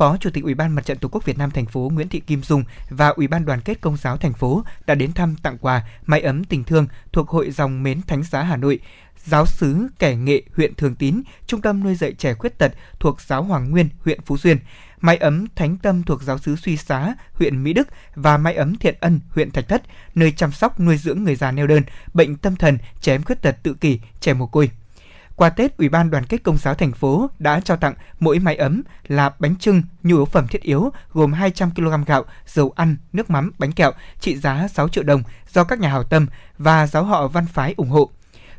Phó 0.00 0.16
Chủ 0.16 0.30
tịch 0.30 0.44
Ủy 0.44 0.54
ban 0.54 0.74
Mặt 0.74 0.84
trận 0.84 0.98
Tổ 0.98 1.08
quốc 1.08 1.24
Việt 1.24 1.38
Nam 1.38 1.50
thành 1.50 1.66
phố 1.66 1.90
Nguyễn 1.94 2.08
Thị 2.08 2.20
Kim 2.20 2.42
Dung 2.42 2.64
và 2.88 3.08
Ủy 3.08 3.28
ban 3.28 3.44
Đoàn 3.44 3.60
kết 3.60 3.80
Công 3.80 3.96
giáo 3.96 4.16
thành 4.16 4.32
phố 4.32 4.64
đã 4.86 4.94
đến 4.94 5.12
thăm 5.12 5.36
tặng 5.42 5.58
quà 5.60 5.82
mái 6.06 6.20
ấm 6.20 6.44
tình 6.44 6.64
thương 6.64 6.86
thuộc 7.12 7.28
Hội 7.28 7.50
dòng 7.50 7.82
Mến 7.82 8.02
Thánh 8.02 8.22
Giá 8.22 8.42
Hà 8.42 8.56
Nội, 8.56 8.78
giáo 9.24 9.46
sứ 9.46 9.88
kẻ 9.98 10.16
nghệ 10.16 10.42
huyện 10.56 10.74
Thường 10.74 10.94
Tín, 10.94 11.22
trung 11.46 11.60
tâm 11.60 11.84
nuôi 11.84 11.94
dạy 11.94 12.12
trẻ 12.12 12.34
khuyết 12.34 12.58
tật 12.58 12.72
thuộc 13.00 13.20
giáo 13.20 13.42
Hoàng 13.42 13.70
Nguyên 13.70 13.88
huyện 14.04 14.20
Phú 14.20 14.36
Xuyên, 14.36 14.58
mái 15.00 15.16
ấm 15.16 15.46
Thánh 15.54 15.76
Tâm 15.76 16.02
thuộc 16.02 16.22
giáo 16.22 16.38
sứ 16.38 16.56
Suy 16.56 16.76
Xá 16.76 17.14
huyện 17.32 17.64
Mỹ 17.64 17.72
Đức 17.72 17.88
và 18.14 18.36
mái 18.36 18.54
ấm 18.54 18.76
Thiện 18.76 18.94
Ân 19.00 19.20
huyện 19.30 19.50
Thạch 19.50 19.68
Thất, 19.68 19.82
nơi 20.14 20.32
chăm 20.32 20.52
sóc 20.52 20.80
nuôi 20.80 20.96
dưỡng 20.96 21.24
người 21.24 21.36
già 21.36 21.50
neo 21.50 21.66
đơn, 21.66 21.82
bệnh 22.14 22.36
tâm 22.36 22.56
thần, 22.56 22.78
trẻ 23.00 23.14
em 23.14 23.22
khuyết 23.22 23.42
tật 23.42 23.56
tự 23.62 23.74
kỷ, 23.74 24.00
trẻ 24.20 24.34
mồ 24.34 24.46
côi. 24.46 24.70
Qua 25.40 25.50
Tết, 25.50 25.76
Ủy 25.76 25.88
ban 25.88 26.10
Đoàn 26.10 26.24
kết 26.24 26.42
Công 26.42 26.58
giáo 26.58 26.74
thành 26.74 26.92
phố 26.92 27.30
đã 27.38 27.60
trao 27.60 27.76
tặng 27.76 27.94
mỗi 28.18 28.38
máy 28.38 28.56
ấm 28.56 28.82
là 29.08 29.30
bánh 29.38 29.56
trưng, 29.56 29.82
nhu 30.02 30.16
yếu 30.16 30.24
phẩm 30.24 30.46
thiết 30.48 30.62
yếu 30.62 30.90
gồm 31.12 31.32
200 31.32 31.70
kg 31.74 32.04
gạo, 32.06 32.24
dầu 32.46 32.72
ăn, 32.76 32.96
nước 33.12 33.30
mắm, 33.30 33.52
bánh 33.58 33.72
kẹo 33.72 33.92
trị 34.20 34.36
giá 34.36 34.68
6 34.68 34.88
triệu 34.88 35.04
đồng 35.04 35.22
do 35.52 35.64
các 35.64 35.80
nhà 35.80 35.88
hảo 35.88 36.04
tâm 36.04 36.26
và 36.58 36.86
giáo 36.86 37.04
họ 37.04 37.28
văn 37.28 37.46
phái 37.46 37.74
ủng 37.76 37.88
hộ. 37.88 38.10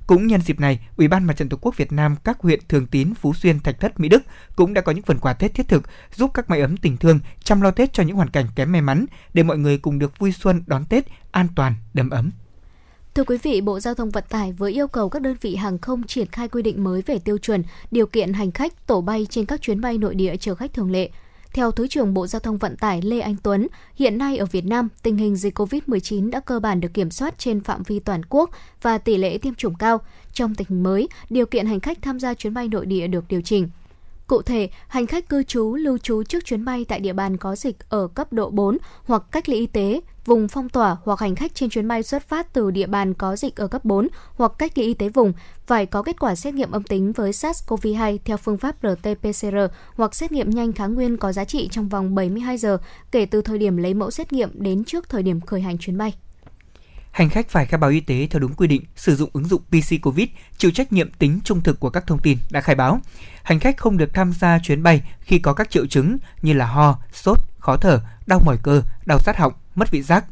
Cũng 0.07 0.27
nhân 0.27 0.41
dịp 0.41 0.59
này, 0.59 0.79
Ủy 0.97 1.07
ban 1.07 1.23
Mặt 1.23 1.37
trận 1.37 1.49
Tổ 1.49 1.57
quốc 1.61 1.77
Việt 1.77 1.91
Nam 1.91 2.15
các 2.23 2.39
huyện 2.39 2.59
Thường 2.69 2.87
Tín, 2.87 3.13
Phú 3.15 3.33
Xuyên, 3.33 3.59
Thạch 3.59 3.79
Thất, 3.79 3.99
Mỹ 3.99 4.09
Đức 4.09 4.23
cũng 4.55 4.73
đã 4.73 4.81
có 4.81 4.91
những 4.91 5.05
phần 5.05 5.19
quà 5.19 5.33
Tết 5.33 5.53
thiết 5.53 5.67
thực 5.67 5.83
giúp 6.15 6.31
các 6.33 6.49
máy 6.49 6.61
ấm 6.61 6.77
tình 6.77 6.97
thương 6.97 7.19
chăm 7.43 7.61
lo 7.61 7.71
Tết 7.71 7.93
cho 7.93 8.03
những 8.03 8.15
hoàn 8.15 8.29
cảnh 8.29 8.45
kém 8.55 8.71
may 8.71 8.81
mắn 8.81 9.05
để 9.33 9.43
mọi 9.43 9.57
người 9.57 9.77
cùng 9.77 9.99
được 9.99 10.19
vui 10.19 10.31
xuân 10.31 10.63
đón 10.67 10.85
Tết 10.85 11.05
an 11.31 11.47
toàn, 11.55 11.75
đầm 11.93 12.09
ấm. 12.09 12.31
Thưa 13.15 13.23
quý 13.23 13.37
vị, 13.37 13.61
Bộ 13.61 13.79
Giao 13.79 13.93
thông 13.93 14.09
Vận 14.09 14.23
tải 14.29 14.51
vừa 14.51 14.69
yêu 14.69 14.87
cầu 14.87 15.09
các 15.09 15.21
đơn 15.21 15.35
vị 15.41 15.55
hàng 15.55 15.77
không 15.77 16.03
triển 16.03 16.27
khai 16.27 16.47
quy 16.47 16.61
định 16.61 16.83
mới 16.83 17.01
về 17.01 17.19
tiêu 17.19 17.37
chuẩn, 17.37 17.63
điều 17.91 18.05
kiện 18.05 18.33
hành 18.33 18.51
khách, 18.51 18.87
tổ 18.87 19.01
bay 19.01 19.27
trên 19.29 19.45
các 19.45 19.61
chuyến 19.61 19.81
bay 19.81 19.97
nội 19.97 20.15
địa 20.15 20.35
chở 20.37 20.55
khách 20.55 20.73
thường 20.73 20.91
lệ. 20.91 21.09
Theo 21.53 21.71
Thứ 21.71 21.87
trưởng 21.87 22.13
Bộ 22.13 22.27
Giao 22.27 22.39
thông 22.39 22.57
Vận 22.57 22.77
tải 22.77 23.01
Lê 23.01 23.19
Anh 23.19 23.35
Tuấn, 23.43 23.67
hiện 23.95 24.17
nay 24.17 24.37
ở 24.37 24.45
Việt 24.45 24.65
Nam, 24.65 24.87
tình 25.03 25.17
hình 25.17 25.35
dịch 25.35 25.59
COVID-19 25.59 26.29
đã 26.29 26.39
cơ 26.39 26.59
bản 26.59 26.81
được 26.81 26.93
kiểm 26.93 27.11
soát 27.11 27.39
trên 27.39 27.61
phạm 27.61 27.83
vi 27.83 27.99
toàn 27.99 28.21
quốc 28.29 28.49
và 28.81 28.97
tỷ 28.97 29.17
lệ 29.17 29.37
tiêm 29.37 29.55
chủng 29.55 29.75
cao. 29.75 30.01
Trong 30.33 30.55
tình 30.55 30.67
hình 30.69 30.83
mới, 30.83 31.07
điều 31.29 31.45
kiện 31.45 31.65
hành 31.65 31.79
khách 31.79 32.01
tham 32.01 32.19
gia 32.19 32.33
chuyến 32.33 32.53
bay 32.53 32.67
nội 32.67 32.85
địa 32.85 33.07
được 33.07 33.25
điều 33.27 33.41
chỉnh. 33.41 33.69
Cụ 34.27 34.41
thể, 34.41 34.69
hành 34.87 35.07
khách 35.07 35.29
cư 35.29 35.43
trú, 35.43 35.75
lưu 35.75 35.97
trú 35.97 36.23
trước 36.23 36.45
chuyến 36.45 36.65
bay 36.65 36.85
tại 36.85 36.99
địa 36.99 37.13
bàn 37.13 37.37
có 37.37 37.55
dịch 37.55 37.89
ở 37.89 38.07
cấp 38.07 38.33
độ 38.33 38.49
4 38.49 38.77
hoặc 39.03 39.23
cách 39.31 39.49
ly 39.49 39.57
y 39.57 39.67
tế, 39.67 40.01
vùng 40.25 40.47
phong 40.47 40.69
tỏa 40.69 40.97
hoặc 41.03 41.19
hành 41.19 41.35
khách 41.35 41.55
trên 41.55 41.69
chuyến 41.69 41.87
bay 41.87 42.03
xuất 42.03 42.29
phát 42.29 42.53
từ 42.53 42.71
địa 42.71 42.87
bàn 42.87 43.13
có 43.13 43.35
dịch 43.35 43.55
ở 43.55 43.67
cấp 43.67 43.85
4 43.85 44.07
hoặc 44.35 44.51
cách 44.57 44.77
ly 44.77 44.83
y 44.83 44.93
tế 44.93 45.09
vùng 45.09 45.33
phải 45.67 45.85
có 45.85 46.03
kết 46.03 46.19
quả 46.19 46.35
xét 46.35 46.53
nghiệm 46.53 46.71
âm 46.71 46.83
tính 46.83 47.11
với 47.11 47.31
SARS-CoV-2 47.31 48.17
theo 48.25 48.37
phương 48.37 48.57
pháp 48.57 48.83
RT-PCR 48.83 49.67
hoặc 49.95 50.15
xét 50.15 50.31
nghiệm 50.31 50.49
nhanh 50.49 50.73
kháng 50.73 50.93
nguyên 50.93 51.17
có 51.17 51.31
giá 51.31 51.45
trị 51.45 51.69
trong 51.71 51.89
vòng 51.89 52.15
72 52.15 52.57
giờ 52.57 52.77
kể 53.11 53.25
từ 53.25 53.41
thời 53.41 53.57
điểm 53.57 53.77
lấy 53.77 53.93
mẫu 53.93 54.11
xét 54.11 54.33
nghiệm 54.33 54.49
đến 54.53 54.83
trước 54.83 55.09
thời 55.09 55.23
điểm 55.23 55.41
khởi 55.41 55.61
hành 55.61 55.77
chuyến 55.77 55.97
bay. 55.97 56.13
Hành 57.11 57.29
khách 57.29 57.49
phải 57.49 57.65
khai 57.65 57.77
báo 57.77 57.89
y 57.89 57.99
tế 57.99 58.27
theo 58.31 58.39
đúng 58.39 58.53
quy 58.53 58.67
định, 58.67 58.83
sử 58.95 59.15
dụng 59.15 59.29
ứng 59.33 59.47
dụng 59.47 59.61
PC 59.61 60.01
Covid, 60.01 60.27
chịu 60.57 60.71
trách 60.71 60.93
nhiệm 60.93 61.11
tính 61.11 61.39
trung 61.43 61.61
thực 61.61 61.79
của 61.79 61.89
các 61.89 62.07
thông 62.07 62.19
tin 62.19 62.37
đã 62.51 62.61
khai 62.61 62.75
báo. 62.75 62.99
Hành 63.43 63.59
khách 63.59 63.77
không 63.77 63.97
được 63.97 64.13
tham 64.13 64.33
gia 64.33 64.59
chuyến 64.63 64.83
bay 64.83 65.01
khi 65.21 65.39
có 65.39 65.53
các 65.53 65.69
triệu 65.69 65.85
chứng 65.85 66.17
như 66.41 66.53
là 66.53 66.65
ho, 66.65 66.99
sốt, 67.13 67.37
khó 67.59 67.77
thở, 67.77 68.01
đau 68.27 68.41
mỏi 68.45 68.57
cơ, 68.63 68.81
đau 69.05 69.19
sát 69.19 69.37
họng, 69.37 69.53
mất 69.75 69.91
vị 69.91 70.01
giác. 70.01 70.25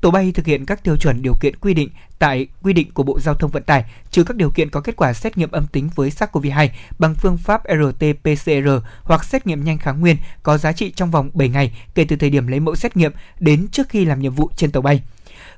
Tổ 0.00 0.10
bay 0.10 0.32
thực 0.32 0.46
hiện 0.46 0.66
các 0.66 0.84
tiêu 0.84 0.96
chuẩn 0.96 1.22
điều 1.22 1.34
kiện 1.40 1.56
quy 1.56 1.74
định 1.74 1.88
tại 2.18 2.46
quy 2.62 2.72
định 2.72 2.92
của 2.92 3.02
Bộ 3.02 3.20
Giao 3.20 3.34
thông 3.34 3.50
Vận 3.50 3.62
tải, 3.62 3.84
trừ 4.10 4.24
các 4.24 4.36
điều 4.36 4.50
kiện 4.50 4.70
có 4.70 4.80
kết 4.80 4.96
quả 4.96 5.12
xét 5.12 5.38
nghiệm 5.38 5.50
âm 5.50 5.66
tính 5.66 5.88
với 5.94 6.10
SARS-CoV-2 6.10 6.68
bằng 6.98 7.14
phương 7.14 7.38
pháp 7.38 7.66
RT-PCR 7.66 8.80
hoặc 9.02 9.24
xét 9.24 9.46
nghiệm 9.46 9.64
nhanh 9.64 9.78
kháng 9.78 10.00
nguyên 10.00 10.16
có 10.42 10.58
giá 10.58 10.72
trị 10.72 10.92
trong 10.96 11.10
vòng 11.10 11.30
7 11.34 11.48
ngày 11.48 11.78
kể 11.94 12.04
từ 12.04 12.16
thời 12.16 12.30
điểm 12.30 12.46
lấy 12.46 12.60
mẫu 12.60 12.76
xét 12.76 12.96
nghiệm 12.96 13.12
đến 13.40 13.68
trước 13.72 13.88
khi 13.88 14.04
làm 14.04 14.20
nhiệm 14.20 14.34
vụ 14.34 14.50
trên 14.56 14.70
tàu 14.70 14.82
bay. 14.82 15.02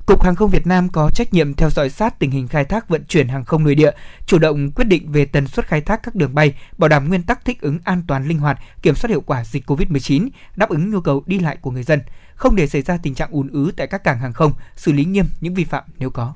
Cục 0.06 0.22
Hàng 0.22 0.34
không 0.34 0.50
Việt 0.50 0.66
Nam 0.66 0.88
có 0.88 1.10
trách 1.14 1.34
nhiệm 1.34 1.54
theo 1.54 1.70
dõi 1.70 1.90
sát 1.90 2.18
tình 2.18 2.30
hình 2.30 2.48
khai 2.48 2.64
thác 2.64 2.88
vận 2.88 3.04
chuyển 3.04 3.28
hàng 3.28 3.44
không 3.44 3.64
nội 3.64 3.74
địa, 3.74 3.90
chủ 4.26 4.38
động 4.38 4.70
quyết 4.70 4.84
định 4.84 5.12
về 5.12 5.24
tần 5.24 5.46
suất 5.46 5.66
khai 5.66 5.80
thác 5.80 6.02
các 6.02 6.14
đường 6.14 6.34
bay, 6.34 6.54
bảo 6.78 6.88
đảm 6.88 7.08
nguyên 7.08 7.22
tắc 7.22 7.44
thích 7.44 7.60
ứng 7.60 7.78
an 7.84 8.02
toàn 8.06 8.28
linh 8.28 8.38
hoạt, 8.38 8.58
kiểm 8.82 8.94
soát 8.94 9.08
hiệu 9.08 9.20
quả 9.20 9.44
dịch 9.44 9.70
COVID-19, 9.70 10.28
đáp 10.56 10.68
ứng 10.68 10.90
nhu 10.90 11.00
cầu 11.00 11.22
đi 11.26 11.38
lại 11.38 11.56
của 11.60 11.70
người 11.70 11.82
dân, 11.82 12.00
không 12.40 12.56
để 12.56 12.66
xảy 12.66 12.82
ra 12.82 12.98
tình 13.02 13.14
trạng 13.14 13.30
ùn 13.30 13.48
ứ 13.52 13.72
tại 13.76 13.86
các 13.86 14.04
cảng 14.04 14.18
hàng 14.18 14.32
không, 14.32 14.52
xử 14.76 14.92
lý 14.92 15.04
nghiêm 15.04 15.24
những 15.40 15.54
vi 15.54 15.64
phạm 15.64 15.84
nếu 15.98 16.10
có. 16.10 16.32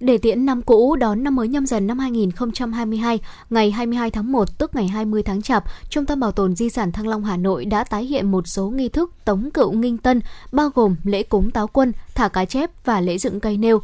Để 0.00 0.18
tiễn 0.18 0.46
năm 0.46 0.62
cũ 0.62 0.96
đón 0.96 1.24
năm 1.24 1.36
mới 1.36 1.48
nhâm 1.48 1.66
dần 1.66 1.86
năm 1.86 1.98
2022, 1.98 3.18
ngày 3.50 3.70
22 3.70 4.10
tháng 4.10 4.32
1 4.32 4.58
tức 4.58 4.74
ngày 4.74 4.88
20 4.88 5.22
tháng 5.22 5.42
Chạp, 5.42 5.64
Trung 5.88 6.06
tâm 6.06 6.20
Bảo 6.20 6.32
tồn 6.32 6.56
Di 6.56 6.70
sản 6.70 6.92
Thăng 6.92 7.08
Long 7.08 7.24
Hà 7.24 7.36
Nội 7.36 7.64
đã 7.64 7.84
tái 7.84 8.04
hiện 8.04 8.30
một 8.30 8.48
số 8.48 8.70
nghi 8.70 8.88
thức 8.88 9.12
tống 9.24 9.50
cựu 9.50 9.72
nghinh 9.72 9.98
tân, 9.98 10.20
bao 10.52 10.70
gồm 10.74 10.96
lễ 11.04 11.22
cúng 11.22 11.50
táo 11.50 11.66
quân, 11.66 11.92
thả 12.14 12.28
cá 12.28 12.44
chép 12.44 12.70
và 12.84 13.00
lễ 13.00 13.18
dựng 13.18 13.40
cây 13.40 13.56
nêu. 13.56 13.80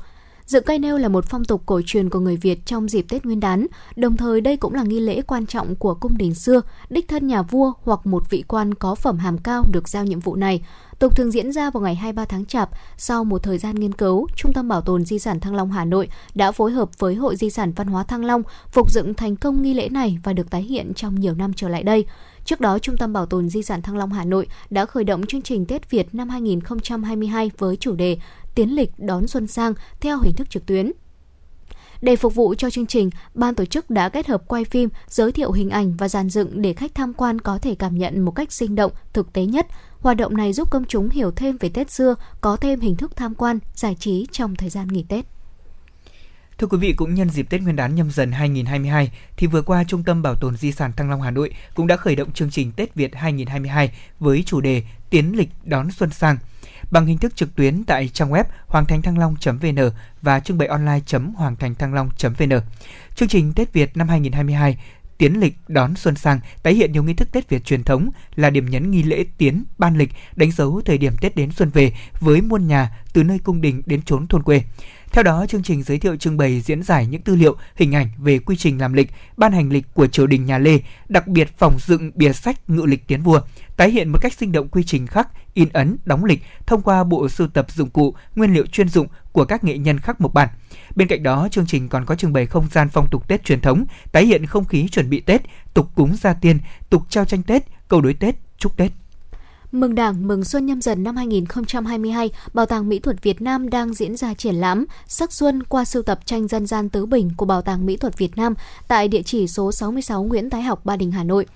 Dựng 0.51 0.65
cây 0.65 0.79
nêu 0.79 0.99
là 0.99 1.09
một 1.09 1.25
phong 1.29 1.45
tục 1.45 1.63
cổ 1.67 1.81
truyền 1.87 2.11
của 2.11 2.19
người 2.19 2.37
Việt 2.37 2.67
trong 2.67 2.89
dịp 2.89 3.07
Tết 3.09 3.25
Nguyên 3.25 3.41
đán, 3.41 3.67
đồng 3.97 4.17
thời 4.17 4.41
đây 4.41 4.57
cũng 4.57 4.75
là 4.75 4.83
nghi 4.83 5.01
lễ 5.01 5.23
quan 5.23 5.47
trọng 5.47 5.77
của 5.77 5.95
cung 5.95 6.19
đình 6.19 6.35
xưa, 6.35 6.61
đích 6.89 7.09
thân 7.09 7.27
nhà 7.27 7.43
vua 7.43 7.73
hoặc 7.83 8.07
một 8.07 8.31
vị 8.31 8.45
quan 8.49 8.75
có 8.75 8.95
phẩm 8.95 9.19
hàm 9.19 9.39
cao 9.39 9.65
được 9.73 9.89
giao 9.89 10.05
nhiệm 10.05 10.21
vụ 10.21 10.37
này. 10.37 10.63
Tục 10.99 11.17
thường 11.17 11.31
diễn 11.31 11.53
ra 11.53 11.71
vào 11.71 11.83
ngày 11.83 11.95
23 11.95 12.25
tháng 12.25 12.47
Chạp. 12.47 12.71
Sau 12.97 13.25
một 13.25 13.43
thời 13.43 13.59
gian 13.59 13.75
nghiên 13.75 13.93
cứu, 13.93 14.27
Trung 14.37 14.53
tâm 14.53 14.69
Bảo 14.69 14.81
tồn 14.81 15.05
Di 15.05 15.19
sản 15.19 15.41
Thăng 15.41 15.55
Long 15.55 15.73
Hà 15.73 15.85
Nội 15.85 16.09
đã 16.35 16.53
phối 16.53 16.73
hợp 16.73 16.99
với 16.99 17.15
Hội 17.15 17.37
Di 17.37 17.51
sản 17.51 17.73
Văn 17.73 17.87
hóa 17.87 18.05
Thăng 18.05 18.25
Long 18.25 18.43
phục 18.69 18.93
dựng 18.93 19.15
thành 19.15 19.37
công 19.37 19.63
nghi 19.63 19.75
lễ 19.75 19.89
này 19.89 20.19
và 20.25 20.33
được 20.33 20.51
tái 20.51 20.63
hiện 20.63 20.93
trong 20.95 21.21
nhiều 21.21 21.35
năm 21.35 21.53
trở 21.57 21.69
lại 21.69 21.83
đây. 21.83 22.05
Trước 22.45 22.61
đó, 22.61 22.79
Trung 22.79 22.97
tâm 22.97 23.13
Bảo 23.13 23.27
tồn 23.27 23.49
Di 23.49 23.63
sản 23.63 23.83
Thăng 23.83 23.97
Long 23.97 24.13
Hà 24.13 24.25
Nội 24.25 24.47
đã 24.71 24.87
khởi 24.87 25.05
động 25.05 25.27
chương 25.27 25.43
trình 25.43 25.67
Tết 25.67 25.91
Việt 25.91 26.15
năm 26.15 26.29
2022 26.29 27.51
với 27.59 27.77
chủ 27.77 27.95
đề 27.95 28.19
Tiến 28.55 28.77
lịch 28.77 28.91
đón 28.99 29.27
xuân 29.27 29.47
sang 29.47 29.75
theo 30.01 30.21
hình 30.21 30.35
thức 30.35 30.51
trực 30.51 30.67
tuyến. 30.67 30.93
Để 32.03 32.17
phục 32.17 32.35
vụ 32.35 32.55
cho 32.55 32.71
chương 32.71 32.87
trình, 32.87 33.11
ban 33.35 33.55
tổ 33.55 33.65
chức 33.65 33.91
đã 33.91 34.09
kết 34.09 34.27
hợp 34.27 34.43
quay 34.47 34.65
phim, 34.65 34.89
giới 35.09 35.33
thiệu 35.33 35.53
hình 35.53 35.71
ảnh 35.71 35.97
và 35.97 36.09
dàn 36.09 36.31
dựng 36.31 36.63
để 36.63 36.73
khách 36.73 36.95
tham 36.95 37.15
quan 37.15 37.41
có 37.41 37.59
thể 37.59 37.75
cảm 37.75 37.99
nhận 37.99 38.21
một 38.21 38.31
cách 38.31 38.53
sinh 38.53 38.75
động, 38.75 38.93
thực 39.13 39.33
tế 39.33 39.45
nhất. 39.45 39.67
Hoạt 40.01 40.17
động 40.17 40.37
này 40.37 40.53
giúp 40.53 40.71
công 40.71 40.85
chúng 40.85 41.11
hiểu 41.11 41.31
thêm 41.31 41.57
về 41.57 41.69
Tết 41.69 41.91
xưa, 41.91 42.15
có 42.41 42.57
thêm 42.57 42.81
hình 42.81 42.97
thức 42.97 43.17
tham 43.17 43.35
quan, 43.35 43.59
giải 43.75 43.97
trí 44.01 44.27
trong 44.33 44.57
thời 44.57 44.71
gian 44.71 44.89
nghỉ 44.89 45.05
Tết. 45.09 45.27
Thưa 46.59 46.67
quý 46.67 46.79
vị, 46.79 46.93
cũng 46.93 47.15
nhân 47.15 47.31
dịp 47.31 47.51
Tết 47.51 47.63
Nguyên 47.63 47.77
đán 47.77 47.95
nhâm 47.95 48.11
dần 48.11 48.33
2022 48.33 49.13
thì 49.37 49.47
vừa 49.47 49.63
qua 49.63 49.85
Trung 49.85 50.03
tâm 50.03 50.23
Bảo 50.23 50.35
tồn 50.35 50.57
Di 50.57 50.73
sản 50.73 50.93
Thăng 50.97 51.11
Long 51.11 51.23
Hà 51.23 51.31
Nội 51.31 51.51
cũng 51.75 51.87
đã 51.87 51.97
khởi 51.97 52.17
động 52.17 52.33
chương 52.33 52.51
trình 52.51 52.73
Tết 52.73 52.95
Việt 52.95 53.15
2022 53.15 53.93
với 54.19 54.43
chủ 54.47 54.61
đề 54.61 54.83
Tiến 55.11 55.37
lịch 55.37 55.49
đón 55.65 55.91
xuân 55.91 56.11
sang 56.11 56.37
bằng 56.91 57.07
hình 57.07 57.19
thức 57.19 57.37
trực 57.37 57.55
tuyến 57.55 57.85
tại 57.85 58.09
trang 58.09 58.31
web 58.31 58.45
hoàng 58.67 58.85
thành 58.85 59.03
thăng 59.03 59.19
long.vn 59.19 59.91
và 60.23 60.41
trưng 60.41 60.59
bày 60.59 60.69
online.hoàng 60.69 61.57
thành 61.57 61.75
thăng 61.75 61.95
long.vn. 61.95 62.61
Chương 63.15 63.29
trình 63.29 63.53
Tết 63.55 63.73
Việt 63.73 63.97
năm 63.97 64.09
2022 64.09 64.79
tiến 65.21 65.41
lịch 65.41 65.55
đón 65.69 65.97
xuân 65.97 66.17
sang, 66.17 66.41
tái 66.63 66.75
hiện 66.75 66.93
nhiều 66.93 67.03
nghi 67.03 67.15
thức 67.15 67.29
Tết 67.33 67.49
Việt 67.49 67.65
truyền 67.65 67.85
thống 67.85 68.11
là 68.37 68.51
điểm 68.51 68.71
nhấn 68.71 68.91
nghi 68.91 69.03
lễ 69.03 69.25
tiến, 69.39 69.65
ban 69.79 69.97
lịch, 69.97 70.11
đánh 70.37 70.51
dấu 70.51 70.81
thời 70.85 70.99
điểm 70.99 71.13
Tết 71.21 71.37
đến 71.37 71.51
xuân 71.53 71.71
về 71.71 71.93
với 72.21 72.41
muôn 72.41 72.69
nhà 72.69 72.91
từ 73.13 73.25
nơi 73.25 73.39
cung 73.39 73.61
đình 73.61 73.83
đến 73.87 74.03
chốn 74.03 74.27
thôn 74.27 74.43
quê. 74.43 74.63
Theo 75.13 75.23
đó, 75.23 75.47
chương 75.49 75.63
trình 75.63 75.83
giới 75.83 75.99
thiệu 75.99 76.17
trưng 76.17 76.37
bày 76.37 76.61
diễn 76.61 76.83
giải 76.83 77.07
những 77.07 77.23
tư 77.23 77.37
liệu, 77.37 77.57
hình 77.77 77.95
ảnh 77.95 78.07
về 78.19 78.39
quy 78.39 78.57
trình 78.57 78.81
làm 78.81 78.93
lịch, 78.93 79.11
ban 79.37 79.53
hành 79.53 79.71
lịch 79.73 79.95
của 79.95 80.07
triều 80.07 80.27
đình 80.27 80.47
nhà 80.47 80.59
Lê, 80.59 80.81
đặc 81.09 81.29
biệt 81.29 81.59
phòng 81.59 81.77
dựng 81.87 82.11
bìa 82.15 82.33
sách 82.33 82.71
ngự 82.71 82.83
lịch 82.83 83.07
tiến 83.07 83.23
vua, 83.23 83.41
tái 83.77 83.91
hiện 83.91 84.09
một 84.09 84.19
cách 84.23 84.33
sinh 84.33 84.53
động 84.53 84.69
quy 84.69 84.83
trình 84.83 85.07
khắc, 85.07 85.29
in 85.55 85.69
ấn, 85.73 85.97
đóng 86.05 86.25
lịch 86.25 86.43
thông 86.67 86.83
qua 86.83 87.05
bộ 87.05 87.29
sưu 87.29 87.49
tập 87.49 87.67
dụng 87.71 87.91
cụ, 87.91 88.15
nguyên 88.35 88.55
liệu 88.55 88.67
chuyên 88.67 88.89
dụng 88.89 89.07
của 89.33 89.45
các 89.45 89.65
nghệ 89.65 89.79
nhân 89.79 89.99
khắc 89.99 90.21
mộc 90.21 90.35
bản. 90.35 90.49
Bên 90.97 91.09
cạnh 91.09 91.23
đó, 91.23 91.49
chương 91.51 91.67
trình 91.67 91.89
còn 91.89 92.05
có 92.05 92.15
trưng 92.15 92.33
bày 92.33 92.47
không 92.47 92.67
gian 92.71 92.89
phong 92.89 93.09
tục 93.11 93.29
Tết 93.29 93.45
truyền 93.45 93.61
thống, 93.61 93.85
tái 94.13 94.27
hiện 94.27 94.47
không 94.47 94.65
khí 94.65 94.89
chuẩn 94.89 95.11
bị 95.11 95.21
Tết, 95.21 95.43
tục 95.75 95.91
cúng 95.95 96.17
gia 96.21 96.33
tiên, 96.33 96.59
tục 96.91 97.03
trao 97.09 97.25
tranh 97.25 97.43
Tết, 97.43 97.63
câu 97.89 98.01
đối 98.01 98.15
Tết, 98.15 98.35
chúc 98.59 98.77
Tết. 98.77 98.93
Mừng 99.73 99.95
Đảng, 99.95 100.29
mừng 100.29 100.45
Xuân 100.45 100.67
nhâm 100.67 100.83
dần 100.83 101.03
năm 101.03 101.17
2022, 101.17 102.31
Bảo 102.55 102.67
tàng 102.67 102.89
Mỹ 102.89 102.99
thuật 102.99 103.23
Việt 103.23 103.43
Nam 103.43 103.71
đang 103.71 103.95
diễn 103.95 104.17
ra 104.17 104.35
triển 104.35 104.55
lãm 104.55 104.85
Sắc 105.07 105.33
Xuân 105.33 105.63
qua 105.63 105.85
sưu 105.85 106.03
tập 106.03 106.21
tranh 106.25 106.49
dân 106.49 106.67
gian 106.67 106.89
Tứ 106.89 107.07
Bình 107.07 107.31
của 107.37 107.47
Bảo 107.47 107.63
tàng 107.63 107.87
Mỹ 107.87 107.97
thuật 107.97 108.19
Việt 108.19 108.37
Nam 108.37 108.55
tại 108.89 109.09
địa 109.09 109.23
chỉ 109.23 109.47
số 109.47 109.73
66 109.73 110.23
Nguyễn 110.23 110.51
Thái 110.51 110.63
Học, 110.63 110.85
Ba 110.85 110.97
Đình, 110.97 111.13
Hà 111.13 111.25
Nội. 111.25 111.47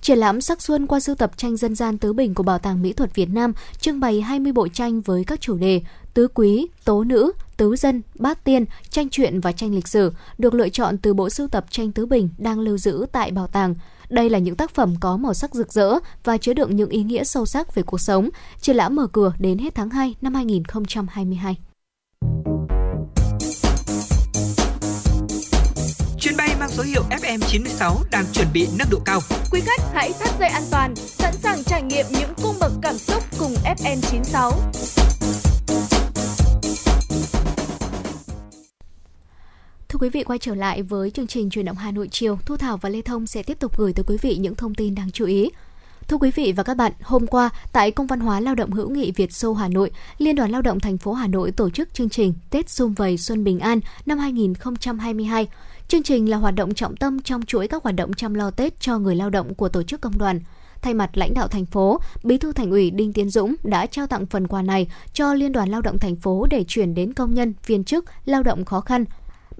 Triển 0.00 0.18
lãm 0.18 0.40
sắc 0.40 0.62
xuân 0.62 0.86
qua 0.86 1.00
sưu 1.00 1.14
tập 1.14 1.32
tranh 1.36 1.56
dân 1.56 1.74
gian 1.74 1.98
tứ 1.98 2.12
bình 2.12 2.34
của 2.34 2.42
Bảo 2.42 2.58
tàng 2.58 2.82
Mỹ 2.82 2.92
thuật 2.92 3.14
Việt 3.14 3.28
Nam 3.28 3.52
trưng 3.80 4.00
bày 4.00 4.20
20 4.20 4.52
bộ 4.52 4.68
tranh 4.68 5.00
với 5.00 5.24
các 5.24 5.40
chủ 5.40 5.56
đề 5.56 5.82
tứ 6.14 6.28
quý, 6.34 6.66
tố 6.84 7.04
nữ, 7.04 7.32
tứ 7.56 7.76
dân, 7.76 8.02
bát 8.18 8.44
tiên, 8.44 8.64
tranh 8.90 9.08
truyện 9.08 9.40
và 9.40 9.52
tranh 9.52 9.74
lịch 9.74 9.88
sử 9.88 10.12
được 10.38 10.54
lựa 10.54 10.68
chọn 10.68 10.98
từ 10.98 11.14
bộ 11.14 11.30
sưu 11.30 11.48
tập 11.48 11.64
tranh 11.70 11.92
tứ 11.92 12.06
bình 12.06 12.28
đang 12.38 12.60
lưu 12.60 12.78
giữ 12.78 13.06
tại 13.12 13.30
bảo 13.30 13.46
tàng. 13.46 13.74
Đây 14.12 14.30
là 14.30 14.38
những 14.38 14.56
tác 14.56 14.74
phẩm 14.74 14.94
có 15.00 15.16
màu 15.16 15.34
sắc 15.34 15.54
rực 15.54 15.72
rỡ 15.72 15.98
và 16.24 16.36
chứa 16.36 16.52
đựng 16.52 16.76
những 16.76 16.90
ý 16.90 17.02
nghĩa 17.02 17.24
sâu 17.24 17.46
sắc 17.46 17.74
về 17.74 17.82
cuộc 17.82 18.00
sống. 18.00 18.28
Triển 18.60 18.76
lãm 18.76 18.96
mở 18.96 19.06
cửa 19.12 19.32
đến 19.38 19.58
hết 19.58 19.74
tháng 19.74 19.90
2 19.90 20.14
năm 20.20 20.34
2022. 20.34 21.56
Chuyến 26.20 26.36
bay 26.36 26.48
mang 26.60 26.70
số 26.70 26.82
hiệu 26.82 27.02
FM96 27.10 27.94
đang 28.10 28.24
chuẩn 28.32 28.46
bị 28.52 28.68
nâng 28.78 28.88
độ 28.90 28.98
cao. 29.04 29.20
Quý 29.52 29.60
khách 29.60 29.80
hãy 29.94 30.12
thắt 30.20 30.30
dây 30.40 30.48
an 30.48 30.62
toàn, 30.70 30.96
sẵn 30.96 31.34
sàng 31.42 31.64
trải 31.64 31.82
nghiệm 31.82 32.06
những 32.10 32.30
cung 32.42 32.54
bậc 32.60 32.72
cảm 32.82 32.98
xúc 32.98 33.22
cùng 33.38 33.54
FN96. 33.64 34.52
Quý 40.02 40.08
vị, 40.08 40.24
quay 40.24 40.38
trở 40.38 40.54
lại 40.54 40.82
với 40.82 41.10
chương 41.10 41.26
trình 41.26 41.50
truyền 41.50 41.64
động 41.64 41.76
Hà 41.76 41.90
Nội 41.90 42.08
chiều, 42.10 42.38
Thu 42.46 42.56
Thảo 42.56 42.76
và 42.76 42.88
Lê 42.88 43.02
Thông 43.02 43.26
sẽ 43.26 43.42
tiếp 43.42 43.58
tục 43.60 43.76
gửi 43.76 43.92
tới 43.92 44.04
quý 44.06 44.16
vị 44.22 44.36
những 44.36 44.54
thông 44.54 44.74
tin 44.74 44.94
đáng 44.94 45.10
chú 45.10 45.26
ý. 45.26 45.50
Thưa 46.08 46.16
quý 46.16 46.30
vị 46.34 46.52
và 46.56 46.62
các 46.62 46.76
bạn, 46.76 46.92
hôm 47.02 47.26
qua 47.26 47.50
tại 47.72 47.90
Công 47.90 48.06
văn 48.06 48.20
hóa 48.20 48.40
Lao 48.40 48.54
động 48.54 48.70
hữu 48.70 48.90
nghị 48.90 49.12
Việt 49.12 49.32
Xô 49.32 49.52
Hà 49.52 49.68
Nội, 49.68 49.90
Liên 50.18 50.36
đoàn 50.36 50.50
Lao 50.50 50.62
động 50.62 50.80
thành 50.80 50.98
phố 50.98 51.12
Hà 51.12 51.26
Nội 51.26 51.52
tổ 51.52 51.70
chức 51.70 51.94
chương 51.94 52.08
trình 52.08 52.34
Tết 52.50 52.70
Xung 52.70 52.92
Vầy 52.92 53.18
Xuân 53.18 53.44
Bình 53.44 53.60
An 53.60 53.80
năm 54.06 54.18
2022. 54.18 55.46
Chương 55.88 56.02
trình 56.02 56.30
là 56.30 56.36
hoạt 56.36 56.54
động 56.54 56.74
trọng 56.74 56.96
tâm 56.96 57.20
trong 57.20 57.42
chuỗi 57.42 57.68
các 57.68 57.82
hoạt 57.82 57.96
động 57.96 58.12
chăm 58.12 58.34
lo 58.34 58.50
Tết 58.50 58.80
cho 58.80 58.98
người 58.98 59.16
lao 59.16 59.30
động 59.30 59.54
của 59.54 59.68
tổ 59.68 59.82
chức 59.82 60.00
công 60.00 60.18
đoàn. 60.18 60.40
Thay 60.82 60.94
mặt 60.94 61.10
lãnh 61.14 61.34
đạo 61.34 61.48
thành 61.48 61.66
phố, 61.66 62.00
Bí 62.24 62.38
thư 62.38 62.52
Thành 62.52 62.70
ủy 62.70 62.90
Đinh 62.90 63.12
Tiến 63.12 63.30
Dũng 63.30 63.54
đã 63.62 63.86
trao 63.86 64.06
tặng 64.06 64.26
phần 64.26 64.46
quà 64.46 64.62
này 64.62 64.90
cho 65.12 65.34
Liên 65.34 65.52
đoàn 65.52 65.68
Lao 65.68 65.80
động 65.80 65.98
thành 65.98 66.16
phố 66.16 66.46
để 66.50 66.64
chuyển 66.68 66.94
đến 66.94 67.12
công 67.12 67.34
nhân, 67.34 67.54
viên 67.66 67.84
chức, 67.84 68.04
lao 68.24 68.42
động 68.42 68.64
khó 68.64 68.80
khăn, 68.80 69.04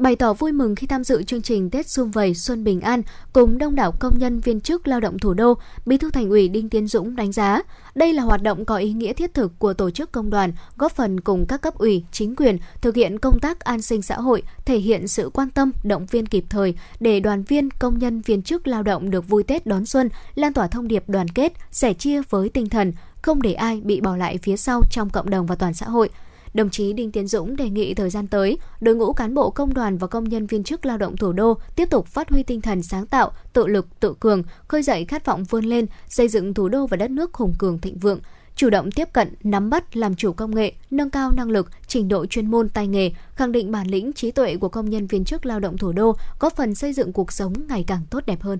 bày 0.02 0.16
tỏ 0.16 0.32
vui 0.32 0.52
mừng 0.52 0.74
khi 0.74 0.86
tham 0.86 1.04
dự 1.04 1.22
chương 1.22 1.42
trình 1.42 1.70
Tết 1.70 1.88
Xuân 1.88 2.10
Vầy 2.10 2.34
Xuân 2.34 2.64
Bình 2.64 2.80
An 2.80 3.02
cùng 3.32 3.58
đông 3.58 3.74
đảo 3.74 3.92
công 4.00 4.18
nhân 4.18 4.40
viên 4.40 4.60
chức 4.60 4.88
lao 4.88 5.00
động 5.00 5.18
thủ 5.18 5.34
đô, 5.34 5.54
Bí 5.86 5.96
thư 5.96 6.10
Thành 6.10 6.30
ủy 6.30 6.48
Đinh 6.48 6.68
Tiến 6.68 6.86
Dũng 6.86 7.16
đánh 7.16 7.32
giá, 7.32 7.62
đây 7.94 8.12
là 8.12 8.22
hoạt 8.22 8.42
động 8.42 8.64
có 8.64 8.76
ý 8.76 8.92
nghĩa 8.92 9.12
thiết 9.12 9.34
thực 9.34 9.58
của 9.58 9.74
tổ 9.74 9.90
chức 9.90 10.12
công 10.12 10.30
đoàn, 10.30 10.52
góp 10.76 10.92
phần 10.92 11.20
cùng 11.20 11.46
các 11.46 11.60
cấp 11.60 11.78
ủy, 11.78 12.04
chính 12.12 12.36
quyền 12.36 12.58
thực 12.80 12.96
hiện 12.96 13.18
công 13.18 13.40
tác 13.40 13.60
an 13.60 13.82
sinh 13.82 14.02
xã 14.02 14.16
hội, 14.16 14.42
thể 14.64 14.78
hiện 14.78 15.08
sự 15.08 15.30
quan 15.34 15.50
tâm, 15.50 15.72
động 15.82 16.06
viên 16.06 16.26
kịp 16.26 16.44
thời 16.48 16.74
để 17.00 17.20
đoàn 17.20 17.42
viên, 17.42 17.70
công 17.70 17.98
nhân 17.98 18.20
viên 18.20 18.42
chức 18.42 18.66
lao 18.66 18.82
động 18.82 19.10
được 19.10 19.28
vui 19.28 19.42
Tết 19.42 19.66
đón 19.66 19.86
xuân, 19.86 20.08
lan 20.34 20.52
tỏa 20.52 20.66
thông 20.66 20.88
điệp 20.88 21.04
đoàn 21.08 21.28
kết, 21.28 21.52
sẻ 21.70 21.94
chia 21.94 22.22
với 22.30 22.48
tinh 22.48 22.68
thần 22.68 22.92
không 23.22 23.42
để 23.42 23.52
ai 23.52 23.80
bị 23.84 24.00
bỏ 24.00 24.16
lại 24.16 24.38
phía 24.42 24.56
sau 24.56 24.82
trong 24.90 25.10
cộng 25.10 25.30
đồng 25.30 25.46
và 25.46 25.54
toàn 25.54 25.74
xã 25.74 25.86
hội– 25.86 26.10
Đồng 26.54 26.70
chí 26.70 26.92
Đinh 26.92 27.12
Tiến 27.12 27.26
Dũng 27.26 27.56
đề 27.56 27.70
nghị 27.70 27.94
thời 27.94 28.10
gian 28.10 28.26
tới, 28.26 28.58
đội 28.80 28.94
ngũ 28.94 29.12
cán 29.12 29.34
bộ 29.34 29.50
công 29.50 29.74
đoàn 29.74 29.98
và 29.98 30.06
công 30.06 30.24
nhân 30.24 30.46
viên 30.46 30.64
chức 30.64 30.86
lao 30.86 30.98
động 30.98 31.16
thủ 31.16 31.32
đô 31.32 31.58
tiếp 31.76 31.90
tục 31.90 32.06
phát 32.06 32.30
huy 32.30 32.42
tinh 32.42 32.60
thần 32.60 32.82
sáng 32.82 33.06
tạo, 33.06 33.32
tự 33.52 33.66
lực, 33.66 33.86
tự 34.00 34.14
cường, 34.20 34.42
khơi 34.68 34.82
dậy 34.82 35.04
khát 35.04 35.26
vọng 35.26 35.44
vươn 35.44 35.64
lên, 35.64 35.86
xây 36.08 36.28
dựng 36.28 36.54
thủ 36.54 36.68
đô 36.68 36.86
và 36.86 36.96
đất 36.96 37.10
nước 37.10 37.34
hùng 37.34 37.54
cường 37.58 37.78
thịnh 37.78 37.98
vượng, 37.98 38.20
chủ 38.56 38.70
động 38.70 38.90
tiếp 38.90 39.08
cận, 39.12 39.34
nắm 39.42 39.70
bắt, 39.70 39.96
làm 39.96 40.14
chủ 40.14 40.32
công 40.32 40.54
nghệ, 40.54 40.72
nâng 40.90 41.10
cao 41.10 41.30
năng 41.32 41.50
lực, 41.50 41.70
trình 41.86 42.08
độ 42.08 42.26
chuyên 42.26 42.50
môn 42.50 42.68
tay 42.68 42.88
nghề, 42.88 43.10
khẳng 43.34 43.52
định 43.52 43.72
bản 43.72 43.86
lĩnh 43.86 44.12
trí 44.12 44.30
tuệ 44.30 44.56
của 44.56 44.68
công 44.68 44.90
nhân 44.90 45.06
viên 45.06 45.24
chức 45.24 45.46
lao 45.46 45.60
động 45.60 45.78
thủ 45.78 45.92
đô, 45.92 46.16
góp 46.40 46.56
phần 46.56 46.74
xây 46.74 46.92
dựng 46.92 47.12
cuộc 47.12 47.32
sống 47.32 47.52
ngày 47.68 47.84
càng 47.86 48.00
tốt 48.10 48.26
đẹp 48.26 48.42
hơn. 48.42 48.58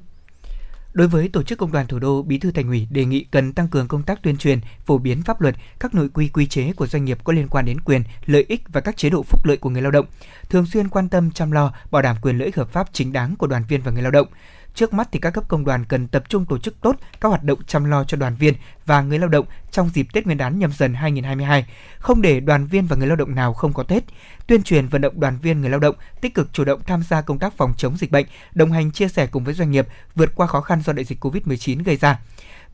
Đối 0.93 1.09
với 1.09 1.29
tổ 1.29 1.43
chức 1.43 1.59
công 1.59 1.73
đoàn 1.73 1.87
thủ 1.87 1.99
đô, 1.99 2.23
Bí 2.23 2.39
thư 2.39 2.51
Thành 2.51 2.69
ủy 2.69 2.87
đề 2.91 3.05
nghị 3.05 3.25
cần 3.31 3.53
tăng 3.53 3.69
cường 3.69 3.89
công 3.89 4.03
tác 4.03 4.23
tuyên 4.23 4.37
truyền, 4.37 4.59
phổ 4.87 4.99
biến 4.99 5.23
pháp 5.23 5.41
luật, 5.41 5.55
các 5.81 5.95
nội 5.95 6.09
quy 6.15 6.29
quy 6.29 6.47
chế 6.47 6.73
của 6.73 6.87
doanh 6.87 7.05
nghiệp 7.05 7.19
có 7.25 7.33
liên 7.33 7.49
quan 7.49 7.65
đến 7.65 7.81
quyền, 7.81 8.03
lợi 8.27 8.45
ích 8.49 8.63
và 8.69 8.81
các 8.81 8.97
chế 8.97 9.11
độ 9.11 9.23
phúc 9.23 9.47
lợi 9.47 9.57
của 9.57 9.71
người 9.71 9.83
lao 9.83 9.91
động, 9.91 10.07
thường 10.49 10.67
xuyên 10.67 10.89
quan 10.89 11.09
tâm 11.09 11.31
chăm 11.31 11.53
lo, 11.53 11.73
bảo 11.91 12.03
đảm 12.03 12.17
quyền 12.23 12.39
lợi 12.39 12.47
ích 12.47 12.57
hợp 12.57 12.69
pháp 12.69 12.89
chính 12.93 13.13
đáng 13.13 13.37
của 13.37 13.47
đoàn 13.47 13.63
viên 13.69 13.83
và 13.83 13.93
người 13.93 14.03
lao 14.03 14.11
động. 14.11 14.27
Trước 14.75 14.95
mắt 14.95 15.09
thì 15.13 15.19
các 15.19 15.31
cấp 15.31 15.45
công 15.49 15.65
đoàn 15.65 15.85
cần 15.85 16.09
tập 16.09 16.25
trung 16.29 16.45
tổ 16.45 16.59
chức 16.59 16.81
tốt 16.81 16.97
các 17.21 17.29
hoạt 17.29 17.45
động 17.45 17.59
chăm 17.67 17.85
lo 17.85 18.05
cho 18.05 18.17
đoàn 18.17 18.37
viên 18.37 18.55
và 18.87 19.03
người 19.03 19.19
lao 19.19 19.29
động 19.29 19.47
trong 19.71 19.91
dịp 19.95 20.07
Tết 20.13 20.27
Nguyên 20.27 20.39
đán 20.39 20.59
nhâm 20.59 20.73
dần 20.73 20.95
2022, 20.95 21.67
không 21.99 22.23
để 22.23 22.41
đoàn 22.41 22.67
viên 22.67 22.87
và 22.87 22.97
người 22.97 23.07
lao 23.07 23.17
động 23.17 23.35
nào 23.35 23.55
không 23.55 23.73
có 23.73 23.83
Tết. 23.83 24.03
Tuyên 24.47 24.63
truyền 24.63 24.89
vận 24.89 25.01
động 25.01 25.21
đoàn 25.21 25.39
viên 25.43 25.61
người 25.61 25.71
lao 25.71 25.81
động 25.81 25.97
tích 26.21 26.35
cực 26.35 26.53
chủ 26.53 26.65
động 26.65 26.81
tham 26.87 27.03
gia 27.03 27.21
công 27.21 27.39
tác 27.39 27.57
phòng 27.57 27.75
chống 27.77 27.97
dịch 27.97 28.11
bệnh, 28.11 28.27
đồng 28.55 28.73
hành 28.73 28.91
chia 28.91 29.09
sẻ 29.09 29.27
cùng 29.27 29.45
với 29.45 29.55
doanh 29.55 29.71
nghiệp 29.71 29.87
vượt 30.15 30.35
qua 30.35 30.47
khó 30.47 30.61
khăn 30.61 30.83
do 30.83 30.93
đại 30.93 31.05
dịch 31.05 31.25
Covid-19 31.25 31.85
gây 31.85 31.97
ra. 31.97 32.19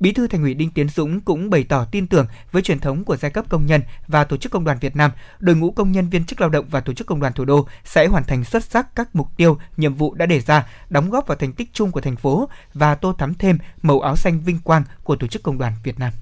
Bí 0.00 0.12
thư 0.12 0.26
Thành 0.26 0.42
ủy 0.42 0.54
Đinh 0.54 0.70
Tiến 0.70 0.88
Dũng 0.88 1.20
cũng 1.20 1.50
bày 1.50 1.64
tỏ 1.64 1.84
tin 1.84 2.06
tưởng 2.06 2.26
với 2.52 2.62
truyền 2.62 2.78
thống 2.78 3.04
của 3.04 3.16
giai 3.16 3.30
cấp 3.30 3.44
công 3.48 3.66
nhân 3.66 3.82
và 4.06 4.24
tổ 4.24 4.36
chức 4.36 4.52
công 4.52 4.64
đoàn 4.64 4.78
Việt 4.80 4.96
Nam, 4.96 5.10
đội 5.38 5.56
ngũ 5.56 5.70
công 5.70 5.92
nhân 5.92 6.08
viên 6.08 6.24
chức 6.24 6.40
lao 6.40 6.50
động 6.50 6.66
và 6.70 6.80
tổ 6.80 6.92
chức 6.92 7.06
công 7.06 7.20
đoàn 7.20 7.32
thủ 7.32 7.44
đô 7.44 7.66
sẽ 7.84 8.06
hoàn 8.06 8.24
thành 8.24 8.44
xuất 8.44 8.64
sắc 8.64 8.94
các 8.94 9.16
mục 9.16 9.28
tiêu, 9.36 9.58
nhiệm 9.76 9.94
vụ 9.94 10.14
đã 10.14 10.26
đề 10.26 10.40
ra, 10.40 10.66
đóng 10.90 11.10
góp 11.10 11.26
vào 11.26 11.36
thành 11.36 11.52
tích 11.52 11.70
chung 11.72 11.90
của 11.90 12.00
thành 12.00 12.16
phố 12.16 12.48
và 12.74 12.94
tô 12.94 13.12
thắm 13.12 13.34
thêm 13.34 13.58
màu 13.82 14.00
áo 14.00 14.16
xanh 14.16 14.40
vinh 14.40 14.58
quang 14.58 14.82
của 15.04 15.16
tổ 15.16 15.26
chức 15.26 15.42
công 15.42 15.58
đoàn 15.58 15.72
Việt 15.82 15.98
Nam. 15.98 16.12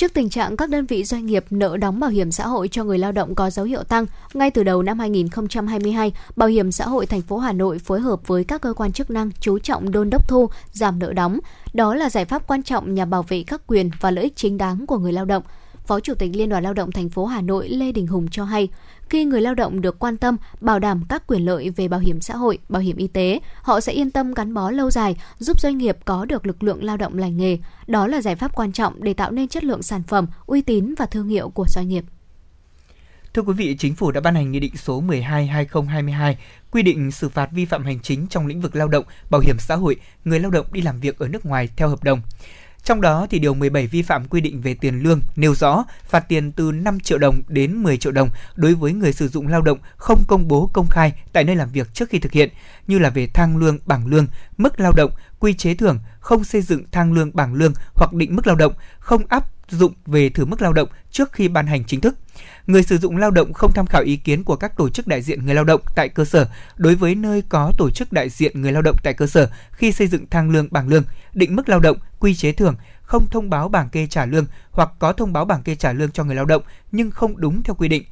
Trước 0.00 0.14
tình 0.14 0.28
trạng 0.28 0.56
các 0.56 0.70
đơn 0.70 0.86
vị 0.86 1.04
doanh 1.04 1.26
nghiệp 1.26 1.44
nợ 1.50 1.76
đóng 1.76 2.00
bảo 2.00 2.10
hiểm 2.10 2.32
xã 2.32 2.46
hội 2.46 2.68
cho 2.68 2.84
người 2.84 2.98
lao 2.98 3.12
động 3.12 3.34
có 3.34 3.50
dấu 3.50 3.66
hiệu 3.66 3.82
tăng, 3.82 4.06
ngay 4.34 4.50
từ 4.50 4.64
đầu 4.64 4.82
năm 4.82 4.98
2022, 4.98 6.12
Bảo 6.36 6.48
hiểm 6.48 6.72
xã 6.72 6.86
hội 6.86 7.06
thành 7.06 7.22
phố 7.22 7.38
Hà 7.38 7.52
Nội 7.52 7.78
phối 7.78 8.00
hợp 8.00 8.26
với 8.26 8.44
các 8.44 8.60
cơ 8.60 8.72
quan 8.72 8.92
chức 8.92 9.10
năng 9.10 9.30
chú 9.40 9.58
trọng 9.58 9.90
đôn 9.90 10.10
đốc 10.10 10.28
thu, 10.28 10.50
giảm 10.72 10.98
nợ 10.98 11.12
đóng. 11.12 11.38
Đó 11.72 11.94
là 11.94 12.10
giải 12.10 12.24
pháp 12.24 12.46
quan 12.46 12.62
trọng 12.62 12.94
nhằm 12.94 13.10
bảo 13.10 13.22
vệ 13.22 13.44
các 13.46 13.62
quyền 13.66 13.90
và 14.00 14.10
lợi 14.10 14.24
ích 14.24 14.36
chính 14.36 14.58
đáng 14.58 14.86
của 14.86 14.98
người 14.98 15.12
lao 15.12 15.24
động. 15.24 15.42
Phó 15.86 16.00
Chủ 16.00 16.14
tịch 16.14 16.30
Liên 16.34 16.48
đoàn 16.48 16.62
Lao 16.62 16.74
động 16.74 16.92
thành 16.92 17.08
phố 17.08 17.26
Hà 17.26 17.40
Nội 17.40 17.68
Lê 17.68 17.92
Đình 17.92 18.06
Hùng 18.06 18.28
cho 18.30 18.44
hay, 18.44 18.68
khi 19.10 19.24
người 19.24 19.40
lao 19.40 19.54
động 19.54 19.80
được 19.80 19.98
quan 19.98 20.16
tâm, 20.16 20.36
bảo 20.60 20.78
đảm 20.78 21.02
các 21.08 21.26
quyền 21.26 21.44
lợi 21.44 21.70
về 21.70 21.88
bảo 21.88 22.00
hiểm 22.00 22.20
xã 22.20 22.36
hội, 22.36 22.58
bảo 22.68 22.82
hiểm 22.82 22.96
y 22.96 23.06
tế, 23.06 23.40
họ 23.62 23.80
sẽ 23.80 23.92
yên 23.92 24.10
tâm 24.10 24.34
gắn 24.34 24.54
bó 24.54 24.70
lâu 24.70 24.90
dài, 24.90 25.16
giúp 25.38 25.60
doanh 25.60 25.78
nghiệp 25.78 25.96
có 26.04 26.24
được 26.24 26.46
lực 26.46 26.62
lượng 26.62 26.84
lao 26.84 26.96
động 26.96 27.18
lành 27.18 27.36
nghề. 27.36 27.58
Đó 27.86 28.06
là 28.06 28.20
giải 28.20 28.36
pháp 28.36 28.54
quan 28.54 28.72
trọng 28.72 29.04
để 29.04 29.14
tạo 29.14 29.30
nên 29.30 29.48
chất 29.48 29.64
lượng 29.64 29.82
sản 29.82 30.02
phẩm, 30.02 30.26
uy 30.46 30.62
tín 30.62 30.94
và 30.98 31.06
thương 31.06 31.28
hiệu 31.28 31.48
của 31.48 31.64
doanh 31.68 31.88
nghiệp. 31.88 32.04
Thưa 33.34 33.42
quý 33.42 33.52
vị, 33.52 33.76
Chính 33.78 33.94
phủ 33.94 34.10
đã 34.10 34.20
ban 34.20 34.34
hành 34.34 34.50
Nghị 34.50 34.60
định 34.60 34.76
số 34.76 35.02
12-2022 35.02 36.34
quy 36.70 36.82
định 36.82 37.10
xử 37.10 37.28
phạt 37.28 37.48
vi 37.52 37.64
phạm 37.64 37.84
hành 37.84 38.00
chính 38.00 38.26
trong 38.26 38.46
lĩnh 38.46 38.60
vực 38.60 38.76
lao 38.76 38.88
động, 38.88 39.04
bảo 39.30 39.40
hiểm 39.40 39.56
xã 39.58 39.76
hội, 39.76 39.96
người 40.24 40.40
lao 40.40 40.50
động 40.50 40.66
đi 40.72 40.80
làm 40.80 41.00
việc 41.00 41.18
ở 41.18 41.28
nước 41.28 41.46
ngoài 41.46 41.68
theo 41.76 41.88
hợp 41.88 42.04
đồng. 42.04 42.20
Trong 42.84 43.00
đó 43.00 43.26
thì 43.30 43.38
điều 43.38 43.54
17 43.54 43.86
vi 43.86 44.02
phạm 44.02 44.28
quy 44.28 44.40
định 44.40 44.60
về 44.60 44.74
tiền 44.74 45.00
lương 45.02 45.20
nêu 45.36 45.54
rõ 45.54 45.84
phạt 46.08 46.28
tiền 46.28 46.52
từ 46.52 46.72
5 46.72 47.00
triệu 47.00 47.18
đồng 47.18 47.42
đến 47.48 47.82
10 47.82 47.96
triệu 47.96 48.12
đồng 48.12 48.28
đối 48.56 48.74
với 48.74 48.92
người 48.92 49.12
sử 49.12 49.28
dụng 49.28 49.46
lao 49.48 49.62
động 49.62 49.78
không 49.96 50.22
công 50.28 50.48
bố 50.48 50.70
công 50.72 50.86
khai 50.86 51.12
tại 51.32 51.44
nơi 51.44 51.56
làm 51.56 51.70
việc 51.70 51.94
trước 51.94 52.08
khi 52.08 52.18
thực 52.18 52.32
hiện, 52.32 52.48
như 52.86 52.98
là 52.98 53.10
về 53.10 53.26
thang 53.26 53.56
lương, 53.56 53.78
bảng 53.86 54.06
lương, 54.06 54.26
mức 54.58 54.80
lao 54.80 54.92
động, 54.92 55.10
quy 55.40 55.54
chế 55.54 55.74
thưởng, 55.74 55.98
không 56.20 56.44
xây 56.44 56.62
dựng 56.62 56.84
thang 56.92 57.12
lương, 57.12 57.30
bảng 57.34 57.54
lương 57.54 57.72
hoặc 57.94 58.12
định 58.12 58.36
mức 58.36 58.46
lao 58.46 58.56
động, 58.56 58.72
không 58.98 59.22
áp 59.28 59.44
dụng 59.68 59.92
về 60.06 60.28
thử 60.28 60.44
mức 60.44 60.62
lao 60.62 60.72
động 60.72 60.88
trước 61.10 61.32
khi 61.32 61.48
ban 61.48 61.66
hành 61.66 61.84
chính 61.84 62.00
thức. 62.00 62.16
Người 62.66 62.82
sử 62.82 62.98
dụng 62.98 63.16
lao 63.16 63.30
động 63.30 63.52
không 63.52 63.72
tham 63.72 63.86
khảo 63.86 64.02
ý 64.02 64.16
kiến 64.16 64.44
của 64.44 64.56
các 64.56 64.76
tổ 64.76 64.88
chức 64.88 65.06
đại 65.06 65.22
diện 65.22 65.46
người 65.46 65.54
lao 65.54 65.64
động 65.64 65.80
tại 65.94 66.08
cơ 66.08 66.24
sở 66.24 66.48
đối 66.76 66.94
với 66.94 67.14
nơi 67.14 67.42
có 67.48 67.72
tổ 67.78 67.90
chức 67.90 68.12
đại 68.12 68.28
diện 68.28 68.62
người 68.62 68.72
lao 68.72 68.82
động 68.82 68.96
tại 69.02 69.14
cơ 69.14 69.26
sở 69.26 69.50
khi 69.72 69.92
xây 69.92 70.06
dựng 70.06 70.26
thang 70.30 70.50
lương 70.50 70.68
bảng 70.70 70.88
lương, 70.88 71.04
định 71.34 71.56
mức 71.56 71.68
lao 71.68 71.80
động, 71.80 71.96
quy 72.18 72.34
chế 72.34 72.52
thưởng, 72.52 72.74
không 73.02 73.26
thông 73.30 73.50
báo 73.50 73.68
bảng 73.68 73.88
kê 73.88 74.06
trả 74.06 74.26
lương 74.26 74.46
hoặc 74.70 74.90
có 74.98 75.12
thông 75.12 75.32
báo 75.32 75.44
bảng 75.44 75.62
kê 75.62 75.74
trả 75.74 75.92
lương 75.92 76.10
cho 76.10 76.24
người 76.24 76.36
lao 76.36 76.44
động 76.44 76.62
nhưng 76.92 77.10
không 77.10 77.40
đúng 77.40 77.62
theo 77.62 77.74
quy 77.74 77.88
định 77.88 78.04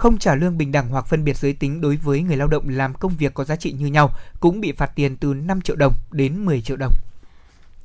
không 0.00 0.18
trả 0.18 0.34
lương 0.34 0.58
bình 0.58 0.72
đẳng 0.72 0.88
hoặc 0.88 1.06
phân 1.06 1.24
biệt 1.24 1.36
giới 1.36 1.52
tính 1.52 1.80
đối 1.80 1.96
với 1.96 2.22
người 2.22 2.36
lao 2.36 2.48
động 2.48 2.68
làm 2.68 2.94
công 2.94 3.12
việc 3.18 3.34
có 3.34 3.44
giá 3.44 3.56
trị 3.56 3.72
như 3.72 3.86
nhau 3.86 4.10
cũng 4.40 4.60
bị 4.60 4.72
phạt 4.72 4.90
tiền 4.94 5.16
từ 5.16 5.34
5 5.34 5.60
triệu 5.60 5.76
đồng 5.76 5.92
đến 6.12 6.44
10 6.44 6.60
triệu 6.60 6.76
đồng. 6.76 6.92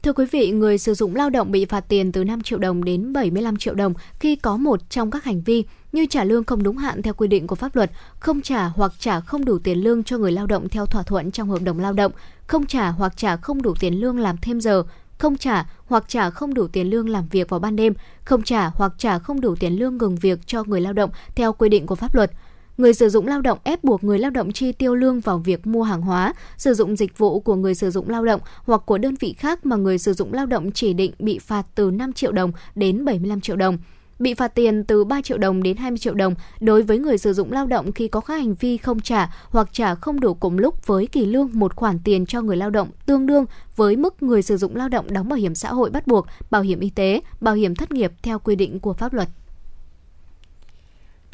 Thưa 0.04 0.14
quý 0.14 0.26
vị, 0.32 0.52
người 0.52 0.78
sử 0.78 0.94
dụng 0.94 1.16
lao 1.16 1.30
động 1.30 1.52
bị 1.52 1.66
phạt 1.66 1.80
tiền 1.88 2.12
từ 2.12 2.24
5 2.24 2.42
triệu 2.42 2.60
đồng 2.60 2.84
đến 2.84 3.14
75 3.14 3.58
triệu 3.58 3.74
đồng 3.74 3.94
khi 4.20 4.36
có 4.36 4.58
một 4.58 4.90
trong 4.90 5.12
các 5.12 5.24
hành 5.24 5.42
vi 5.42 5.64
như 5.92 6.06
trả 6.10 6.24
lương 6.24 6.44
không 6.44 6.64
đúng 6.64 6.78
hạn 6.78 7.02
theo 7.02 7.14
quy 7.14 7.28
định 7.28 7.48
của 7.48 7.56
pháp 7.56 7.76
luật, 7.76 7.92
không 8.20 8.42
trả 8.42 8.66
hoặc 8.66 8.92
trả 9.00 9.20
không 9.20 9.46
đủ 9.46 9.60
tiền 9.60 9.78
lương 9.78 10.04
cho 10.04 10.18
người 10.18 10.32
lao 10.32 10.48
động 10.48 10.70
theo 10.70 10.86
thỏa 10.86 11.04
thuận 11.04 11.32
trong 11.32 11.50
hợp 11.50 11.62
đồng 11.62 11.80
lao 11.80 11.94
động, 11.94 12.12
không 12.48 12.66
trả 12.66 12.90
hoặc 12.90 13.14
trả 13.18 13.36
không 13.36 13.62
đủ 13.62 13.74
tiền 13.80 13.94
lương 13.94 14.20
làm 14.20 14.38
thêm 14.42 14.62
giờ, 14.62 14.84
không 15.18 15.38
trả 15.38 15.66
hoặc 15.86 16.04
trả 16.08 16.30
không 16.30 16.54
đủ 16.54 16.68
tiền 16.68 16.90
lương 16.90 17.10
làm 17.10 17.28
việc 17.28 17.50
vào 17.50 17.60
ban 17.60 17.76
đêm, 17.76 17.94
không 18.24 18.44
trả 18.44 18.68
hoặc 18.68 18.94
trả 18.98 19.20
không 19.20 19.42
đủ 19.42 19.56
tiền 19.56 19.80
lương 19.80 19.98
ngừng 19.98 20.16
việc 20.16 20.40
cho 20.46 20.64
người 20.64 20.82
lao 20.82 20.94
động 20.94 21.10
theo 21.36 21.54
quy 21.54 21.70
định 21.70 21.86
của 21.86 21.96
pháp 21.96 22.16
luật– 22.16 22.32
người 22.78 22.94
sử 22.94 23.10
dụng 23.10 23.28
lao 23.28 23.42
động 23.42 23.58
ép 23.64 23.84
buộc 23.84 24.04
người 24.04 24.20
lao 24.20 24.32
động 24.32 24.52
chi 24.52 24.72
tiêu 24.72 24.96
lương 24.96 25.20
vào 25.20 25.38
việc 25.38 25.68
mua 25.68 25.84
hàng 25.84 26.02
hóa, 26.02 26.34
sử 26.58 26.74
dụng 26.74 26.96
dịch 26.96 27.18
vụ 27.18 27.40
của 27.40 27.56
người 27.56 27.76
sử 27.76 27.92
dụng 27.92 28.10
lao 28.10 28.26
động 28.26 28.42
hoặc 28.64 28.82
của 28.86 28.98
đơn 28.98 29.16
vị 29.20 29.34
khác 29.34 29.66
mà 29.66 29.76
người 29.76 29.98
sử 29.98 30.14
dụng 30.14 30.34
lao 30.34 30.46
động 30.46 30.72
chỉ 30.72 30.94
định 30.94 31.12
bị 31.20 31.40
phạt 31.40 31.66
từ 31.76 31.92
5 31.92 32.14
triệu 32.14 32.32
đồng 32.32 32.52
đến 32.76 33.06
75 33.06 33.42
triệu 33.42 33.56
đồng 33.56 33.78
bị 34.20 34.34
phạt 34.34 34.48
tiền 34.48 34.84
từ 34.84 35.04
3 35.04 35.22
triệu 35.22 35.38
đồng 35.38 35.64
đến 35.64 35.78
20 35.78 35.98
triệu 35.98 36.14
đồng 36.14 36.36
đối 36.60 36.82
với 36.82 37.00
người 37.00 37.18
sử 37.18 37.34
dụng 37.34 37.52
lao 37.52 37.68
động 37.68 37.92
khi 37.92 38.08
có 38.08 38.20
các 38.20 38.34
hành 38.34 38.56
vi 38.56 38.78
không 38.78 39.00
trả 39.00 39.30
hoặc 39.50 39.70
trả 39.72 39.96
không 39.96 40.20
đủ 40.20 40.34
cùng 40.34 40.58
lúc 40.58 40.88
với 40.88 41.08
kỳ 41.08 41.26
lương 41.26 41.50
một 41.54 41.76
khoản 41.76 42.00
tiền 42.04 42.26
cho 42.26 42.42
người 42.42 42.58
lao 42.58 42.70
động 42.70 42.90
tương 43.06 43.26
đương 43.26 43.46
với 43.76 43.96
mức 43.96 44.24
người 44.24 44.42
sử 44.42 44.58
dụng 44.58 44.76
lao 44.76 44.90
động 44.90 45.14
đóng 45.14 45.30
bảo 45.30 45.38
hiểm 45.38 45.56
xã 45.56 45.74
hội 45.74 45.90
bắt 45.90 46.08
buộc, 46.08 46.26
bảo 46.52 46.62
hiểm 46.62 46.80
y 46.80 46.90
tế, 46.90 47.22
bảo 47.42 47.56
hiểm 47.56 47.76
thất 47.76 47.92
nghiệp 47.92 48.12
theo 48.24 48.40
quy 48.40 48.56
định 48.56 48.80
của 48.80 48.94
pháp 48.94 49.14
luật. 49.14 49.30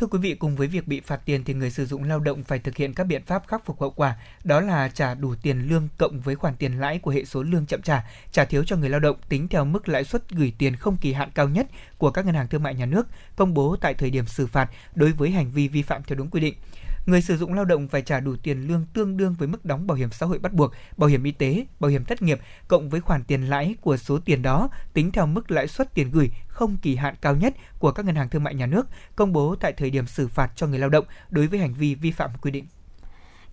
Thưa 0.02 0.08
quý 0.08 0.20
vị, 0.20 0.36
cùng 0.36 0.56
với 0.56 0.68
việc 0.68 0.88
bị 0.88 1.00
phạt 1.00 1.22
tiền 1.26 1.44
thì 1.44 1.54
người 1.54 1.72
sử 1.72 1.86
dụng 1.86 2.04
lao 2.04 2.20
động 2.20 2.44
phải 2.44 2.60
thực 2.60 2.78
hiện 2.78 2.94
các 2.94 3.04
biện 3.04 3.22
pháp 3.26 3.48
khắc 3.48 3.66
phục 3.66 3.82
hậu 3.82 3.90
quả, 3.90 4.16
đó 4.44 4.60
là 4.62 4.90
trả 4.90 5.14
đủ 5.14 5.36
tiền 5.42 5.68
lương 5.70 5.88
cộng 5.98 6.20
với 6.20 6.36
khoản 6.36 6.56
tiền 6.56 6.80
lãi 6.80 7.00
của 7.00 7.12
hệ 7.12 7.26
số 7.26 7.44
lương 7.44 7.66
chậm 7.66 7.82
trả, 7.82 8.04
trả 8.32 8.46
thiếu 8.46 8.64
cho 8.64 8.76
người 8.76 8.90
lao 8.90 9.00
động 9.00 9.18
tính 9.30 9.48
theo 9.48 9.66
mức 9.66 9.90
lãi 9.90 10.04
suất 10.04 10.30
gửi 10.30 10.54
tiền 10.58 10.76
không 10.76 10.98
kỳ 10.98 11.14
hạn 11.14 11.30
cao 11.36 11.50
nhất 11.50 11.68
của 11.98 12.12
các 12.12 12.26
ngân 12.26 12.36
hàng 12.36 12.48
thương 12.48 12.64
mại 12.64 12.76
nhà 12.76 12.86
nước, 12.86 13.08
công 13.36 13.54
bố 13.54 13.76
tại 13.82 13.94
thời 13.94 14.10
điểm 14.10 14.26
xử 14.26 14.48
phạt 14.48 14.70
đối 14.96 15.12
với 15.12 15.32
hành 15.32 15.52
vi 15.52 15.68
vi 15.68 15.82
phạm 15.82 16.04
theo 16.04 16.18
đúng 16.18 16.30
quy 16.30 16.42
định 16.42 16.54
người 17.06 17.22
sử 17.22 17.38
dụng 17.38 17.54
lao 17.54 17.66
động 17.66 17.88
phải 17.88 18.02
trả 18.02 18.20
đủ 18.20 18.36
tiền 18.44 18.68
lương 18.68 18.86
tương 18.94 19.18
đương 19.18 19.36
với 19.40 19.48
mức 19.48 19.66
đóng 19.66 19.88
bảo 19.88 19.98
hiểm 19.98 20.10
xã 20.12 20.26
hội 20.26 20.40
bắt 20.40 20.54
buộc, 20.54 20.72
bảo 20.98 21.10
hiểm 21.10 21.24
y 21.24 21.32
tế, 21.32 21.66
bảo 21.80 21.92
hiểm 21.92 22.06
thất 22.06 22.22
nghiệp 22.22 22.40
cộng 22.68 22.90
với 22.90 23.02
khoản 23.02 23.24
tiền 23.24 23.42
lãi 23.42 23.76
của 23.82 23.98
số 23.98 24.20
tiền 24.26 24.42
đó 24.42 24.70
tính 24.94 25.12
theo 25.12 25.26
mức 25.26 25.52
lãi 25.52 25.68
suất 25.68 25.94
tiền 25.94 26.12
gửi 26.12 26.32
không 26.48 26.78
kỳ 26.82 26.96
hạn 26.96 27.16
cao 27.22 27.36
nhất 27.36 27.54
của 27.80 27.92
các 27.92 28.06
ngân 28.06 28.16
hàng 28.16 28.30
thương 28.30 28.44
mại 28.44 28.56
nhà 28.56 28.66
nước, 28.66 28.88
công 29.16 29.34
bố 29.34 29.56
tại 29.56 29.74
thời 29.74 29.90
điểm 29.90 30.08
xử 30.08 30.28
phạt 30.28 30.52
cho 30.56 30.68
người 30.68 30.80
lao 30.80 30.90
động 30.90 31.06
đối 31.30 31.48
với 31.48 31.60
hành 31.60 31.74
vi 31.74 31.96
vi 31.96 32.12
phạm 32.12 32.30
quy 32.42 32.52
định. 32.52 32.66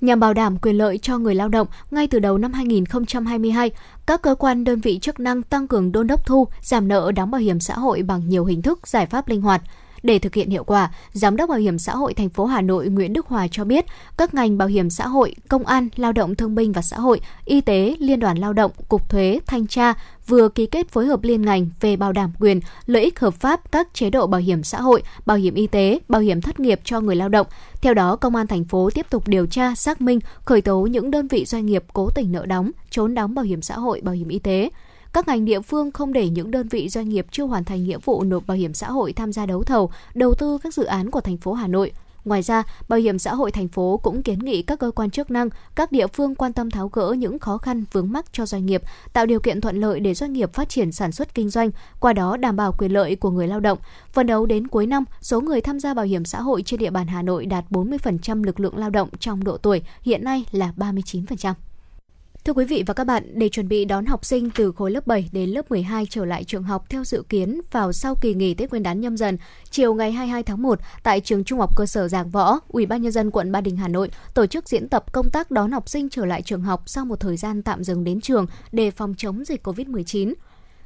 Nhằm 0.01 0.21
bảo 0.21 0.35
đảm 0.35 0.59
quyền 0.59 0.79
lợi 0.79 0.99
cho 0.99 1.19
người 1.19 1.35
lao 1.35 1.49
động, 1.49 1.67
ngay 1.91 2.07
từ 2.07 2.19
đầu 2.19 2.39
năm 2.39 2.53
2022, 2.53 3.71
các 4.07 4.23
cơ 4.23 4.35
quan 4.35 4.65
đơn 4.65 4.81
vị 4.81 4.99
chức 4.99 5.21
năng 5.21 5.43
tăng 5.43 5.69
cường 5.69 5.93
đôn 5.93 6.07
đốc 6.07 6.27
thu, 6.27 6.49
giảm 6.61 6.89
nợ 6.89 7.13
đóng 7.13 7.31
bảo 7.31 7.41
hiểm 7.41 7.61
xã 7.61 7.75
hội 7.75 8.03
bằng 8.03 8.29
nhiều 8.29 8.45
hình 8.45 8.63
thức, 8.63 8.89
giải 8.89 9.07
pháp 9.07 9.29
linh 9.29 9.43
hoạt. 9.43 9.63
Để 10.03 10.19
thực 10.19 10.35
hiện 10.35 10.51
hiệu 10.51 10.65
quả, 10.65 10.91
Giám 11.13 11.37
đốc 11.37 11.51
Bảo 11.51 11.59
hiểm 11.59 11.79
xã 11.79 11.97
hội 11.97 12.15
thành 12.15 12.29
phố 12.29 12.45
Hà 12.45 12.61
Nội 12.61 12.89
Nguyễn 12.89 13.13
Đức 13.13 13.27
Hòa 13.27 13.47
cho 13.51 13.65
biết, 13.65 13.85
các 14.17 14.35
ngành 14.35 14.59
bảo 14.59 14.69
hiểm 14.69 14.91
xã 14.91 15.07
hội, 15.07 15.35
công 15.49 15.67
an, 15.67 15.89
lao 15.97 16.13
động 16.13 16.35
thương 16.35 16.55
binh 16.55 16.73
và 16.73 16.83
xã 16.83 16.97
hội, 16.97 17.21
y 17.45 17.61
tế, 17.61 17.97
liên 17.99 18.21
đoàn 18.21 18.39
lao 18.39 18.53
động, 18.53 18.71
cục 18.89 19.09
thuế, 19.09 19.41
thanh 19.47 19.67
tra 19.67 19.95
vừa 20.27 20.49
ký 20.49 20.67
kết 20.67 20.89
phối 20.89 21.07
hợp 21.07 21.23
liên 21.23 21.43
ngành 21.43 21.67
về 21.81 21.97
bảo 21.97 22.13
đảm 22.13 22.33
quyền, 22.41 22.61
lợi 22.87 23.03
ích 23.03 23.21
hợp 23.21 23.35
pháp 23.35 23.73
các 23.73 23.89
chế 23.95 24.11
độ 24.11 24.27
bảo 24.27 24.41
hiểm 24.41 24.63
xã 24.63 24.81
hội, 24.81 25.03
bảo 25.27 25.37
hiểm 25.37 25.55
y 25.55 25.67
tế, 25.67 25.99
bảo 26.09 26.21
hiểm 26.21 26.41
thất 26.41 26.61
nghiệp 26.61 26.81
cho 26.85 27.01
người 27.01 27.17
lao 27.17 27.29
động. 27.29 27.47
Theo 27.83 27.95
đó, 27.95 28.17
Công 28.17 28.37
an 28.37 28.47
thành 28.47 28.65
phố 28.65 28.91
tiếp 28.95 29.07
tục 29.11 29.29
điều 29.29 29.47
tra, 29.47 29.75
xác 29.75 30.01
minh, 30.01 30.19
khởi 30.45 30.61
tố 30.61 30.81
những 30.81 31.11
đơn 31.11 31.29
vị 31.29 31.45
doanh 31.45 31.67
nghiệp 31.67 31.85
cố 31.93 32.11
tình 32.11 32.33
nợ 32.33 32.47
đóng, 32.47 32.71
trốn 32.91 33.15
đóng 33.15 33.35
bảo 33.35 33.45
hiểm 33.45 33.63
xã 33.63 33.75
hội, 33.75 34.01
bảo 34.01 34.15
hiểm 34.15 34.29
y 34.29 34.39
tế 34.39 34.71
các 35.13 35.29
ngành 35.29 35.45
địa 35.45 35.61
phương 35.61 35.91
không 35.91 36.13
để 36.13 36.29
những 36.29 36.51
đơn 36.51 36.69
vị 36.69 36.89
doanh 36.89 37.09
nghiệp 37.09 37.27
chưa 37.31 37.45
hoàn 37.45 37.65
thành 37.65 37.85
nghĩa 37.85 37.99
vụ 38.05 38.25
nộp 38.25 38.47
bảo 38.47 38.57
hiểm 38.57 38.75
xã 38.75 38.91
hội 38.91 39.13
tham 39.13 39.33
gia 39.33 39.47
đấu 39.47 39.63
thầu, 39.63 39.91
đầu 40.15 40.35
tư 40.35 40.59
các 40.63 40.75
dự 40.75 40.85
án 40.85 41.11
của 41.11 41.21
thành 41.21 41.37
phố 41.37 41.53
Hà 41.53 41.67
Nội. 41.67 41.93
Ngoài 42.25 42.43
ra, 42.43 42.63
Bảo 42.89 42.99
hiểm 42.99 43.19
xã 43.19 43.35
hội 43.35 43.51
thành 43.51 43.69
phố 43.69 44.01
cũng 44.03 44.23
kiến 44.23 44.39
nghị 44.39 44.63
các 44.63 44.79
cơ 44.79 44.91
quan 44.91 45.11
chức 45.11 45.31
năng, 45.31 45.49
các 45.75 45.93
địa 45.93 46.07
phương 46.07 46.35
quan 46.35 46.53
tâm 46.53 46.71
tháo 46.71 46.89
gỡ 46.89 47.15
những 47.19 47.39
khó 47.39 47.59
khăn 47.59 47.85
vướng 47.93 48.13
mắc 48.13 48.33
cho 48.33 48.47
doanh 48.47 48.67
nghiệp, 48.67 48.83
tạo 49.13 49.27
điều 49.27 49.41
kiện 49.41 49.61
thuận 49.61 49.81
lợi 49.81 50.01
để 50.01 50.15
doanh 50.15 50.33
nghiệp 50.33 50.55
phát 50.55 50.69
triển 50.69 50.93
sản 50.93 51.13
xuất 51.13 51.35
kinh 51.35 51.51
doanh, 51.51 51.71
qua 52.01 52.13
đó 52.13 52.37
đảm 52.37 52.57
bảo 52.57 52.73
quyền 52.79 52.93
lợi 52.93 53.17
của 53.17 53.31
người 53.31 53.49
lao 53.49 53.61
động. 53.61 53.79
Phần 54.13 54.27
đấu 54.27 54.47
đến 54.47 54.69
cuối 54.69 54.87
năm, 54.87 55.05
số 55.21 55.41
người 55.41 55.61
tham 55.61 55.81
gia 55.81 55.95
bảo 55.95 56.05
hiểm 56.05 56.25
xã 56.25 56.41
hội 56.41 56.63
trên 56.63 56.81
địa 56.81 56.91
bàn 56.91 57.07
Hà 57.07 57.23
Nội 57.23 57.47
đạt 57.47 57.65
40% 57.71 58.45
lực 58.45 58.61
lượng 58.61 58.77
lao 58.77 58.91
động 58.91 59.09
trong 59.19 59.45
độ 59.45 59.57
tuổi, 59.57 59.83
hiện 60.03 60.25
nay 60.25 60.45
là 60.53 60.73
39%. 60.77 61.55
Thưa 62.49 62.55
quý 62.55 62.65
vị 62.65 62.85
và 62.87 62.95
các 62.95 63.05
bạn, 63.05 63.25
để 63.35 63.49
chuẩn 63.49 63.69
bị 63.69 63.85
đón 63.85 64.07
học 64.07 64.25
sinh 64.25 64.51
từ 64.51 64.73
khối 64.73 64.91
lớp 64.91 65.07
7 65.07 65.29
đến 65.33 65.51
lớp 65.51 65.71
12 65.71 66.07
trở 66.11 66.25
lại 66.25 66.45
trường 66.45 66.63
học 66.63 66.85
theo 66.89 67.05
dự 67.05 67.23
kiến 67.29 67.61
vào 67.71 67.93
sau 67.93 68.15
kỳ 68.15 68.35
nghỉ 68.35 68.55
Tết 68.55 68.71
Nguyên 68.71 68.83
đán 68.83 69.01
nhâm 69.01 69.17
dần, 69.17 69.39
chiều 69.71 69.95
ngày 69.95 70.13
22 70.13 70.43
tháng 70.43 70.63
1 70.63 70.81
tại 71.03 71.21
trường 71.21 71.45
Trung 71.45 71.59
học 71.59 71.77
cơ 71.77 71.87
sở 71.87 72.09
Giảng 72.09 72.31
Võ, 72.31 72.59
Ủy 72.69 72.87
ban 72.87 73.03
nhân 73.03 73.13
dân 73.13 73.31
quận 73.31 73.53
Ba 73.53 73.61
Đình 73.61 73.77
Hà 73.77 73.89
Nội 73.89 74.11
tổ 74.35 74.47
chức 74.47 74.69
diễn 74.69 74.89
tập 74.89 75.13
công 75.13 75.31
tác 75.31 75.51
đón 75.51 75.73
học 75.73 75.89
sinh 75.89 76.09
trở 76.09 76.25
lại 76.25 76.43
trường 76.43 76.63
học 76.63 76.83
sau 76.87 77.05
một 77.05 77.21
thời 77.21 77.37
gian 77.37 77.63
tạm 77.63 77.85
dừng 77.85 78.05
đến 78.05 78.21
trường 78.21 78.47
để 78.73 78.91
phòng 78.91 79.15
chống 79.17 79.45
dịch 79.45 79.67
COVID-19. 79.67 80.35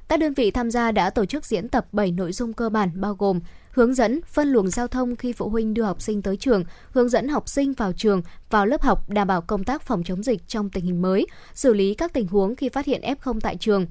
Các 0.09 0.21
đơn 0.21 0.35
vị 0.35 0.51
tham 0.51 0.71
gia 0.71 0.93
đã 0.93 1.11
tổ 1.11 1.25
chức 1.25 1.47
diễn 1.47 1.69
tập 1.69 1.87
7 1.93 2.13
nội 2.13 2.33
dung 2.33 2.53
cơ 2.53 2.69
bản 2.69 2.91
bao 2.95 3.15
gồm 3.15 3.41
hướng 3.73 3.95
dẫn 3.95 4.21
phân 4.27 4.49
luồng 4.49 4.71
giao 4.71 4.89
thông 4.89 5.17
khi 5.17 5.33
phụ 5.33 5.49
huynh 5.49 5.75
đưa 5.75 5.83
học 5.83 6.03
sinh 6.03 6.23
tới 6.23 6.37
trường, 6.37 6.65
hướng 6.91 7.09
dẫn 7.09 7.29
học 7.29 7.49
sinh 7.49 7.73
vào 7.73 7.93
trường, 7.93 8.23
vào 8.51 8.67
lớp 8.67 8.83
học 8.83 9.11
đảm 9.11 9.27
bảo 9.29 9.41
công 9.41 9.65
tác 9.65 9.83
phòng 9.83 10.03
chống 10.05 10.23
dịch 10.23 10.49
trong 10.49 10.71
tình 10.71 10.85
hình 10.85 11.03
mới, 11.03 11.27
xử 11.55 11.73
lý 11.73 11.95
các 11.95 12.13
tình 12.13 12.27
huống 12.27 12.57
khi 12.57 12.69
phát 12.69 12.87
hiện 12.87 13.01
F0 13.01 13.41
tại 13.41 13.57
trường, 13.57 13.87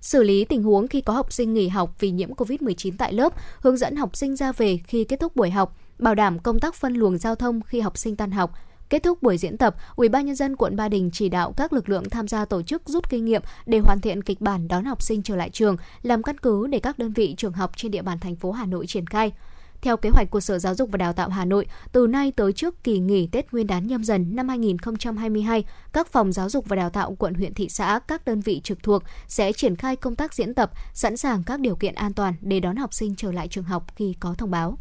xử 0.00 0.22
lý 0.22 0.44
tình 0.44 0.62
huống 0.62 0.88
khi 0.88 1.00
có 1.00 1.12
học 1.12 1.32
sinh 1.32 1.54
nghỉ 1.54 1.68
học 1.68 1.94
vì 1.98 2.10
nhiễm 2.10 2.34
COVID-19 2.34 2.92
tại 2.98 3.12
lớp, 3.12 3.32
hướng 3.60 3.76
dẫn 3.76 3.96
học 3.96 4.16
sinh 4.16 4.36
ra 4.36 4.52
về 4.52 4.78
khi 4.86 5.04
kết 5.04 5.20
thúc 5.20 5.36
buổi 5.36 5.50
học, 5.50 5.76
bảo 5.98 6.14
đảm 6.14 6.38
công 6.38 6.60
tác 6.60 6.74
phân 6.74 6.94
luồng 6.94 7.18
giao 7.18 7.34
thông 7.34 7.60
khi 7.60 7.80
học 7.80 7.98
sinh 7.98 8.16
tan 8.16 8.30
học, 8.30 8.52
Kết 8.90 9.02
thúc 9.02 9.22
buổi 9.22 9.38
diễn 9.38 9.58
tập, 9.58 9.76
Ủy 9.96 10.08
ban 10.08 10.26
nhân 10.26 10.36
dân 10.36 10.56
quận 10.56 10.76
Ba 10.76 10.88
Đình 10.88 11.10
chỉ 11.12 11.28
đạo 11.28 11.52
các 11.56 11.72
lực 11.72 11.88
lượng 11.88 12.10
tham 12.10 12.28
gia 12.28 12.44
tổ 12.44 12.62
chức 12.62 12.82
rút 12.86 13.10
kinh 13.10 13.24
nghiệm 13.24 13.42
để 13.66 13.78
hoàn 13.78 14.00
thiện 14.00 14.22
kịch 14.22 14.40
bản 14.40 14.68
đón 14.68 14.84
học 14.84 15.02
sinh 15.02 15.22
trở 15.22 15.36
lại 15.36 15.50
trường, 15.50 15.76
làm 16.02 16.22
căn 16.22 16.38
cứ 16.38 16.66
để 16.66 16.80
các 16.80 16.98
đơn 16.98 17.12
vị 17.12 17.34
trường 17.38 17.52
học 17.52 17.72
trên 17.76 17.90
địa 17.90 18.02
bàn 18.02 18.18
thành 18.18 18.36
phố 18.36 18.52
Hà 18.52 18.66
Nội 18.66 18.86
triển 18.86 19.06
khai. 19.06 19.32
Theo 19.80 19.96
kế 19.96 20.10
hoạch 20.10 20.30
của 20.30 20.40
Sở 20.40 20.58
Giáo 20.58 20.74
dục 20.74 20.90
và 20.92 20.96
Đào 20.96 21.12
tạo 21.12 21.28
Hà 21.28 21.44
Nội, 21.44 21.66
từ 21.92 22.06
nay 22.06 22.32
tới 22.32 22.52
trước 22.52 22.84
kỳ 22.84 22.98
nghỉ 22.98 23.26
Tết 23.26 23.52
Nguyên 23.52 23.66
đán 23.66 23.86
nhâm 23.86 24.04
dần 24.04 24.36
năm 24.36 24.48
2022, 24.48 25.64
các 25.92 26.12
phòng 26.12 26.32
giáo 26.32 26.48
dục 26.48 26.68
và 26.68 26.76
đào 26.76 26.90
tạo 26.90 27.16
quận 27.18 27.34
huyện 27.34 27.54
thị 27.54 27.68
xã, 27.68 27.98
các 28.08 28.24
đơn 28.24 28.40
vị 28.40 28.60
trực 28.64 28.82
thuộc 28.82 29.02
sẽ 29.26 29.52
triển 29.52 29.76
khai 29.76 29.96
công 29.96 30.16
tác 30.16 30.34
diễn 30.34 30.54
tập, 30.54 30.70
sẵn 30.94 31.16
sàng 31.16 31.42
các 31.42 31.60
điều 31.60 31.76
kiện 31.76 31.94
an 31.94 32.14
toàn 32.14 32.34
để 32.40 32.60
đón 32.60 32.76
học 32.76 32.94
sinh 32.94 33.14
trở 33.16 33.32
lại 33.32 33.48
trường 33.48 33.64
học 33.64 33.96
khi 33.96 34.14
có 34.20 34.34
thông 34.34 34.50
báo. 34.50 34.78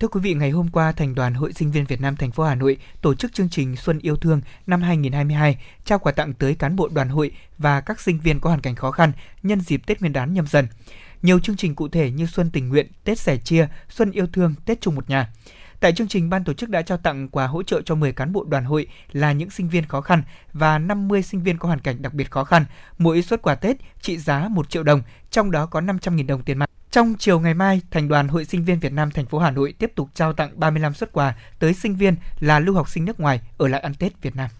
Thưa 0.00 0.08
quý 0.08 0.20
vị, 0.20 0.34
ngày 0.34 0.50
hôm 0.50 0.68
qua, 0.68 0.92
Thành 0.92 1.14
đoàn 1.14 1.34
Hội 1.34 1.52
Sinh 1.52 1.70
viên 1.70 1.84
Việt 1.84 2.00
Nam 2.00 2.16
thành 2.16 2.32
phố 2.32 2.44
Hà 2.44 2.54
Nội 2.54 2.76
tổ 3.02 3.14
chức 3.14 3.32
chương 3.32 3.48
trình 3.48 3.76
Xuân 3.76 3.98
yêu 3.98 4.16
thương 4.16 4.40
năm 4.66 4.82
2022, 4.82 5.58
trao 5.84 5.98
quà 5.98 6.12
tặng 6.12 6.32
tới 6.32 6.54
cán 6.54 6.76
bộ 6.76 6.88
đoàn 6.88 7.08
hội 7.08 7.30
và 7.58 7.80
các 7.80 8.00
sinh 8.00 8.20
viên 8.20 8.40
có 8.40 8.50
hoàn 8.50 8.60
cảnh 8.60 8.74
khó 8.74 8.90
khăn 8.90 9.12
nhân 9.42 9.60
dịp 9.60 9.86
Tết 9.86 10.00
Nguyên 10.00 10.12
đán 10.12 10.34
nhâm 10.34 10.46
dần. 10.46 10.66
Nhiều 11.22 11.38
chương 11.38 11.56
trình 11.56 11.74
cụ 11.74 11.88
thể 11.88 12.10
như 12.10 12.26
Xuân 12.26 12.50
tình 12.50 12.68
nguyện, 12.68 12.86
Tết 13.04 13.18
sẻ 13.18 13.36
chia, 13.36 13.68
Xuân 13.88 14.10
yêu 14.10 14.26
thương, 14.32 14.54
Tết 14.64 14.80
chung 14.80 14.94
một 14.94 15.10
nhà. 15.10 15.32
Tại 15.80 15.92
chương 15.92 16.08
trình, 16.08 16.30
ban 16.30 16.44
tổ 16.44 16.52
chức 16.52 16.68
đã 16.68 16.82
trao 16.82 16.98
tặng 16.98 17.28
quà 17.28 17.46
hỗ 17.46 17.62
trợ 17.62 17.82
cho 17.82 17.94
10 17.94 18.12
cán 18.12 18.32
bộ 18.32 18.44
đoàn 18.44 18.64
hội 18.64 18.86
là 19.12 19.32
những 19.32 19.50
sinh 19.50 19.68
viên 19.68 19.86
khó 19.86 20.00
khăn 20.00 20.22
và 20.52 20.78
50 20.78 21.22
sinh 21.22 21.42
viên 21.42 21.58
có 21.58 21.66
hoàn 21.66 21.80
cảnh 21.80 22.02
đặc 22.02 22.14
biệt 22.14 22.30
khó 22.30 22.44
khăn. 22.44 22.64
Mỗi 22.98 23.22
suất 23.22 23.42
quà 23.42 23.54
Tết 23.54 23.76
trị 24.00 24.18
giá 24.18 24.48
1 24.48 24.70
triệu 24.70 24.82
đồng, 24.82 25.02
trong 25.30 25.50
đó 25.50 25.66
có 25.66 25.80
500.000 25.80 26.26
đồng 26.26 26.42
tiền 26.42 26.58
mặt. 26.58 26.65
Trong 26.96 27.14
chiều 27.18 27.40
ngày 27.40 27.54
mai, 27.54 27.80
Thành 27.90 28.08
đoàn 28.08 28.28
Hội 28.28 28.44
Sinh 28.44 28.64
viên 28.64 28.80
Việt 28.80 28.92
Nam 28.92 29.10
thành 29.10 29.26
phố 29.26 29.38
Hà 29.38 29.50
Nội 29.50 29.74
tiếp 29.78 29.92
tục 29.94 30.08
trao 30.14 30.32
tặng 30.32 30.60
35 30.60 30.94
xuất 30.94 31.12
quà 31.12 31.34
tới 31.58 31.74
sinh 31.74 31.96
viên 31.96 32.14
là 32.40 32.58
lưu 32.58 32.74
học 32.74 32.88
sinh 32.88 33.04
nước 33.04 33.20
ngoài 33.20 33.40
ở 33.58 33.68
lại 33.68 33.80
ăn 33.80 33.94
Tết 33.94 34.22
Việt 34.22 34.36
Nam. 34.36 34.50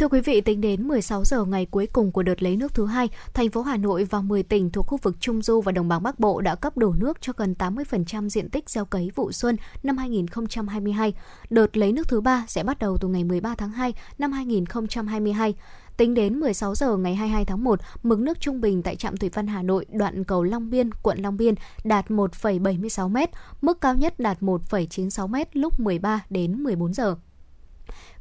Thưa 0.00 0.08
quý 0.08 0.20
vị, 0.20 0.40
tính 0.40 0.60
đến 0.60 0.88
16 0.88 1.24
giờ 1.24 1.44
ngày 1.44 1.66
cuối 1.66 1.86
cùng 1.86 2.12
của 2.12 2.22
đợt 2.22 2.42
lấy 2.42 2.56
nước 2.56 2.74
thứ 2.74 2.86
hai, 2.86 3.08
thành 3.34 3.50
phố 3.50 3.62
Hà 3.62 3.76
Nội 3.76 4.04
và 4.04 4.20
10 4.20 4.42
tỉnh 4.42 4.70
thuộc 4.70 4.86
khu 4.86 4.98
vực 5.02 5.16
Trung 5.20 5.42
Du 5.42 5.60
và 5.60 5.72
Đồng 5.72 5.88
bằng 5.88 6.02
Bắc 6.02 6.20
Bộ 6.20 6.40
đã 6.40 6.54
cấp 6.54 6.76
đủ 6.76 6.92
nước 6.92 7.20
cho 7.20 7.32
gần 7.36 7.54
80% 7.58 8.28
diện 8.28 8.48
tích 8.48 8.70
gieo 8.70 8.84
cấy 8.84 9.10
vụ 9.14 9.32
xuân 9.32 9.56
năm 9.82 9.96
2022. 9.96 11.14
Đợt 11.50 11.76
lấy 11.76 11.92
nước 11.92 12.08
thứ 12.08 12.20
ba 12.20 12.44
sẽ 12.48 12.62
bắt 12.64 12.78
đầu 12.78 12.98
từ 13.00 13.08
ngày 13.08 13.24
13 13.24 13.54
tháng 13.54 13.70
2 13.70 13.94
năm 14.18 14.32
2022. 14.32 15.54
Tính 15.96 16.14
đến 16.14 16.40
16 16.40 16.74
giờ 16.74 16.96
ngày 16.96 17.14
22 17.14 17.44
tháng 17.44 17.64
1, 17.64 17.80
mực 18.02 18.18
nước 18.18 18.40
trung 18.40 18.60
bình 18.60 18.82
tại 18.82 18.96
trạm 18.96 19.16
thủy 19.16 19.30
văn 19.34 19.46
Hà 19.46 19.62
Nội 19.62 19.86
đoạn 19.92 20.24
cầu 20.24 20.42
Long 20.42 20.70
Biên, 20.70 20.90
quận 20.92 21.18
Long 21.18 21.36
Biên 21.36 21.54
đạt 21.84 22.10
1,76 22.10 23.08
m, 23.08 23.16
mức 23.60 23.80
cao 23.80 23.94
nhất 23.94 24.20
đạt 24.20 24.40
1,96 24.40 25.28
m 25.28 25.34
lúc 25.52 25.80
13 25.80 26.24
đến 26.30 26.62
14 26.62 26.94
giờ. 26.94 27.16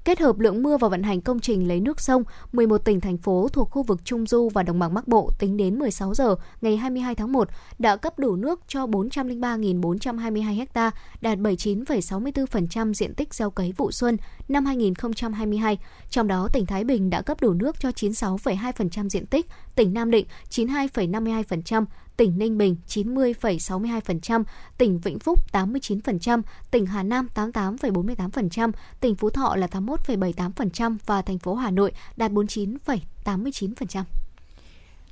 Kết 0.10 0.20
hợp 0.20 0.40
lượng 0.40 0.64
mưa 0.64 0.78
và 0.78 0.88
vận 0.88 1.04
hành 1.04 1.22
công 1.22 1.40
trình 1.40 1.68
lấy 1.68 1.80
nước 1.80 2.02
sông, 2.02 2.24
11 2.52 2.78
tỉnh 2.78 3.02
thành 3.02 3.18
phố 3.18 3.48
thuộc 3.54 3.70
khu 3.72 3.84
vực 3.84 4.06
Trung 4.06 4.26
Du 4.26 4.50
và 4.54 4.64
Đồng 4.64 4.80
bằng 4.80 4.94
Bắc 4.94 5.08
Bộ 5.08 5.32
tính 5.40 5.58
đến 5.58 5.80
16 5.80 6.14
giờ 6.14 6.36
ngày 6.62 6.78
22 6.78 7.16
tháng 7.16 7.32
1 7.32 7.50
đã 7.80 7.96
cấp 7.96 8.20
đủ 8.20 8.36
nước 8.36 8.62
cho 8.68 8.86
403.422 8.86 10.66
ha, 10.74 10.92
đạt 11.22 11.38
79,64% 11.38 12.94
diện 12.94 13.14
tích 13.14 13.34
gieo 13.34 13.50
cấy 13.50 13.74
vụ 13.78 13.92
xuân 13.92 14.18
năm 14.48 14.66
2022. 14.66 15.78
Trong 16.10 16.28
đó, 16.28 16.48
tỉnh 16.54 16.66
Thái 16.66 16.84
Bình 16.84 17.10
đã 17.10 17.22
cấp 17.22 17.42
đủ 17.42 17.54
nước 17.54 17.80
cho 17.80 17.90
96,2% 17.90 19.10
diện 19.10 19.26
tích, 19.26 19.46
tỉnh 19.76 19.94
Nam 19.94 20.12
Định 20.12 20.26
92,52%, 20.50 21.86
tỉnh 22.20 22.38
Ninh 22.38 22.58
Bình 22.58 22.76
90,62%, 22.88 24.44
tỉnh 24.78 25.00
Vĩnh 25.00 25.20
Phúc 25.20 25.40
89%, 25.52 26.42
tỉnh 26.72 26.86
Hà 26.86 27.04
Nam 27.04 27.28
88,48%, 27.36 28.72
tỉnh 29.00 29.16
Phú 29.16 29.30
Thọ 29.30 29.56
là 29.56 29.68
81,78% 29.68 30.98
và 31.06 31.22
thành 31.22 31.40
phố 31.40 31.56
Hà 31.56 31.72
Nội 31.72 31.92
đạt 32.18 32.32
49,89%. 32.32 34.04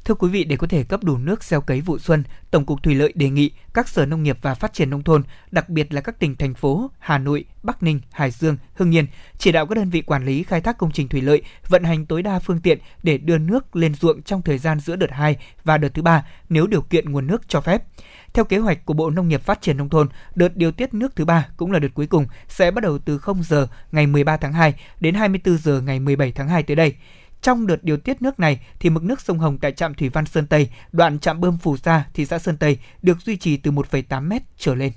Thưa 0.08 0.16
quý 0.16 0.30
vị, 0.30 0.44
để 0.44 0.58
có 0.58 0.68
thể 0.68 0.84
cấp 0.84 1.04
đủ 1.04 1.18
nước 1.18 1.44
gieo 1.44 1.62
cấy 1.62 1.82
vụ 1.82 1.98
xuân, 2.00 2.24
Tổng 2.52 2.66
cục 2.66 2.84
Thủy 2.84 2.96
lợi 2.96 3.14
đề 3.16 3.30
nghị 3.30 3.52
các 3.74 3.88
sở 3.88 4.06
nông 4.06 4.24
nghiệp 4.24 4.38
và 4.42 4.56
phát 4.56 4.74
triển 4.74 4.90
nông 4.90 5.04
thôn, 5.04 5.24
đặc 5.52 5.70
biệt 5.70 5.94
là 5.94 6.02
các 6.02 6.20
tỉnh 6.20 6.36
thành 6.36 6.54
phố 6.54 6.92
Hà 7.00 7.18
Nội, 7.18 7.46
Bắc 7.64 7.84
Ninh, 7.84 8.00
Hải 8.12 8.32
Dương, 8.32 8.58
Hưng 8.74 8.96
Yên 8.96 9.08
chỉ 9.38 9.52
đạo 9.52 9.66
các 9.66 9.76
đơn 9.76 9.90
vị 9.90 10.02
quản 10.02 10.26
lý 10.26 10.44
khai 10.44 10.62
thác 10.62 10.78
công 10.78 10.92
trình 10.92 11.08
thủy 11.08 11.22
lợi 11.22 11.42
vận 11.68 11.84
hành 11.84 12.06
tối 12.06 12.22
đa 12.22 12.40
phương 12.40 12.60
tiện 12.60 12.80
để 13.04 13.18
đưa 13.18 13.38
nước 13.38 13.76
lên 13.76 13.96
ruộng 13.96 14.22
trong 14.22 14.42
thời 14.42 14.58
gian 14.58 14.80
giữa 14.80 14.96
đợt 14.96 15.12
2 15.12 15.38
và 15.64 15.78
đợt 15.78 15.90
thứ 15.90 16.02
ba 16.02 16.26
nếu 16.50 16.68
điều 16.68 16.82
kiện 16.82 17.12
nguồn 17.12 17.28
nước 17.28 17.42
cho 17.48 17.62
phép. 17.62 17.84
Theo 18.34 18.46
kế 18.46 18.58
hoạch 18.58 18.86
của 18.86 18.94
Bộ 18.94 19.10
Nông 19.10 19.28
nghiệp 19.28 19.42
Phát 19.42 19.62
triển 19.62 19.78
Nông 19.78 19.90
thôn, 19.90 20.08
đợt 20.36 20.58
điều 20.58 20.72
tiết 20.72 20.94
nước 20.94 21.16
thứ 21.16 21.26
ba 21.26 21.48
cũng 21.58 21.72
là 21.72 21.80
đợt 21.80 21.94
cuối 21.94 22.08
cùng 22.08 22.26
sẽ 22.48 22.72
bắt 22.72 22.84
đầu 22.84 22.98
từ 22.98 23.18
0 23.18 23.44
giờ 23.44 23.68
ngày 23.92 24.08
13 24.08 24.38
tháng 24.38 24.54
2 24.54 24.74
đến 25.00 25.16
24 25.16 25.58
giờ 25.58 25.82
ngày 25.82 26.00
17 26.00 26.32
tháng 26.32 26.50
2 26.50 26.64
tới 26.64 26.76
đây. 26.76 26.96
Trong 27.42 27.68
đợt 27.68 27.84
điều 27.84 27.98
tiết 27.98 28.22
nước 28.22 28.40
này 28.40 28.60
thì 28.80 28.90
mực 28.90 29.04
nước 29.04 29.22
sông 29.22 29.40
Hồng 29.40 29.58
tại 29.58 29.72
trạm 29.72 29.94
thủy 29.94 30.10
văn 30.10 30.26
Sơn 30.26 30.48
Tây, 30.48 30.70
đoạn 30.92 31.20
trạm 31.20 31.42
bơm 31.42 31.58
Phù 31.58 31.78
Sa, 31.78 32.06
thị 32.14 32.26
xã 32.26 32.40
Sơn 32.40 32.58
Tây 32.58 32.78
được 33.02 33.22
duy 33.22 33.38
trì 33.38 33.58
từ 33.58 33.72
1,8 33.72 34.30
m 34.30 34.34
trở 34.58 34.76
lên. 34.76 34.92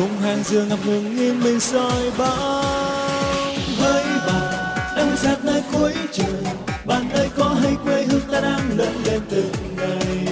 Cùng 0.00 0.18
hàng 0.20 0.42
dừa 0.44 0.64
ngập 0.64 0.78
ngừng 0.86 1.16
nghiêng 1.16 1.40
mình 1.44 1.60
soi 1.60 2.10
bóng. 2.18 2.64
Với 3.78 4.04
bạn 4.26 4.54
đang 4.96 5.16
giặt 5.22 5.44
nơi 5.44 5.62
cuối 5.72 5.92
trời. 6.12 6.54
Bạn 6.84 7.10
ơi, 7.10 7.28
có 7.36 7.56
hay 7.62 7.76
quê 7.84 8.02
hương 8.02 8.20
ta 8.32 8.40
đang 8.40 8.78
lớn 8.78 8.92
lên 9.04 9.20
từng 9.30 9.52
ngày? 9.76 10.26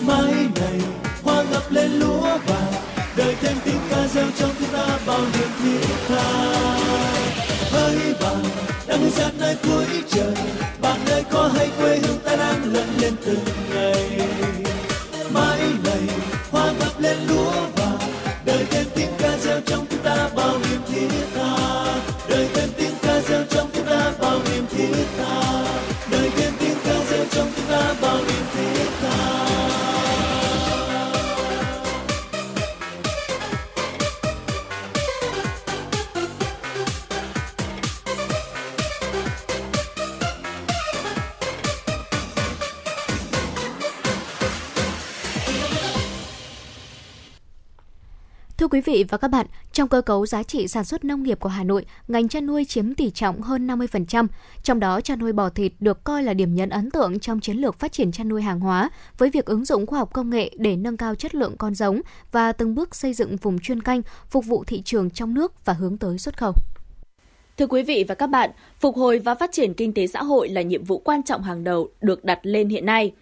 Mai 0.00 0.32
này, 0.54 0.80
hoa 1.22 1.42
ngập 1.50 1.72
lên 1.72 1.90
lúa 1.90 2.20
vàng. 2.20 2.72
Đời 3.16 3.34
thêm 3.40 3.56
tiếng 3.64 3.80
ca 3.90 4.06
reo 4.14 4.26
trong 4.38 4.50
chúng 4.58 4.68
ta 4.72 4.98
bao 5.06 5.20
niềm 5.20 5.48
thiết 5.62 5.94
tha. 6.08 6.54
Với 7.72 8.14
bạn 8.20 8.44
đang 8.86 9.10
giặt 9.10 9.32
nơi 9.38 9.56
cuối 9.62 9.86
trời. 10.10 10.34
Bạn 10.82 11.06
ơi, 11.06 11.24
có 11.30 11.50
hay 11.56 11.68
quê 11.78 11.98
hương 11.98 12.18
ta 12.24 12.36
đang 12.36 12.72
lớn 12.74 12.88
lên 13.00 13.14
từng 13.26 13.44
ngày? 13.74 14.23
Vị 48.94 49.04
và 49.08 49.18
các 49.18 49.28
bạn, 49.28 49.46
trong 49.72 49.88
cơ 49.88 50.00
cấu 50.00 50.26
giá 50.26 50.42
trị 50.42 50.68
sản 50.68 50.84
xuất 50.84 51.04
nông 51.04 51.22
nghiệp 51.22 51.40
của 51.40 51.48
Hà 51.48 51.64
Nội, 51.64 51.84
ngành 52.08 52.28
chăn 52.28 52.46
nuôi 52.46 52.64
chiếm 52.64 52.94
tỷ 52.94 53.10
trọng 53.10 53.42
hơn 53.42 53.66
50%, 53.66 54.26
trong 54.62 54.80
đó 54.80 55.00
chăn 55.00 55.18
nuôi 55.18 55.32
bò 55.32 55.48
thịt 55.48 55.72
được 55.80 56.04
coi 56.04 56.22
là 56.22 56.34
điểm 56.34 56.54
nhấn 56.54 56.68
ấn 56.68 56.90
tượng 56.90 57.20
trong 57.20 57.40
chiến 57.40 57.56
lược 57.56 57.78
phát 57.78 57.92
triển 57.92 58.12
chăn 58.12 58.28
nuôi 58.28 58.42
hàng 58.42 58.60
hóa 58.60 58.90
với 59.18 59.30
việc 59.30 59.44
ứng 59.44 59.64
dụng 59.64 59.86
khoa 59.86 59.98
học 59.98 60.12
công 60.12 60.30
nghệ 60.30 60.50
để 60.58 60.76
nâng 60.76 60.96
cao 60.96 61.14
chất 61.14 61.34
lượng 61.34 61.56
con 61.58 61.74
giống 61.74 62.00
và 62.32 62.52
từng 62.52 62.74
bước 62.74 62.94
xây 62.94 63.14
dựng 63.14 63.36
vùng 63.36 63.58
chuyên 63.58 63.82
canh 63.82 64.02
phục 64.28 64.44
vụ 64.46 64.64
thị 64.64 64.82
trường 64.82 65.10
trong 65.10 65.34
nước 65.34 65.64
và 65.64 65.72
hướng 65.72 65.96
tới 65.96 66.18
xuất 66.18 66.38
khẩu. 66.38 66.52
Thưa 67.58 67.66
quý 67.66 67.82
vị 67.82 68.04
và 68.08 68.14
các 68.14 68.26
bạn, 68.26 68.50
phục 68.78 68.96
hồi 68.96 69.18
và 69.18 69.34
phát 69.34 69.52
triển 69.52 69.74
kinh 69.74 69.94
tế 69.94 70.06
xã 70.06 70.22
hội 70.22 70.48
là 70.48 70.62
nhiệm 70.62 70.84
vụ 70.84 70.98
quan 70.98 71.22
trọng 71.22 71.42
hàng 71.42 71.64
đầu 71.64 71.88
được 72.00 72.24
đặt 72.24 72.38
lên 72.42 72.68
hiện 72.68 72.86
nay. 72.86 73.12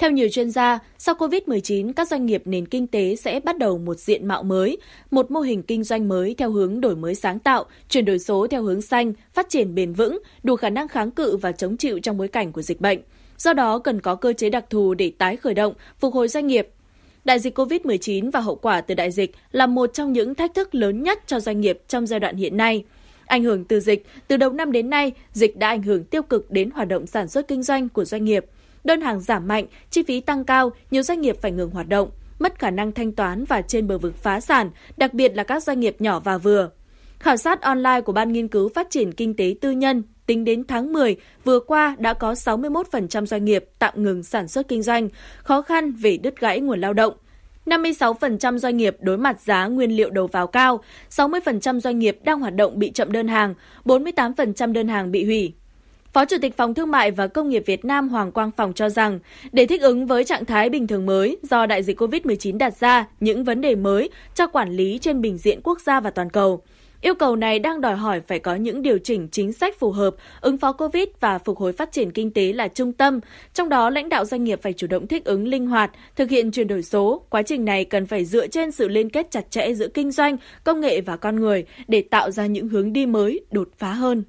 Theo 0.00 0.10
nhiều 0.10 0.28
chuyên 0.28 0.50
gia, 0.50 0.78
sau 0.98 1.14
COVID-19, 1.14 1.92
các 1.92 2.08
doanh 2.08 2.26
nghiệp 2.26 2.42
nền 2.44 2.66
kinh 2.66 2.86
tế 2.86 3.16
sẽ 3.16 3.40
bắt 3.40 3.58
đầu 3.58 3.78
một 3.78 3.98
diện 3.98 4.28
mạo 4.28 4.42
mới, 4.42 4.78
một 5.10 5.30
mô 5.30 5.40
hình 5.40 5.62
kinh 5.62 5.84
doanh 5.84 6.08
mới 6.08 6.34
theo 6.38 6.50
hướng 6.50 6.80
đổi 6.80 6.96
mới 6.96 7.14
sáng 7.14 7.38
tạo, 7.38 7.64
chuyển 7.88 8.04
đổi 8.04 8.18
số 8.18 8.46
theo 8.46 8.62
hướng 8.62 8.82
xanh, 8.82 9.12
phát 9.32 9.48
triển 9.48 9.74
bền 9.74 9.92
vững, 9.92 10.18
đủ 10.42 10.56
khả 10.56 10.70
năng 10.70 10.88
kháng 10.88 11.10
cự 11.10 11.36
và 11.36 11.52
chống 11.52 11.76
chịu 11.76 11.98
trong 11.98 12.16
bối 12.16 12.28
cảnh 12.28 12.52
của 12.52 12.62
dịch 12.62 12.80
bệnh. 12.80 13.00
Do 13.38 13.52
đó, 13.52 13.78
cần 13.78 14.00
có 14.00 14.14
cơ 14.14 14.32
chế 14.32 14.50
đặc 14.50 14.64
thù 14.70 14.94
để 14.94 15.12
tái 15.18 15.36
khởi 15.36 15.54
động, 15.54 15.74
phục 15.98 16.14
hồi 16.14 16.28
doanh 16.28 16.46
nghiệp. 16.46 16.68
Đại 17.24 17.38
dịch 17.38 17.58
COVID-19 17.58 18.30
và 18.30 18.40
hậu 18.40 18.56
quả 18.56 18.80
từ 18.80 18.94
đại 18.94 19.10
dịch 19.10 19.34
là 19.52 19.66
một 19.66 19.90
trong 19.94 20.12
những 20.12 20.34
thách 20.34 20.54
thức 20.54 20.74
lớn 20.74 21.02
nhất 21.02 21.18
cho 21.26 21.40
doanh 21.40 21.60
nghiệp 21.60 21.80
trong 21.88 22.06
giai 22.06 22.20
đoạn 22.20 22.36
hiện 22.36 22.56
nay. 22.56 22.84
Ảnh 23.26 23.44
hưởng 23.44 23.64
từ 23.64 23.80
dịch, 23.80 24.06
từ 24.28 24.36
đầu 24.36 24.52
năm 24.52 24.72
đến 24.72 24.90
nay, 24.90 25.12
dịch 25.32 25.56
đã 25.56 25.68
ảnh 25.68 25.82
hưởng 25.82 26.04
tiêu 26.04 26.22
cực 26.22 26.50
đến 26.50 26.70
hoạt 26.70 26.88
động 26.88 27.06
sản 27.06 27.28
xuất 27.28 27.48
kinh 27.48 27.62
doanh 27.62 27.88
của 27.88 28.04
doanh 28.04 28.24
nghiệp. 28.24 28.46
Đơn 28.84 29.00
hàng 29.00 29.20
giảm 29.20 29.48
mạnh, 29.48 29.66
chi 29.90 30.02
phí 30.02 30.20
tăng 30.20 30.44
cao, 30.44 30.72
nhiều 30.90 31.02
doanh 31.02 31.20
nghiệp 31.20 31.36
phải 31.42 31.52
ngừng 31.52 31.70
hoạt 31.70 31.88
động, 31.88 32.10
mất 32.38 32.58
khả 32.58 32.70
năng 32.70 32.92
thanh 32.92 33.12
toán 33.12 33.44
và 33.44 33.62
trên 33.62 33.88
bờ 33.88 33.98
vực 33.98 34.16
phá 34.16 34.40
sản, 34.40 34.70
đặc 34.96 35.14
biệt 35.14 35.36
là 35.36 35.44
các 35.44 35.62
doanh 35.62 35.80
nghiệp 35.80 35.96
nhỏ 35.98 36.20
và 36.20 36.38
vừa. 36.38 36.70
Khảo 37.18 37.36
sát 37.36 37.60
online 37.60 38.00
của 38.00 38.12
Ban 38.12 38.32
Nghiên 38.32 38.48
cứu 38.48 38.68
Phát 38.68 38.90
triển 38.90 39.12
Kinh 39.12 39.36
tế 39.36 39.54
Tư 39.60 39.70
nhân 39.70 40.02
tính 40.26 40.44
đến 40.44 40.64
tháng 40.64 40.92
10 40.92 41.16
vừa 41.44 41.60
qua 41.60 41.96
đã 41.98 42.14
có 42.14 42.32
61% 42.32 43.26
doanh 43.26 43.44
nghiệp 43.44 43.64
tạm 43.78 44.02
ngừng 44.02 44.22
sản 44.22 44.48
xuất 44.48 44.68
kinh 44.68 44.82
doanh, 44.82 45.08
khó 45.42 45.62
khăn 45.62 45.92
về 45.92 46.16
đứt 46.16 46.40
gãy 46.40 46.60
nguồn 46.60 46.80
lao 46.80 46.92
động. 46.92 47.14
56% 47.66 48.58
doanh 48.58 48.76
nghiệp 48.76 48.96
đối 49.00 49.18
mặt 49.18 49.40
giá 49.40 49.66
nguyên 49.66 49.96
liệu 49.96 50.10
đầu 50.10 50.26
vào 50.26 50.46
cao, 50.46 50.80
60% 51.10 51.80
doanh 51.80 51.98
nghiệp 51.98 52.18
đang 52.24 52.40
hoạt 52.40 52.54
động 52.54 52.78
bị 52.78 52.90
chậm 52.90 53.12
đơn 53.12 53.28
hàng, 53.28 53.54
48% 53.84 54.72
đơn 54.72 54.88
hàng 54.88 55.12
bị 55.12 55.24
hủy. 55.24 55.54
Phó 56.12 56.24
Chủ 56.24 56.36
tịch 56.42 56.56
Phòng 56.56 56.74
Thương 56.74 56.90
mại 56.90 57.10
và 57.10 57.26
Công 57.26 57.48
nghiệp 57.48 57.62
Việt 57.66 57.84
Nam 57.84 58.08
Hoàng 58.08 58.32
Quang 58.32 58.50
Phòng 58.50 58.72
cho 58.72 58.88
rằng, 58.88 59.18
để 59.52 59.66
thích 59.66 59.80
ứng 59.80 60.06
với 60.06 60.24
trạng 60.24 60.44
thái 60.44 60.70
bình 60.70 60.86
thường 60.86 61.06
mới 61.06 61.36
do 61.42 61.66
đại 61.66 61.82
dịch 61.82 62.00
COVID-19 62.00 62.58
đặt 62.58 62.76
ra 62.76 63.06
những 63.20 63.44
vấn 63.44 63.60
đề 63.60 63.74
mới 63.74 64.10
cho 64.34 64.46
quản 64.46 64.70
lý 64.70 64.98
trên 64.98 65.20
bình 65.20 65.38
diện 65.38 65.60
quốc 65.62 65.80
gia 65.80 66.00
và 66.00 66.10
toàn 66.10 66.30
cầu. 66.30 66.62
Yêu 67.00 67.14
cầu 67.14 67.36
này 67.36 67.58
đang 67.58 67.80
đòi 67.80 67.96
hỏi 67.96 68.20
phải 68.20 68.38
có 68.38 68.54
những 68.54 68.82
điều 68.82 68.98
chỉnh 68.98 69.28
chính 69.32 69.52
sách 69.52 69.78
phù 69.78 69.90
hợp, 69.90 70.14
ứng 70.40 70.56
phó 70.56 70.72
COVID 70.72 71.08
và 71.20 71.38
phục 71.38 71.58
hồi 71.58 71.72
phát 71.72 71.92
triển 71.92 72.10
kinh 72.10 72.30
tế 72.30 72.52
là 72.52 72.68
trung 72.68 72.92
tâm. 72.92 73.20
Trong 73.54 73.68
đó, 73.68 73.90
lãnh 73.90 74.08
đạo 74.08 74.24
doanh 74.24 74.44
nghiệp 74.44 74.62
phải 74.62 74.72
chủ 74.72 74.86
động 74.86 75.06
thích 75.06 75.24
ứng 75.24 75.48
linh 75.48 75.66
hoạt, 75.66 75.90
thực 76.16 76.30
hiện 76.30 76.50
chuyển 76.50 76.68
đổi 76.68 76.82
số. 76.82 77.22
Quá 77.30 77.42
trình 77.42 77.64
này 77.64 77.84
cần 77.84 78.06
phải 78.06 78.24
dựa 78.24 78.46
trên 78.46 78.70
sự 78.70 78.88
liên 78.88 79.10
kết 79.10 79.30
chặt 79.30 79.50
chẽ 79.50 79.74
giữa 79.74 79.88
kinh 79.88 80.10
doanh, 80.10 80.36
công 80.64 80.80
nghệ 80.80 81.00
và 81.00 81.16
con 81.16 81.36
người 81.36 81.64
để 81.88 82.02
tạo 82.10 82.30
ra 82.30 82.46
những 82.46 82.68
hướng 82.68 82.92
đi 82.92 83.06
mới, 83.06 83.40
đột 83.50 83.68
phá 83.78 83.92
hơn. 83.92 84.24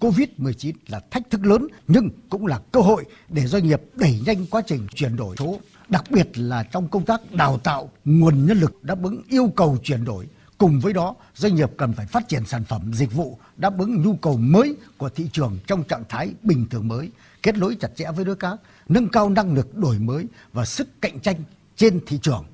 Covid-19 0.00 0.72
là 0.88 1.00
thách 1.10 1.30
thức 1.30 1.46
lớn 1.46 1.66
nhưng 1.88 2.10
cũng 2.28 2.46
là 2.46 2.60
cơ 2.72 2.80
hội 2.80 3.04
để 3.28 3.46
doanh 3.46 3.66
nghiệp 3.66 3.82
đẩy 3.94 4.20
nhanh 4.26 4.46
quá 4.46 4.62
trình 4.66 4.86
chuyển 4.94 5.16
đổi 5.16 5.36
số, 5.38 5.60
đặc 5.88 6.04
biệt 6.10 6.28
là 6.34 6.62
trong 6.62 6.88
công 6.88 7.04
tác 7.04 7.32
đào 7.32 7.58
tạo 7.58 7.90
nguồn 8.04 8.46
nhân 8.46 8.60
lực 8.60 8.84
đáp 8.84 9.02
ứng 9.02 9.22
yêu 9.28 9.52
cầu 9.56 9.78
chuyển 9.82 10.04
đổi. 10.04 10.26
Cùng 10.58 10.80
với 10.80 10.92
đó, 10.92 11.14
doanh 11.34 11.54
nghiệp 11.54 11.70
cần 11.76 11.92
phải 11.92 12.06
phát 12.06 12.28
triển 12.28 12.44
sản 12.44 12.64
phẩm, 12.64 12.90
dịch 12.94 13.12
vụ 13.12 13.38
đáp 13.56 13.78
ứng 13.78 14.02
nhu 14.02 14.14
cầu 14.14 14.36
mới 14.36 14.76
của 14.98 15.08
thị 15.08 15.28
trường 15.32 15.58
trong 15.66 15.84
trạng 15.84 16.04
thái 16.08 16.30
bình 16.42 16.66
thường 16.70 16.88
mới, 16.88 17.10
kết 17.42 17.56
nối 17.56 17.76
chặt 17.80 17.88
chẽ 17.96 18.04
với 18.16 18.24
đối 18.24 18.36
tác, 18.36 18.56
nâng 18.88 19.08
cao 19.08 19.30
năng 19.30 19.54
lực 19.54 19.76
đổi 19.76 19.98
mới 19.98 20.24
và 20.52 20.64
sức 20.64 20.88
cạnh 21.00 21.20
tranh 21.20 21.36
trên 21.76 22.00
thị 22.06 22.18
trường. 22.22 22.44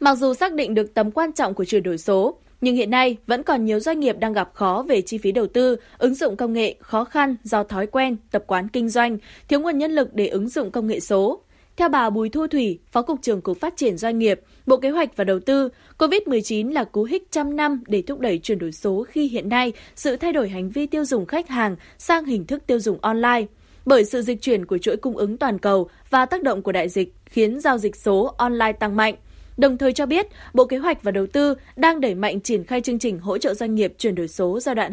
Mặc 0.00 0.18
dù 0.18 0.34
xác 0.34 0.54
định 0.54 0.74
được 0.74 0.94
tầm 0.94 1.10
quan 1.10 1.32
trọng 1.32 1.54
của 1.54 1.64
chuyển 1.64 1.82
đổi 1.82 1.98
số, 1.98 2.38
nhưng 2.66 2.76
hiện 2.76 2.90
nay 2.90 3.16
vẫn 3.26 3.42
còn 3.42 3.64
nhiều 3.64 3.80
doanh 3.80 4.00
nghiệp 4.00 4.16
đang 4.18 4.32
gặp 4.32 4.50
khó 4.54 4.84
về 4.88 5.00
chi 5.00 5.18
phí 5.18 5.32
đầu 5.32 5.46
tư, 5.46 5.76
ứng 5.98 6.14
dụng 6.14 6.36
công 6.36 6.52
nghệ 6.52 6.74
khó 6.80 7.04
khăn 7.04 7.36
do 7.44 7.64
thói 7.64 7.86
quen, 7.86 8.16
tập 8.30 8.44
quán 8.46 8.68
kinh 8.68 8.88
doanh, 8.88 9.18
thiếu 9.48 9.60
nguồn 9.60 9.78
nhân 9.78 9.90
lực 9.90 10.14
để 10.14 10.26
ứng 10.26 10.48
dụng 10.48 10.70
công 10.70 10.86
nghệ 10.86 11.00
số. 11.00 11.40
Theo 11.76 11.88
bà 11.88 12.10
Bùi 12.10 12.28
Thu 12.28 12.46
Thủy, 12.46 12.78
Phó 12.92 13.02
Cục 13.02 13.22
trưởng 13.22 13.40
Cục 13.40 13.60
Phát 13.60 13.76
triển 13.76 13.96
Doanh 13.96 14.18
nghiệp, 14.18 14.40
Bộ 14.66 14.76
Kế 14.76 14.90
hoạch 14.90 15.16
và 15.16 15.24
Đầu 15.24 15.40
tư, 15.40 15.68
COVID-19 15.98 16.72
là 16.72 16.84
cú 16.84 17.04
hích 17.04 17.30
trăm 17.30 17.56
năm 17.56 17.82
để 17.86 18.02
thúc 18.02 18.20
đẩy 18.20 18.38
chuyển 18.38 18.58
đổi 18.58 18.72
số 18.72 19.04
khi 19.08 19.28
hiện 19.28 19.48
nay 19.48 19.72
sự 19.96 20.16
thay 20.16 20.32
đổi 20.32 20.48
hành 20.48 20.70
vi 20.70 20.86
tiêu 20.86 21.04
dùng 21.04 21.26
khách 21.26 21.48
hàng 21.48 21.76
sang 21.98 22.24
hình 22.24 22.46
thức 22.46 22.66
tiêu 22.66 22.80
dùng 22.80 22.98
online. 23.00 23.46
Bởi 23.84 24.04
sự 24.04 24.22
dịch 24.22 24.42
chuyển 24.42 24.66
của 24.66 24.78
chuỗi 24.78 24.96
cung 24.96 25.16
ứng 25.16 25.36
toàn 25.36 25.58
cầu 25.58 25.88
và 26.10 26.26
tác 26.26 26.42
động 26.42 26.62
của 26.62 26.72
đại 26.72 26.88
dịch 26.88 27.14
khiến 27.26 27.60
giao 27.60 27.78
dịch 27.78 27.96
số 27.96 28.34
online 28.38 28.72
tăng 28.72 28.96
mạnh. 28.96 29.14
Đồng 29.56 29.78
thời 29.78 29.92
cho 29.92 30.06
biết, 30.06 30.26
Bộ 30.54 30.64
Kế 30.64 30.76
hoạch 30.78 31.02
và 31.02 31.10
Đầu 31.10 31.26
tư 31.26 31.54
đang 31.76 32.00
đẩy 32.00 32.14
mạnh 32.14 32.40
triển 32.40 32.64
khai 32.64 32.80
chương 32.80 32.98
trình 32.98 33.18
hỗ 33.18 33.38
trợ 33.38 33.54
doanh 33.54 33.74
nghiệp 33.74 33.94
chuyển 33.98 34.14
đổi 34.14 34.28
số 34.28 34.60
giai 34.60 34.74
đoạn 34.74 34.92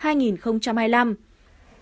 2021-2025. 0.00 1.14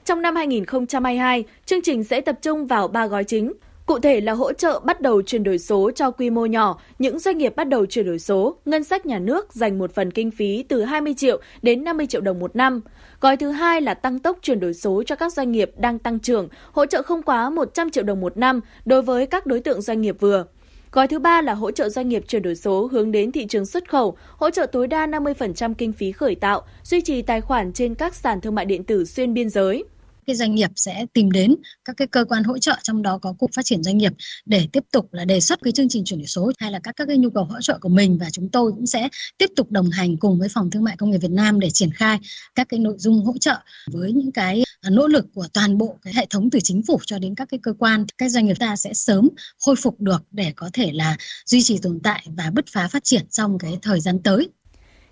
Trong 0.04 0.22
năm 0.22 0.36
2022, 0.36 1.44
chương 1.66 1.82
trình 1.82 2.04
sẽ 2.04 2.20
tập 2.20 2.38
trung 2.42 2.66
vào 2.66 2.88
3 2.88 3.06
gói 3.06 3.24
chính. 3.24 3.52
Cụ 3.86 3.98
thể 3.98 4.20
là 4.20 4.32
hỗ 4.32 4.52
trợ 4.52 4.80
bắt 4.84 5.00
đầu 5.00 5.22
chuyển 5.22 5.42
đổi 5.42 5.58
số 5.58 5.90
cho 5.94 6.10
quy 6.10 6.30
mô 6.30 6.46
nhỏ, 6.46 6.80
những 6.98 7.18
doanh 7.18 7.38
nghiệp 7.38 7.56
bắt 7.56 7.68
đầu 7.68 7.86
chuyển 7.86 8.06
đổi 8.06 8.18
số, 8.18 8.56
ngân 8.64 8.84
sách 8.84 9.06
nhà 9.06 9.18
nước 9.18 9.52
dành 9.52 9.78
một 9.78 9.94
phần 9.94 10.10
kinh 10.10 10.30
phí 10.30 10.64
từ 10.68 10.82
20 10.82 11.14
triệu 11.16 11.40
đến 11.62 11.84
50 11.84 12.06
triệu 12.06 12.20
đồng 12.20 12.38
một 12.38 12.56
năm. 12.56 12.80
Gói 13.20 13.36
thứ 13.36 13.50
hai 13.50 13.80
là 13.80 13.94
tăng 13.94 14.18
tốc 14.18 14.38
chuyển 14.42 14.60
đổi 14.60 14.74
số 14.74 15.02
cho 15.06 15.16
các 15.16 15.32
doanh 15.32 15.52
nghiệp 15.52 15.70
đang 15.76 15.98
tăng 15.98 16.18
trưởng, 16.18 16.48
hỗ 16.72 16.86
trợ 16.86 17.02
không 17.02 17.22
quá 17.22 17.50
100 17.50 17.90
triệu 17.90 18.04
đồng 18.04 18.20
một 18.20 18.36
năm 18.36 18.60
đối 18.84 19.02
với 19.02 19.26
các 19.26 19.46
đối 19.46 19.60
tượng 19.60 19.82
doanh 19.82 20.00
nghiệp 20.00 20.16
vừa. 20.20 20.44
Gói 20.92 21.08
thứ 21.08 21.18
ba 21.18 21.42
là 21.42 21.54
hỗ 21.54 21.70
trợ 21.70 21.88
doanh 21.88 22.08
nghiệp 22.08 22.24
chuyển 22.28 22.42
đổi 22.42 22.54
số 22.54 22.88
hướng 22.92 23.12
đến 23.12 23.32
thị 23.32 23.46
trường 23.46 23.66
xuất 23.66 23.90
khẩu, 23.90 24.16
hỗ 24.36 24.50
trợ 24.50 24.66
tối 24.66 24.86
đa 24.86 25.06
50% 25.06 25.74
kinh 25.74 25.92
phí 25.92 26.12
khởi 26.12 26.34
tạo, 26.34 26.62
duy 26.82 27.00
trì 27.00 27.22
tài 27.22 27.40
khoản 27.40 27.72
trên 27.72 27.94
các 27.94 28.14
sàn 28.14 28.40
thương 28.40 28.54
mại 28.54 28.64
điện 28.64 28.84
tử 28.84 29.04
xuyên 29.04 29.34
biên 29.34 29.50
giới 29.50 29.84
cái 30.28 30.36
doanh 30.36 30.54
nghiệp 30.54 30.70
sẽ 30.76 31.06
tìm 31.12 31.30
đến 31.30 31.56
các 31.84 31.96
cái 31.96 32.08
cơ 32.08 32.24
quan 32.24 32.44
hỗ 32.44 32.58
trợ, 32.58 32.76
trong 32.82 33.02
đó 33.02 33.18
có 33.18 33.32
cục 33.38 33.50
phát 33.54 33.64
triển 33.64 33.82
doanh 33.82 33.98
nghiệp, 33.98 34.12
để 34.46 34.68
tiếp 34.72 34.84
tục 34.92 35.12
là 35.12 35.24
đề 35.24 35.40
xuất 35.40 35.58
cái 35.62 35.72
chương 35.72 35.88
trình 35.88 36.04
chuyển 36.04 36.20
đổi 36.20 36.26
số, 36.26 36.52
hay 36.58 36.72
là 36.72 36.78
các 36.82 36.96
các 36.96 37.08
cái 37.08 37.16
nhu 37.16 37.30
cầu 37.30 37.44
hỗ 37.44 37.60
trợ 37.60 37.78
của 37.80 37.88
mình. 37.88 38.18
Và 38.18 38.30
chúng 38.30 38.48
tôi 38.48 38.72
cũng 38.72 38.86
sẽ 38.86 39.08
tiếp 39.38 39.50
tục 39.56 39.70
đồng 39.70 39.90
hành 39.90 40.16
cùng 40.16 40.38
với 40.38 40.48
phòng 40.48 40.70
thương 40.70 40.84
mại 40.84 40.96
công 40.96 41.10
nghiệp 41.10 41.18
Việt 41.18 41.30
Nam 41.30 41.60
để 41.60 41.70
triển 41.70 41.90
khai 41.90 42.18
các 42.54 42.68
cái 42.68 42.80
nội 42.80 42.94
dung 42.98 43.24
hỗ 43.24 43.38
trợ 43.38 43.56
với 43.92 44.12
những 44.12 44.32
cái 44.32 44.62
à, 44.80 44.90
nỗ 44.90 45.06
lực 45.06 45.26
của 45.34 45.46
toàn 45.52 45.78
bộ 45.78 45.98
cái 46.02 46.14
hệ 46.14 46.26
thống 46.30 46.50
từ 46.50 46.58
chính 46.62 46.82
phủ 46.82 47.00
cho 47.06 47.18
đến 47.18 47.34
các 47.34 47.48
cái 47.50 47.60
cơ 47.62 47.72
quan. 47.78 48.06
Các 48.18 48.28
doanh 48.28 48.46
nghiệp 48.46 48.56
ta 48.60 48.76
sẽ 48.76 48.94
sớm 48.94 49.28
khôi 49.64 49.76
phục 49.76 50.00
được 50.00 50.22
để 50.30 50.52
có 50.56 50.70
thể 50.72 50.92
là 50.92 51.16
duy 51.46 51.62
trì 51.62 51.78
tồn 51.78 52.00
tại 52.02 52.26
và 52.36 52.50
bứt 52.50 52.64
phá 52.72 52.88
phát 52.88 53.04
triển 53.04 53.28
trong 53.30 53.58
cái 53.58 53.78
thời 53.82 54.00
gian 54.00 54.22
tới. 54.22 54.48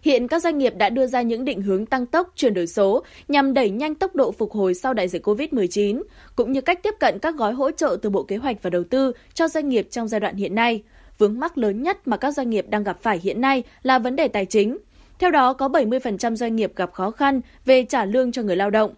Hiện 0.06 0.28
các 0.28 0.42
doanh 0.42 0.58
nghiệp 0.58 0.74
đã 0.76 0.88
đưa 0.88 1.06
ra 1.06 1.22
những 1.22 1.44
định 1.44 1.62
hướng 1.62 1.86
tăng 1.86 2.06
tốc 2.06 2.32
chuyển 2.36 2.54
đổi 2.54 2.66
số 2.66 3.02
nhằm 3.28 3.54
đẩy 3.54 3.70
nhanh 3.70 3.94
tốc 3.94 4.14
độ 4.14 4.32
phục 4.32 4.52
hồi 4.52 4.74
sau 4.74 4.94
đại 4.94 5.08
dịch 5.08 5.28
COVID-19, 5.28 6.02
cũng 6.36 6.52
như 6.52 6.60
cách 6.60 6.82
tiếp 6.82 6.94
cận 7.00 7.18
các 7.18 7.34
gói 7.34 7.52
hỗ 7.52 7.70
trợ 7.70 7.96
từ 8.02 8.10
Bộ 8.10 8.22
Kế 8.22 8.36
hoạch 8.36 8.62
và 8.62 8.70
Đầu 8.70 8.84
tư 8.84 9.12
cho 9.34 9.48
doanh 9.48 9.68
nghiệp 9.68 9.88
trong 9.90 10.08
giai 10.08 10.20
đoạn 10.20 10.36
hiện 10.36 10.54
nay. 10.54 10.82
Vướng 11.18 11.40
mắc 11.40 11.58
lớn 11.58 11.82
nhất 11.82 12.08
mà 12.08 12.16
các 12.16 12.30
doanh 12.30 12.50
nghiệp 12.50 12.66
đang 12.68 12.84
gặp 12.84 12.98
phải 13.02 13.20
hiện 13.22 13.40
nay 13.40 13.62
là 13.82 13.98
vấn 13.98 14.16
đề 14.16 14.28
tài 14.28 14.46
chính. 14.46 14.78
Theo 15.18 15.30
đó, 15.30 15.52
có 15.52 15.68
70% 15.68 16.34
doanh 16.36 16.56
nghiệp 16.56 16.72
gặp 16.76 16.92
khó 16.92 17.10
khăn 17.10 17.40
về 17.64 17.84
trả 17.84 18.04
lương 18.04 18.32
cho 18.32 18.42
người 18.42 18.56
lao 18.56 18.70
động. 18.70 18.94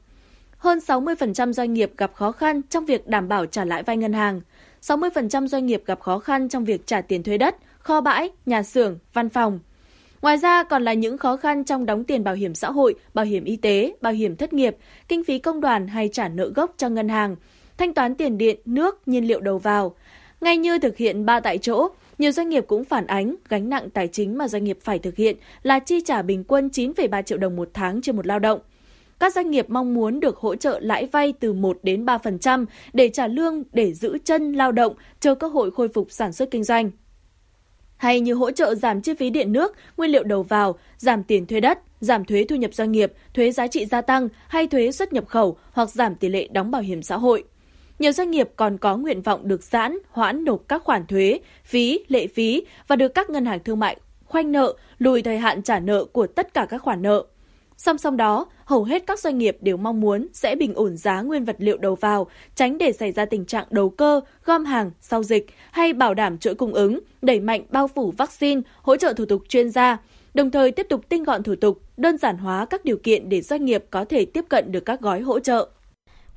Hơn 0.56 0.78
60% 0.78 1.52
doanh 1.52 1.74
nghiệp 1.74 1.92
gặp 1.96 2.14
khó 2.14 2.32
khăn 2.32 2.62
trong 2.70 2.86
việc 2.86 3.06
đảm 3.06 3.28
bảo 3.28 3.46
trả 3.46 3.64
lãi 3.64 3.82
vay 3.82 3.96
ngân 3.96 4.12
hàng. 4.12 4.40
60% 4.82 5.46
doanh 5.46 5.66
nghiệp 5.66 5.82
gặp 5.86 6.00
khó 6.00 6.18
khăn 6.18 6.48
trong 6.48 6.64
việc 6.64 6.86
trả 6.86 7.00
tiền 7.00 7.22
thuê 7.22 7.38
đất, 7.38 7.56
kho 7.78 8.00
bãi, 8.00 8.30
nhà 8.46 8.62
xưởng, 8.62 8.98
văn 9.12 9.28
phòng. 9.28 9.58
Ngoài 10.22 10.36
ra 10.36 10.62
còn 10.62 10.84
là 10.84 10.92
những 10.92 11.18
khó 11.18 11.36
khăn 11.36 11.64
trong 11.64 11.86
đóng 11.86 12.04
tiền 12.04 12.24
bảo 12.24 12.34
hiểm 12.34 12.54
xã 12.54 12.70
hội, 12.70 12.94
bảo 13.14 13.24
hiểm 13.24 13.44
y 13.44 13.56
tế, 13.56 13.92
bảo 14.00 14.12
hiểm 14.12 14.36
thất 14.36 14.52
nghiệp, 14.52 14.76
kinh 15.08 15.24
phí 15.24 15.38
công 15.38 15.60
đoàn 15.60 15.88
hay 15.88 16.08
trả 16.12 16.28
nợ 16.28 16.50
gốc 16.54 16.74
cho 16.76 16.88
ngân 16.88 17.08
hàng, 17.08 17.36
thanh 17.76 17.94
toán 17.94 18.14
tiền 18.14 18.38
điện, 18.38 18.60
nước, 18.64 19.08
nhiên 19.08 19.24
liệu 19.24 19.40
đầu 19.40 19.58
vào. 19.58 19.94
Ngay 20.40 20.56
như 20.56 20.78
thực 20.78 20.96
hiện 20.96 21.26
ba 21.26 21.40
tại 21.40 21.58
chỗ, 21.58 21.88
nhiều 22.18 22.32
doanh 22.32 22.48
nghiệp 22.48 22.64
cũng 22.68 22.84
phản 22.84 23.06
ánh 23.06 23.34
gánh 23.48 23.68
nặng 23.68 23.90
tài 23.90 24.08
chính 24.08 24.38
mà 24.38 24.48
doanh 24.48 24.64
nghiệp 24.64 24.78
phải 24.82 24.98
thực 24.98 25.16
hiện 25.16 25.36
là 25.62 25.78
chi 25.78 26.00
trả 26.04 26.22
bình 26.22 26.44
quân 26.44 26.68
9,3 26.72 27.22
triệu 27.22 27.38
đồng 27.38 27.56
một 27.56 27.70
tháng 27.74 28.02
trên 28.02 28.16
một 28.16 28.26
lao 28.26 28.38
động. 28.38 28.60
Các 29.20 29.34
doanh 29.34 29.50
nghiệp 29.50 29.70
mong 29.70 29.94
muốn 29.94 30.20
được 30.20 30.36
hỗ 30.36 30.56
trợ 30.56 30.78
lãi 30.82 31.06
vay 31.06 31.32
từ 31.40 31.52
1 31.52 31.78
đến 31.82 32.04
3% 32.04 32.66
để 32.92 33.08
trả 33.08 33.26
lương 33.26 33.62
để 33.72 33.94
giữ 33.94 34.18
chân 34.24 34.52
lao 34.52 34.72
động 34.72 34.94
chờ 35.20 35.34
cơ 35.34 35.48
hội 35.48 35.70
khôi 35.70 35.88
phục 35.88 36.06
sản 36.10 36.32
xuất 36.32 36.50
kinh 36.50 36.64
doanh 36.64 36.90
hay 37.98 38.20
như 38.20 38.34
hỗ 38.34 38.50
trợ 38.50 38.74
giảm 38.74 39.00
chi 39.00 39.14
phí 39.14 39.30
điện 39.30 39.52
nước, 39.52 39.74
nguyên 39.96 40.10
liệu 40.10 40.24
đầu 40.24 40.42
vào, 40.42 40.78
giảm 40.96 41.22
tiền 41.22 41.46
thuê 41.46 41.60
đất, 41.60 41.78
giảm 42.00 42.24
thuế 42.24 42.44
thu 42.48 42.56
nhập 42.56 42.74
doanh 42.74 42.92
nghiệp, 42.92 43.12
thuế 43.34 43.50
giá 43.50 43.66
trị 43.66 43.86
gia 43.86 44.00
tăng 44.00 44.28
hay 44.48 44.66
thuế 44.66 44.92
xuất 44.92 45.12
nhập 45.12 45.28
khẩu 45.28 45.58
hoặc 45.72 45.90
giảm 45.90 46.14
tỷ 46.14 46.28
lệ 46.28 46.48
đóng 46.52 46.70
bảo 46.70 46.82
hiểm 46.82 47.02
xã 47.02 47.16
hội. 47.16 47.44
Nhiều 47.98 48.12
doanh 48.12 48.30
nghiệp 48.30 48.50
còn 48.56 48.78
có 48.78 48.96
nguyện 48.96 49.22
vọng 49.22 49.48
được 49.48 49.62
giãn, 49.62 49.98
hoãn 50.10 50.44
nộp 50.44 50.68
các 50.68 50.82
khoản 50.82 51.06
thuế, 51.06 51.40
phí, 51.64 52.00
lệ 52.08 52.26
phí 52.26 52.62
và 52.86 52.96
được 52.96 53.08
các 53.08 53.30
ngân 53.30 53.46
hàng 53.46 53.58
thương 53.64 53.78
mại 53.78 53.96
khoanh 54.24 54.52
nợ, 54.52 54.74
lùi 54.98 55.22
thời 55.22 55.38
hạn 55.38 55.62
trả 55.62 55.80
nợ 55.80 56.04
của 56.04 56.26
tất 56.26 56.54
cả 56.54 56.66
các 56.70 56.82
khoản 56.82 57.02
nợ. 57.02 57.24
Song 57.78 57.98
song 57.98 58.16
đó, 58.16 58.46
hầu 58.64 58.84
hết 58.84 59.06
các 59.06 59.18
doanh 59.18 59.38
nghiệp 59.38 59.56
đều 59.60 59.76
mong 59.76 60.00
muốn 60.00 60.26
sẽ 60.32 60.54
bình 60.54 60.74
ổn 60.74 60.96
giá 60.96 61.20
nguyên 61.20 61.44
vật 61.44 61.56
liệu 61.58 61.78
đầu 61.78 61.94
vào, 61.94 62.26
tránh 62.54 62.78
để 62.78 62.92
xảy 62.92 63.12
ra 63.12 63.24
tình 63.24 63.44
trạng 63.44 63.66
đầu 63.70 63.90
cơ, 63.90 64.20
gom 64.44 64.64
hàng 64.64 64.90
sau 65.00 65.22
dịch 65.22 65.46
hay 65.70 65.92
bảo 65.92 66.14
đảm 66.14 66.38
chuỗi 66.38 66.54
cung 66.54 66.74
ứng, 66.74 67.00
đẩy 67.22 67.40
mạnh 67.40 67.62
bao 67.70 67.88
phủ 67.88 68.10
vaccine, 68.10 68.60
hỗ 68.82 68.96
trợ 68.96 69.12
thủ 69.12 69.24
tục 69.24 69.42
chuyên 69.48 69.70
gia, 69.70 69.98
đồng 70.34 70.50
thời 70.50 70.70
tiếp 70.70 70.86
tục 70.88 71.08
tinh 71.08 71.24
gọn 71.24 71.42
thủ 71.42 71.54
tục, 71.54 71.82
đơn 71.96 72.18
giản 72.18 72.38
hóa 72.38 72.64
các 72.64 72.84
điều 72.84 72.96
kiện 72.96 73.28
để 73.28 73.40
doanh 73.40 73.64
nghiệp 73.64 73.84
có 73.90 74.04
thể 74.04 74.24
tiếp 74.24 74.44
cận 74.48 74.72
được 74.72 74.84
các 74.84 75.00
gói 75.00 75.20
hỗ 75.20 75.40
trợ. 75.40 75.68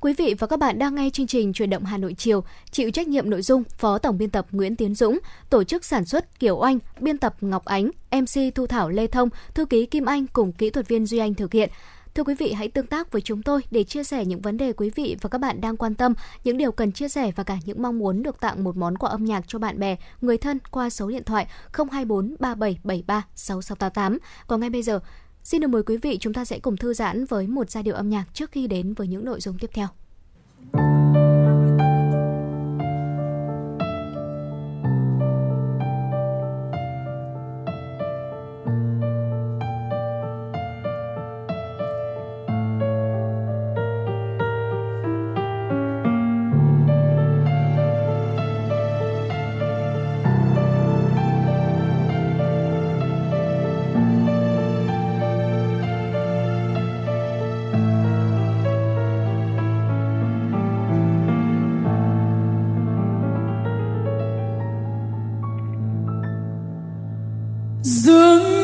Quý 0.02 0.12
vị 0.12 0.34
và 0.38 0.46
các 0.46 0.58
bạn 0.58 0.78
đang 0.78 0.94
nghe 0.94 1.10
chương 1.10 1.26
trình 1.26 1.52
Truyền 1.52 1.70
động 1.70 1.84
Hà 1.84 1.98
Nội 1.98 2.14
chiều, 2.18 2.44
chịu 2.70 2.90
trách 2.90 3.08
nhiệm 3.08 3.30
nội 3.30 3.42
dung 3.42 3.64
Phó 3.64 3.98
Tổng 3.98 4.18
biên 4.18 4.30
tập 4.30 4.46
Nguyễn 4.50 4.76
Tiến 4.76 4.94
Dũng, 4.94 5.18
tổ 5.50 5.64
chức 5.64 5.84
sản 5.84 6.04
xuất 6.04 6.40
Kiều 6.40 6.60
Anh, 6.60 6.78
biên 7.00 7.18
tập 7.18 7.36
Ngọc 7.40 7.64
Ánh, 7.64 7.90
MC 8.10 8.54
Thu 8.54 8.66
Thảo 8.66 8.90
Lê 8.90 9.06
Thông, 9.06 9.28
thư 9.54 9.64
ký 9.64 9.86
Kim 9.86 10.04
Anh 10.04 10.26
cùng 10.26 10.52
kỹ 10.52 10.70
thuật 10.70 10.88
viên 10.88 11.06
Duy 11.06 11.18
Anh 11.18 11.34
thực 11.34 11.52
hiện. 11.52 11.70
Thưa 12.14 12.24
quý 12.24 12.34
vị, 12.34 12.52
hãy 12.52 12.68
tương 12.68 12.86
tác 12.86 13.12
với 13.12 13.22
chúng 13.22 13.42
tôi 13.42 13.62
để 13.70 13.84
chia 13.84 14.04
sẻ 14.04 14.24
những 14.24 14.40
vấn 14.40 14.56
đề 14.56 14.72
quý 14.72 14.90
vị 14.90 15.16
và 15.20 15.28
các 15.28 15.38
bạn 15.38 15.60
đang 15.60 15.76
quan 15.76 15.94
tâm, 15.94 16.14
những 16.44 16.56
điều 16.56 16.72
cần 16.72 16.92
chia 16.92 17.08
sẻ 17.08 17.32
và 17.36 17.44
cả 17.44 17.58
những 17.64 17.82
mong 17.82 17.98
muốn 17.98 18.22
được 18.22 18.40
tặng 18.40 18.64
một 18.64 18.76
món 18.76 18.98
quà 18.98 19.10
âm 19.10 19.24
nhạc 19.24 19.44
cho 19.46 19.58
bạn 19.58 19.78
bè, 19.78 19.96
người 20.20 20.38
thân 20.38 20.58
qua 20.70 20.90
số 20.90 21.08
điện 21.08 21.24
thoại 21.24 21.46
024 21.72 22.36
3773 22.38 23.22
6688. 23.34 24.18
Còn 24.46 24.60
ngay 24.60 24.70
bây 24.70 24.82
giờ, 24.82 25.00
xin 25.44 25.60
được 25.60 25.68
mời 25.68 25.82
quý 25.82 25.96
vị 25.96 26.18
chúng 26.20 26.32
ta 26.32 26.44
sẽ 26.44 26.58
cùng 26.58 26.76
thư 26.76 26.94
giãn 26.94 27.24
với 27.24 27.46
một 27.46 27.70
giai 27.70 27.82
điệu 27.82 27.94
âm 27.94 28.08
nhạc 28.08 28.24
trước 28.34 28.50
khi 28.52 28.66
đến 28.66 28.94
với 28.94 29.06
những 29.06 29.24
nội 29.24 29.40
dung 29.40 29.58
tiếp 29.58 29.70
theo. 29.74 29.88
Dường 67.92 68.61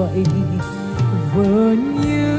vậy? 0.00 0.24
Vừa 1.34 1.72
như 1.72 2.29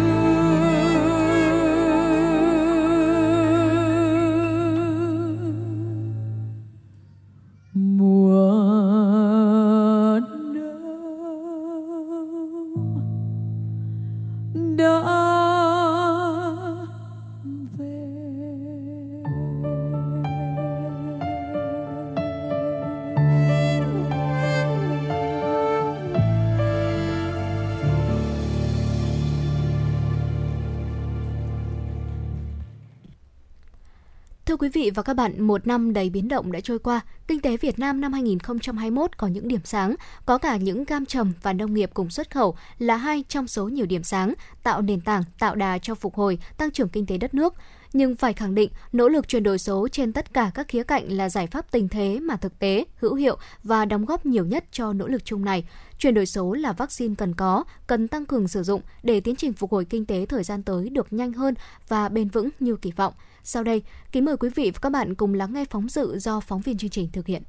quý 34.62 34.70
vị 34.70 34.92
và 34.96 35.04
các 35.04 35.14
bạn, 35.14 35.42
một 35.42 35.68
năm 35.68 35.94
đầy 35.94 36.10
biến 36.10 36.28
động 36.28 36.52
đã 36.52 36.60
trôi 36.60 36.80
qua. 36.80 37.02
Kinh 37.28 37.40
tế 37.40 37.58
Việt 37.58 37.80
Nam 37.80 38.02
năm 38.02 38.14
2021 38.14 39.18
có 39.18 39.28
những 39.28 39.48
điểm 39.48 39.60
sáng, 39.64 39.96
có 40.26 40.38
cả 40.38 40.58
những 40.58 40.86
cam 40.86 41.06
trầm 41.06 41.34
và 41.42 41.54
nông 41.54 41.74
nghiệp 41.74 41.90
cùng 41.94 42.10
xuất 42.10 42.32
khẩu 42.32 42.56
là 42.80 42.96
hai 42.96 43.24
trong 43.28 43.48
số 43.48 43.68
nhiều 43.68 43.86
điểm 43.86 44.04
sáng, 44.04 44.34
tạo 44.64 44.82
nền 44.82 45.02
tảng, 45.02 45.24
tạo 45.40 45.56
đà 45.56 45.78
cho 45.78 45.96
phục 45.96 46.16
hồi, 46.16 46.38
tăng 46.58 46.72
trưởng 46.72 46.90
kinh 46.90 47.06
tế 47.06 47.18
đất 47.18 47.34
nước 47.34 47.54
nhưng 47.94 48.16
phải 48.16 48.34
khẳng 48.34 48.56
định 48.56 48.70
nỗ 48.94 49.08
lực 49.08 49.28
chuyển 49.28 49.44
đổi 49.44 49.58
số 49.58 49.88
trên 49.92 50.14
tất 50.14 50.34
cả 50.34 50.52
các 50.54 50.68
khía 50.68 50.84
cạnh 50.84 51.12
là 51.12 51.30
giải 51.30 51.48
pháp 51.48 51.72
tình 51.72 51.90
thế 51.90 52.20
mà 52.20 52.36
thực 52.36 52.60
tế, 52.60 52.86
hữu 52.96 53.16
hiệu 53.16 53.38
và 53.64 53.86
đóng 53.86 54.06
góp 54.06 54.26
nhiều 54.26 54.46
nhất 54.46 54.66
cho 54.72 54.94
nỗ 54.94 55.08
lực 55.08 55.26
chung 55.26 55.46
này. 55.46 55.66
Chuyển 55.98 56.14
đổi 56.14 56.26
số 56.26 56.54
là 56.54 56.74
vaccine 56.74 57.16
cần 57.18 57.34
có, 57.36 57.64
cần 57.88 58.08
tăng 58.08 58.26
cường 58.26 58.48
sử 58.48 58.64
dụng 58.64 58.82
để 59.04 59.20
tiến 59.20 59.36
trình 59.36 59.54
phục 59.54 59.72
hồi 59.72 59.86
kinh 59.86 60.06
tế 60.06 60.26
thời 60.26 60.44
gian 60.44 60.64
tới 60.64 60.90
được 60.90 61.14
nhanh 61.14 61.34
hơn 61.34 61.54
và 61.88 62.10
bền 62.10 62.30
vững 62.30 62.50
như 62.60 62.76
kỳ 62.76 62.92
vọng. 62.92 63.14
Sau 63.44 63.64
đây, 63.64 63.84
kính 64.12 64.26
mời 64.26 64.38
quý 64.38 64.50
vị 64.56 64.72
và 64.74 64.80
các 64.82 64.92
bạn 64.92 65.16
cùng 65.16 65.34
lắng 65.34 65.54
nghe 65.54 65.66
phóng 65.70 65.90
sự 65.90 66.18
do 66.20 66.40
phóng 66.40 66.62
viên 66.62 66.78
chương 66.78 66.90
trình 66.90 67.10
thực 67.14 67.28
hiện. 67.28 67.44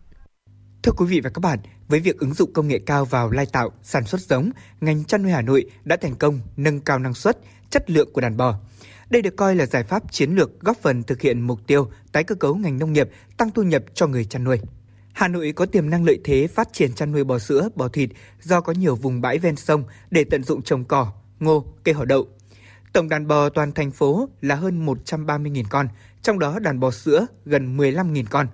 Thưa 0.82 0.92
quý 0.96 1.06
vị 1.06 1.20
và 1.20 1.30
các 1.30 1.40
bạn, 1.40 1.58
với 1.88 2.00
việc 2.00 2.18
ứng 2.18 2.34
dụng 2.34 2.52
công 2.52 2.68
nghệ 2.68 2.78
cao 2.86 3.04
vào 3.04 3.30
lai 3.30 3.46
tạo, 3.46 3.70
sản 3.82 4.04
xuất 4.04 4.20
giống, 4.20 4.50
ngành 4.80 5.04
chăn 5.04 5.22
nuôi 5.22 5.32
Hà 5.32 5.42
Nội 5.42 5.70
đã 5.84 5.96
thành 5.96 6.14
công 6.14 6.40
nâng 6.56 6.80
cao 6.80 6.98
năng 6.98 7.14
suất, 7.14 7.38
chất 7.70 7.90
lượng 7.90 8.12
của 8.12 8.20
đàn 8.20 8.36
bò. 8.36 8.54
Đây 9.10 9.22
được 9.22 9.36
coi 9.36 9.56
là 9.56 9.66
giải 9.66 9.84
pháp 9.84 10.12
chiến 10.12 10.34
lược 10.34 10.60
góp 10.60 10.76
phần 10.82 11.02
thực 11.02 11.20
hiện 11.20 11.40
mục 11.40 11.66
tiêu 11.66 11.90
tái 12.12 12.24
cơ 12.24 12.34
cấu 12.34 12.54
ngành 12.54 12.78
nông 12.78 12.92
nghiệp, 12.92 13.08
tăng 13.36 13.50
thu 13.50 13.62
nhập 13.62 13.82
cho 13.94 14.06
người 14.06 14.24
chăn 14.24 14.44
nuôi. 14.44 14.58
Hà 15.12 15.28
Nội 15.28 15.52
có 15.56 15.66
tiềm 15.66 15.90
năng 15.90 16.04
lợi 16.04 16.18
thế 16.24 16.46
phát 16.46 16.72
triển 16.72 16.92
chăn 16.92 17.12
nuôi 17.12 17.24
bò 17.24 17.38
sữa, 17.38 17.68
bò 17.74 17.88
thịt 17.88 18.10
do 18.42 18.60
có 18.60 18.72
nhiều 18.72 18.96
vùng 18.96 19.20
bãi 19.20 19.38
ven 19.38 19.56
sông 19.56 19.84
để 20.10 20.24
tận 20.24 20.44
dụng 20.44 20.62
trồng 20.62 20.84
cỏ, 20.84 21.12
ngô, 21.40 21.64
cây 21.84 21.94
họ 21.94 22.04
đậu. 22.04 22.28
Tổng 22.92 23.08
đàn 23.08 23.26
bò 23.26 23.48
toàn 23.48 23.72
thành 23.72 23.90
phố 23.90 24.28
là 24.40 24.54
hơn 24.54 24.86
130.000 24.86 25.64
con, 25.70 25.88
trong 26.22 26.38
đó 26.38 26.58
đàn 26.58 26.80
bò 26.80 26.90
sữa 26.90 27.26
gần 27.44 27.76
15.000 27.76 28.24
con. 28.30 28.46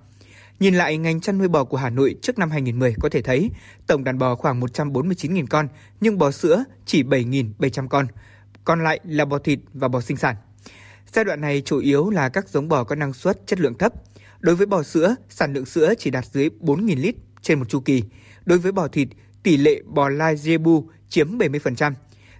Nhìn 0.60 0.74
lại 0.74 0.98
ngành 0.98 1.20
chăn 1.20 1.38
nuôi 1.38 1.48
bò 1.48 1.64
của 1.64 1.76
Hà 1.76 1.90
Nội 1.90 2.16
trước 2.22 2.38
năm 2.38 2.50
2010 2.50 2.94
có 3.00 3.08
thể 3.08 3.22
thấy 3.22 3.50
tổng 3.86 4.04
đàn 4.04 4.18
bò 4.18 4.34
khoảng 4.34 4.60
149.000 4.60 5.46
con, 5.50 5.68
nhưng 6.00 6.18
bò 6.18 6.30
sữa 6.30 6.64
chỉ 6.86 7.02
7.700 7.02 7.88
con, 7.88 8.06
còn 8.64 8.84
lại 8.84 9.00
là 9.04 9.24
bò 9.24 9.38
thịt 9.38 9.58
và 9.74 9.88
bò 9.88 10.00
sinh 10.00 10.16
sản. 10.16 10.36
Giai 11.12 11.24
đoạn 11.24 11.40
này 11.40 11.62
chủ 11.64 11.78
yếu 11.78 12.10
là 12.10 12.28
các 12.28 12.48
giống 12.48 12.68
bò 12.68 12.84
có 12.84 12.94
năng 12.94 13.12
suất 13.12 13.46
chất 13.46 13.60
lượng 13.60 13.78
thấp. 13.78 13.92
Đối 14.40 14.56
với 14.56 14.66
bò 14.66 14.82
sữa, 14.82 15.14
sản 15.28 15.52
lượng 15.52 15.66
sữa 15.66 15.94
chỉ 15.98 16.10
đạt 16.10 16.24
dưới 16.32 16.50
4.000 16.60 17.00
lít 17.00 17.14
trên 17.42 17.58
một 17.58 17.68
chu 17.68 17.80
kỳ. 17.80 18.02
Đối 18.44 18.58
với 18.58 18.72
bò 18.72 18.88
thịt, 18.88 19.08
tỷ 19.42 19.56
lệ 19.56 19.82
bò 19.86 20.08
lai 20.08 20.36
Jebu 20.36 20.84
chiếm 21.08 21.38
70%. 21.38 21.92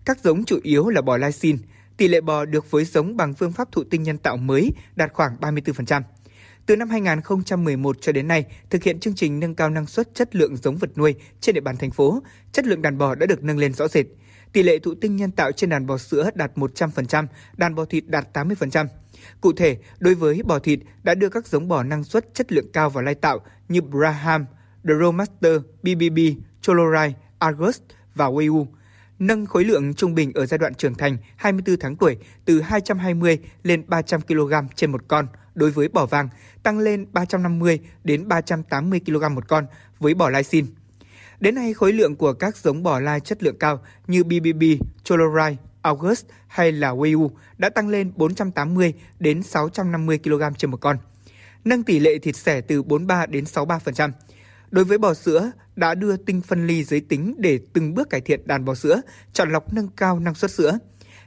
Các 0.05 0.19
giống 0.25 0.45
chủ 0.45 0.59
yếu 0.63 0.89
là 0.89 1.03
bò 1.03 1.17
lai 1.17 1.33
xin. 1.33 1.59
Tỷ 1.99 2.09
lệ 2.09 2.21
bò 2.21 2.45
được 2.45 2.65
phối 2.65 2.85
giống 2.85 3.17
bằng 3.17 3.35
phương 3.35 3.53
pháp 3.53 3.73
thụ 3.73 3.85
tinh 3.85 4.03
nhân 4.03 4.19
tạo 4.19 4.37
mới 4.37 4.73
đạt 4.97 5.13
khoảng 5.13 5.37
34%. 5.41 6.03
Từ 6.67 6.77
năm 6.77 6.91
2011 6.91 7.97
cho 8.01 8.13
đến 8.13 8.29
nay, 8.29 8.45
thực 8.71 8.83
hiện 8.83 9.01
chương 9.01 9.15
trình 9.15 9.41
nâng 9.41 9.55
cao 9.55 9.71
năng 9.71 9.87
suất 9.87 10.15
chất 10.15 10.37
lượng 10.37 10.57
giống 10.57 10.77
vật 10.77 10.99
nuôi 10.99 11.15
trên 11.41 11.55
địa 11.55 11.61
bàn 11.61 11.77
thành 11.77 11.91
phố, 11.91 12.23
chất 12.53 12.67
lượng 12.67 12.83
đàn 12.83 12.99
bò 12.99 13.15
đã 13.15 13.27
được 13.27 13.43
nâng 13.43 13.59
lên 13.59 13.73
rõ 13.73 13.89
rệt. 13.89 14.07
Tỷ 14.53 14.63
lệ 14.63 14.79
thụ 14.79 14.95
tinh 14.95 15.17
nhân 15.17 15.31
tạo 15.31 15.53
trên 15.53 15.71
đàn 15.71 15.87
bò 15.87 15.99
sữa 15.99 16.31
đạt 16.35 16.55
100%, 16.55 17.27
đàn 17.57 17.75
bò 17.75 17.85
thịt 17.85 18.05
đạt 18.07 18.37
80%. 18.37 18.87
Cụ 19.41 19.53
thể, 19.53 19.79
đối 19.99 20.15
với 20.15 20.43
bò 20.43 20.59
thịt 20.59 20.79
đã 21.03 21.15
đưa 21.15 21.29
các 21.29 21.47
giống 21.47 21.69
bò 21.69 21.83
năng 21.83 22.05
suất 22.05 22.35
chất 22.35 22.53
lượng 22.53 22.73
cao 22.73 22.91
vào 22.91 23.05
lai 23.05 23.15
tạo 23.15 23.41
như 23.69 23.81
Braham, 23.81 24.47
Dromaster, 24.85 25.61
BBB, 25.83 26.19
Cholorai, 26.63 27.15
Argus 27.39 27.81
và 28.15 28.27
Weu 28.27 28.67
nâng 29.19 29.47
khối 29.47 29.65
lượng 29.65 29.95
trung 29.95 30.15
bình 30.15 30.33
ở 30.35 30.47
giai 30.47 30.59
đoạn 30.59 30.75
trưởng 30.75 30.95
thành 30.95 31.17
24 31.37 31.77
tháng 31.79 31.97
tuổi 31.97 32.17
từ 32.45 32.61
220 32.61 33.39
lên 33.63 33.85
300 33.87 34.21
kg 34.21 34.53
trên 34.75 34.93
một 34.93 35.05
con 35.09 35.27
đối 35.55 35.71
với 35.71 35.89
bò 35.89 36.07
vàng, 36.07 36.29
tăng 36.63 36.79
lên 36.79 37.07
350 37.13 37.81
đến 38.05 38.29
380 38.29 39.01
kg 39.07 39.35
một 39.35 39.49
con 39.49 39.67
với 39.99 40.15
bò 40.15 40.31
lai 40.31 40.45
xin. 40.45 40.67
Đến 41.41 41.55
nay, 41.55 41.75
khối 41.75 41.93
lượng 41.93 42.17
của 42.17 42.33
các 42.33 42.57
giống 42.57 42.83
bò 42.83 43.01
lai 43.01 43.21
chất 43.21 43.43
lượng 43.43 43.59
cao 43.59 43.81
như 44.07 44.25
BBB, 44.25 44.63
Cholorai, 45.05 45.57
August 45.83 46.27
hay 46.47 46.73
là 46.73 46.91
Weu 46.91 47.31
đã 47.59 47.71
tăng 47.71 47.89
lên 47.89 48.13
480 48.17 48.95
đến 49.19 49.43
650 49.43 50.19
kg 50.19 50.43
trên 50.59 50.71
một 50.71 50.81
con, 50.81 50.97
nâng 51.65 51.83
tỷ 51.83 51.99
lệ 51.99 52.19
thịt 52.19 52.37
sẻ 52.37 52.61
từ 52.61 52.83
43 52.83 53.27
đến 53.27 53.45
63%. 53.45 54.11
Đối 54.71 54.85
với 54.85 54.99
bò 54.99 55.15
sữa, 55.15 55.51
đã 55.77 55.95
đưa 55.95 56.17
tinh 56.17 56.41
phân 56.41 56.67
ly 56.67 56.85
giới 56.85 57.01
tính 57.01 57.35
để 57.39 57.61
từng 57.73 57.95
bước 57.95 58.11
cải 58.11 58.21
thiện 58.21 58.47
đàn 58.47 58.65
bò 58.65 58.75
sữa, 58.75 59.01
chọn 59.33 59.53
lọc 59.53 59.73
nâng 59.73 59.89
cao 59.89 60.21
năng 60.21 60.35
suất 60.35 60.51
sữa. 60.51 60.79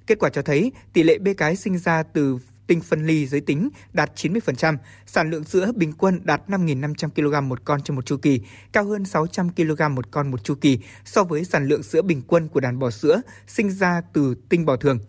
Kết 0.08 0.20
quả 0.20 0.30
cho 0.30 0.42
thấy 0.42 0.72
tỷ 0.94 1.04
lệ 1.04 1.18
bê 1.18 1.34
cái 1.34 1.56
sinh 1.56 1.78
ra 1.78 2.04
từ 2.04 2.40
tinh 2.68 2.82
phân 2.82 3.08
ly 3.08 3.28
giới 3.28 3.42
tính 3.42 3.70
đạt 3.94 4.12
90%, 4.16 4.78
sản 5.06 5.30
lượng 5.30 5.44
sữa 5.44 5.72
bình 5.76 5.94
quân 5.98 6.22
đạt 6.24 6.42
5.500 6.48 7.10
kg 7.10 7.50
một 7.50 7.66
con 7.66 7.82
trên 7.82 7.96
một 7.96 8.06
chu 8.06 8.18
kỳ, 8.18 8.42
cao 8.72 8.86
hơn 8.86 9.06
600 9.06 9.50
kg 9.50 9.96
một 9.96 10.12
con 10.12 10.32
một 10.32 10.44
chu 10.44 10.56
kỳ 10.56 10.80
so 11.06 11.24
với 11.24 11.44
sản 11.44 11.68
lượng 11.68 11.84
sữa 11.84 12.02
bình 12.02 12.22
quân 12.28 12.48
của 12.48 12.60
đàn 12.60 12.80
bò 12.80 12.90
sữa 12.90 13.22
sinh 13.48 13.70
ra 13.70 14.02
từ 14.14 14.36
tinh 14.50 14.66
bò 14.66 14.76
thường. 14.76 15.00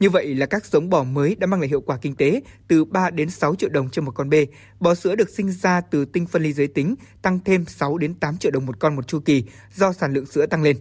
Như 0.00 0.10
vậy 0.10 0.34
là 0.34 0.46
các 0.46 0.66
giống 0.66 0.90
bò 0.90 1.02
mới 1.02 1.34
đã 1.34 1.46
mang 1.46 1.60
lại 1.60 1.68
hiệu 1.68 1.80
quả 1.80 1.96
kinh 1.96 2.14
tế 2.14 2.42
từ 2.68 2.84
3 2.84 3.10
đến 3.10 3.30
6 3.30 3.54
triệu 3.54 3.70
đồng 3.70 3.90
trên 3.90 4.04
một 4.04 4.10
con 4.10 4.30
bê. 4.30 4.46
Bò 4.80 4.94
sữa 4.94 5.16
được 5.16 5.28
sinh 5.28 5.50
ra 5.50 5.80
từ 5.80 6.04
tinh 6.04 6.26
phân 6.26 6.42
ly 6.42 6.52
giới 6.52 6.66
tính 6.66 6.94
tăng 7.22 7.40
thêm 7.44 7.64
6 7.64 7.98
đến 7.98 8.14
8 8.14 8.36
triệu 8.36 8.50
đồng 8.50 8.66
một 8.66 8.78
con 8.78 8.96
một 8.96 9.08
chu 9.08 9.20
kỳ 9.20 9.44
do 9.74 9.92
sản 9.92 10.12
lượng 10.12 10.26
sữa 10.26 10.46
tăng 10.46 10.62
lên. 10.62 10.76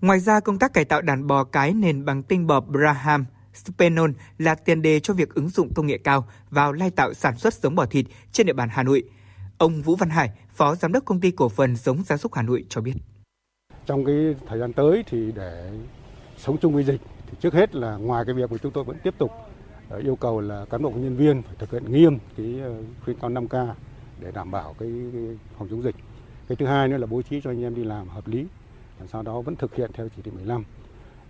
Ngoài 0.00 0.20
ra, 0.20 0.40
công 0.40 0.58
tác 0.58 0.72
cải 0.72 0.84
tạo 0.84 1.02
đàn 1.02 1.26
bò 1.26 1.44
cái 1.44 1.74
nền 1.74 2.04
bằng 2.04 2.22
tinh 2.22 2.46
bò 2.46 2.60
Braham 2.60 3.26
Spenol 3.54 4.10
là 4.38 4.54
tiền 4.54 4.82
đề 4.82 5.00
cho 5.00 5.14
việc 5.14 5.34
ứng 5.34 5.48
dụng 5.48 5.74
công 5.74 5.86
nghệ 5.86 5.98
cao 5.98 6.28
vào 6.50 6.72
lai 6.72 6.90
tạo 6.90 7.14
sản 7.14 7.38
xuất 7.38 7.54
giống 7.54 7.74
bò 7.74 7.86
thịt 7.86 8.06
trên 8.32 8.46
địa 8.46 8.52
bàn 8.52 8.68
Hà 8.72 8.82
Nội. 8.82 9.02
Ông 9.58 9.82
Vũ 9.82 9.96
Văn 9.96 10.10
Hải, 10.10 10.30
Phó 10.54 10.74
Giám 10.74 10.92
đốc 10.92 11.04
Công 11.04 11.20
ty 11.20 11.30
Cổ 11.30 11.48
phần 11.48 11.76
Giống 11.76 12.02
Gia 12.04 12.16
súc 12.16 12.34
Hà 12.34 12.42
Nội 12.42 12.64
cho 12.68 12.80
biết. 12.80 12.94
Trong 13.86 14.04
cái 14.04 14.34
thời 14.48 14.58
gian 14.58 14.72
tới 14.72 15.04
thì 15.10 15.32
để 15.34 15.70
sống 16.40 16.56
chung 16.58 16.74
với 16.74 16.84
dịch 16.84 17.00
thì 17.26 17.36
trước 17.40 17.54
hết 17.54 17.74
là 17.74 17.96
ngoài 17.96 18.24
cái 18.24 18.34
việc 18.34 18.52
mà 18.52 18.58
chúng 18.62 18.72
tôi 18.72 18.84
vẫn 18.84 18.96
tiếp 19.02 19.14
tục 19.18 19.30
ờ, 19.88 19.98
yêu 19.98 20.16
cầu 20.16 20.40
là 20.40 20.64
cán 20.70 20.82
bộ 20.82 20.90
nhân 20.90 21.16
viên 21.16 21.42
phải 21.42 21.54
thực 21.58 21.70
hiện 21.70 21.92
nghiêm 21.92 22.18
cái 22.36 22.60
ờ, 22.62 22.74
khuyến 23.04 23.18
cáo 23.18 23.30
5K 23.30 23.72
để 24.20 24.30
đảm 24.34 24.50
bảo 24.50 24.74
cái 24.78 24.88
phòng 25.58 25.68
chống 25.70 25.82
dịch. 25.82 25.94
Cái 26.48 26.56
thứ 26.56 26.66
hai 26.66 26.88
nữa 26.88 26.96
là 26.96 27.06
bố 27.06 27.22
trí 27.22 27.40
cho 27.40 27.50
anh 27.50 27.62
em 27.62 27.74
đi 27.74 27.84
làm 27.84 28.08
hợp 28.08 28.28
lý, 28.28 28.46
sau 29.08 29.22
đó 29.22 29.40
vẫn 29.40 29.56
thực 29.56 29.74
hiện 29.74 29.90
theo 29.92 30.08
chỉ 30.16 30.22
thị 30.22 30.30
15 30.30 30.64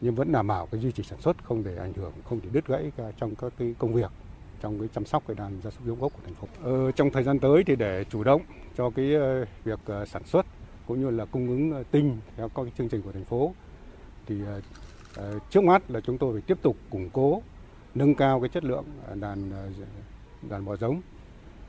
nhưng 0.00 0.14
vẫn 0.14 0.32
đảm 0.32 0.46
bảo 0.46 0.66
cái 0.66 0.80
duy 0.80 0.92
trì 0.92 1.02
sản 1.02 1.20
xuất 1.20 1.44
không 1.44 1.64
để 1.64 1.76
ảnh 1.76 1.92
hưởng 1.92 2.12
không 2.28 2.40
để 2.42 2.48
đứt 2.52 2.66
gãy 2.66 2.92
trong 3.18 3.34
các 3.34 3.52
cái 3.58 3.74
công 3.78 3.94
việc 3.94 4.10
trong 4.60 4.78
cái 4.78 4.88
chăm 4.94 5.04
sóc 5.04 5.22
cái 5.26 5.34
đàn 5.34 5.60
gia 5.64 5.70
súc 5.70 5.86
giống 5.86 6.00
gốc 6.00 6.12
của 6.12 6.20
thành 6.24 6.34
phố. 6.34 6.48
Ờ, 6.62 6.92
trong 6.92 7.10
thời 7.10 7.22
gian 7.22 7.38
tới 7.38 7.64
thì 7.66 7.76
để 7.76 8.04
chủ 8.10 8.24
động 8.24 8.42
cho 8.76 8.90
cái 8.90 9.14
ờ, 9.14 9.44
việc 9.64 9.80
sản 10.06 10.24
xuất 10.24 10.46
cũng 10.86 11.00
như 11.00 11.10
là 11.10 11.24
cung 11.24 11.48
ứng 11.48 11.84
tinh 11.90 12.16
theo 12.36 12.48
các 12.48 12.62
cái 12.62 12.72
chương 12.78 12.88
trình 12.88 13.02
của 13.02 13.12
thành 13.12 13.24
phố 13.24 13.54
thì 14.26 14.34
Ờ, 15.14 15.38
trước 15.50 15.64
mắt 15.64 15.82
là 15.90 16.00
chúng 16.00 16.18
tôi 16.18 16.32
phải 16.32 16.42
tiếp 16.46 16.58
tục 16.62 16.76
củng 16.90 17.10
cố 17.10 17.42
nâng 17.94 18.14
cao 18.14 18.40
cái 18.40 18.48
chất 18.48 18.64
lượng 18.64 18.84
ờ, 19.06 19.14
đàn 19.14 19.50
ờ, 19.50 19.68
đàn 20.48 20.64
bò 20.64 20.76
giống. 20.76 21.00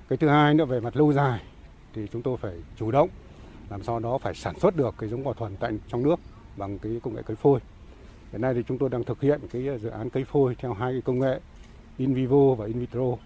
Cái 0.09 0.18
thứ 0.18 0.27
hai 0.27 0.53
nữa 0.53 0.65
về 0.65 0.80
mặt 0.80 0.95
lâu 0.95 1.13
dài 1.13 1.41
thì 1.93 2.07
chúng 2.11 2.22
tôi 2.22 2.38
phải 2.38 2.53
chủ 2.77 2.91
động 2.91 3.09
làm 3.69 3.84
sao 3.84 3.99
đó 3.99 4.18
phải 4.18 4.34
sản 4.34 4.59
xuất 4.59 4.76
được 4.76 4.95
cái 4.97 5.09
giống 5.09 5.23
bò 5.23 5.34
thuần 5.34 5.57
tại 5.57 5.72
trong 5.88 6.03
nước 6.03 6.19
bằng 6.57 6.80
cái 6.80 6.99
công 7.03 7.15
nghệ 7.15 7.22
cấy 7.22 7.35
phôi 7.35 7.59
Hiện 8.31 8.41
nay 8.41 8.53
thì 8.53 8.63
chúng 8.68 8.77
tôi 8.77 8.89
đang 8.89 9.03
thực 9.03 9.22
hiện 9.22 9.41
cái 9.51 9.80
dự 9.80 9.89
án 9.89 10.09
cấy 10.09 10.23
phôi 10.23 10.55
theo 10.55 10.73
hai 10.73 10.91
cái 10.91 11.01
công 11.01 11.19
nghệ 11.19 11.39
in 11.97 12.13
vivo 12.13 12.55
và 12.57 12.65
in 12.65 12.80
vitro. 12.80 13.18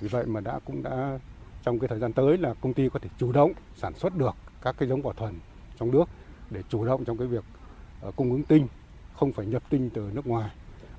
Vì 0.00 0.08
vậy 0.08 0.26
mà 0.26 0.40
đã 0.40 0.58
cũng 0.64 0.82
đã 0.82 1.18
trong 1.62 1.78
cái 1.78 1.88
thời 1.88 1.98
gian 1.98 2.12
tới 2.12 2.38
là 2.38 2.54
công 2.54 2.74
ty 2.74 2.88
có 2.88 2.98
thể 2.98 3.08
chủ 3.18 3.32
động 3.32 3.52
sản 3.76 3.94
xuất 3.94 4.16
được 4.16 4.34
các 4.62 4.74
cái 4.78 4.88
giống 4.88 5.02
bò 5.02 5.12
thuần 5.12 5.34
trong 5.78 5.90
nước 5.90 6.04
để 6.50 6.62
chủ 6.68 6.84
động 6.84 7.04
trong 7.04 7.18
cái 7.18 7.26
việc 7.26 7.44
cung 8.16 8.30
ứng 8.30 8.42
tinh, 8.42 8.66
không 9.16 9.32
phải 9.32 9.46
nhập 9.46 9.62
tinh 9.70 9.90
từ 9.94 10.10
nước 10.12 10.26
ngoài 10.26 10.50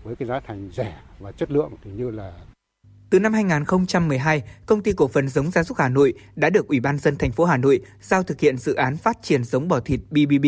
với 0.04 0.16
cái 0.16 0.28
giá 0.28 0.40
thành 0.48 0.70
rẻ 0.74 0.98
và 1.20 1.32
chất 1.32 1.52
lượng 1.52 1.72
thì 1.84 1.92
như 1.92 2.12
là 2.12 2.34
từ 3.10 3.20
năm 3.20 3.34
2012, 3.34 4.44
công 4.66 4.84
ty 4.84 4.94
cổ 4.94 5.08
phần 5.08 5.28
giống 5.28 5.52
gia 5.52 5.64
súc 5.64 5.78
Hà 5.78 5.90
Nội 5.90 6.14
đã 6.36 6.50
được 6.50 6.68
Ủy 6.68 6.80
ban 6.80 6.98
dân 6.98 7.16
thành 7.16 7.32
phố 7.32 7.46
Hà 7.46 7.58
Nội 7.58 7.82
giao 8.02 8.24
thực 8.24 8.40
hiện 8.40 8.58
dự 8.58 8.74
án 8.74 8.98
phát 8.98 9.18
triển 9.22 9.44
giống 9.44 9.68
bò 9.68 9.80
thịt 9.80 10.00
BBB 10.10 10.46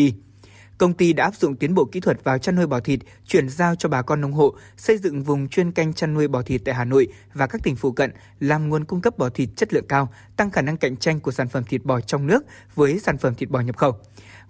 công 0.78 0.92
ty 0.92 1.12
đã 1.12 1.24
áp 1.24 1.34
dụng 1.34 1.56
tiến 1.56 1.74
bộ 1.74 1.84
kỹ 1.84 2.00
thuật 2.00 2.24
vào 2.24 2.38
chăn 2.38 2.56
nuôi 2.56 2.66
bò 2.66 2.80
thịt, 2.80 3.00
chuyển 3.26 3.48
giao 3.48 3.74
cho 3.74 3.88
bà 3.88 4.02
con 4.02 4.20
nông 4.20 4.32
hộ, 4.32 4.54
xây 4.76 4.98
dựng 4.98 5.22
vùng 5.22 5.48
chuyên 5.48 5.72
canh 5.72 5.94
chăn 5.94 6.14
nuôi 6.14 6.28
bò 6.28 6.42
thịt 6.42 6.60
tại 6.64 6.74
Hà 6.74 6.84
Nội 6.84 7.08
và 7.34 7.46
các 7.46 7.62
tỉnh 7.62 7.76
phụ 7.76 7.92
cận, 7.92 8.12
làm 8.40 8.68
nguồn 8.68 8.84
cung 8.84 9.00
cấp 9.00 9.18
bò 9.18 9.28
thịt 9.28 9.48
chất 9.56 9.72
lượng 9.72 9.86
cao, 9.88 10.12
tăng 10.36 10.50
khả 10.50 10.62
năng 10.62 10.76
cạnh 10.76 10.96
tranh 10.96 11.20
của 11.20 11.32
sản 11.32 11.48
phẩm 11.48 11.64
thịt 11.64 11.84
bò 11.84 12.00
trong 12.00 12.26
nước 12.26 12.44
với 12.74 12.98
sản 12.98 13.18
phẩm 13.18 13.34
thịt 13.34 13.50
bò 13.50 13.60
nhập 13.60 13.76
khẩu. 13.76 13.96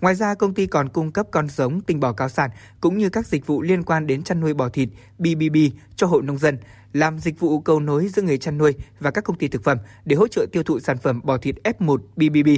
Ngoài 0.01 0.15
ra, 0.15 0.35
công 0.35 0.55
ty 0.55 0.67
còn 0.67 0.89
cung 0.89 1.13
cấp 1.13 1.27
con 1.31 1.49
giống 1.49 1.81
tinh 1.81 2.01
bò 2.01 2.13
cao 2.13 2.29
sản 2.29 2.51
cũng 2.81 2.99
như 2.99 3.09
các 3.09 3.27
dịch 3.27 3.47
vụ 3.47 3.63
liên 3.63 3.83
quan 3.83 4.07
đến 4.07 4.23
chăn 4.23 4.41
nuôi 4.41 4.55
bò 4.55 4.69
thịt 4.69 4.89
BBB 5.19 5.57
cho 5.97 6.07
hộ 6.07 6.21
nông 6.21 6.39
dân, 6.39 6.59
làm 6.93 7.19
dịch 7.19 7.41
vụ 7.41 7.61
cầu 7.61 7.81
nối 7.81 8.09
giữa 8.09 8.23
người 8.23 8.39
chăn 8.39 8.59
nuôi 8.59 8.75
và 9.01 9.11
các 9.11 9.25
công 9.25 9.39
ty 9.39 9.49
thực 9.49 9.65
phẩm 9.65 9.79
để 10.05 10.17
hỗ 10.17 10.29
trợ 10.29 10.47
tiêu 10.53 10.63
thụ 10.63 10.81
sản 10.81 10.99
phẩm 10.99 11.21
bò 11.25 11.39
thịt 11.39 11.55
F1 11.65 11.97
BBB. 12.17 12.49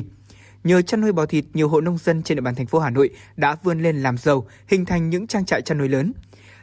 Nhờ 0.64 0.82
chăn 0.82 1.00
nuôi 1.00 1.12
bò 1.12 1.26
thịt, 1.26 1.44
nhiều 1.54 1.68
hộ 1.68 1.80
nông 1.80 1.98
dân 1.98 2.22
trên 2.22 2.36
địa 2.36 2.42
bàn 2.42 2.54
thành 2.54 2.66
phố 2.66 2.78
Hà 2.78 2.90
Nội 2.90 3.10
đã 3.36 3.56
vươn 3.62 3.82
lên 3.82 4.02
làm 4.02 4.18
giàu, 4.18 4.46
hình 4.66 4.84
thành 4.84 5.10
những 5.10 5.26
trang 5.26 5.44
trại 5.44 5.62
chăn 5.62 5.78
nuôi 5.78 5.88
lớn. 5.88 6.12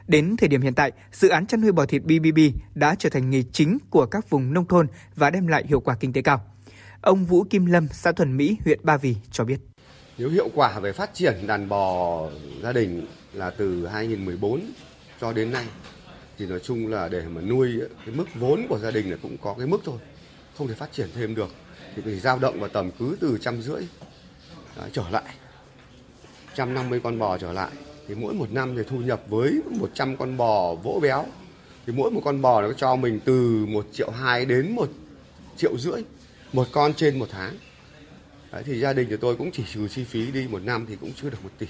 Đến 0.08 0.38
thời 0.38 0.50
điểm 0.50 0.62
hiện 0.62 0.74
tại, 0.74 0.92
dự 1.12 1.30
án 1.30 1.48
chăn 1.48 1.62
nuôi 1.62 1.72
bò 1.72 1.86
thịt 1.86 2.04
BBB 2.04 2.40
đã 2.76 2.96
trở 3.00 3.10
thành 3.10 3.30
nghề 3.30 3.44
chính 3.44 3.78
của 3.90 4.06
các 4.06 4.30
vùng 4.30 4.54
nông 4.54 4.68
thôn 4.68 4.88
và 5.16 5.30
đem 5.30 5.48
lại 5.48 5.66
hiệu 5.68 5.80
quả 5.80 5.96
kinh 5.96 6.14
tế 6.14 6.22
cao. 6.22 6.42
Ông 7.02 7.26
Vũ 7.26 7.44
Kim 7.44 7.66
Lâm, 7.66 7.88
xã 7.92 8.12
Thuần 8.12 8.38
Mỹ, 8.38 8.58
huyện 8.66 8.80
Ba 8.84 8.98
Vì 8.98 9.16
cho 9.32 9.44
biết. 9.44 9.60
Nếu 10.18 10.30
hiệu 10.30 10.50
quả 10.56 10.80
về 10.80 10.94
phát 10.94 11.14
triển 11.14 11.48
đàn 11.48 11.70
bò 11.70 12.22
gia 12.64 12.74
đình 12.74 13.08
là 13.34 13.50
từ 13.50 13.88
2014 13.88 14.62
cho 15.22 15.34
đến 15.34 15.52
nay 15.52 15.66
thì 16.38 16.46
nói 16.46 16.60
chung 16.64 16.88
là 16.88 17.08
để 17.08 17.24
mà 17.30 17.42
nuôi 17.42 17.80
cái 18.06 18.16
mức 18.16 18.26
vốn 18.36 18.66
của 18.70 18.80
gia 18.80 18.92
đình 18.92 19.12
là 19.12 19.18
cũng 19.22 19.38
có 19.38 19.56
cái 19.58 19.68
mức 19.68 19.82
thôi, 19.86 19.98
không 20.58 20.68
thể 20.68 20.74
phát 20.74 20.92
triển 20.92 21.10
thêm 21.16 21.36
được. 21.36 21.50
Thì 21.96 22.02
phải 22.06 22.20
dao 22.20 22.40
động 22.40 22.60
vào 22.60 22.70
tầm 22.70 22.92
cứ 23.00 23.18
từ 23.20 23.38
trăm 23.42 23.62
rưỡi 23.62 23.82
Đấy, 24.78 24.90
trở 24.94 25.04
lại 25.12 25.34
150 26.48 27.00
con 27.04 27.20
bò 27.20 27.38
trở 27.38 27.54
lại. 27.54 27.72
Thì 28.08 28.16
mỗi 28.16 28.34
một 28.34 28.52
năm 28.52 28.76
thì 28.78 28.84
thu 28.90 28.98
nhập 28.98 29.22
với 29.28 29.62
100 29.66 30.18
con 30.18 30.38
bò 30.38 30.76
vỗ 30.76 31.00
béo. 31.04 31.26
Thì 31.86 31.94
mỗi 31.94 32.12
một 32.12 32.22
con 32.26 32.42
bò 32.42 32.62
nó 32.62 32.74
cho 32.74 32.96
mình 32.96 33.20
từ 33.26 33.66
1 33.66 33.86
triệu 33.94 34.10
2 34.12 34.46
đến 34.46 34.76
1 34.76 34.90
triệu 35.58 35.78
rưỡi 35.78 36.04
một 36.54 36.68
con 36.72 36.94
trên 36.94 37.20
một 37.20 37.28
tháng. 37.32 37.58
Đấy, 38.52 38.64
thì 38.66 38.80
gia 38.80 38.94
đình 38.94 39.10
của 39.10 39.18
tôi 39.18 39.36
cũng 39.36 39.52
chỉ 39.54 39.64
trừ 39.74 39.88
chi 39.88 40.04
phí 40.04 40.32
đi 40.32 40.48
một 40.48 40.62
năm 40.64 40.86
thì 40.90 40.96
cũng 40.96 41.12
chưa 41.16 41.30
được 41.30 41.44
một 41.44 41.50
tỷ 41.58 41.68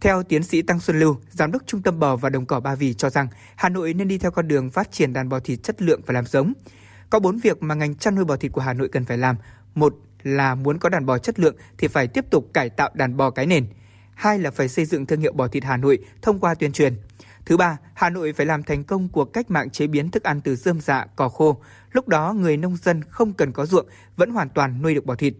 Theo 0.00 0.22
tiến 0.22 0.42
sĩ 0.42 0.62
Tăng 0.62 0.80
Xuân 0.80 1.00
Lưu, 1.00 1.16
giám 1.30 1.52
đốc 1.52 1.62
Trung 1.66 1.82
tâm 1.82 1.98
bò 1.98 2.16
và 2.16 2.28
đồng 2.28 2.46
cỏ 2.46 2.60
Ba 2.60 2.74
Vì 2.74 2.94
cho 2.94 3.10
rằng 3.10 3.28
Hà 3.56 3.68
Nội 3.68 3.94
nên 3.94 4.08
đi 4.08 4.18
theo 4.18 4.30
con 4.30 4.48
đường 4.48 4.70
phát 4.70 4.92
triển 4.92 5.12
đàn 5.12 5.28
bò 5.28 5.40
thịt 5.40 5.62
chất 5.62 5.82
lượng 5.82 6.00
và 6.06 6.14
làm 6.14 6.26
giống. 6.26 6.52
Có 7.10 7.18
bốn 7.20 7.36
việc 7.38 7.62
mà 7.62 7.74
ngành 7.74 7.94
chăn 7.94 8.14
nuôi 8.14 8.24
bò 8.24 8.36
thịt 8.36 8.52
của 8.52 8.60
Hà 8.60 8.72
Nội 8.72 8.88
cần 8.88 9.04
phải 9.04 9.18
làm. 9.18 9.36
Một 9.74 9.94
là 10.22 10.54
muốn 10.54 10.78
có 10.78 10.88
đàn 10.88 11.06
bò 11.06 11.18
chất 11.18 11.38
lượng 11.38 11.56
thì 11.78 11.88
phải 11.88 12.06
tiếp 12.06 12.24
tục 12.30 12.50
cải 12.54 12.70
tạo 12.70 12.90
đàn 12.94 13.16
bò 13.16 13.30
cái 13.30 13.46
nền. 13.46 13.66
Hai 14.14 14.38
là 14.38 14.50
phải 14.50 14.68
xây 14.68 14.84
dựng 14.84 15.06
thương 15.06 15.20
hiệu 15.20 15.32
bò 15.32 15.48
thịt 15.48 15.64
Hà 15.64 15.76
Nội 15.76 15.98
thông 16.22 16.40
qua 16.40 16.54
tuyên 16.54 16.72
truyền. 16.72 16.94
Thứ 17.44 17.56
ba, 17.56 17.78
Hà 17.94 18.10
Nội 18.10 18.32
phải 18.32 18.46
làm 18.46 18.62
thành 18.62 18.84
công 18.84 19.08
cuộc 19.08 19.32
cách 19.32 19.50
mạng 19.50 19.70
chế 19.70 19.86
biến 19.86 20.10
thức 20.10 20.22
ăn 20.22 20.40
từ 20.40 20.56
rơm 20.56 20.80
dạ, 20.80 21.06
cỏ 21.16 21.28
khô. 21.28 21.62
Lúc 21.92 22.08
đó 22.08 22.32
người 22.32 22.56
nông 22.56 22.76
dân 22.76 23.04
không 23.04 23.32
cần 23.32 23.52
có 23.52 23.66
ruộng 23.66 23.86
vẫn 24.16 24.30
hoàn 24.30 24.48
toàn 24.48 24.82
nuôi 24.82 24.94
được 24.94 25.06
bò 25.06 25.14
thịt. 25.14 25.34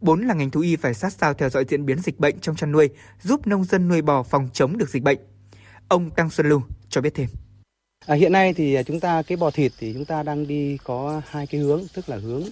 Bốn 0.00 0.26
là 0.26 0.34
ngành 0.34 0.50
thú 0.50 0.60
y 0.60 0.76
phải 0.76 0.94
sát 0.94 1.12
sao 1.12 1.34
theo 1.34 1.50
dõi 1.50 1.64
diễn 1.68 1.86
biến 1.86 1.98
dịch 1.98 2.18
bệnh 2.18 2.40
trong 2.40 2.56
chăn 2.56 2.72
nuôi, 2.72 2.88
giúp 3.22 3.46
nông 3.46 3.64
dân 3.64 3.88
nuôi 3.88 4.02
bò 4.02 4.22
phòng 4.22 4.48
chống 4.52 4.78
được 4.78 4.88
dịch 4.88 5.02
bệnh. 5.02 5.18
Ông 5.88 6.10
Tăng 6.10 6.30
Xuân 6.30 6.48
Lưu 6.48 6.62
cho 6.88 7.00
biết 7.00 7.14
thêm. 7.14 7.28
À, 8.06 8.14
hiện 8.14 8.32
nay 8.32 8.54
thì 8.54 8.74
à, 8.74 8.82
chúng 8.82 9.00
ta 9.00 9.22
cái 9.22 9.36
bò 9.36 9.50
thịt 9.50 9.72
thì 9.78 9.92
chúng 9.92 10.04
ta 10.04 10.22
đang 10.22 10.46
đi 10.46 10.78
có 10.84 11.22
hai 11.28 11.46
cái 11.46 11.60
hướng, 11.60 11.82
tức 11.94 12.08
là 12.08 12.16
hướng 12.16 12.42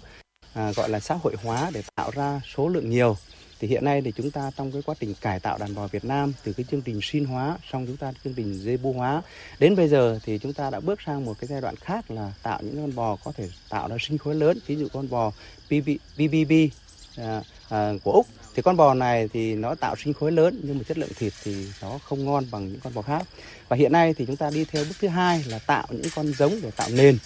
à, 0.55 0.73
gọi 0.73 0.89
là 0.89 1.01
xã 1.01 1.15
hội 1.15 1.35
hóa 1.43 1.71
để 1.75 1.83
tạo 1.95 2.11
ra 2.15 2.41
số 2.55 2.69
lượng 2.69 2.91
nhiều. 2.91 3.17
Thì 3.61 3.69
hiện 3.69 3.85
nay 3.85 4.03
thì 4.03 4.13
chúng 4.17 4.31
ta 4.31 4.51
trong 4.57 4.73
cái 4.73 4.83
quá 4.83 4.95
trình 5.01 5.15
cải 5.21 5.41
tạo 5.41 5.59
đàn 5.59 5.75
bò 5.75 5.87
Việt 5.87 6.05
Nam 6.05 6.33
từ 6.45 6.53
cái 6.53 6.67
chương 6.71 6.83
trình 6.83 7.01
sinh 7.03 7.25
hóa 7.25 7.59
xong 7.73 7.87
chúng 7.87 7.97
ta 7.97 8.13
chương 8.25 8.35
trình 8.35 8.55
dê 8.55 8.77
bu 8.77 8.93
hóa 8.93 9.23
đến 9.59 9.77
bây 9.77 9.89
giờ 9.89 10.19
thì 10.25 10.39
chúng 10.39 10.53
ta 10.53 10.71
đã 10.71 10.81
bước 10.81 11.01
sang 11.07 11.25
một 11.25 11.35
cái 11.41 11.49
giai 11.49 11.61
đoạn 11.61 11.77
khác 11.77 12.11
là 12.11 12.33
tạo 12.43 12.61
những 12.63 12.77
con 12.77 12.95
bò 12.95 13.17
có 13.25 13.33
thể 13.33 13.49
tạo 13.71 13.89
ra 13.89 13.97
sinh 14.01 14.19
khối 14.19 14.35
lớn 14.35 14.59
ví 14.67 14.77
dụ 14.77 14.89
con 14.93 15.11
bò 15.11 15.33
BBB 16.17 16.53
à, 17.23 17.43
à, 17.69 17.93
của 18.03 18.13
Úc. 18.13 18.27
Thì 18.55 18.63
con 18.63 18.77
bò 18.77 18.95
này 18.95 19.29
thì 19.33 19.55
nó 19.55 19.75
tạo 19.75 19.97
sinh 19.97 20.15
khối 20.15 20.33
lớn 20.33 20.61
nhưng 20.63 20.79
mà 20.79 20.85
chất 20.89 20.99
lượng 20.99 21.11
thịt 21.17 21.33
thì 21.45 21.67
nó 21.83 21.99
không 22.05 22.25
ngon 22.25 22.45
bằng 22.51 22.69
những 22.69 22.81
con 22.81 22.95
bò 22.95 23.03
khác. 23.03 23.23
Và 23.69 23.77
hiện 23.77 23.93
nay 23.93 24.15
thì 24.15 24.27
chúng 24.27 24.37
ta 24.37 24.51
đi 24.51 24.65
theo 24.65 24.85
bước 24.85 24.97
thứ 25.01 25.09
hai 25.09 25.45
là 25.47 25.59
tạo 25.59 25.87
những 25.91 26.11
con 26.17 26.33
giống 26.33 26.61
để 26.63 26.71
tạo 26.71 26.89
nền 26.93 27.19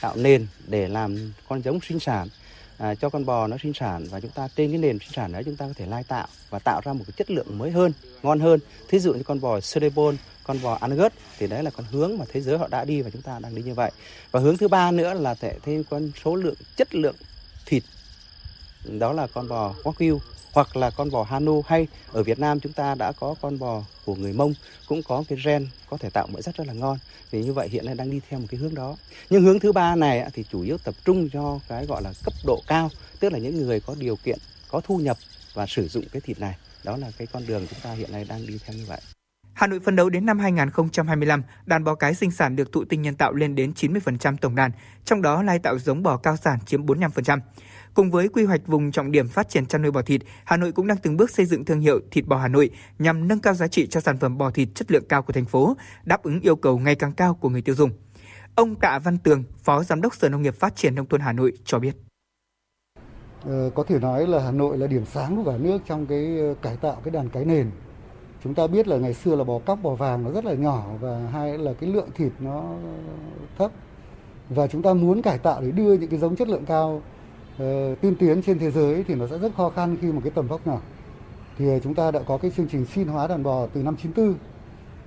tạo 0.00 0.16
nền 0.16 0.46
để 0.66 0.88
làm 0.88 1.32
con 1.48 1.62
giống 1.62 1.80
sinh 1.88 2.00
sản 2.00 2.28
à, 2.78 2.94
cho 2.94 3.08
con 3.08 3.24
bò 3.24 3.46
nó 3.46 3.56
sinh 3.62 3.72
sản. 3.74 4.06
Và 4.10 4.20
chúng 4.20 4.30
ta 4.30 4.48
trên 4.56 4.70
cái 4.70 4.78
nền 4.78 4.98
sinh 4.98 5.12
sản 5.12 5.32
đó 5.32 5.40
chúng 5.44 5.56
ta 5.56 5.66
có 5.66 5.72
thể 5.76 5.86
lai 5.86 6.04
tạo 6.04 6.26
và 6.50 6.58
tạo 6.58 6.80
ra 6.84 6.92
một 6.92 7.04
cái 7.06 7.14
chất 7.16 7.30
lượng 7.30 7.58
mới 7.58 7.70
hơn 7.70 7.92
ngon 8.22 8.40
hơn. 8.40 8.60
Thí 8.88 8.98
dụ 8.98 9.14
như 9.14 9.22
con 9.22 9.40
bò 9.40 9.60
Cerebon 9.60 10.16
con 10.44 10.62
bò 10.62 10.78
Angus 10.80 11.12
thì 11.38 11.46
đấy 11.46 11.62
là 11.62 11.70
con 11.70 11.86
hướng 11.90 12.18
mà 12.18 12.24
thế 12.32 12.40
giới 12.40 12.58
họ 12.58 12.68
đã 12.68 12.84
đi 12.84 13.02
và 13.02 13.10
chúng 13.10 13.22
ta 13.22 13.38
đang 13.42 13.54
đi 13.54 13.62
như 13.62 13.74
vậy. 13.74 13.90
Và 14.30 14.40
hướng 14.40 14.56
thứ 14.56 14.68
ba 14.68 14.90
nữa 14.90 15.14
là 15.14 15.34
thể 15.34 15.58
thêm 15.62 15.84
con 15.90 16.10
số 16.24 16.34
lượng 16.34 16.54
chất 16.76 16.94
lượng 16.94 17.16
thịt 17.66 17.82
đó 18.84 19.12
là 19.12 19.26
con 19.26 19.48
bò 19.48 19.74
Wagyu 19.84 20.18
hoặc 20.52 20.76
là 20.76 20.90
con 20.90 21.10
bò 21.10 21.22
Hanu 21.22 21.62
hay 21.66 21.86
ở 22.12 22.22
Việt 22.22 22.38
Nam 22.38 22.60
chúng 22.60 22.72
ta 22.72 22.94
đã 22.94 23.12
có 23.12 23.34
con 23.40 23.58
bò 23.58 23.82
của 24.04 24.14
người 24.14 24.32
Mông 24.32 24.54
cũng 24.88 25.02
có 25.02 25.24
cái 25.28 25.38
gen 25.44 25.68
có 25.90 25.96
thể 25.96 26.10
tạo 26.10 26.26
mỡ 26.26 26.40
rất 26.40 26.56
rất 26.56 26.66
là 26.66 26.72
ngon. 26.72 26.98
Vì 27.30 27.44
như 27.44 27.52
vậy 27.52 27.68
hiện 27.68 27.86
nay 27.86 27.94
đang 27.94 28.10
đi 28.10 28.20
theo 28.28 28.40
một 28.40 28.46
cái 28.50 28.60
hướng 28.60 28.74
đó. 28.74 28.96
Nhưng 29.30 29.42
hướng 29.42 29.60
thứ 29.60 29.72
ba 29.72 29.96
này 29.96 30.30
thì 30.34 30.44
chủ 30.50 30.62
yếu 30.62 30.78
tập 30.78 30.94
trung 31.04 31.28
cho 31.32 31.58
cái 31.68 31.86
gọi 31.86 32.02
là 32.02 32.12
cấp 32.24 32.34
độ 32.46 32.62
cao 32.66 32.90
tức 33.20 33.32
là 33.32 33.38
những 33.38 33.56
người 33.56 33.80
có 33.80 33.94
điều 33.98 34.16
kiện 34.16 34.38
có 34.70 34.80
thu 34.80 34.98
nhập 34.98 35.16
và 35.54 35.66
sử 35.66 35.88
dụng 35.88 36.04
cái 36.12 36.20
thịt 36.20 36.40
này. 36.40 36.56
Đó 36.84 36.96
là 36.96 37.10
cái 37.18 37.26
con 37.26 37.46
đường 37.46 37.66
chúng 37.70 37.80
ta 37.82 37.92
hiện 37.92 38.12
nay 38.12 38.26
đang 38.28 38.46
đi 38.46 38.58
theo 38.66 38.76
như 38.76 38.84
vậy. 38.88 39.00
Hà 39.52 39.66
Nội 39.66 39.80
phấn 39.80 39.96
đấu 39.96 40.10
đến 40.10 40.26
năm 40.26 40.38
2025, 40.38 41.42
đàn 41.66 41.84
bò 41.84 41.94
cái 41.94 42.14
sinh 42.14 42.30
sản 42.30 42.56
được 42.56 42.72
thụ 42.72 42.84
tinh 42.84 43.02
nhân 43.02 43.14
tạo 43.14 43.32
lên 43.32 43.54
đến 43.54 43.72
90% 43.76 44.36
tổng 44.36 44.54
đàn, 44.54 44.70
trong 45.04 45.22
đó 45.22 45.42
lai 45.42 45.58
tạo 45.58 45.78
giống 45.78 46.02
bò 46.02 46.16
cao 46.16 46.36
sản 46.36 46.58
chiếm 46.66 46.86
45%. 46.86 47.40
Cùng 47.94 48.10
với 48.10 48.28
quy 48.28 48.44
hoạch 48.44 48.66
vùng 48.66 48.92
trọng 48.92 49.12
điểm 49.12 49.28
phát 49.28 49.48
triển 49.48 49.66
chăn 49.66 49.82
nuôi 49.82 49.90
bò 49.90 50.02
thịt, 50.02 50.22
Hà 50.44 50.56
Nội 50.56 50.72
cũng 50.72 50.86
đang 50.86 50.98
từng 51.02 51.16
bước 51.16 51.30
xây 51.30 51.46
dựng 51.46 51.64
thương 51.64 51.80
hiệu 51.80 52.00
thịt 52.10 52.26
bò 52.26 52.36
Hà 52.36 52.48
Nội 52.48 52.70
nhằm 52.98 53.28
nâng 53.28 53.40
cao 53.40 53.54
giá 53.54 53.68
trị 53.68 53.86
cho 53.86 54.00
sản 54.00 54.18
phẩm 54.18 54.38
bò 54.38 54.50
thịt 54.50 54.68
chất 54.74 54.90
lượng 54.90 55.04
cao 55.08 55.22
của 55.22 55.32
thành 55.32 55.44
phố, 55.44 55.76
đáp 56.04 56.22
ứng 56.22 56.40
yêu 56.40 56.56
cầu 56.56 56.78
ngày 56.78 56.94
càng 56.94 57.12
cao 57.12 57.34
của 57.34 57.48
người 57.48 57.62
tiêu 57.62 57.74
dùng. 57.74 57.90
Ông 58.54 58.74
Tạ 58.74 58.98
Văn 58.98 59.18
Tường, 59.18 59.44
Phó 59.62 59.82
Giám 59.82 60.00
đốc 60.00 60.14
Sở 60.14 60.28
Nông 60.28 60.42
nghiệp 60.42 60.54
Phát 60.54 60.76
triển 60.76 60.94
Nông 60.94 61.06
thôn 61.06 61.20
Hà 61.20 61.32
Nội 61.32 61.52
cho 61.64 61.78
biết. 61.78 61.96
Ờ, 63.44 63.70
có 63.74 63.84
thể 63.84 63.98
nói 63.98 64.26
là 64.26 64.42
Hà 64.42 64.50
Nội 64.50 64.78
là 64.78 64.86
điểm 64.86 65.04
sáng 65.04 65.36
của 65.36 65.52
cả 65.52 65.58
nước 65.58 65.78
trong 65.86 66.06
cái 66.06 66.38
ờ, 66.38 66.54
cải 66.62 66.76
tạo 66.76 67.00
cái 67.04 67.10
đàn 67.10 67.28
cái 67.28 67.44
nền. 67.44 67.70
Chúng 68.44 68.54
ta 68.54 68.66
biết 68.66 68.88
là 68.88 68.96
ngày 68.96 69.14
xưa 69.14 69.36
là 69.36 69.44
bò 69.44 69.58
cóc, 69.58 69.78
bò 69.82 69.94
vàng 69.94 70.24
nó 70.24 70.30
rất 70.30 70.44
là 70.44 70.54
nhỏ 70.54 70.84
và 71.00 71.28
hai 71.32 71.58
là 71.58 71.72
cái 71.80 71.90
lượng 71.90 72.08
thịt 72.14 72.32
nó 72.38 72.74
thấp. 73.58 73.70
Và 74.48 74.66
chúng 74.66 74.82
ta 74.82 74.94
muốn 74.94 75.22
cải 75.22 75.38
tạo 75.38 75.60
để 75.60 75.70
đưa 75.70 75.94
những 75.94 76.10
cái 76.10 76.18
giống 76.18 76.36
chất 76.36 76.48
lượng 76.48 76.64
cao 76.66 77.02
uh, 77.60 78.00
tiên 78.00 78.14
tiến 78.14 78.42
trên 78.42 78.58
thế 78.58 78.70
giới 78.70 79.04
thì 79.08 79.14
nó 79.14 79.26
sẽ 79.26 79.38
rất 79.38 79.54
khó 79.56 79.70
khăn 79.70 79.96
khi 80.00 80.12
một 80.12 80.20
cái 80.24 80.32
tầm 80.34 80.46
vóc 80.46 80.66
nhỏ. 80.66 80.80
Thì 81.58 81.68
ờ, 81.68 81.78
chúng 81.78 81.94
ta 81.94 82.10
đã 82.10 82.20
có 82.26 82.38
cái 82.38 82.50
chương 82.56 82.68
trình 82.68 82.84
xin 82.84 83.08
hóa 83.08 83.26
đàn 83.26 83.42
bò 83.42 83.66
từ 83.66 83.82
năm 83.82 83.96
94 83.96 84.34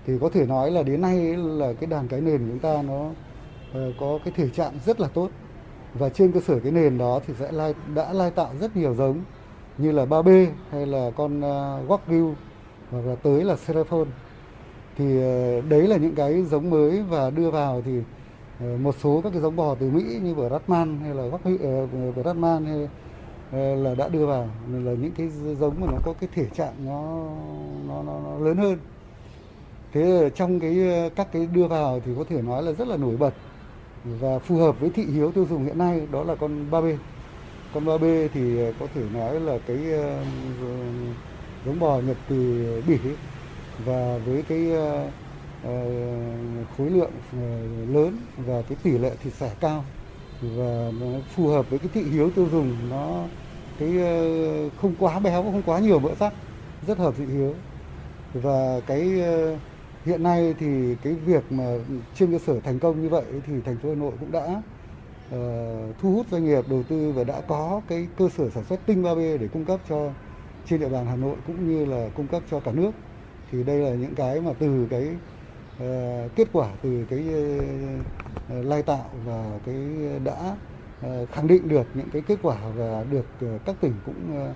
thì 0.05 0.13
có 0.21 0.29
thể 0.29 0.45
nói 0.45 0.71
là 0.71 0.83
đến 0.83 1.01
nay 1.01 1.37
là 1.37 1.73
cái 1.73 1.87
đàn 1.87 2.07
cái 2.07 2.21
nền 2.21 2.37
của 2.37 2.45
chúng 2.49 2.59
ta 2.59 2.81
nó 2.81 3.09
uh, 3.09 3.95
có 3.99 4.19
cái 4.25 4.33
thể 4.37 4.49
trạng 4.49 4.71
rất 4.85 4.99
là 4.99 5.07
tốt. 5.07 5.29
Và 5.93 6.09
trên 6.09 6.31
cơ 6.31 6.39
sở 6.39 6.59
cái 6.59 6.71
nền 6.71 6.97
đó 6.97 7.19
thì 7.27 7.33
sẽ 7.39 7.51
lai, 7.51 7.73
đã 7.95 8.13
lai 8.13 8.31
tạo 8.31 8.49
rất 8.59 8.77
nhiều 8.77 8.93
giống 8.93 9.23
như 9.77 9.91
là 9.91 10.05
3B 10.05 10.47
hay 10.71 10.85
là 10.85 11.11
con 11.15 11.37
uh, 11.37 11.89
Wagyu 11.89 12.33
hoặc 12.91 13.01
là 13.05 13.15
tới 13.15 13.43
là 13.43 13.55
Seraphon 13.55 14.07
thì 14.97 15.05
đấy 15.69 15.87
là 15.87 15.97
những 15.97 16.15
cái 16.15 16.43
giống 16.43 16.69
mới 16.69 17.03
và 17.09 17.29
đưa 17.29 17.49
vào 17.49 17.81
thì 17.85 17.99
Ờ, 18.59 18.77
một 18.77 18.95
số 18.99 19.21
các 19.23 19.29
cái 19.29 19.41
giống 19.41 19.55
bò 19.55 19.75
từ 19.75 19.89
Mỹ 19.89 20.19
như 20.23 20.35
bờ 20.35 20.49
Ratman 20.49 20.99
hay 20.99 21.15
là 21.15 21.23
Wagyu 21.23 21.83
uh, 21.83 22.15
bờ 22.15 22.23
Ratman 22.23 22.65
hay 22.65 22.89
ờ, 23.51 23.75
là 23.75 23.95
đã 23.95 24.09
đưa 24.09 24.25
vào 24.25 24.49
là 24.71 24.91
những 24.91 25.11
cái 25.17 25.29
giống 25.59 25.81
mà 25.81 25.87
nó 25.91 25.97
có 26.05 26.13
cái 26.19 26.29
thể 26.33 26.45
trạng 26.53 26.73
nó 26.85 27.01
nó, 27.87 28.03
nó, 28.03 28.19
nó 28.23 28.37
lớn 28.45 28.57
hơn 28.57 28.77
thế 29.93 30.29
trong 30.35 30.59
cái 30.59 30.89
ờ, 30.89 31.09
các 31.09 31.27
cái 31.31 31.47
đưa 31.53 31.67
vào 31.67 31.99
thì 32.05 32.11
có 32.17 32.23
thể 32.29 32.41
nói 32.41 32.63
là 32.63 32.71
rất 32.71 32.87
là 32.87 32.97
nổi 32.97 33.17
bật 33.17 33.33
và 34.03 34.39
phù 34.39 34.55
hợp 34.57 34.79
với 34.79 34.89
thị 34.89 35.05
hiếu 35.05 35.31
tiêu 35.31 35.45
dùng 35.49 35.65
hiện 35.65 35.77
nay 35.77 36.07
đó 36.11 36.23
là 36.23 36.35
con 36.35 36.69
3B. 36.71 36.97
Con 37.73 37.85
3B 37.85 38.27
thì 38.33 38.71
có 38.79 38.87
thể 38.95 39.01
nói 39.13 39.39
là 39.39 39.57
cái 39.67 39.77
giống 41.65 41.79
bò 41.79 41.99
nhập 41.99 42.17
từ 42.29 42.65
Bỉ 42.87 42.97
và 43.85 44.17
với 44.25 44.43
cái 44.43 44.71
uh, 44.71 45.22
Ờ, 45.63 45.69
khối 46.77 46.89
lượng 46.89 47.21
ờ, 47.31 47.37
lớn 47.85 48.27
và 48.35 48.63
cái 48.67 48.77
tỷ 48.83 48.97
lệ 48.97 49.17
thịt 49.19 49.33
xẻ 49.33 49.55
cao. 49.59 49.85
Và 50.39 50.91
nó 50.93 51.21
phù 51.27 51.47
hợp 51.47 51.69
với 51.69 51.79
cái 51.79 51.89
thị 51.93 52.03
hiếu 52.11 52.31
tiêu 52.35 52.49
dùng 52.49 52.89
nó 52.89 53.31
cái 53.77 53.97
ờ, 53.97 54.69
không 54.69 54.95
quá 54.97 55.19
béo 55.19 55.43
không 55.43 55.63
quá 55.63 55.79
nhiều 55.79 55.99
mỡ 55.99 56.15
sắt 56.15 56.33
rất 56.81 56.97
hợp 56.97 57.15
thị 57.17 57.25
hiếu. 57.25 57.63
Và 58.33 58.81
cái 58.87 59.01
hiện 60.03 60.23
nay 60.23 60.55
thì 60.59 60.95
cái 61.01 61.15
việc 61.15 61.51
mà 61.51 61.63
trên 62.13 62.31
cơ 62.31 62.39
sở 62.39 62.61
thành 62.61 62.79
công 62.79 63.01
như 63.01 63.09
vậy 63.09 63.41
thì 63.45 63.61
thành 63.61 63.79
phố 63.79 63.89
Hà 63.89 63.95
Nội 63.95 64.17
cũng 64.19 64.31
đã 64.31 64.63
uh, 65.35 65.97
thu 65.97 66.13
hút 66.13 66.27
doanh 66.31 66.45
nghiệp 66.45 66.67
đầu 66.67 66.83
tư 66.83 67.11
và 67.11 67.23
đã 67.23 67.41
có 67.41 67.81
cái 67.87 68.09
cơ 68.15 68.29
sở 68.29 68.49
sản 68.49 68.63
xuất 68.65 68.85
tinh 68.85 69.03
3B 69.03 69.37
để 69.37 69.47
cung 69.47 69.65
cấp 69.65 69.81
cho 69.85 70.15
trên 70.63 70.79
địa 70.79 70.89
bàn 70.89 71.05
Hà 71.07 71.15
Nội 71.15 71.41
cũng 71.45 71.65
như 71.65 71.85
là 71.85 72.09
cung 72.15 72.27
cấp 72.27 72.43
cho 72.47 72.59
cả 72.61 72.71
nước. 72.73 72.91
Thì 73.47 73.63
đây 73.63 73.77
là 73.79 73.95
những 73.95 74.15
cái 74.15 74.41
mà 74.41 74.53
từ 74.59 74.87
cái 74.89 75.19
Ờ, 75.83 76.27
kết 76.35 76.47
quả 76.53 76.69
từ 76.81 77.05
cái 77.09 77.25
ờ, 78.49 78.63
lai 78.63 78.83
tạo 78.83 79.09
và 79.25 79.59
cái 79.65 79.75
đã 80.23 80.55
ờ, 81.01 81.25
khẳng 81.25 81.47
định 81.47 81.67
được 81.67 81.87
những 81.93 82.09
cái 82.13 82.21
kết 82.21 82.39
quả 82.41 82.57
và 82.75 83.05
được 83.09 83.25
các 83.65 83.75
tỉnh 83.81 83.93
cũng 84.05 84.51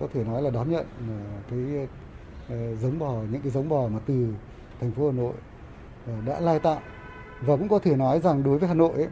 có 0.00 0.06
thể 0.14 0.24
nói 0.24 0.42
là 0.42 0.50
đón 0.50 0.70
nhận 0.70 0.86
cái 1.50 1.88
giống 2.80 2.98
bò 2.98 3.14
những 3.32 3.40
cái 3.40 3.50
giống 3.50 3.68
bò 3.68 3.88
mà 3.88 3.98
từ 4.06 4.26
thành 4.80 4.92
phố 4.92 5.06
Hà 5.06 5.12
Nội 5.12 5.32
đã 6.26 6.40
lai 6.40 6.58
tạo. 6.58 6.80
Và 7.40 7.56
cũng 7.56 7.68
có 7.68 7.78
thể 7.78 7.96
nói 7.96 8.20
rằng 8.20 8.42
đối 8.42 8.58
với 8.58 8.68
Hà 8.68 8.74
Nội 8.74 8.92
ấy, 8.92 9.08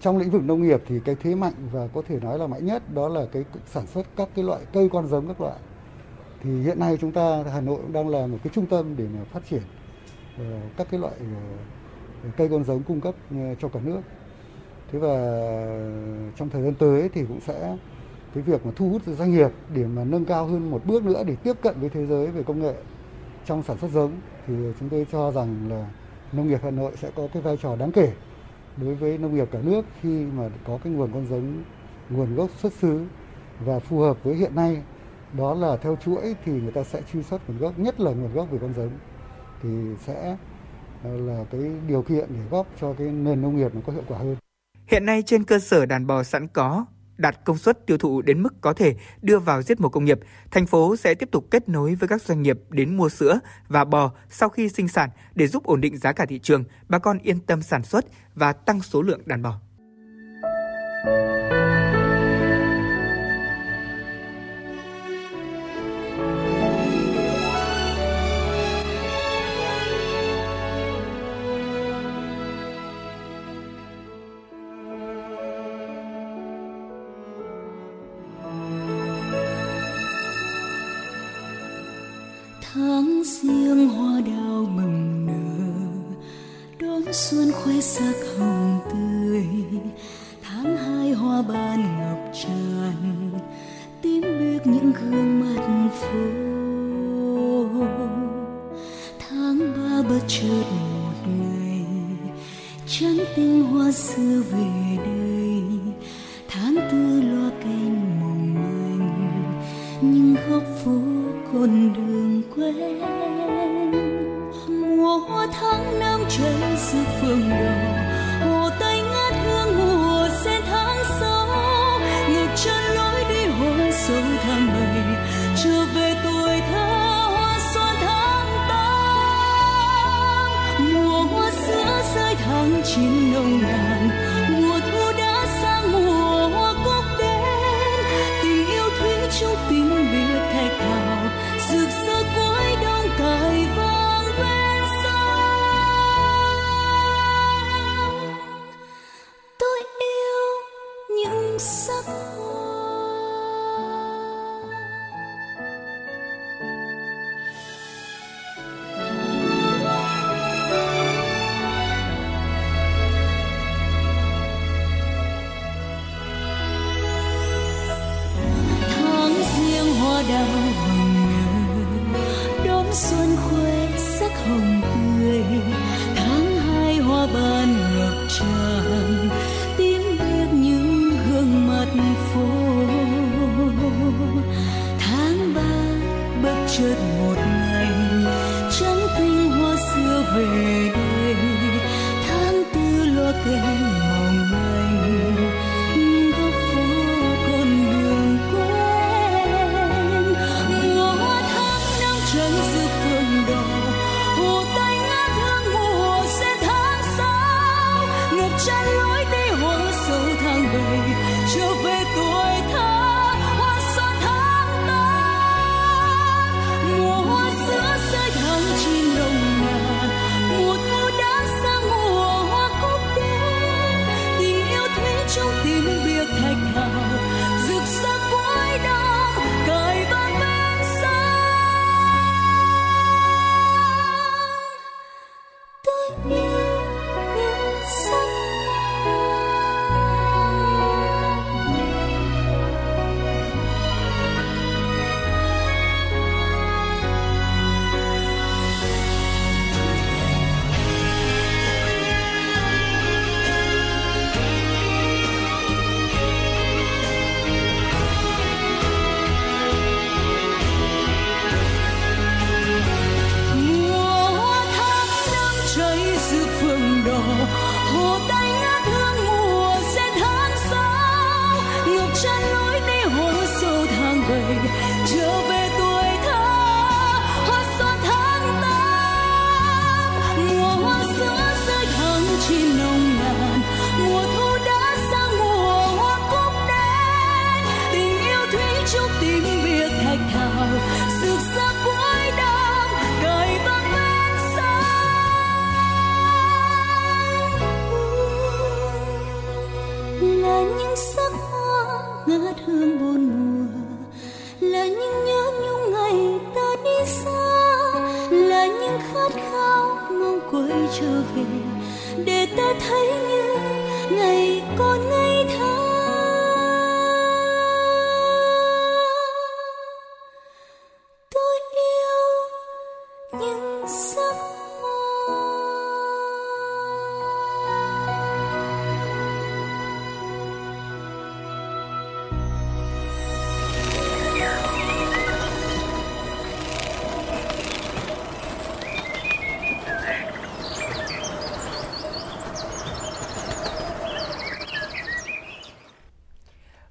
trong 0.00 0.18
lĩnh 0.18 0.30
vực 0.30 0.42
nông 0.44 0.62
nghiệp 0.62 0.82
thì 0.86 1.00
cái 1.04 1.16
thế 1.22 1.34
mạnh 1.34 1.54
và 1.72 1.88
có 1.94 2.02
thể 2.08 2.20
nói 2.20 2.38
là 2.38 2.46
mạnh 2.46 2.66
nhất 2.66 2.94
đó 2.94 3.08
là 3.08 3.26
cái 3.32 3.44
sản 3.66 3.86
xuất 3.86 4.06
các 4.16 4.28
cái 4.34 4.44
loại 4.44 4.60
cây 4.72 4.88
con 4.92 5.06
giống 5.06 5.28
các 5.28 5.40
loại. 5.40 5.56
Thì 6.42 6.62
hiện 6.62 6.78
nay 6.78 6.98
chúng 7.00 7.12
ta 7.12 7.44
Hà 7.52 7.60
Nội 7.60 7.76
cũng 7.76 7.92
đang 7.92 8.08
là 8.08 8.26
một 8.26 8.38
cái 8.44 8.50
trung 8.54 8.66
tâm 8.66 8.94
để 8.96 9.04
mà 9.14 9.24
phát 9.32 9.40
triển 9.50 9.62
Ờ, 10.40 10.60
các 10.76 10.86
cái 10.90 11.00
loại 11.00 11.14
ờ, 12.22 12.30
cây 12.36 12.48
con 12.48 12.64
giống 12.64 12.82
cung 12.82 13.00
cấp 13.00 13.14
ờ, 13.30 13.54
cho 13.60 13.68
cả 13.68 13.80
nước. 13.84 14.00
Thế 14.92 14.98
và 14.98 15.14
trong 16.36 16.50
thời 16.50 16.62
gian 16.62 16.74
tới 16.74 17.08
thì 17.08 17.24
cũng 17.28 17.40
sẽ, 17.40 17.76
cái 18.34 18.42
việc 18.42 18.66
mà 18.66 18.72
thu 18.76 18.88
hút 18.90 19.02
doanh 19.06 19.32
nghiệp 19.32 19.50
để 19.74 19.86
mà 19.86 20.04
nâng 20.04 20.24
cao 20.24 20.46
hơn 20.46 20.70
một 20.70 20.86
bước 20.86 21.04
nữa 21.04 21.24
để 21.26 21.36
tiếp 21.36 21.52
cận 21.62 21.80
với 21.80 21.90
thế 21.90 22.06
giới 22.06 22.26
về 22.26 22.42
công 22.42 22.60
nghệ 22.62 22.74
trong 23.44 23.62
sản 23.62 23.78
xuất 23.78 23.90
giống, 23.90 24.20
thì 24.46 24.54
chúng 24.80 24.88
tôi 24.88 25.06
cho 25.12 25.32
rằng 25.32 25.68
là 25.70 25.86
nông 26.32 26.48
nghiệp 26.48 26.60
Hà 26.62 26.70
Nội 26.70 26.92
sẽ 26.96 27.10
có 27.14 27.28
cái 27.32 27.42
vai 27.42 27.56
trò 27.56 27.76
đáng 27.76 27.92
kể 27.92 28.12
đối 28.76 28.94
với 28.94 29.18
nông 29.18 29.34
nghiệp 29.34 29.48
cả 29.52 29.58
nước 29.62 29.86
khi 30.00 30.26
mà 30.26 30.48
có 30.64 30.78
cái 30.84 30.92
nguồn 30.92 31.12
con 31.12 31.26
giống, 31.26 31.64
nguồn 32.08 32.34
gốc 32.34 32.50
xuất 32.50 32.72
xứ 32.72 33.06
và 33.58 33.78
phù 33.80 33.98
hợp 33.98 34.16
với 34.22 34.34
hiện 34.34 34.54
nay 34.54 34.82
đó 35.32 35.54
là 35.54 35.76
theo 35.76 35.96
chuỗi 35.96 36.36
thì 36.44 36.52
người 36.52 36.72
ta 36.72 36.84
sẽ 36.84 37.02
truy 37.12 37.22
xuất 37.22 37.48
nguồn 37.48 37.58
gốc, 37.58 37.78
nhất 37.78 38.00
là 38.00 38.10
nguồn 38.10 38.32
gốc 38.32 38.50
về 38.50 38.58
con 38.62 38.74
giống 38.74 38.90
thì 39.62 39.68
sẽ 40.06 40.36
ờ, 41.04 41.16
là 41.16 41.44
cái 41.50 41.60
điều 41.88 42.02
kiện 42.02 42.28
để 42.28 42.40
góp 42.50 42.66
cho 42.80 42.94
cái 42.98 43.06
nền 43.06 43.42
nông 43.42 43.56
nghiệp 43.56 43.74
nó 43.74 43.80
có 43.86 43.92
hiệu 43.92 44.04
quả 44.08 44.18
hơn. 44.18 44.36
Hiện 44.86 45.06
nay 45.06 45.22
trên 45.26 45.44
cơ 45.44 45.58
sở 45.58 45.86
đàn 45.86 46.06
bò 46.06 46.22
sẵn 46.22 46.46
có 46.48 46.86
đạt 47.20 47.44
công 47.44 47.58
suất 47.58 47.86
tiêu 47.86 47.98
thụ 47.98 48.22
đến 48.22 48.42
mức 48.42 48.54
có 48.60 48.72
thể 48.72 48.94
đưa 49.22 49.38
vào 49.38 49.62
giết 49.62 49.80
mổ 49.80 49.88
công 49.88 50.04
nghiệp, 50.04 50.20
thành 50.50 50.66
phố 50.66 50.96
sẽ 50.96 51.14
tiếp 51.14 51.28
tục 51.32 51.46
kết 51.50 51.68
nối 51.68 51.94
với 51.94 52.08
các 52.08 52.22
doanh 52.22 52.42
nghiệp 52.42 52.58
đến 52.70 52.96
mua 52.96 53.08
sữa 53.08 53.38
và 53.68 53.84
bò 53.84 54.12
sau 54.28 54.48
khi 54.48 54.68
sinh 54.68 54.88
sản 54.88 55.10
để 55.34 55.46
giúp 55.46 55.64
ổn 55.64 55.80
định 55.80 55.96
giá 55.96 56.12
cả 56.12 56.26
thị 56.26 56.38
trường, 56.38 56.64
bà 56.88 56.98
con 56.98 57.18
yên 57.18 57.40
tâm 57.40 57.62
sản 57.62 57.82
xuất 57.82 58.04
và 58.34 58.52
tăng 58.52 58.80
số 58.80 59.02
lượng 59.02 59.20
đàn 59.26 59.42
bò. 59.42 59.60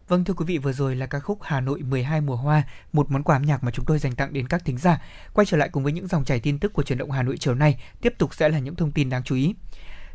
Vâng 0.09 0.23
thưa 0.23 0.33
quý 0.33 0.45
vị, 0.45 0.57
vừa 0.57 0.73
rồi 0.73 0.95
là 0.95 1.05
ca 1.05 1.19
khúc 1.19 1.39
Hà 1.41 1.61
Nội 1.61 1.81
12 1.81 2.21
mùa 2.21 2.35
hoa, 2.35 2.63
một 2.93 3.11
món 3.11 3.23
quà 3.23 3.35
âm 3.35 3.41
nhạc 3.41 3.63
mà 3.63 3.71
chúng 3.71 3.85
tôi 3.85 3.99
dành 3.99 4.15
tặng 4.15 4.33
đến 4.33 4.47
các 4.47 4.65
thính 4.65 4.77
giả. 4.77 5.01
Quay 5.33 5.45
trở 5.45 5.57
lại 5.57 5.69
cùng 5.69 5.83
với 5.83 5.93
những 5.93 6.07
dòng 6.07 6.25
chảy 6.25 6.39
tin 6.39 6.59
tức 6.59 6.73
của 6.73 6.83
truyền 6.83 6.97
động 6.97 7.11
Hà 7.11 7.23
Nội 7.23 7.37
chiều 7.37 7.55
nay, 7.55 7.79
tiếp 8.01 8.13
tục 8.17 8.33
sẽ 8.33 8.49
là 8.49 8.59
những 8.59 8.75
thông 8.75 8.91
tin 8.91 9.09
đáng 9.09 9.23
chú 9.23 9.35
ý. 9.35 9.55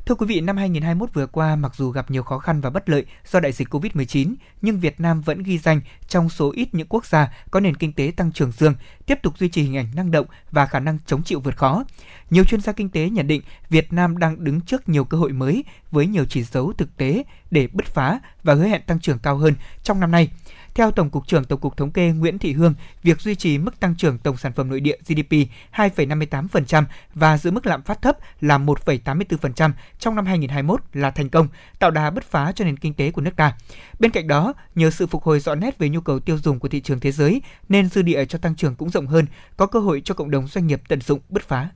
Thưa 0.07 0.15
quý 0.15 0.27
vị, 0.27 0.41
năm 0.41 0.57
2021 0.57 1.15
vừa 1.15 1.27
qua 1.27 1.57
mặc 1.57 1.73
dù 1.75 1.91
gặp 1.91 2.11
nhiều 2.11 2.23
khó 2.23 2.39
khăn 2.39 2.61
và 2.61 2.71
bất 2.71 2.89
lợi 2.89 3.05
do 3.31 3.41
đại 3.41 3.53
dịch 3.53 3.69
Covid-19, 3.69 4.35
nhưng 4.63 4.81
Việt 4.81 5.01
Nam 5.01 5.21
vẫn 5.21 5.43
ghi 5.43 5.59
danh 5.59 5.81
trong 6.09 6.29
số 6.29 6.53
ít 6.55 6.69
những 6.75 6.87
quốc 6.87 7.07
gia 7.07 7.33
có 7.51 7.61
nền 7.61 7.77
kinh 7.77 7.93
tế 7.93 8.13
tăng 8.17 8.33
trưởng 8.33 8.53
dương, 8.53 8.75
tiếp 9.07 9.19
tục 9.23 9.39
duy 9.39 9.49
trì 9.49 9.63
hình 9.63 9.77
ảnh 9.77 9.87
năng 9.95 10.11
động 10.11 10.27
và 10.51 10.67
khả 10.67 10.81
năng 10.81 10.99
chống 11.07 11.23
chịu 11.23 11.41
vượt 11.41 11.57
khó. 11.57 11.85
Nhiều 12.31 12.45
chuyên 12.45 12.61
gia 12.61 12.73
kinh 12.73 12.89
tế 12.89 13.11
nhận 13.11 13.27
định 13.27 13.43
Việt 13.71 13.93
Nam 13.93 14.19
đang 14.19 14.45
đứng 14.45 14.61
trước 14.61 14.89
nhiều 14.89 15.05
cơ 15.05 15.17
hội 15.17 15.33
mới 15.33 15.65
với 15.91 16.07
nhiều 16.07 16.25
chỉ 16.29 16.43
dấu 16.43 16.73
thực 16.73 16.97
tế 16.97 17.25
để 17.51 17.69
bứt 17.73 17.87
phá 17.87 18.21
và 18.43 18.55
hứa 18.55 18.67
hẹn 18.67 18.83
tăng 18.87 19.01
trưởng 19.01 19.19
cao 19.19 19.37
hơn 19.37 19.55
trong 19.83 20.01
năm 20.01 20.11
nay. 20.11 20.29
Theo 20.75 20.91
Tổng 20.91 21.11
cục 21.11 21.27
trưởng 21.27 21.45
Tổng 21.45 21.61
cục 21.61 21.77
Thống 21.77 21.91
kê 21.91 22.13
Nguyễn 22.13 22.39
Thị 22.39 22.53
Hương, 22.53 22.75
việc 23.03 23.21
duy 23.21 23.35
trì 23.35 23.59
mức 23.59 23.81
tăng 23.81 23.95
trưởng 23.97 24.19
tổng 24.19 24.37
sản 24.37 24.53
phẩm 24.53 24.69
nội 24.69 24.81
địa 24.81 24.97
GDP 25.09 25.33
2,58% 25.75 26.85
và 27.15 27.39
giữ 27.39 27.51
mức 27.51 27.67
lạm 27.67 27.83
phát 27.83 28.03
thấp 28.03 28.17
là 28.41 28.59
1,84% 28.59 29.71
trong 29.99 30.15
năm 30.15 30.27
2021 30.27 30.81
là 30.93 31.11
thành 31.11 31.29
công, 31.29 31.49
tạo 31.79 31.91
đà 31.91 32.11
bứt 32.11 32.25
phá 32.25 32.53
cho 32.53 32.65
nền 32.65 32.77
kinh 32.77 32.95
tế 32.95 33.11
của 33.11 33.21
nước 33.21 33.37
ta. 33.37 33.57
Bên 33.99 34.11
cạnh 34.11 34.27
đó, 34.27 34.55
nhờ 34.75 34.91
sự 34.91 35.07
phục 35.07 35.23
hồi 35.23 35.41
rõ 35.41 35.55
nét 35.55 35.79
về 35.79 35.89
nhu 35.89 36.01
cầu 36.01 36.21
tiêu 36.21 36.39
dùng 36.39 36.59
của 36.59 36.69
thị 36.69 36.81
trường 36.81 37.01
thế 37.01 37.13
giới 37.13 37.43
nên 37.69 37.89
dư 37.89 38.03
địa 38.03 38.25
cho 38.25 38.39
tăng 38.39 38.55
trưởng 38.55 38.75
cũng 38.75 38.91
rộng 38.91 39.07
hơn, 39.07 39.27
có 39.57 39.67
cơ 39.67 39.79
hội 39.79 40.03
cho 40.05 40.15
cộng 40.15 40.31
đồng 40.31 40.49
doanh 40.49 40.67
nghiệp 40.67 40.83
tận 40.89 41.01
dụng 41.01 41.21
bứt 41.29 41.49
phá. 41.49 41.69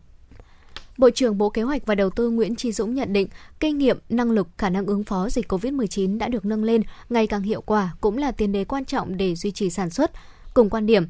Bộ 0.99 1.11
trưởng 1.11 1.39
Bộ 1.39 1.51
Kế 1.51 1.63
hoạch 1.63 1.87
và 1.87 1.95
Đầu 1.95 2.11
tư 2.11 2.31
Nguyễn 2.31 2.57
Tri 2.57 2.73
Dũng 2.73 2.95
nhận 2.95 3.13
định, 3.13 3.29
kinh 3.61 3.79
nghiệm, 3.79 3.99
năng 4.09 4.31
lực, 4.31 4.49
khả 4.59 4.71
năng 4.71 4.87
ứng 4.87 5.05
phó 5.05 5.29
dịch 5.29 5.53
COVID-19 5.53 6.19
đã 6.19 6.29
được 6.29 6.45
nâng 6.45 6.65
lên 6.65 6.83
ngày 7.09 7.27
càng 7.27 7.43
hiệu 7.43 7.61
quả 7.61 7.95
cũng 8.01 8.19
là 8.19 8.33
tiền 8.33 8.53
đề 8.53 8.65
quan 8.65 8.85
trọng 8.85 9.17
để 9.17 9.35
duy 9.35 9.51
trì 9.51 9.71
sản 9.71 9.91
xuất. 9.91 10.11
Cùng 10.55 10.71
quan 10.71 10.87
điểm, 10.87 11.07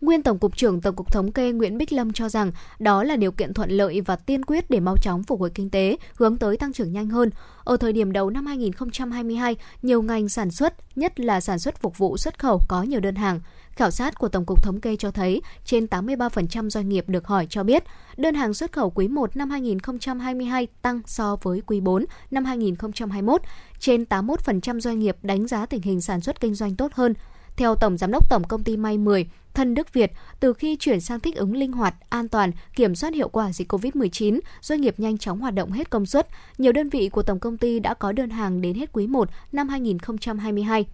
Nguyên 0.00 0.22
Tổng 0.22 0.38
cục 0.38 0.56
trưởng 0.56 0.80
Tổng 0.80 0.96
cục 0.96 1.12
Thống 1.12 1.32
kê 1.32 1.52
Nguyễn 1.52 1.78
Bích 1.78 1.92
Lâm 1.92 2.12
cho 2.12 2.28
rằng 2.28 2.52
đó 2.78 3.04
là 3.04 3.16
điều 3.16 3.32
kiện 3.32 3.54
thuận 3.54 3.70
lợi 3.70 4.00
và 4.00 4.16
tiên 4.16 4.44
quyết 4.44 4.70
để 4.70 4.80
mau 4.80 4.96
chóng 5.02 5.22
phục 5.22 5.40
hồi 5.40 5.50
kinh 5.54 5.70
tế, 5.70 5.96
hướng 6.14 6.36
tới 6.36 6.56
tăng 6.56 6.72
trưởng 6.72 6.92
nhanh 6.92 7.08
hơn. 7.08 7.30
Ở 7.64 7.76
thời 7.76 7.92
điểm 7.92 8.12
đầu 8.12 8.30
năm 8.30 8.46
2022, 8.46 9.56
nhiều 9.82 10.02
ngành 10.02 10.28
sản 10.28 10.50
xuất, 10.50 10.96
nhất 10.96 11.20
là 11.20 11.40
sản 11.40 11.58
xuất 11.58 11.80
phục 11.80 11.98
vụ 11.98 12.16
xuất 12.16 12.38
khẩu 12.38 12.60
có 12.68 12.82
nhiều 12.82 13.00
đơn 13.00 13.14
hàng. 13.14 13.40
Khảo 13.78 13.90
sát 13.90 14.18
của 14.18 14.28
Tổng 14.28 14.44
cục 14.46 14.62
Thống 14.62 14.80
kê 14.80 14.96
cho 14.96 15.10
thấy 15.10 15.42
trên 15.64 15.84
83% 15.84 16.70
doanh 16.70 16.88
nghiệp 16.88 17.04
được 17.08 17.26
hỏi 17.26 17.46
cho 17.50 17.62
biết 17.64 17.84
đơn 18.16 18.34
hàng 18.34 18.54
xuất 18.54 18.72
khẩu 18.72 18.90
quý 18.90 19.08
1 19.08 19.36
năm 19.36 19.50
2022 19.50 20.66
tăng 20.82 21.00
so 21.06 21.36
với 21.42 21.62
quý 21.66 21.80
4 21.80 22.04
năm 22.30 22.44
2021. 22.44 23.42
Trên 23.78 24.04
81% 24.10 24.80
doanh 24.80 24.98
nghiệp 24.98 25.16
đánh 25.22 25.46
giá 25.46 25.66
tình 25.66 25.82
hình 25.82 26.00
sản 26.00 26.20
xuất 26.20 26.40
kinh 26.40 26.54
doanh 26.54 26.76
tốt 26.76 26.92
hơn. 26.94 27.14
Theo 27.56 27.74
Tổng 27.74 27.98
Giám 27.98 28.10
đốc 28.10 28.30
Tổng 28.30 28.44
Công 28.44 28.64
ty 28.64 28.76
May 28.76 28.98
10, 28.98 29.26
Thân 29.54 29.74
Đức 29.74 29.92
Việt, 29.92 30.12
từ 30.40 30.52
khi 30.52 30.76
chuyển 30.76 31.00
sang 31.00 31.20
thích 31.20 31.36
ứng 31.36 31.56
linh 31.56 31.72
hoạt, 31.72 31.94
an 32.08 32.28
toàn, 32.28 32.52
kiểm 32.76 32.94
soát 32.94 33.14
hiệu 33.14 33.28
quả 33.28 33.52
dịch 33.52 33.72
COVID-19, 33.72 34.40
doanh 34.60 34.80
nghiệp 34.80 34.94
nhanh 34.98 35.18
chóng 35.18 35.40
hoạt 35.40 35.54
động 35.54 35.72
hết 35.72 35.90
công 35.90 36.06
suất. 36.06 36.28
Nhiều 36.58 36.72
đơn 36.72 36.88
vị 36.88 37.08
của 37.08 37.22
Tổng 37.22 37.40
Công 37.40 37.56
ty 37.56 37.80
đã 37.80 37.94
có 37.94 38.12
đơn 38.12 38.30
hàng 38.30 38.60
đến 38.60 38.74
hết 38.74 38.92
quý 38.92 39.06
1 39.06 39.28
năm 39.52 39.68
2022. 39.68 40.86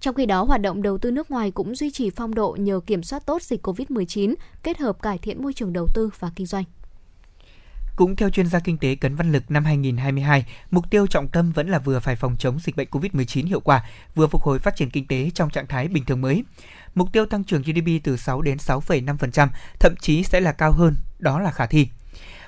Trong 0.00 0.14
khi 0.14 0.26
đó, 0.26 0.44
hoạt 0.44 0.60
động 0.60 0.82
đầu 0.82 0.98
tư 0.98 1.10
nước 1.10 1.30
ngoài 1.30 1.50
cũng 1.50 1.74
duy 1.74 1.90
trì 1.90 2.10
phong 2.10 2.34
độ 2.34 2.56
nhờ 2.60 2.80
kiểm 2.86 3.02
soát 3.02 3.26
tốt 3.26 3.42
dịch 3.42 3.66
COVID-19, 3.66 4.34
kết 4.62 4.78
hợp 4.78 5.02
cải 5.02 5.18
thiện 5.18 5.42
môi 5.42 5.52
trường 5.52 5.72
đầu 5.72 5.86
tư 5.94 6.10
và 6.18 6.30
kinh 6.36 6.46
doanh. 6.46 6.64
Cũng 7.96 8.16
theo 8.16 8.30
chuyên 8.30 8.46
gia 8.46 8.60
kinh 8.60 8.78
tế 8.78 8.94
Cấn 8.94 9.14
Văn 9.14 9.32
Lực 9.32 9.50
năm 9.50 9.64
2022, 9.64 10.46
mục 10.70 10.90
tiêu 10.90 11.06
trọng 11.06 11.28
tâm 11.28 11.52
vẫn 11.52 11.68
là 11.68 11.78
vừa 11.78 12.00
phải 12.00 12.16
phòng 12.16 12.36
chống 12.38 12.58
dịch 12.60 12.76
bệnh 12.76 12.88
COVID-19 12.90 13.46
hiệu 13.46 13.60
quả, 13.60 13.84
vừa 14.14 14.26
phục 14.26 14.42
hồi 14.42 14.58
phát 14.58 14.76
triển 14.76 14.90
kinh 14.90 15.06
tế 15.06 15.30
trong 15.34 15.50
trạng 15.50 15.66
thái 15.66 15.88
bình 15.88 16.04
thường 16.04 16.20
mới. 16.20 16.44
Mục 16.94 17.08
tiêu 17.12 17.26
tăng 17.26 17.44
trưởng 17.44 17.62
GDP 17.62 18.04
từ 18.04 18.16
6 18.16 18.42
đến 18.42 18.56
6,5%, 18.56 19.48
thậm 19.80 19.94
chí 20.00 20.22
sẽ 20.22 20.40
là 20.40 20.52
cao 20.52 20.72
hơn, 20.72 20.94
đó 21.18 21.40
là 21.40 21.50
khả 21.50 21.66
thi. 21.66 21.88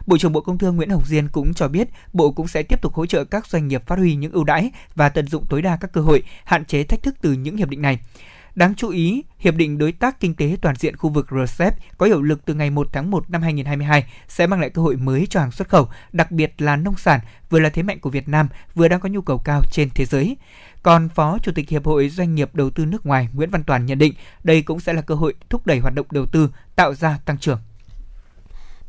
Bộ 0.06 0.18
trưởng 0.18 0.32
Bộ 0.32 0.40
Công 0.40 0.58
Thương 0.58 0.76
Nguyễn 0.76 0.90
Hồng 0.90 1.04
Diên 1.06 1.28
cũng 1.28 1.54
cho 1.54 1.68
biết, 1.68 1.88
Bộ 2.12 2.30
cũng 2.30 2.48
sẽ 2.48 2.62
tiếp 2.62 2.82
tục 2.82 2.94
hỗ 2.94 3.06
trợ 3.06 3.24
các 3.24 3.46
doanh 3.46 3.68
nghiệp 3.68 3.86
phát 3.86 3.98
huy 3.98 4.14
những 4.14 4.32
ưu 4.32 4.44
đãi 4.44 4.70
và 4.94 5.08
tận 5.08 5.26
dụng 5.26 5.46
tối 5.48 5.62
đa 5.62 5.76
các 5.76 5.92
cơ 5.92 6.00
hội, 6.00 6.22
hạn 6.44 6.64
chế 6.64 6.84
thách 6.84 7.02
thức 7.02 7.14
từ 7.20 7.32
những 7.32 7.56
hiệp 7.56 7.68
định 7.68 7.82
này. 7.82 7.98
Đáng 8.54 8.74
chú 8.74 8.88
ý, 8.88 9.24
Hiệp 9.38 9.54
định 9.54 9.78
Đối 9.78 9.92
tác 9.92 10.20
Kinh 10.20 10.34
tế 10.34 10.56
Toàn 10.60 10.76
diện 10.76 10.96
khu 10.96 11.10
vực 11.10 11.26
RCEP 11.30 11.74
có 11.98 12.06
hiệu 12.06 12.22
lực 12.22 12.44
từ 12.44 12.54
ngày 12.54 12.70
1 12.70 12.88
tháng 12.92 13.10
1 13.10 13.30
năm 13.30 13.42
2022 13.42 14.04
sẽ 14.28 14.46
mang 14.46 14.60
lại 14.60 14.70
cơ 14.70 14.82
hội 14.82 14.96
mới 14.96 15.26
cho 15.30 15.40
hàng 15.40 15.50
xuất 15.50 15.68
khẩu, 15.68 15.88
đặc 16.12 16.30
biệt 16.30 16.62
là 16.62 16.76
nông 16.76 16.96
sản, 16.96 17.20
vừa 17.50 17.58
là 17.58 17.68
thế 17.68 17.82
mạnh 17.82 18.00
của 18.00 18.10
Việt 18.10 18.28
Nam, 18.28 18.48
vừa 18.74 18.88
đang 18.88 19.00
có 19.00 19.08
nhu 19.08 19.20
cầu 19.20 19.38
cao 19.44 19.62
trên 19.70 19.88
thế 19.94 20.04
giới. 20.04 20.36
Còn 20.82 21.08
Phó 21.08 21.38
Chủ 21.42 21.52
tịch 21.52 21.68
Hiệp 21.68 21.86
hội 21.86 22.08
Doanh 22.08 22.34
nghiệp 22.34 22.54
Đầu 22.54 22.70
tư 22.70 22.86
nước 22.86 23.06
ngoài 23.06 23.28
Nguyễn 23.32 23.50
Văn 23.50 23.64
Toàn 23.64 23.86
nhận 23.86 23.98
định 23.98 24.14
đây 24.44 24.62
cũng 24.62 24.80
sẽ 24.80 24.92
là 24.92 25.02
cơ 25.02 25.14
hội 25.14 25.34
thúc 25.50 25.66
đẩy 25.66 25.78
hoạt 25.78 25.94
động 25.94 26.06
đầu 26.10 26.26
tư, 26.26 26.50
tạo 26.76 26.94
ra 26.94 27.18
tăng 27.24 27.38
trưởng. 27.38 27.58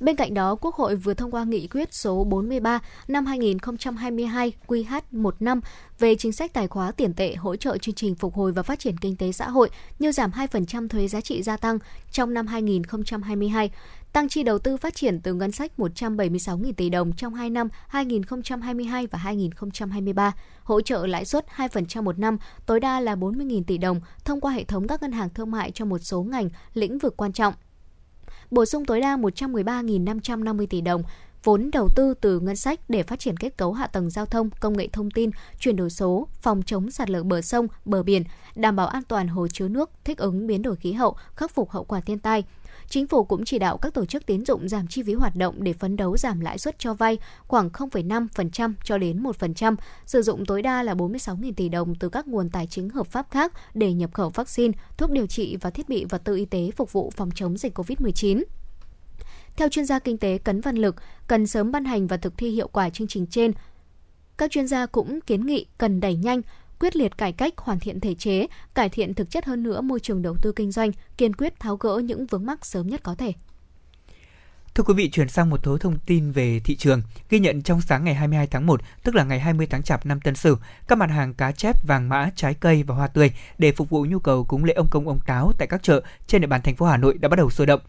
Bên 0.02 0.15
cạnh 0.15 0.34
đó, 0.34 0.56
Quốc 0.56 0.76
hội 0.76 0.95
vừa 0.95 1.14
thông 1.14 1.32
qua 1.32 1.44
nghị 1.44 1.68
quyết 1.68 1.94
số 1.94 2.23
43 2.23 2.80
năm 3.07 3.26
2022 3.26 4.53
QH15 4.68 5.60
về 5.99 6.15
chính 6.15 6.32
sách 6.32 6.53
tài 6.53 6.68
khóa 6.68 6.91
tiền 6.91 7.14
tệ 7.14 7.36
hỗ 7.36 7.56
trợ 7.56 7.78
chương 7.78 7.95
trình 7.95 8.15
phục 8.15 8.34
hồi 8.34 8.52
và 8.52 8.64
phát 8.64 8.80
triển 8.80 8.98
kinh 8.98 9.15
tế 9.15 9.32
xã 9.32 9.49
hội 9.49 9.69
như 9.99 10.11
giảm 10.11 10.32
2% 10.32 10.88
thuế 10.88 11.07
giá 11.07 11.22
trị 11.22 11.44
gia 11.44 11.57
tăng 11.57 11.80
trong 12.11 12.34
năm 12.34 12.48
2022, 12.48 13.72
tăng 14.14 14.30
chi 14.30 14.44
đầu 14.44 14.60
tư 14.60 14.78
phát 14.78 14.95
triển 14.95 15.22
từ 15.22 15.34
ngân 15.34 15.52
sách 15.52 15.72
176.000 15.78 16.73
tỷ 16.73 16.90
đồng 16.90 17.14
trong 17.14 17.34
2 17.34 17.49
năm 17.49 17.69
2022 17.88 19.07
và 19.07 19.18
2023, 19.18 20.34
hỗ 20.64 20.82
trợ 20.82 21.06
lãi 21.06 21.26
suất 21.26 21.45
2% 21.56 22.03
một 22.03 22.19
năm, 22.19 22.38
tối 22.65 22.80
đa 22.80 22.99
là 22.99 23.15
40.000 23.15 23.64
tỷ 23.68 23.78
đồng 23.78 24.02
thông 24.26 24.41
qua 24.41 24.52
hệ 24.52 24.64
thống 24.64 24.88
các 24.88 25.02
ngân 25.02 25.11
hàng 25.11 25.30
thương 25.30 25.52
mại 25.52 25.72
cho 25.72 25.86
một 25.86 25.99
số 25.99 26.23
ngành, 26.23 26.49
lĩnh 26.73 26.98
vực 26.98 27.18
quan 27.18 27.34
trọng 27.34 27.53
bổ 28.52 28.65
sung 28.65 28.86
tối 28.86 29.02
đa 29.02 29.18
113.550 29.18 30.65
tỷ 30.69 30.82
đồng 30.82 31.03
vốn 31.44 31.72
đầu 31.73 31.90
tư 31.95 32.14
từ 32.22 32.40
ngân 32.40 32.56
sách 32.56 32.80
để 32.90 33.03
phát 33.03 33.19
triển 33.19 33.38
kết 33.38 33.57
cấu 33.57 33.73
hạ 33.73 33.88
tầng 33.88 34.10
giao 34.10 34.26
thông, 34.26 34.49
công 34.60 34.78
nghệ 34.78 34.88
thông 34.88 35.11
tin, 35.11 35.30
chuyển 35.60 35.76
đổi 35.76 35.90
số, 35.90 36.28
phòng 36.41 36.61
chống 36.65 36.91
sạt 36.91 37.10
lở 37.10 37.23
bờ 37.23 37.41
sông, 37.41 37.68
bờ 37.86 38.03
biển, 38.03 38.23
đảm 38.56 38.76
bảo 38.76 38.88
an 38.88 39.03
toàn 39.07 39.28
hồ 39.28 39.48
chứa 39.48 39.68
nước, 39.68 39.90
thích 40.03 40.18
ứng 40.18 40.48
biến 40.48 40.61
đổi 40.61 40.76
khí 40.76 40.94
hậu, 40.94 41.15
khắc 41.36 41.52
phục 41.52 41.69
hậu 41.69 41.84
quả 41.84 41.99
thiên 41.99 42.19
tai. 42.19 42.44
Chính 42.91 43.07
phủ 43.07 43.23
cũng 43.23 43.45
chỉ 43.45 43.59
đạo 43.59 43.77
các 43.77 43.93
tổ 43.93 44.05
chức 44.05 44.26
tín 44.26 44.45
dụng 44.45 44.69
giảm 44.69 44.88
chi 44.88 45.03
phí 45.03 45.13
hoạt 45.13 45.35
động 45.35 45.55
để 45.63 45.73
phấn 45.73 45.95
đấu 45.95 46.18
giảm 46.18 46.39
lãi 46.39 46.57
suất 46.57 46.80
cho 46.80 46.93
vay 46.93 47.18
khoảng 47.47 47.69
0,5% 47.69 48.73
cho 48.84 48.97
đến 48.97 49.23
1%, 49.23 49.76
sử 50.05 50.22
dụng 50.22 50.45
tối 50.45 50.61
đa 50.61 50.84
là 50.84 50.93
46.000 50.93 51.53
tỷ 51.53 51.69
đồng 51.69 51.95
từ 51.95 52.09
các 52.09 52.27
nguồn 52.27 52.49
tài 52.49 52.68
chính 52.68 52.89
hợp 52.89 53.07
pháp 53.07 53.27
khác 53.31 53.53
để 53.73 53.93
nhập 53.93 54.13
khẩu 54.13 54.30
vaccine, 54.30 54.73
thuốc 54.97 55.11
điều 55.11 55.27
trị 55.27 55.57
và 55.61 55.69
thiết 55.69 55.89
bị 55.89 56.05
vật 56.05 56.22
tư 56.23 56.35
y 56.35 56.45
tế 56.45 56.72
phục 56.76 56.93
vụ 56.93 57.11
phòng 57.15 57.30
chống 57.35 57.57
dịch 57.57 57.77
COVID-19. 57.77 58.43
Theo 59.55 59.69
chuyên 59.69 59.85
gia 59.85 59.99
kinh 59.99 60.18
tế 60.18 60.38
Cấn 60.38 60.61
Văn 60.61 60.76
Lực, 60.76 60.95
cần 61.27 61.47
sớm 61.47 61.72
ban 61.72 61.85
hành 61.85 62.07
và 62.07 62.18
thực 62.18 62.38
thi 62.38 62.49
hiệu 62.49 62.68
quả 62.68 62.89
chương 62.89 63.07
trình 63.07 63.26
trên. 63.27 63.51
Các 64.38 64.51
chuyên 64.51 64.68
gia 64.68 64.85
cũng 64.85 65.22
kiến 65.22 65.45
nghị 65.45 65.65
cần 65.77 65.99
đẩy 65.99 66.15
nhanh, 66.15 66.41
quyết 66.81 66.95
liệt 66.95 67.17
cải 67.17 67.31
cách, 67.31 67.53
hoàn 67.57 67.79
thiện 67.79 67.99
thể 67.99 68.15
chế, 68.15 68.47
cải 68.73 68.89
thiện 68.89 69.13
thực 69.13 69.29
chất 69.29 69.45
hơn 69.45 69.63
nữa 69.63 69.81
môi 69.81 69.99
trường 69.99 70.21
đầu 70.21 70.35
tư 70.41 70.51
kinh 70.51 70.71
doanh, 70.71 70.91
kiên 71.17 71.33
quyết 71.33 71.59
tháo 71.59 71.75
gỡ 71.75 72.01
những 72.03 72.25
vướng 72.25 72.45
mắc 72.45 72.65
sớm 72.65 72.87
nhất 72.87 73.03
có 73.03 73.15
thể. 73.15 73.33
Thưa 74.75 74.83
quý 74.83 74.93
vị, 74.93 75.09
chuyển 75.09 75.29
sang 75.29 75.49
một 75.49 75.59
số 75.63 75.77
thông 75.77 75.97
tin 76.05 76.31
về 76.31 76.59
thị 76.63 76.75
trường. 76.75 77.01
Ghi 77.29 77.39
nhận 77.39 77.61
trong 77.61 77.81
sáng 77.81 78.03
ngày 78.03 78.13
22 78.13 78.47
tháng 78.47 78.65
1, 78.65 78.81
tức 79.03 79.15
là 79.15 79.23
ngày 79.23 79.39
20 79.39 79.67
tháng 79.69 79.83
Chạp 79.83 80.05
năm 80.05 80.21
Tân 80.21 80.35
Sửu, 80.35 80.55
các 80.87 80.97
mặt 80.97 81.09
hàng 81.09 81.33
cá 81.33 81.51
chép, 81.51 81.87
vàng 81.87 82.09
mã, 82.09 82.29
trái 82.35 82.53
cây 82.53 82.83
và 82.83 82.95
hoa 82.95 83.07
tươi 83.07 83.31
để 83.57 83.71
phục 83.71 83.89
vụ 83.89 84.05
nhu 84.05 84.19
cầu 84.19 84.43
cúng 84.43 84.63
lễ 84.63 84.73
ông 84.73 84.87
công 84.91 85.07
ông 85.07 85.19
táo 85.25 85.51
tại 85.57 85.67
các 85.67 85.83
chợ 85.83 86.01
trên 86.27 86.41
địa 86.41 86.47
bàn 86.47 86.61
thành 86.61 86.75
phố 86.75 86.85
Hà 86.85 86.97
Nội 86.97 87.17
đã 87.17 87.29
bắt 87.29 87.35
đầu 87.35 87.49
sôi 87.49 87.67
động. 87.67 87.81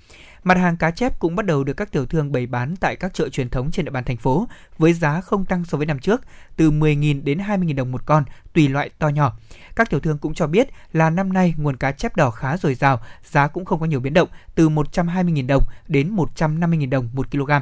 Mặt 0.45 0.59
hàng 0.59 0.77
cá 0.77 0.91
chép 0.91 1.19
cũng 1.19 1.37
bắt 1.37 1.47
đầu 1.47 1.65
được 1.65 1.73
các 1.73 1.93
tiểu 1.93 2.07
thương 2.07 2.33
bày 2.33 2.47
bán 2.47 2.77
tại 2.77 2.97
các 2.97 3.15
chợ 3.15 3.29
truyền 3.29 3.51
thống 3.51 3.71
trên 3.71 3.85
địa 3.85 3.91
bàn 3.91 4.05
thành 4.05 4.17
phố 4.17 4.49
với 4.79 4.93
giá 4.93 5.21
không 5.21 5.45
tăng 5.45 5.65
so 5.65 5.79
với 5.79 5.87
năm 5.87 5.99
trước, 5.99 6.23
từ 6.57 6.71
10.000 6.71 7.25
đến 7.25 7.39
20.000 7.39 7.75
đồng 7.75 7.93
một 7.93 8.07
con, 8.07 8.25
tùy 8.53 8.69
loại 8.69 8.91
to 8.99 9.09
nhỏ. 9.09 9.37
Các 9.77 9.91
tiểu 9.91 10.01
thương 10.01 10.19
cũng 10.19 10.35
cho 10.35 10.47
biết 10.47 10.69
là 10.93 11.11
năm 11.11 11.33
nay 11.33 11.55
nguồn 11.57 11.77
cá 11.77 11.93
chép 11.93 12.17
đỏ 12.17 12.31
khá 12.31 12.57
dồi 12.57 12.75
dào, 12.75 13.01
giá 13.25 13.49
cũng 13.49 13.65
không 13.65 13.81
có 13.81 13.87
nhiều 13.87 14.01
biến 14.01 14.15
động, 14.15 14.29
từ 14.55 14.69
120.000 14.69 15.47
đồng 15.47 15.63
đến 15.89 16.17
150.000 16.17 16.91
đồng 16.91 17.09
một 17.13 17.31
kg. 17.31 17.53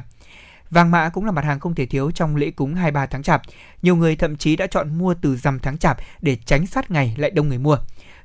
Vàng 0.71 0.91
mã 0.91 1.09
cũng 1.09 1.25
là 1.25 1.33
mặt 1.33 1.45
hàng 1.45 1.61
không 1.61 1.75
thể 1.75 1.87
thiếu 1.87 2.11
trong 2.11 2.37
lễ 2.37 2.51
cúng 2.51 2.75
23 2.75 3.07
tháng 3.07 3.23
Chạp. 3.23 3.43
Nhiều 3.83 3.97
người 3.97 4.17
thậm 4.17 4.37
chí 4.37 4.57
đã 4.57 4.67
chọn 4.67 4.99
mua 4.99 5.15
từ 5.15 5.37
rằm 5.37 5.59
tháng 5.59 5.79
Chạp 5.79 5.99
để 6.21 6.37
tránh 6.45 6.67
sát 6.67 6.91
ngày 6.91 7.15
lại 7.19 7.31
đông 7.31 7.49
người 7.49 7.59
mua. 7.59 7.77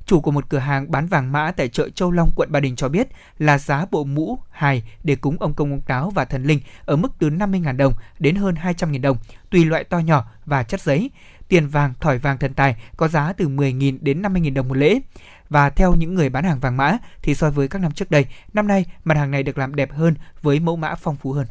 Chủ 0.05 0.21
của 0.21 0.31
một 0.31 0.49
cửa 0.49 0.57
hàng 0.57 0.91
bán 0.91 1.07
vàng 1.07 1.31
mã 1.31 1.51
tại 1.51 1.67
chợ 1.67 1.89
Châu 1.89 2.11
Long, 2.11 2.29
quận 2.35 2.51
Ba 2.51 2.59
Đình 2.59 2.75
cho 2.75 2.89
biết 2.89 3.07
là 3.39 3.57
giá 3.57 3.85
bộ 3.91 4.03
mũ 4.03 4.39
hài 4.51 4.83
để 5.03 5.15
cúng 5.15 5.37
ông 5.39 5.53
công 5.53 5.71
ông 5.71 5.81
táo 5.81 6.09
và 6.09 6.25
thần 6.25 6.43
linh 6.43 6.59
ở 6.85 6.95
mức 6.95 7.11
từ 7.19 7.29
50.000 7.29 7.77
đồng 7.77 7.93
đến 8.19 8.35
hơn 8.35 8.55
200.000 8.55 9.01
đồng, 9.01 9.17
tùy 9.49 9.65
loại 9.65 9.83
to 9.83 9.99
nhỏ 9.99 10.25
và 10.45 10.63
chất 10.63 10.81
giấy. 10.81 11.11
Tiền 11.47 11.67
vàng, 11.67 11.93
thỏi 11.99 12.17
vàng 12.17 12.37
thần 12.37 12.53
tài 12.53 12.75
có 12.97 13.07
giá 13.07 13.33
từ 13.33 13.47
10.000 13.47 13.97
đến 14.01 14.21
50.000 14.21 14.53
đồng 14.53 14.67
một 14.67 14.77
lễ. 14.77 14.99
Và 15.49 15.69
theo 15.69 15.95
những 15.95 16.13
người 16.13 16.29
bán 16.29 16.43
hàng 16.43 16.59
vàng 16.59 16.77
mã 16.77 16.97
thì 17.21 17.35
so 17.35 17.49
với 17.49 17.67
các 17.67 17.81
năm 17.81 17.91
trước 17.91 18.11
đây, 18.11 18.25
năm 18.53 18.67
nay 18.67 18.85
mặt 19.03 19.17
hàng 19.17 19.31
này 19.31 19.43
được 19.43 19.57
làm 19.57 19.75
đẹp 19.75 19.91
hơn 19.93 20.15
với 20.41 20.59
mẫu 20.59 20.75
mã 20.75 20.95
phong 20.95 21.15
phú 21.15 21.31
hơn. 21.31 21.47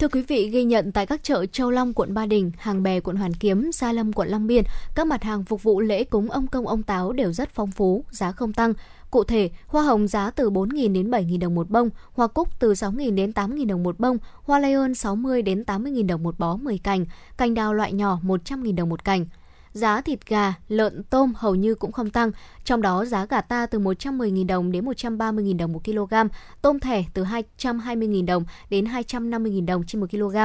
Thưa 0.00 0.08
quý 0.08 0.22
vị, 0.22 0.48
ghi 0.48 0.64
nhận 0.64 0.92
tại 0.92 1.06
các 1.06 1.22
chợ 1.22 1.46
Châu 1.46 1.70
Long, 1.70 1.92
quận 1.92 2.14
Ba 2.14 2.26
Đình, 2.26 2.52
Hàng 2.58 2.82
Bè, 2.82 3.00
quận 3.00 3.16
Hoàn 3.16 3.34
Kiếm, 3.34 3.70
Gia 3.72 3.92
Lâm, 3.92 4.12
quận 4.12 4.28
Long 4.28 4.46
Biên, 4.46 4.64
các 4.94 5.06
mặt 5.06 5.22
hàng 5.22 5.44
phục 5.44 5.62
vụ 5.62 5.80
lễ 5.80 6.04
cúng 6.04 6.30
ông 6.30 6.46
công 6.46 6.66
ông 6.66 6.82
táo 6.82 7.12
đều 7.12 7.32
rất 7.32 7.50
phong 7.54 7.70
phú, 7.70 8.04
giá 8.10 8.32
không 8.32 8.52
tăng. 8.52 8.72
Cụ 9.10 9.24
thể, 9.24 9.50
hoa 9.66 9.82
hồng 9.82 10.08
giá 10.08 10.30
từ 10.30 10.50
4.000 10.50 10.92
đến 10.92 11.10
7.000 11.10 11.38
đồng 11.38 11.54
một 11.54 11.70
bông, 11.70 11.90
hoa 12.12 12.26
cúc 12.26 12.48
từ 12.60 12.72
6.000 12.72 13.14
đến 13.14 13.30
8.000 13.30 13.66
đồng 13.66 13.82
một 13.82 14.00
bông, 14.00 14.18
hoa 14.42 14.58
lay 14.58 14.72
ơn 14.72 14.94
60 14.94 15.42
đến 15.42 15.64
80.000 15.66 16.06
đồng 16.06 16.22
một 16.22 16.38
bó 16.38 16.56
10 16.56 16.78
cành, 16.78 17.04
cành 17.36 17.54
đào 17.54 17.74
loại 17.74 17.92
nhỏ 17.92 18.18
100.000 18.22 18.74
đồng 18.76 18.88
một 18.88 19.04
cành. 19.04 19.26
Giá 19.72 20.00
thịt 20.00 20.26
gà, 20.26 20.54
lợn, 20.68 21.02
tôm 21.02 21.32
hầu 21.36 21.54
như 21.54 21.74
cũng 21.74 21.92
không 21.92 22.10
tăng, 22.10 22.30
trong 22.64 22.82
đó 22.82 23.04
giá 23.04 23.26
gà 23.26 23.40
ta 23.40 23.66
từ 23.66 23.78
110.000 23.78 24.46
đồng 24.46 24.72
đến 24.72 24.84
130.000 24.84 25.56
đồng 25.56 25.72
một 25.72 25.84
kg, 25.84 26.14
tôm 26.62 26.80
thẻ 26.80 27.04
từ 27.14 27.24
220.000 27.24 28.26
đồng 28.26 28.44
đến 28.70 28.84
250.000 28.84 29.66
đồng 29.66 29.84
trên 29.86 30.00
một 30.00 30.10
kg. 30.10 30.36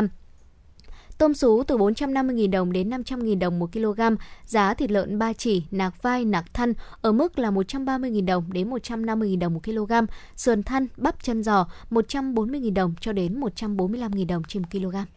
Tôm 1.17 1.33
sú 1.33 1.63
từ 1.67 1.77
450.000 1.77 2.51
đồng 2.51 2.71
đến 2.71 2.89
500.000 2.89 3.39
đồng 3.39 3.59
một 3.59 3.71
kg, 3.73 4.01
giá 4.45 4.73
thịt 4.73 4.91
lợn 4.91 5.19
ba 5.19 5.33
chỉ, 5.33 5.63
nạc 5.71 6.03
vai, 6.03 6.25
nạc 6.25 6.53
thân 6.53 6.73
ở 7.01 7.11
mức 7.11 7.39
là 7.39 7.51
130.000 7.51 8.25
đồng 8.25 8.53
đến 8.53 8.69
150.000 8.69 9.39
đồng 9.39 9.53
một 9.53 9.63
kg, 9.63 9.93
sườn 10.35 10.63
thân, 10.63 10.87
bắp 10.97 11.23
chân 11.23 11.43
giò 11.43 11.67
140.000 11.91 12.73
đồng 12.73 12.93
cho 13.01 13.13
đến 13.13 13.39
145.000 13.39 14.27
đồng 14.27 14.43
trên 14.47 14.61
một 14.61 14.69
kg. 14.71 15.14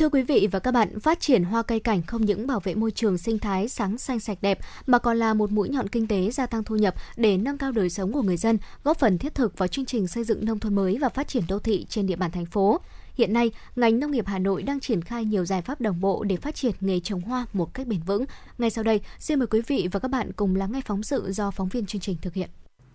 Thưa 0.00 0.08
quý 0.08 0.22
vị 0.22 0.48
và 0.52 0.58
các 0.58 0.70
bạn, 0.70 1.00
phát 1.00 1.20
triển 1.20 1.44
hoa 1.44 1.62
cây 1.62 1.80
cảnh 1.80 2.02
không 2.02 2.24
những 2.24 2.46
bảo 2.46 2.60
vệ 2.60 2.74
môi 2.74 2.90
trường 2.90 3.18
sinh 3.18 3.38
thái 3.38 3.68
sáng 3.68 3.98
xanh 3.98 4.20
sạch 4.20 4.38
đẹp 4.40 4.58
mà 4.86 4.98
còn 4.98 5.16
là 5.16 5.34
một 5.34 5.50
mũi 5.52 5.68
nhọn 5.68 5.88
kinh 5.88 6.06
tế 6.06 6.30
gia 6.30 6.46
tăng 6.46 6.64
thu 6.64 6.76
nhập 6.76 6.94
để 7.16 7.36
nâng 7.36 7.58
cao 7.58 7.72
đời 7.72 7.90
sống 7.90 8.12
của 8.12 8.22
người 8.22 8.36
dân, 8.36 8.58
góp 8.84 8.98
phần 8.98 9.18
thiết 9.18 9.34
thực 9.34 9.58
vào 9.58 9.68
chương 9.68 9.84
trình 9.84 10.06
xây 10.06 10.24
dựng 10.24 10.44
nông 10.44 10.58
thôn 10.58 10.74
mới 10.74 10.98
và 11.00 11.08
phát 11.08 11.28
triển 11.28 11.42
đô 11.48 11.58
thị 11.58 11.86
trên 11.88 12.06
địa 12.06 12.16
bàn 12.16 12.30
thành 12.30 12.46
phố. 12.46 12.80
Hiện 13.14 13.32
nay, 13.32 13.50
ngành 13.76 14.00
nông 14.00 14.10
nghiệp 14.10 14.26
Hà 14.26 14.38
Nội 14.38 14.62
đang 14.62 14.80
triển 14.80 15.02
khai 15.02 15.24
nhiều 15.24 15.44
giải 15.44 15.62
pháp 15.62 15.80
đồng 15.80 16.00
bộ 16.00 16.24
để 16.24 16.36
phát 16.36 16.54
triển 16.54 16.72
nghề 16.80 17.00
trồng 17.00 17.20
hoa 17.20 17.46
một 17.52 17.74
cách 17.74 17.86
bền 17.86 18.00
vững. 18.06 18.24
Ngay 18.58 18.70
sau 18.70 18.84
đây, 18.84 19.00
xin 19.18 19.38
mời 19.38 19.46
quý 19.46 19.60
vị 19.66 19.88
và 19.92 20.00
các 20.00 20.10
bạn 20.10 20.32
cùng 20.32 20.56
lắng 20.56 20.72
nghe 20.72 20.80
phóng 20.86 21.02
sự 21.02 21.32
do 21.32 21.50
phóng 21.50 21.68
viên 21.68 21.86
chương 21.86 22.00
trình 22.00 22.16
thực 22.22 22.34
hiện. 22.34 22.50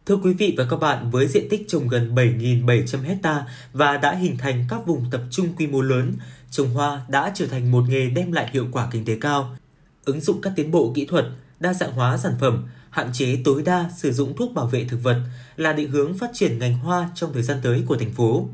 Thưa 0.05 0.15
quý 0.15 0.33
vị 0.33 0.55
và 0.57 0.65
các 0.69 0.77
bạn, 0.77 1.09
với 1.11 1.27
diện 1.27 1.47
tích 1.49 1.65
trồng 1.67 1.87
gần 1.87 2.15
7.700 2.15 3.01
hecta 3.01 3.45
và 3.73 3.97
đã 3.97 4.15
hình 4.15 4.37
thành 4.37 4.65
các 4.69 4.85
vùng 4.85 5.05
tập 5.11 5.21
trung 5.31 5.47
quy 5.57 5.67
mô 5.67 5.81
lớn, 5.81 6.13
trồng 6.55 6.73
hoa 6.73 7.01
đã 7.07 7.31
trở 7.35 7.47
thành 7.47 7.71
một 7.71 7.83
nghề 7.89 8.09
đem 8.09 8.31
lại 8.31 8.49
hiệu 8.51 8.67
quả 8.71 8.87
kinh 8.91 9.05
tế 9.05 9.17
cao. 9.21 9.57
Ứng 10.05 10.21
dụng 10.21 10.41
các 10.41 10.53
tiến 10.55 10.71
bộ 10.71 10.91
kỹ 10.95 11.05
thuật, 11.05 11.25
đa 11.59 11.73
dạng 11.73 11.91
hóa 11.91 12.17
sản 12.17 12.33
phẩm, 12.39 12.67
hạn 12.89 13.09
chế 13.13 13.37
tối 13.43 13.63
đa 13.63 13.89
sử 13.97 14.11
dụng 14.11 14.35
thuốc 14.37 14.53
bảo 14.53 14.67
vệ 14.67 14.85
thực 14.85 15.03
vật 15.03 15.21
là 15.55 15.73
định 15.73 15.91
hướng 15.91 16.17
phát 16.17 16.29
triển 16.33 16.59
ngành 16.59 16.77
hoa 16.77 17.09
trong 17.15 17.33
thời 17.33 17.43
gian 17.43 17.57
tới 17.63 17.83
của 17.87 17.97
thành 17.97 18.13
phố. 18.13 18.47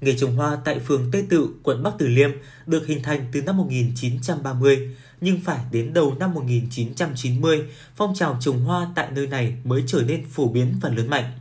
Nghề 0.00 0.16
trồng 0.18 0.36
hoa 0.36 0.56
tại 0.64 0.78
phường 0.78 1.10
Tây 1.12 1.24
Tự, 1.28 1.48
quận 1.62 1.82
Bắc 1.82 1.94
Từ 1.98 2.06
Liêm 2.06 2.30
được 2.66 2.86
hình 2.86 3.02
thành 3.02 3.26
từ 3.32 3.42
năm 3.42 3.56
1930, 3.56 4.96
nhưng 5.20 5.40
phải 5.40 5.60
đến 5.72 5.92
đầu 5.92 6.14
năm 6.18 6.34
1990, 6.34 7.62
phong 7.96 8.14
trào 8.14 8.38
trồng 8.40 8.64
hoa 8.64 8.88
tại 8.94 9.08
nơi 9.12 9.26
này 9.26 9.56
mới 9.64 9.84
trở 9.86 10.02
nên 10.02 10.24
phổ 10.30 10.48
biến 10.48 10.74
và 10.80 10.88
lớn 10.88 11.08
mạnh. 11.10 11.32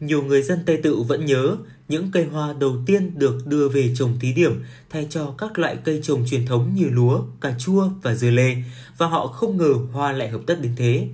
Nhiều 0.00 0.22
người 0.22 0.42
dân 0.42 0.58
Tây 0.66 0.76
Tự 0.82 1.02
vẫn 1.02 1.26
nhớ 1.26 1.56
những 1.88 2.10
cây 2.12 2.24
hoa 2.24 2.52
đầu 2.52 2.76
tiên 2.86 3.18
được 3.18 3.46
đưa 3.46 3.68
về 3.68 3.94
trồng 3.96 4.18
thí 4.20 4.32
điểm 4.32 4.62
thay 4.90 5.06
cho 5.10 5.34
các 5.38 5.58
loại 5.58 5.76
cây 5.84 6.00
trồng 6.02 6.26
truyền 6.30 6.46
thống 6.46 6.74
như 6.74 6.88
lúa, 6.90 7.22
cà 7.40 7.54
chua 7.58 7.88
và 8.02 8.14
dưa 8.14 8.30
lê 8.30 8.56
và 8.98 9.06
họ 9.06 9.26
không 9.26 9.56
ngờ 9.56 9.74
hoa 9.92 10.12
lại 10.12 10.28
hợp 10.28 10.40
tất 10.46 10.60
đến 10.62 10.72
thế. 10.76 11.08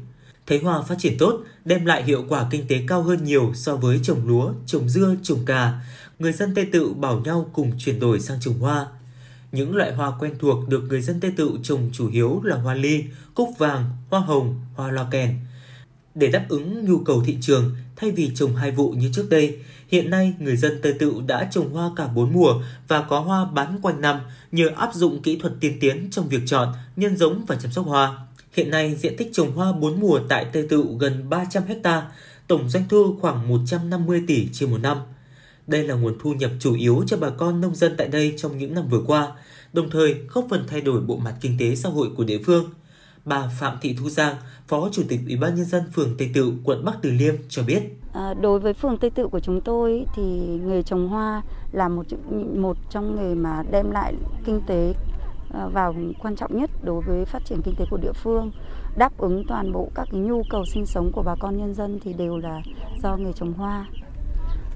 Thấy 0.46 0.58
hoa 0.58 0.82
phát 0.82 0.94
triển 0.98 1.18
tốt, 1.18 1.40
đem 1.64 1.84
lại 1.84 2.04
hiệu 2.04 2.24
quả 2.28 2.46
kinh 2.50 2.66
tế 2.68 2.80
cao 2.86 3.02
hơn 3.02 3.24
nhiều 3.24 3.52
so 3.54 3.76
với 3.76 4.00
trồng 4.02 4.28
lúa, 4.28 4.52
trồng 4.66 4.88
dưa, 4.88 5.14
trồng 5.22 5.44
cà. 5.44 5.80
Người 6.18 6.32
dân 6.32 6.54
Tây 6.54 6.66
Tự 6.72 6.92
bảo 6.92 7.20
nhau 7.20 7.50
cùng 7.52 7.72
chuyển 7.78 8.00
đổi 8.00 8.20
sang 8.20 8.40
trồng 8.40 8.58
hoa. 8.58 8.86
Những 9.52 9.76
loại 9.76 9.94
hoa 9.94 10.12
quen 10.20 10.34
thuộc 10.38 10.68
được 10.68 10.82
người 10.88 11.00
dân 11.00 11.20
Tây 11.20 11.32
Tự 11.36 11.58
trồng 11.62 11.90
chủ 11.92 12.10
yếu 12.10 12.40
là 12.42 12.56
hoa 12.56 12.74
ly, 12.74 13.04
cúc 13.34 13.48
vàng, 13.58 13.84
hoa 14.10 14.20
hồng, 14.20 14.60
hoa 14.74 14.90
loa 14.90 15.06
kèn. 15.10 15.38
Để 16.14 16.28
đáp 16.28 16.46
ứng 16.48 16.84
nhu 16.84 16.98
cầu 16.98 17.22
thị 17.26 17.36
trường, 17.40 17.76
thay 17.96 18.10
vì 18.10 18.30
trồng 18.34 18.56
hai 18.56 18.70
vụ 18.70 18.90
như 18.90 19.10
trước 19.14 19.26
đây, 19.30 19.58
hiện 19.88 20.10
nay 20.10 20.34
người 20.38 20.56
dân 20.56 20.78
Tây 20.82 20.92
Tựu 20.92 21.22
đã 21.26 21.48
trồng 21.52 21.72
hoa 21.72 21.90
cả 21.96 22.06
bốn 22.06 22.32
mùa 22.32 22.62
và 22.88 23.02
có 23.02 23.20
hoa 23.20 23.44
bán 23.44 23.78
quanh 23.82 24.00
năm 24.00 24.20
nhờ 24.52 24.68
áp 24.76 24.94
dụng 24.94 25.22
kỹ 25.22 25.36
thuật 25.36 25.52
tiên 25.60 25.76
tiến 25.80 26.08
trong 26.10 26.28
việc 26.28 26.40
chọn, 26.46 26.68
nhân 26.96 27.16
giống 27.16 27.44
và 27.46 27.56
chăm 27.56 27.72
sóc 27.72 27.86
hoa. 27.86 28.18
Hiện 28.52 28.70
nay, 28.70 28.94
diện 28.94 29.16
tích 29.16 29.30
trồng 29.32 29.52
hoa 29.52 29.72
bốn 29.72 30.00
mùa 30.00 30.20
tại 30.28 30.46
Tây 30.52 30.66
Tựu 30.68 30.96
gần 30.96 31.30
300 31.30 31.62
hecta, 31.64 32.02
tổng 32.46 32.68
doanh 32.68 32.84
thu 32.88 33.16
khoảng 33.20 33.48
150 33.48 34.22
tỷ 34.26 34.48
trên 34.52 34.70
một 34.70 34.78
năm. 34.78 34.96
Đây 35.66 35.88
là 35.88 35.94
nguồn 35.94 36.18
thu 36.22 36.34
nhập 36.34 36.50
chủ 36.60 36.74
yếu 36.74 37.04
cho 37.06 37.16
bà 37.16 37.30
con 37.30 37.60
nông 37.60 37.74
dân 37.74 37.94
tại 37.98 38.08
đây 38.08 38.34
trong 38.36 38.58
những 38.58 38.74
năm 38.74 38.88
vừa 38.88 39.02
qua, 39.06 39.32
đồng 39.72 39.90
thời 39.90 40.14
góp 40.28 40.46
phần 40.50 40.64
thay 40.68 40.80
đổi 40.80 41.00
bộ 41.00 41.16
mặt 41.16 41.34
kinh 41.40 41.56
tế 41.58 41.74
xã 41.74 41.88
hội 41.88 42.08
của 42.16 42.24
địa 42.24 42.38
phương. 42.46 42.70
Bà 43.24 43.48
Phạm 43.60 43.78
Thị 43.80 43.96
Thu 44.00 44.08
Giang, 44.08 44.34
Phó 44.66 44.88
Chủ 44.92 45.02
tịch 45.08 45.20
Ủy 45.26 45.36
ban 45.36 45.54
nhân 45.54 45.64
dân 45.64 45.82
phường 45.92 46.16
Tây 46.18 46.30
Tự, 46.34 46.52
quận 46.64 46.84
Bắc 46.84 46.94
Từ 47.02 47.10
Liêm 47.10 47.34
cho 47.48 47.62
biết. 47.62 47.80
À, 48.12 48.34
đối 48.34 48.60
với 48.60 48.74
phường 48.74 48.96
Tây 48.96 49.10
Tự 49.10 49.28
của 49.28 49.40
chúng 49.40 49.60
tôi 49.60 50.06
thì 50.14 50.22
nghề 50.64 50.82
trồng 50.82 51.08
hoa 51.08 51.42
là 51.72 51.88
một 51.88 52.06
một 52.56 52.76
trong 52.90 53.16
nghề 53.16 53.34
mà 53.34 53.62
đem 53.70 53.90
lại 53.90 54.14
kinh 54.44 54.60
tế 54.66 54.94
à, 55.54 55.66
vào 55.66 55.94
quan 56.22 56.36
trọng 56.36 56.56
nhất 56.56 56.70
đối 56.82 57.02
với 57.02 57.24
phát 57.24 57.44
triển 57.44 57.62
kinh 57.64 57.74
tế 57.78 57.84
của 57.90 57.98
địa 58.02 58.12
phương 58.12 58.50
đáp 58.96 59.18
ứng 59.18 59.44
toàn 59.48 59.72
bộ 59.72 59.90
các 59.94 60.08
cái 60.12 60.20
nhu 60.20 60.42
cầu 60.50 60.64
sinh 60.64 60.86
sống 60.86 61.12
của 61.12 61.22
bà 61.22 61.34
con 61.40 61.56
nhân 61.56 61.74
dân 61.74 62.00
thì 62.04 62.12
đều 62.12 62.36
là 62.36 62.62
do 63.02 63.16
nghề 63.16 63.32
trồng 63.32 63.52
hoa 63.52 63.86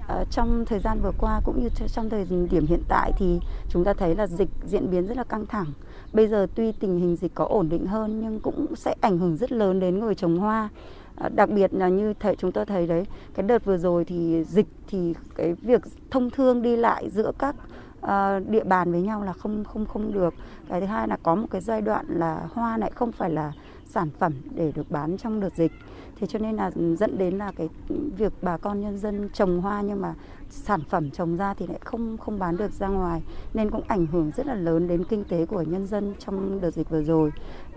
À, 0.08 0.24
trong 0.30 0.64
thời 0.66 0.78
gian 0.78 1.00
vừa 1.02 1.12
qua 1.18 1.40
cũng 1.44 1.62
như 1.62 1.68
trong 1.94 2.10
thời 2.10 2.26
điểm 2.50 2.66
hiện 2.66 2.82
tại 2.88 3.12
thì 3.18 3.40
chúng 3.68 3.84
ta 3.84 3.94
thấy 3.94 4.14
là 4.14 4.26
dịch 4.26 4.48
diễn 4.64 4.90
biến 4.90 5.06
rất 5.06 5.16
là 5.16 5.24
căng 5.24 5.46
thẳng. 5.46 5.66
Bây 6.14 6.28
giờ 6.28 6.46
tuy 6.54 6.72
tình 6.72 6.98
hình 6.98 7.16
dịch 7.16 7.34
có 7.34 7.44
ổn 7.44 7.68
định 7.68 7.86
hơn 7.86 8.20
nhưng 8.20 8.40
cũng 8.40 8.76
sẽ 8.76 8.94
ảnh 9.00 9.18
hưởng 9.18 9.36
rất 9.36 9.52
lớn 9.52 9.80
đến 9.80 9.98
người 9.98 10.14
trồng 10.14 10.38
hoa. 10.38 10.68
À, 11.16 11.28
đặc 11.28 11.50
biệt 11.50 11.74
là 11.74 11.88
như 11.88 12.14
thầy 12.20 12.36
chúng 12.36 12.52
tôi 12.52 12.66
thấy 12.66 12.86
đấy, 12.86 13.04
cái 13.34 13.46
đợt 13.46 13.64
vừa 13.64 13.78
rồi 13.78 14.04
thì 14.04 14.44
dịch 14.44 14.66
thì 14.88 15.14
cái 15.34 15.54
việc 15.54 15.82
thông 16.10 16.30
thương 16.30 16.62
đi 16.62 16.76
lại 16.76 17.10
giữa 17.10 17.32
các 17.38 17.56
à, 18.00 18.40
địa 18.48 18.64
bàn 18.64 18.92
với 18.92 19.02
nhau 19.02 19.22
là 19.22 19.32
không 19.32 19.64
không 19.64 19.86
không 19.86 20.12
được. 20.12 20.34
Cái 20.68 20.80
thứ 20.80 20.86
hai 20.86 21.08
là 21.08 21.16
có 21.22 21.34
một 21.34 21.46
cái 21.50 21.60
giai 21.60 21.82
đoạn 21.82 22.06
là 22.08 22.48
hoa 22.52 22.78
lại 22.78 22.90
không 22.94 23.12
phải 23.12 23.30
là 23.30 23.52
sản 23.86 24.10
phẩm 24.18 24.32
để 24.54 24.72
được 24.74 24.90
bán 24.90 25.16
trong 25.16 25.40
đợt 25.40 25.54
dịch 25.56 25.72
thế 26.24 26.28
cho 26.32 26.38
nên 26.38 26.56
là 26.56 26.70
dẫn 26.98 27.18
đến 27.18 27.38
là 27.38 27.52
cái 27.56 27.68
việc 28.16 28.32
bà 28.42 28.56
con 28.56 28.80
nhân 28.80 28.98
dân 28.98 29.28
trồng 29.34 29.60
hoa 29.60 29.82
nhưng 29.82 30.00
mà 30.00 30.14
sản 30.50 30.80
phẩm 30.90 31.10
trồng 31.10 31.36
ra 31.36 31.54
thì 31.54 31.66
lại 31.66 31.78
không 31.84 32.18
không 32.18 32.38
bán 32.38 32.56
được 32.56 32.72
ra 32.72 32.88
ngoài 32.88 33.22
nên 33.54 33.70
cũng 33.70 33.82
ảnh 33.88 34.06
hưởng 34.06 34.30
rất 34.36 34.46
là 34.46 34.54
lớn 34.54 34.88
đến 34.88 35.04
kinh 35.04 35.24
tế 35.24 35.46
của 35.46 35.62
nhân 35.62 35.86
dân 35.86 36.14
trong 36.26 36.60
đợt 36.60 36.70
dịch 36.70 36.90
vừa 36.90 37.02
rồi. 37.02 37.30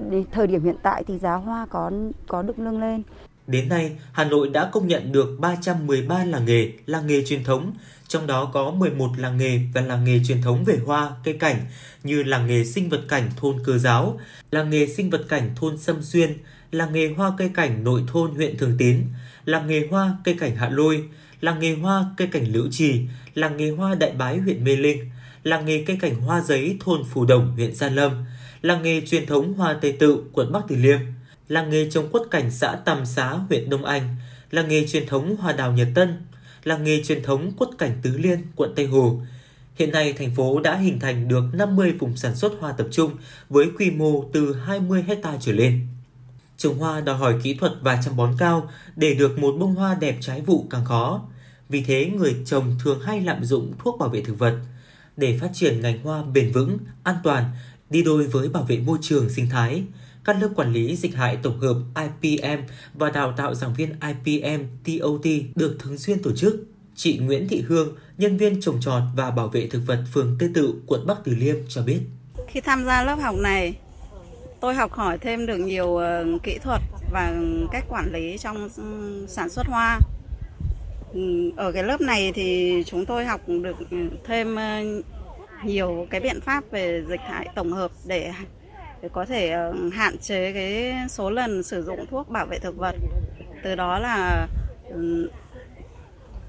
Đến 0.10 0.26
thời 0.32 0.48
điểm 0.48 0.64
hiện 0.64 0.76
tại 0.84 1.04
thì 1.08 1.18
giá 1.18 1.36
hoa 1.36 1.66
có 1.70 1.92
có 2.28 2.42
được 2.42 2.60
nâng 2.60 2.82
lên. 2.82 3.04
Đến 3.48 3.70
nay, 3.70 3.92
Hà 4.12 4.24
Nội 4.24 4.50
đã 4.50 4.70
công 4.72 4.88
nhận 4.88 5.12
được 5.12 5.38
313 5.40 6.24
làng 6.24 6.46
nghề, 6.46 6.72
làng 6.86 7.08
nghề 7.08 7.24
truyền 7.26 7.44
thống, 7.44 7.74
trong 8.08 8.28
đó 8.28 8.52
có 8.54 8.72
11 8.72 9.10
làng 9.18 9.38
nghề 9.38 9.60
và 9.74 9.82
làng 9.82 10.04
nghề 10.04 10.20
truyền 10.28 10.42
thống 10.42 10.64
về 10.64 10.80
hoa, 10.86 11.12
cây 11.24 11.34
cảnh 11.34 11.56
như 12.04 12.24
làng 12.24 12.48
nghề 12.48 12.66
sinh 12.66 12.90
vật 12.90 13.02
cảnh 13.10 13.30
thôn 13.38 13.56
Cơ 13.66 13.78
Giáo, 13.78 14.20
làng 14.52 14.70
nghề 14.70 14.88
sinh 14.88 15.10
vật 15.10 15.22
cảnh 15.30 15.50
thôn 15.56 15.78
Sâm 15.78 16.02
Xuyên, 16.02 16.38
làng 16.72 16.94
nghề 16.94 17.14
hoa 17.14 17.32
cây 17.38 17.50
cảnh 17.54 17.84
nội 17.84 18.04
thôn 18.08 18.32
huyện 18.32 18.58
Thường 18.58 18.76
Tín, 18.78 19.04
làng 19.46 19.68
nghề 19.68 19.88
hoa 19.88 20.18
cây 20.24 20.36
cảnh 20.40 20.56
Hạ 20.56 20.70
Lôi, 20.70 21.04
làng 21.42 21.60
nghề 21.60 21.76
hoa 21.76 22.06
cây 22.18 22.28
cảnh 22.32 22.52
Lữ 22.52 22.68
Trì, 22.72 23.02
làng 23.34 23.58
nghề 23.58 23.70
hoa 23.70 23.96
Đại 23.96 24.12
Bái 24.12 24.38
huyện 24.38 24.64
Mê 24.64 24.76
Linh, 24.76 25.10
làng 25.44 25.66
nghề 25.66 25.84
cây 25.84 25.98
cảnh 26.02 26.16
hoa 26.16 26.42
giấy 26.42 26.78
thôn 26.80 27.04
Phù 27.04 27.26
Đồng 27.26 27.52
huyện 27.52 27.76
Gia 27.76 27.90
Lâm, 27.90 28.26
làng 28.62 28.84
nghề 28.84 29.02
truyền 29.02 29.26
thống 29.26 29.54
hoa 29.54 29.78
Tây 29.82 29.92
Tự 29.92 30.24
quận 30.34 30.52
Bắc 30.52 30.64
Từ 30.68 30.76
Liêm, 30.76 31.00
làng 31.48 31.70
nghề 31.70 31.90
trồng 31.90 32.10
quất 32.10 32.24
cảnh 32.32 32.52
xã 32.52 32.76
Tam 32.86 33.06
Xá 33.06 33.30
huyện 33.30 33.70
Đông 33.70 33.86
Anh, 33.86 34.16
làng 34.52 34.68
nghề 34.68 34.88
truyền 34.88 35.08
thống 35.08 35.36
hoa 35.36 35.54
đào 35.54 35.72
Nhật 35.72 35.88
Tân, 35.96 36.18
làng 36.64 36.84
nghề 36.84 37.04
truyền 37.04 37.24
thống 37.24 37.52
quất 37.58 37.70
cảnh 37.78 37.92
Tứ 38.02 38.18
Liên 38.18 38.42
quận 38.56 38.74
Tây 38.76 38.86
Hồ. 38.86 39.22
Hiện 39.76 39.92
nay, 39.92 40.14
thành 40.14 40.36
phố 40.36 40.60
đã 40.60 40.76
hình 40.76 41.00
thành 41.00 41.28
được 41.28 41.44
50 41.54 41.92
vùng 42.00 42.18
sản 42.18 42.36
xuất 42.36 42.52
hoa 42.60 42.72
tập 42.72 42.88
trung 42.92 43.12
với 43.50 43.66
quy 43.78 43.92
mô 43.92 44.24
từ 44.34 44.54
20 44.54 45.04
hecta 45.08 45.38
trở 45.42 45.52
lên. 45.52 45.88
Trồng 46.58 46.78
hoa 46.78 47.02
đòi 47.02 47.18
hỏi 47.18 47.36
kỹ 47.44 47.54
thuật 47.54 47.72
và 47.82 48.02
chăm 48.06 48.16
bón 48.16 48.36
cao 48.38 48.70
để 48.96 49.14
được 49.14 49.40
một 49.40 49.56
bông 49.60 49.76
hoa 49.76 49.96
đẹp 49.96 50.18
trái 50.22 50.42
vụ 50.42 50.68
càng 50.70 50.86
khó. 50.86 51.22
Vì 51.70 51.84
thế 51.84 52.12
người 52.16 52.36
trồng 52.46 52.76
thường 52.84 53.00
hay 53.02 53.22
lạm 53.22 53.44
dụng 53.44 53.74
thuốc 53.80 54.00
bảo 54.00 54.10
vệ 54.10 54.22
thực 54.22 54.40
vật. 54.40 54.60
Để 55.18 55.38
phát 55.42 55.50
triển 55.54 55.82
ngành 55.82 56.04
hoa 56.04 56.24
bền 56.24 56.52
vững, 56.52 56.78
an 57.04 57.16
toàn, 57.24 57.44
đi 57.90 58.04
đôi 58.04 58.28
với 58.28 58.50
bảo 58.50 58.64
vệ 58.64 58.78
môi 58.78 58.98
trường 59.02 59.30
sinh 59.30 59.50
thái, 59.50 59.84
các 60.24 60.42
lớp 60.42 60.50
quản 60.56 60.74
lý 60.74 60.96
dịch 60.96 61.16
hại 61.16 61.38
tổng 61.44 61.60
hợp 61.60 61.76
IPM 62.22 62.62
và 62.94 63.10
đào 63.10 63.34
tạo 63.38 63.56
giảng 63.56 63.74
viên 63.74 63.90
IPM 63.90 64.64
TOT 64.86 65.26
được 65.56 65.78
thường 65.80 65.98
xuyên 65.98 66.24
tổ 66.24 66.32
chức. 66.36 66.66
Chị 66.96 67.18
Nguyễn 67.18 67.48
Thị 67.48 67.64
Hương, 67.68 67.96
nhân 68.18 68.38
viên 68.38 68.62
trồng 68.62 68.82
trọt 68.82 69.02
và 69.16 69.32
bảo 69.32 69.48
vệ 69.48 69.68
thực 69.68 69.82
vật 69.86 70.04
phường 70.14 70.36
Tây 70.40 70.50
Tự, 70.54 70.74
quận 70.86 71.08
Bắc 71.08 71.18
Từ 71.24 71.36
Liêm 71.36 71.56
cho 71.70 71.82
biết. 71.82 72.00
Khi 72.48 72.62
tham 72.62 72.86
gia 72.86 73.04
lớp 73.04 73.16
học 73.16 73.36
này, 73.36 73.76
tôi 74.60 74.76
học 74.76 74.92
hỏi 74.92 75.18
thêm 75.18 75.46
được 75.46 75.58
nhiều 75.58 75.98
ờ, 75.98 76.26
kỹ 76.44 76.58
thuật 76.58 76.82
và 77.12 77.34
cách 77.72 77.86
quản 77.90 78.12
lý 78.12 78.38
trong 78.38 78.70
ừ, 78.78 79.26
sản 79.28 79.50
xuất 79.50 79.68
hoa. 79.68 80.00
Ừ, 81.14 81.52
ở 81.56 81.72
cái 81.72 81.84
lớp 81.84 82.02
này 82.02 82.32
thì 82.36 82.84
chúng 82.86 83.06
tôi 83.06 83.26
học 83.26 83.42
được 83.48 83.78
thêm 84.24 84.56
ờ, 84.56 84.82
nhiều 85.64 86.08
cái 86.10 86.22
biện 86.22 86.42
pháp 86.42 86.64
về 86.72 87.04
dịch 87.08 87.22
hại 87.22 87.48
tổng 87.56 87.72
hợp 87.72 87.92
để 88.06 88.32
để 89.02 89.10
có 89.10 89.26
thể 89.26 89.50
ờ, 89.50 89.74
hạn 89.92 90.18
chế 90.18 90.54
cái 90.54 90.94
số 91.10 91.30
lần 91.30 91.64
sử 91.64 91.84
dụng 91.84 92.06
thuốc 92.12 92.30
bảo 92.30 92.46
vệ 92.46 92.60
thực 92.60 92.78
vật. 92.78 92.96
Từ 93.64 93.76
đó 93.76 94.00
là 94.00 94.48
ừ, 94.90 95.32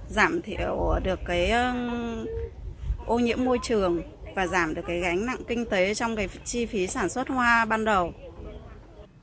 giảm 0.09 0.43
thiểu 0.43 0.95
được 1.05 1.21
cái 1.27 1.53
ô 3.07 3.19
nhiễm 3.19 3.45
môi 3.45 3.59
trường 3.63 4.03
và 4.39 4.47
giảm 4.47 4.75
được 4.75 4.83
cái 4.87 5.01
gánh 5.01 5.27
nặng 5.27 5.41
kinh 5.49 5.65
tế 5.67 5.95
trong 5.95 6.17
cái 6.17 6.29
chi 6.45 6.67
phí 6.67 6.87
sản 6.87 7.09
xuất 7.09 7.29
hoa 7.29 7.65
ban 7.65 7.85
đầu. 7.85 8.13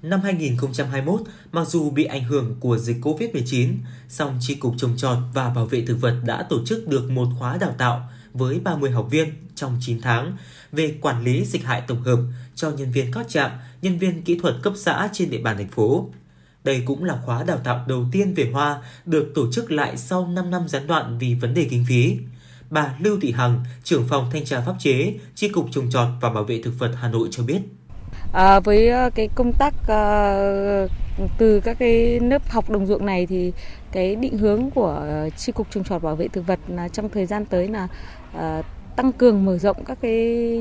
Năm 0.02 0.22
2021, 0.22 1.22
mặc 1.52 1.68
dù 1.68 1.90
bị 1.90 2.04
ảnh 2.04 2.24
hưởng 2.24 2.56
của 2.60 2.78
dịch 2.78 2.98
COVID-19, 3.02 3.74
song 4.10 4.38
Chi 4.42 4.56
cục 4.56 4.74
trồng 4.78 4.98
trọt 4.98 5.18
và 5.34 5.50
bảo 5.50 5.66
vệ 5.66 5.86
thực 5.86 5.98
vật 6.02 6.22
đã 6.26 6.46
tổ 6.50 6.66
chức 6.66 6.88
được 6.88 7.10
một 7.10 7.28
khóa 7.40 7.58
đào 7.58 7.76
tạo 7.78 8.10
với 8.34 8.60
30 8.60 8.92
học 8.92 9.08
viên 9.12 9.34
trong 9.56 9.78
9 9.82 10.02
tháng 10.02 10.38
về 10.72 10.96
quản 11.02 11.24
lý 11.24 11.46
dịch 11.46 11.64
hại 11.64 11.82
tổng 11.88 12.02
hợp 12.02 12.20
cho 12.56 12.70
nhân 12.70 12.92
viên 12.92 13.12
các 13.12 13.30
trạm, 13.30 13.52
nhân 13.82 13.98
viên 13.98 14.22
kỹ 14.22 14.40
thuật 14.42 14.56
cấp 14.64 14.74
xã 14.76 15.10
trên 15.14 15.30
địa 15.30 15.42
bàn 15.42 15.58
thành 15.58 15.70
phố. 15.70 16.10
Đây 16.64 16.84
cũng 16.86 17.04
là 17.04 17.20
khóa 17.26 17.44
đào 17.44 17.58
tạo 17.58 17.86
đầu 17.88 18.06
tiên 18.12 18.34
về 18.34 18.50
hoa 18.54 18.82
được 19.06 19.32
tổ 19.36 19.52
chức 19.52 19.72
lại 19.72 19.98
sau 19.98 20.28
5 20.28 20.52
năm 20.52 20.68
gián 20.68 20.88
đoạn 20.88 21.18
vì 21.18 21.34
vấn 21.34 21.54
đề 21.54 21.68
kinh 21.70 21.86
phí. 21.88 22.18
Bà 22.76 22.94
Lưu 23.00 23.18
Thị 23.22 23.32
Hằng, 23.32 23.64
trưởng 23.84 24.08
phòng 24.08 24.30
thanh 24.32 24.46
tra 24.46 24.62
pháp 24.62 24.74
chế, 24.80 25.14
Chi 25.36 25.50
cục 25.50 25.66
trồng 25.72 25.90
trọt 25.90 26.08
và 26.22 26.30
bảo 26.30 26.44
vệ 26.44 26.62
thực 26.62 26.80
vật 26.80 26.92
Hà 27.02 27.10
Nội 27.10 27.28
cho 27.32 27.44
biết. 27.44 27.60
À, 28.34 28.60
với 28.60 28.88
ờ, 28.88 29.10
cái 29.16 29.30
công 29.36 29.54
tác 29.54 29.74
à, 29.88 29.98
từ 31.38 31.60
các 31.60 31.78
cái 31.80 32.20
lớp 32.20 32.50
học 32.50 32.70
đồng 32.70 32.86
ruộng 32.86 33.06
này 33.06 33.26
thì 33.26 33.54
cái 33.92 34.16
định 34.16 34.38
hướng 34.38 34.70
của 34.72 35.06
chi 35.38 35.52
cục 35.52 35.68
trồng 35.72 35.84
trọt 35.84 36.02
bảo 36.02 36.16
vệ 36.16 36.28
thực 36.28 36.48
vật 36.48 36.60
là 36.68 36.88
trong 36.88 37.10
thời 37.10 37.26
gian 37.26 37.46
tới 37.46 37.68
là 37.68 37.88
à, 38.38 38.62
tăng 38.96 39.12
cường 39.12 39.46
mở 39.46 39.58
rộng 39.58 39.78
các 39.86 39.98
cái 40.02 40.12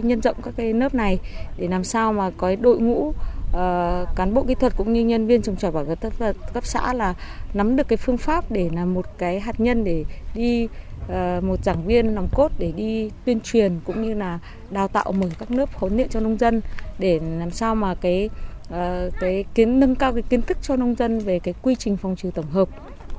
nhân 0.05 0.21
rộng 0.23 0.37
các 0.43 0.55
cái 0.57 0.73
lớp 0.73 0.95
này 0.95 1.19
để 1.59 1.69
làm 1.69 1.85
sao 1.85 2.13
mà 2.13 2.31
có 2.37 2.57
đội 2.61 2.79
ngũ 2.79 3.13
uh, 3.55 4.17
cán 4.17 4.35
bộ 4.35 4.45
kỹ 4.49 4.55
thuật 4.55 4.77
cũng 4.77 4.93
như 4.93 5.05
nhân 5.05 5.27
viên 5.27 5.43
trồng 5.43 5.57
trọt 5.57 5.75
bảo 5.75 5.85
vệ 5.85 5.95
thực 5.95 6.19
vật 6.19 6.37
cấp 6.55 6.67
xã 6.67 6.95
là 6.95 7.15
nắm 7.55 7.77
được 7.77 7.89
cái 7.89 7.97
phương 7.97 8.17
pháp 8.17 8.51
để 8.51 8.71
là 8.73 8.85
một 8.85 9.07
cái 9.19 9.41
hạt 9.41 9.61
nhân 9.61 9.85
để 9.85 10.05
đi 10.35 10.69
Ờ, 11.09 11.41
một 11.43 11.65
giảng 11.65 11.87
viên 11.87 12.15
nòng 12.15 12.29
cốt 12.35 12.53
để 12.59 12.73
đi 12.77 13.11
tuyên 13.25 13.41
truyền 13.41 13.81
cũng 13.85 14.03
như 14.03 14.15
là 14.15 14.39
đào 14.71 14.89
tạo 14.89 15.13
mở 15.13 15.27
các 15.39 15.51
lớp 15.51 15.69
huấn 15.75 15.97
luyện 15.97 16.09
cho 16.09 16.21
nông 16.21 16.39
dân 16.39 16.61
để 16.99 17.21
làm 17.39 17.51
sao 17.51 17.75
mà 17.75 17.95
cái 17.95 18.31
ờ, 18.71 19.11
cái 19.21 19.45
kiến, 19.55 19.81
nâng 19.81 19.95
cao 19.95 20.13
cái 20.13 20.23
kiến 20.23 20.43
thức 20.43 20.59
cho 20.63 20.77
nông 20.77 20.95
dân 20.95 21.19
về 21.19 21.39
cái 21.39 21.55
quy 21.63 21.75
trình 21.75 21.97
phòng 21.97 22.17
trừ 22.17 22.31
tổng 22.35 22.51
hợp. 22.51 22.69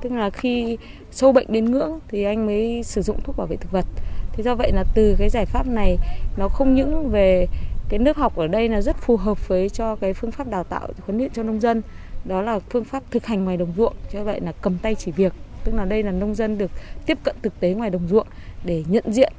Tức 0.01 0.11
là 0.11 0.29
khi 0.29 0.77
sâu 1.11 1.31
bệnh 1.31 1.45
đến 1.49 1.71
ngưỡng 1.71 1.99
thì 2.07 2.23
anh 2.23 2.45
mới 2.45 2.83
sử 2.83 3.01
dụng 3.01 3.21
thuốc 3.23 3.37
bảo 3.37 3.47
vệ 3.47 3.55
thực 3.55 3.71
vật. 3.71 3.85
Thế 4.31 4.43
do 4.43 4.55
vậy 4.55 4.71
là 4.71 4.83
từ 4.95 5.15
cái 5.19 5.29
giải 5.29 5.45
pháp 5.45 5.67
này, 5.67 5.97
nó 6.37 6.47
không 6.47 6.75
những 6.75 7.09
về 7.09 7.47
cái 7.89 7.99
lớp 7.99 8.17
học 8.17 8.35
ở 8.35 8.47
đây 8.47 8.69
là 8.69 8.81
rất 8.81 8.97
phù 8.97 9.17
hợp 9.17 9.47
với 9.47 9.69
cho 9.69 9.95
cái 9.95 10.13
phương 10.13 10.31
pháp 10.31 10.47
đào 10.47 10.63
tạo 10.63 10.87
huấn 11.05 11.17
luyện 11.17 11.31
cho 11.33 11.43
nông 11.43 11.59
dân, 11.59 11.81
đó 12.25 12.41
là 12.41 12.59
phương 12.59 12.83
pháp 12.83 13.03
thực 13.11 13.25
hành 13.25 13.43
ngoài 13.43 13.57
đồng 13.57 13.73
ruộng. 13.77 13.93
Cho 14.11 14.23
vậy 14.23 14.41
là 14.41 14.51
cầm 14.61 14.77
tay 14.77 14.95
chỉ 14.95 15.11
việc 15.11 15.33
tức 15.65 15.75
là 15.75 15.85
đây 15.85 16.03
là 16.03 16.11
nông 16.11 16.35
dân 16.35 16.57
được 16.57 16.71
tiếp 17.05 17.17
cận 17.23 17.35
thực 17.41 17.59
tế 17.59 17.73
ngoài 17.73 17.89
đồng 17.89 18.07
ruộng 18.07 18.27
để 18.65 18.83
nhận 18.87 19.03
diện 19.13 19.33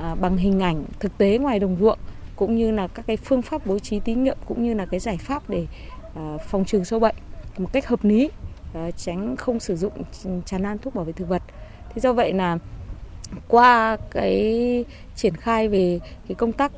à, 0.00 0.14
bằng 0.14 0.36
hình 0.36 0.60
ảnh 0.60 0.84
thực 1.00 1.18
tế 1.18 1.38
ngoài 1.38 1.58
đồng 1.58 1.76
ruộng, 1.80 1.98
cũng 2.36 2.56
như 2.56 2.70
là 2.70 2.88
các 2.88 3.06
cái 3.06 3.16
phương 3.16 3.42
pháp 3.42 3.66
bố 3.66 3.78
trí 3.78 4.00
thí 4.00 4.14
nghiệm 4.14 4.36
cũng 4.46 4.64
như 4.64 4.74
là 4.74 4.86
cái 4.86 5.00
giải 5.00 5.16
pháp 5.16 5.50
để 5.50 5.66
à, 6.14 6.36
phòng 6.48 6.64
trừ 6.64 6.84
sâu 6.84 7.00
bệnh 7.00 7.14
một 7.58 7.72
cách 7.72 7.86
hợp 7.86 8.04
lý 8.04 8.30
à, 8.74 8.90
tránh 8.90 9.36
không 9.36 9.60
sử 9.60 9.76
dụng 9.76 9.92
tràn 10.46 10.62
lan 10.62 10.78
thuốc 10.78 10.94
bảo 10.94 11.04
vệ 11.04 11.12
thực 11.12 11.28
vật. 11.28 11.42
Thế 11.94 12.00
do 12.00 12.12
vậy 12.12 12.32
là 12.32 12.58
qua 13.48 13.96
cái 14.10 14.84
triển 15.16 15.36
khai 15.36 15.68
về 15.68 16.00
cái 16.28 16.34
công 16.34 16.52
tác 16.52 16.72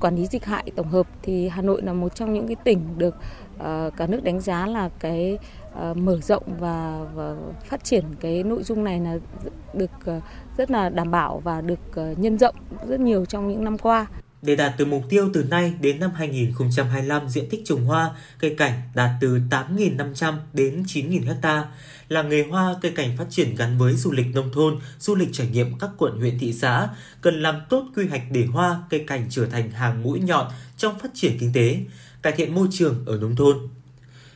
quản 0.00 0.16
lý 0.16 0.26
dịch 0.26 0.44
hại 0.44 0.70
tổng 0.76 0.88
hợp 0.88 1.06
thì 1.22 1.48
Hà 1.48 1.62
Nội 1.62 1.82
là 1.82 1.92
một 1.92 2.14
trong 2.14 2.34
những 2.34 2.46
cái 2.46 2.56
tỉnh 2.64 2.80
được 2.98 3.16
cả 3.96 4.06
nước 4.06 4.24
đánh 4.24 4.40
giá 4.40 4.66
là 4.66 4.90
cái 4.98 5.38
Ờ, 5.74 5.94
mở 5.94 6.20
rộng 6.20 6.42
và, 6.58 7.06
và 7.14 7.34
phát 7.68 7.84
triển 7.84 8.04
cái 8.20 8.42
nội 8.42 8.62
dung 8.62 8.84
này 8.84 9.00
là 9.00 9.18
được 9.74 9.90
ờ, 10.04 10.20
rất 10.56 10.70
là 10.70 10.88
đảm 10.88 11.10
bảo 11.10 11.40
và 11.44 11.60
được 11.60 11.94
ờ, 11.94 12.14
nhân 12.16 12.38
rộng 12.38 12.54
rất 12.88 13.00
nhiều 13.00 13.24
trong 13.24 13.48
những 13.48 13.64
năm 13.64 13.78
qua. 13.78 14.06
Để 14.42 14.56
đạt 14.56 14.74
từ 14.78 14.84
mục 14.84 15.02
tiêu 15.08 15.30
từ 15.32 15.44
nay 15.44 15.74
đến 15.80 16.00
năm 16.00 16.10
2025 16.14 17.28
diện 17.28 17.48
tích 17.50 17.62
trồng 17.64 17.84
hoa, 17.84 18.10
cây 18.38 18.54
cảnh 18.58 18.82
đạt 18.94 19.10
từ 19.20 19.40
8.500 19.50 20.34
đến 20.52 20.82
9.000 20.86 21.34
ha. 21.42 21.68
Làng 22.08 22.28
nghề 22.28 22.44
hoa 22.50 22.74
cây 22.82 22.92
cảnh 22.92 23.16
phát 23.18 23.26
triển 23.30 23.54
gắn 23.54 23.78
với 23.78 23.94
du 23.94 24.12
lịch 24.12 24.26
nông 24.34 24.52
thôn, 24.52 24.78
du 24.98 25.14
lịch 25.14 25.28
trải 25.32 25.46
nghiệm 25.46 25.78
các 25.78 25.90
quận 25.98 26.18
huyện 26.18 26.38
thị 26.38 26.52
xã, 26.52 26.88
cần 27.20 27.42
làm 27.42 27.60
tốt 27.68 27.84
quy 27.96 28.06
hoạch 28.06 28.22
để 28.30 28.44
hoa 28.44 28.82
cây 28.90 29.04
cảnh 29.06 29.26
trở 29.30 29.46
thành 29.46 29.70
hàng 29.70 30.02
mũi 30.02 30.20
nhọn 30.20 30.46
trong 30.76 30.98
phát 30.98 31.10
triển 31.14 31.36
kinh 31.40 31.52
tế, 31.54 31.78
cải 32.22 32.32
thiện 32.32 32.54
môi 32.54 32.68
trường 32.70 33.04
ở 33.06 33.18
nông 33.18 33.36
thôn. 33.36 33.56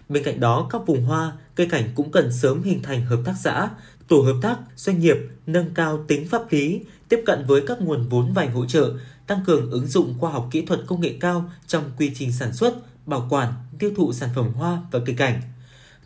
Bên 0.08 0.22
cạnh 0.24 0.40
đó, 0.40 0.68
các 0.70 0.80
vùng 0.86 1.04
hoa, 1.04 1.32
cây 1.54 1.66
cảnh 1.70 1.84
cũng 1.94 2.12
cần 2.12 2.32
sớm 2.32 2.62
hình 2.62 2.82
thành 2.82 3.06
hợp 3.06 3.18
tác 3.24 3.34
xã, 3.40 3.68
tổ 4.08 4.20
hợp 4.20 4.36
tác, 4.42 4.56
doanh 4.76 5.00
nghiệp, 5.00 5.16
nâng 5.46 5.74
cao 5.74 6.04
tính 6.08 6.28
pháp 6.28 6.52
lý, 6.52 6.80
tiếp 7.08 7.22
cận 7.26 7.44
với 7.46 7.62
các 7.66 7.80
nguồn 7.80 8.08
vốn 8.08 8.32
vay 8.32 8.48
hỗ 8.48 8.66
trợ, 8.66 8.92
tăng 9.26 9.44
cường 9.46 9.70
ứng 9.70 9.86
dụng 9.86 10.14
khoa 10.18 10.30
học 10.30 10.48
kỹ 10.50 10.66
thuật 10.66 10.80
công 10.86 11.00
nghệ 11.00 11.14
cao 11.20 11.50
trong 11.66 11.84
quy 11.98 12.12
trình 12.14 12.32
sản 12.32 12.52
xuất, 12.52 12.74
bảo 13.06 13.26
quản, 13.30 13.52
tiêu 13.78 13.90
thụ 13.96 14.12
sản 14.12 14.28
phẩm 14.34 14.52
hoa 14.52 14.78
và 14.90 15.00
cây 15.06 15.14
cảnh. 15.18 15.42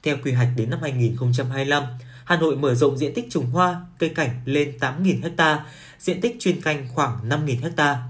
Theo 0.02 0.16
quy 0.24 0.32
hoạch 0.32 0.48
đến 0.56 0.70
năm 0.70 0.78
2025, 0.82 1.82
Hà 2.24 2.36
Nội 2.36 2.56
mở 2.56 2.74
rộng 2.74 2.98
diện 2.98 3.14
tích 3.14 3.26
trồng 3.30 3.50
hoa, 3.50 3.80
cây 3.98 4.08
cảnh 4.08 4.30
lên 4.44 4.72
8.000 4.80 5.30
ha, 5.38 5.66
diện 5.98 6.20
tích 6.20 6.36
chuyên 6.40 6.60
canh 6.60 6.88
khoảng 6.94 7.28
5.000 7.28 7.70
ha. 7.76 8.02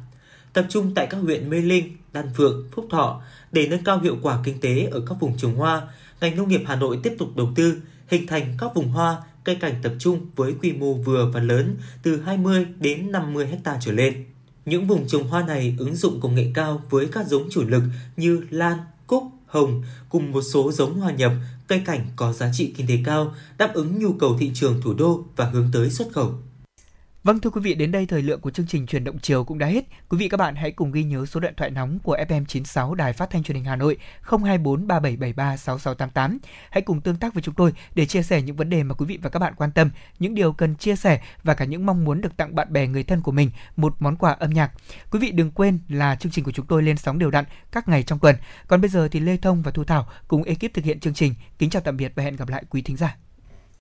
Tập 0.53 0.67
trung 0.69 0.93
tại 0.95 1.07
các 1.07 1.17
huyện 1.17 1.51
Mê 1.51 1.61
Linh, 1.61 1.97
Đan 2.13 2.31
Phượng, 2.37 2.69
Phúc 2.73 2.87
Thọ 2.91 3.23
để 3.53 3.67
nâng 3.67 3.85
cao 3.85 4.01
hiệu 4.01 4.17
quả 4.23 4.39
kinh 4.45 4.61
tế 4.61 4.89
ở 4.91 5.03
các 5.09 5.21
vùng 5.21 5.37
trồng 5.37 5.55
hoa, 5.55 5.83
ngành 6.21 6.37
nông 6.37 6.49
nghiệp 6.49 6.63
Hà 6.67 6.77
Nội 6.77 6.99
tiếp 7.03 7.15
tục 7.19 7.37
đầu 7.37 7.49
tư 7.55 7.83
hình 8.09 8.27
thành 8.27 8.55
các 8.59 8.75
vùng 8.75 8.89
hoa, 8.89 9.23
cây 9.45 9.55
cảnh 9.55 9.75
tập 9.83 9.93
trung 9.99 10.27
với 10.37 10.55
quy 10.63 10.73
mô 10.73 10.95
vừa 10.95 11.31
và 11.35 11.41
lớn 11.41 11.77
từ 12.03 12.21
20 12.21 12.67
đến 12.81 13.13
50 13.13 13.49
ha 13.65 13.79
trở 13.81 13.93
lên. 13.93 14.25
Những 14.67 14.87
vùng 14.87 15.09
trồng 15.09 15.29
hoa 15.29 15.43
này 15.43 15.75
ứng 15.79 15.97
dụng 15.97 16.21
công 16.21 16.35
nghệ 16.35 16.51
cao 16.55 16.83
với 16.91 17.07
các 17.07 17.27
giống 17.27 17.49
chủ 17.51 17.63
lực 17.63 17.83
như 18.17 18.45
lan, 18.51 18.79
cúc, 19.07 19.25
hồng 19.47 19.83
cùng 20.09 20.33
một 20.33 20.43
số 20.43 20.73
giống 20.73 21.01
hoa 21.01 21.13
nhập, 21.13 21.33
cây 21.69 21.83
cảnh 21.85 22.07
có 22.17 22.33
giá 22.33 22.51
trị 22.53 22.75
kinh 22.77 22.87
tế 22.87 22.99
cao, 23.05 23.35
đáp 23.59 23.75
ứng 23.75 23.99
nhu 23.99 24.13
cầu 24.13 24.37
thị 24.41 24.51
trường 24.55 24.81
thủ 24.83 24.95
đô 24.95 25.25
và 25.37 25.45
hướng 25.45 25.69
tới 25.73 25.91
xuất 25.91 26.13
khẩu. 26.13 26.35
Vâng 27.25 27.41
thưa 27.41 27.51
quý 27.51 27.61
vị, 27.61 27.75
đến 27.75 27.93
đây 27.93 28.07
thời 28.07 28.23
lượng 28.23 28.41
của 28.41 28.51
chương 28.51 28.67
trình 28.67 28.87
truyền 28.87 29.05
động 29.05 29.19
chiều 29.19 29.45
cũng 29.45 29.59
đã 29.59 29.67
hết. 29.67 29.85
Quý 30.09 30.19
vị 30.19 30.29
các 30.29 30.37
bạn 30.37 30.57
hãy 30.57 30.71
cùng 30.71 30.93
ghi 30.93 31.05
nhớ 31.05 31.27
số 31.27 31.41
điện 31.41 31.55
thoại 31.57 31.71
nóng 31.71 31.99
của 31.99 32.17
FM96 32.17 32.95
Đài 32.95 33.13
Phát 33.13 33.31
thanh 33.31 33.43
Truyền 33.43 33.57
hình 33.57 33.65
Hà 33.65 33.77
Nội 33.77 33.97
024 34.23 34.87
3773 34.87 35.57
6688. 35.57 36.39
Hãy 36.71 36.83
cùng 36.83 37.01
tương 37.01 37.17
tác 37.17 37.35
với 37.35 37.43
chúng 37.43 37.55
tôi 37.55 37.73
để 37.95 38.07
chia 38.07 38.23
sẻ 38.23 38.43
những 38.43 38.57
vấn 38.57 38.71
đề 38.71 38.83
mà 38.83 38.95
quý 38.95 39.07
vị 39.07 39.19
và 39.23 39.31
các 39.31 39.39
bạn 39.39 39.55
quan 39.57 39.73
tâm, 39.73 39.91
những 40.19 40.35
điều 40.35 40.53
cần 40.53 40.75
chia 40.75 40.97
sẻ 40.97 41.21
và 41.43 41.55
cả 41.55 41.65
những 41.65 41.87
mong 41.87 42.05
muốn 42.05 42.21
được 42.21 42.37
tặng 42.37 42.55
bạn 42.55 42.73
bè 42.73 42.87
người 42.87 43.05
thân 43.05 43.21
của 43.21 43.33
mình 43.33 43.51
một 43.77 43.95
món 43.99 44.17
quà 44.17 44.33
âm 44.33 44.51
nhạc. 44.51 44.73
Quý 45.11 45.19
vị 45.19 45.31
đừng 45.33 45.51
quên 45.51 45.79
là 45.89 46.17
chương 46.17 46.33
trình 46.33 46.45
của 46.45 46.53
chúng 46.53 46.67
tôi 46.67 46.83
lên 46.83 46.97
sóng 46.97 47.19
đều 47.19 47.31
đặn 47.31 47.45
các 47.73 47.89
ngày 47.89 48.03
trong 48.03 48.19
tuần. 48.19 48.37
Còn 48.67 48.81
bây 48.81 48.91
giờ 48.91 49.09
thì 49.09 49.21
Lê 49.21 49.37
Thông 49.37 49.63
và 49.63 49.71
Thu 49.71 49.85
Thảo 49.85 50.09
cùng 50.29 50.43
ekip 50.43 50.75
thực 50.75 50.85
hiện 50.85 51.01
chương 51.01 51.15
trình. 51.15 51.35
Kính 51.59 51.71
chào 51.71 51.83
tạm 51.83 51.97
biệt 51.97 52.13
và 52.15 52.23
hẹn 52.23 52.37
gặp 52.37 52.49
lại 52.49 52.65
quý 52.71 52.83
thính 52.83 52.97
giả. 52.97 53.17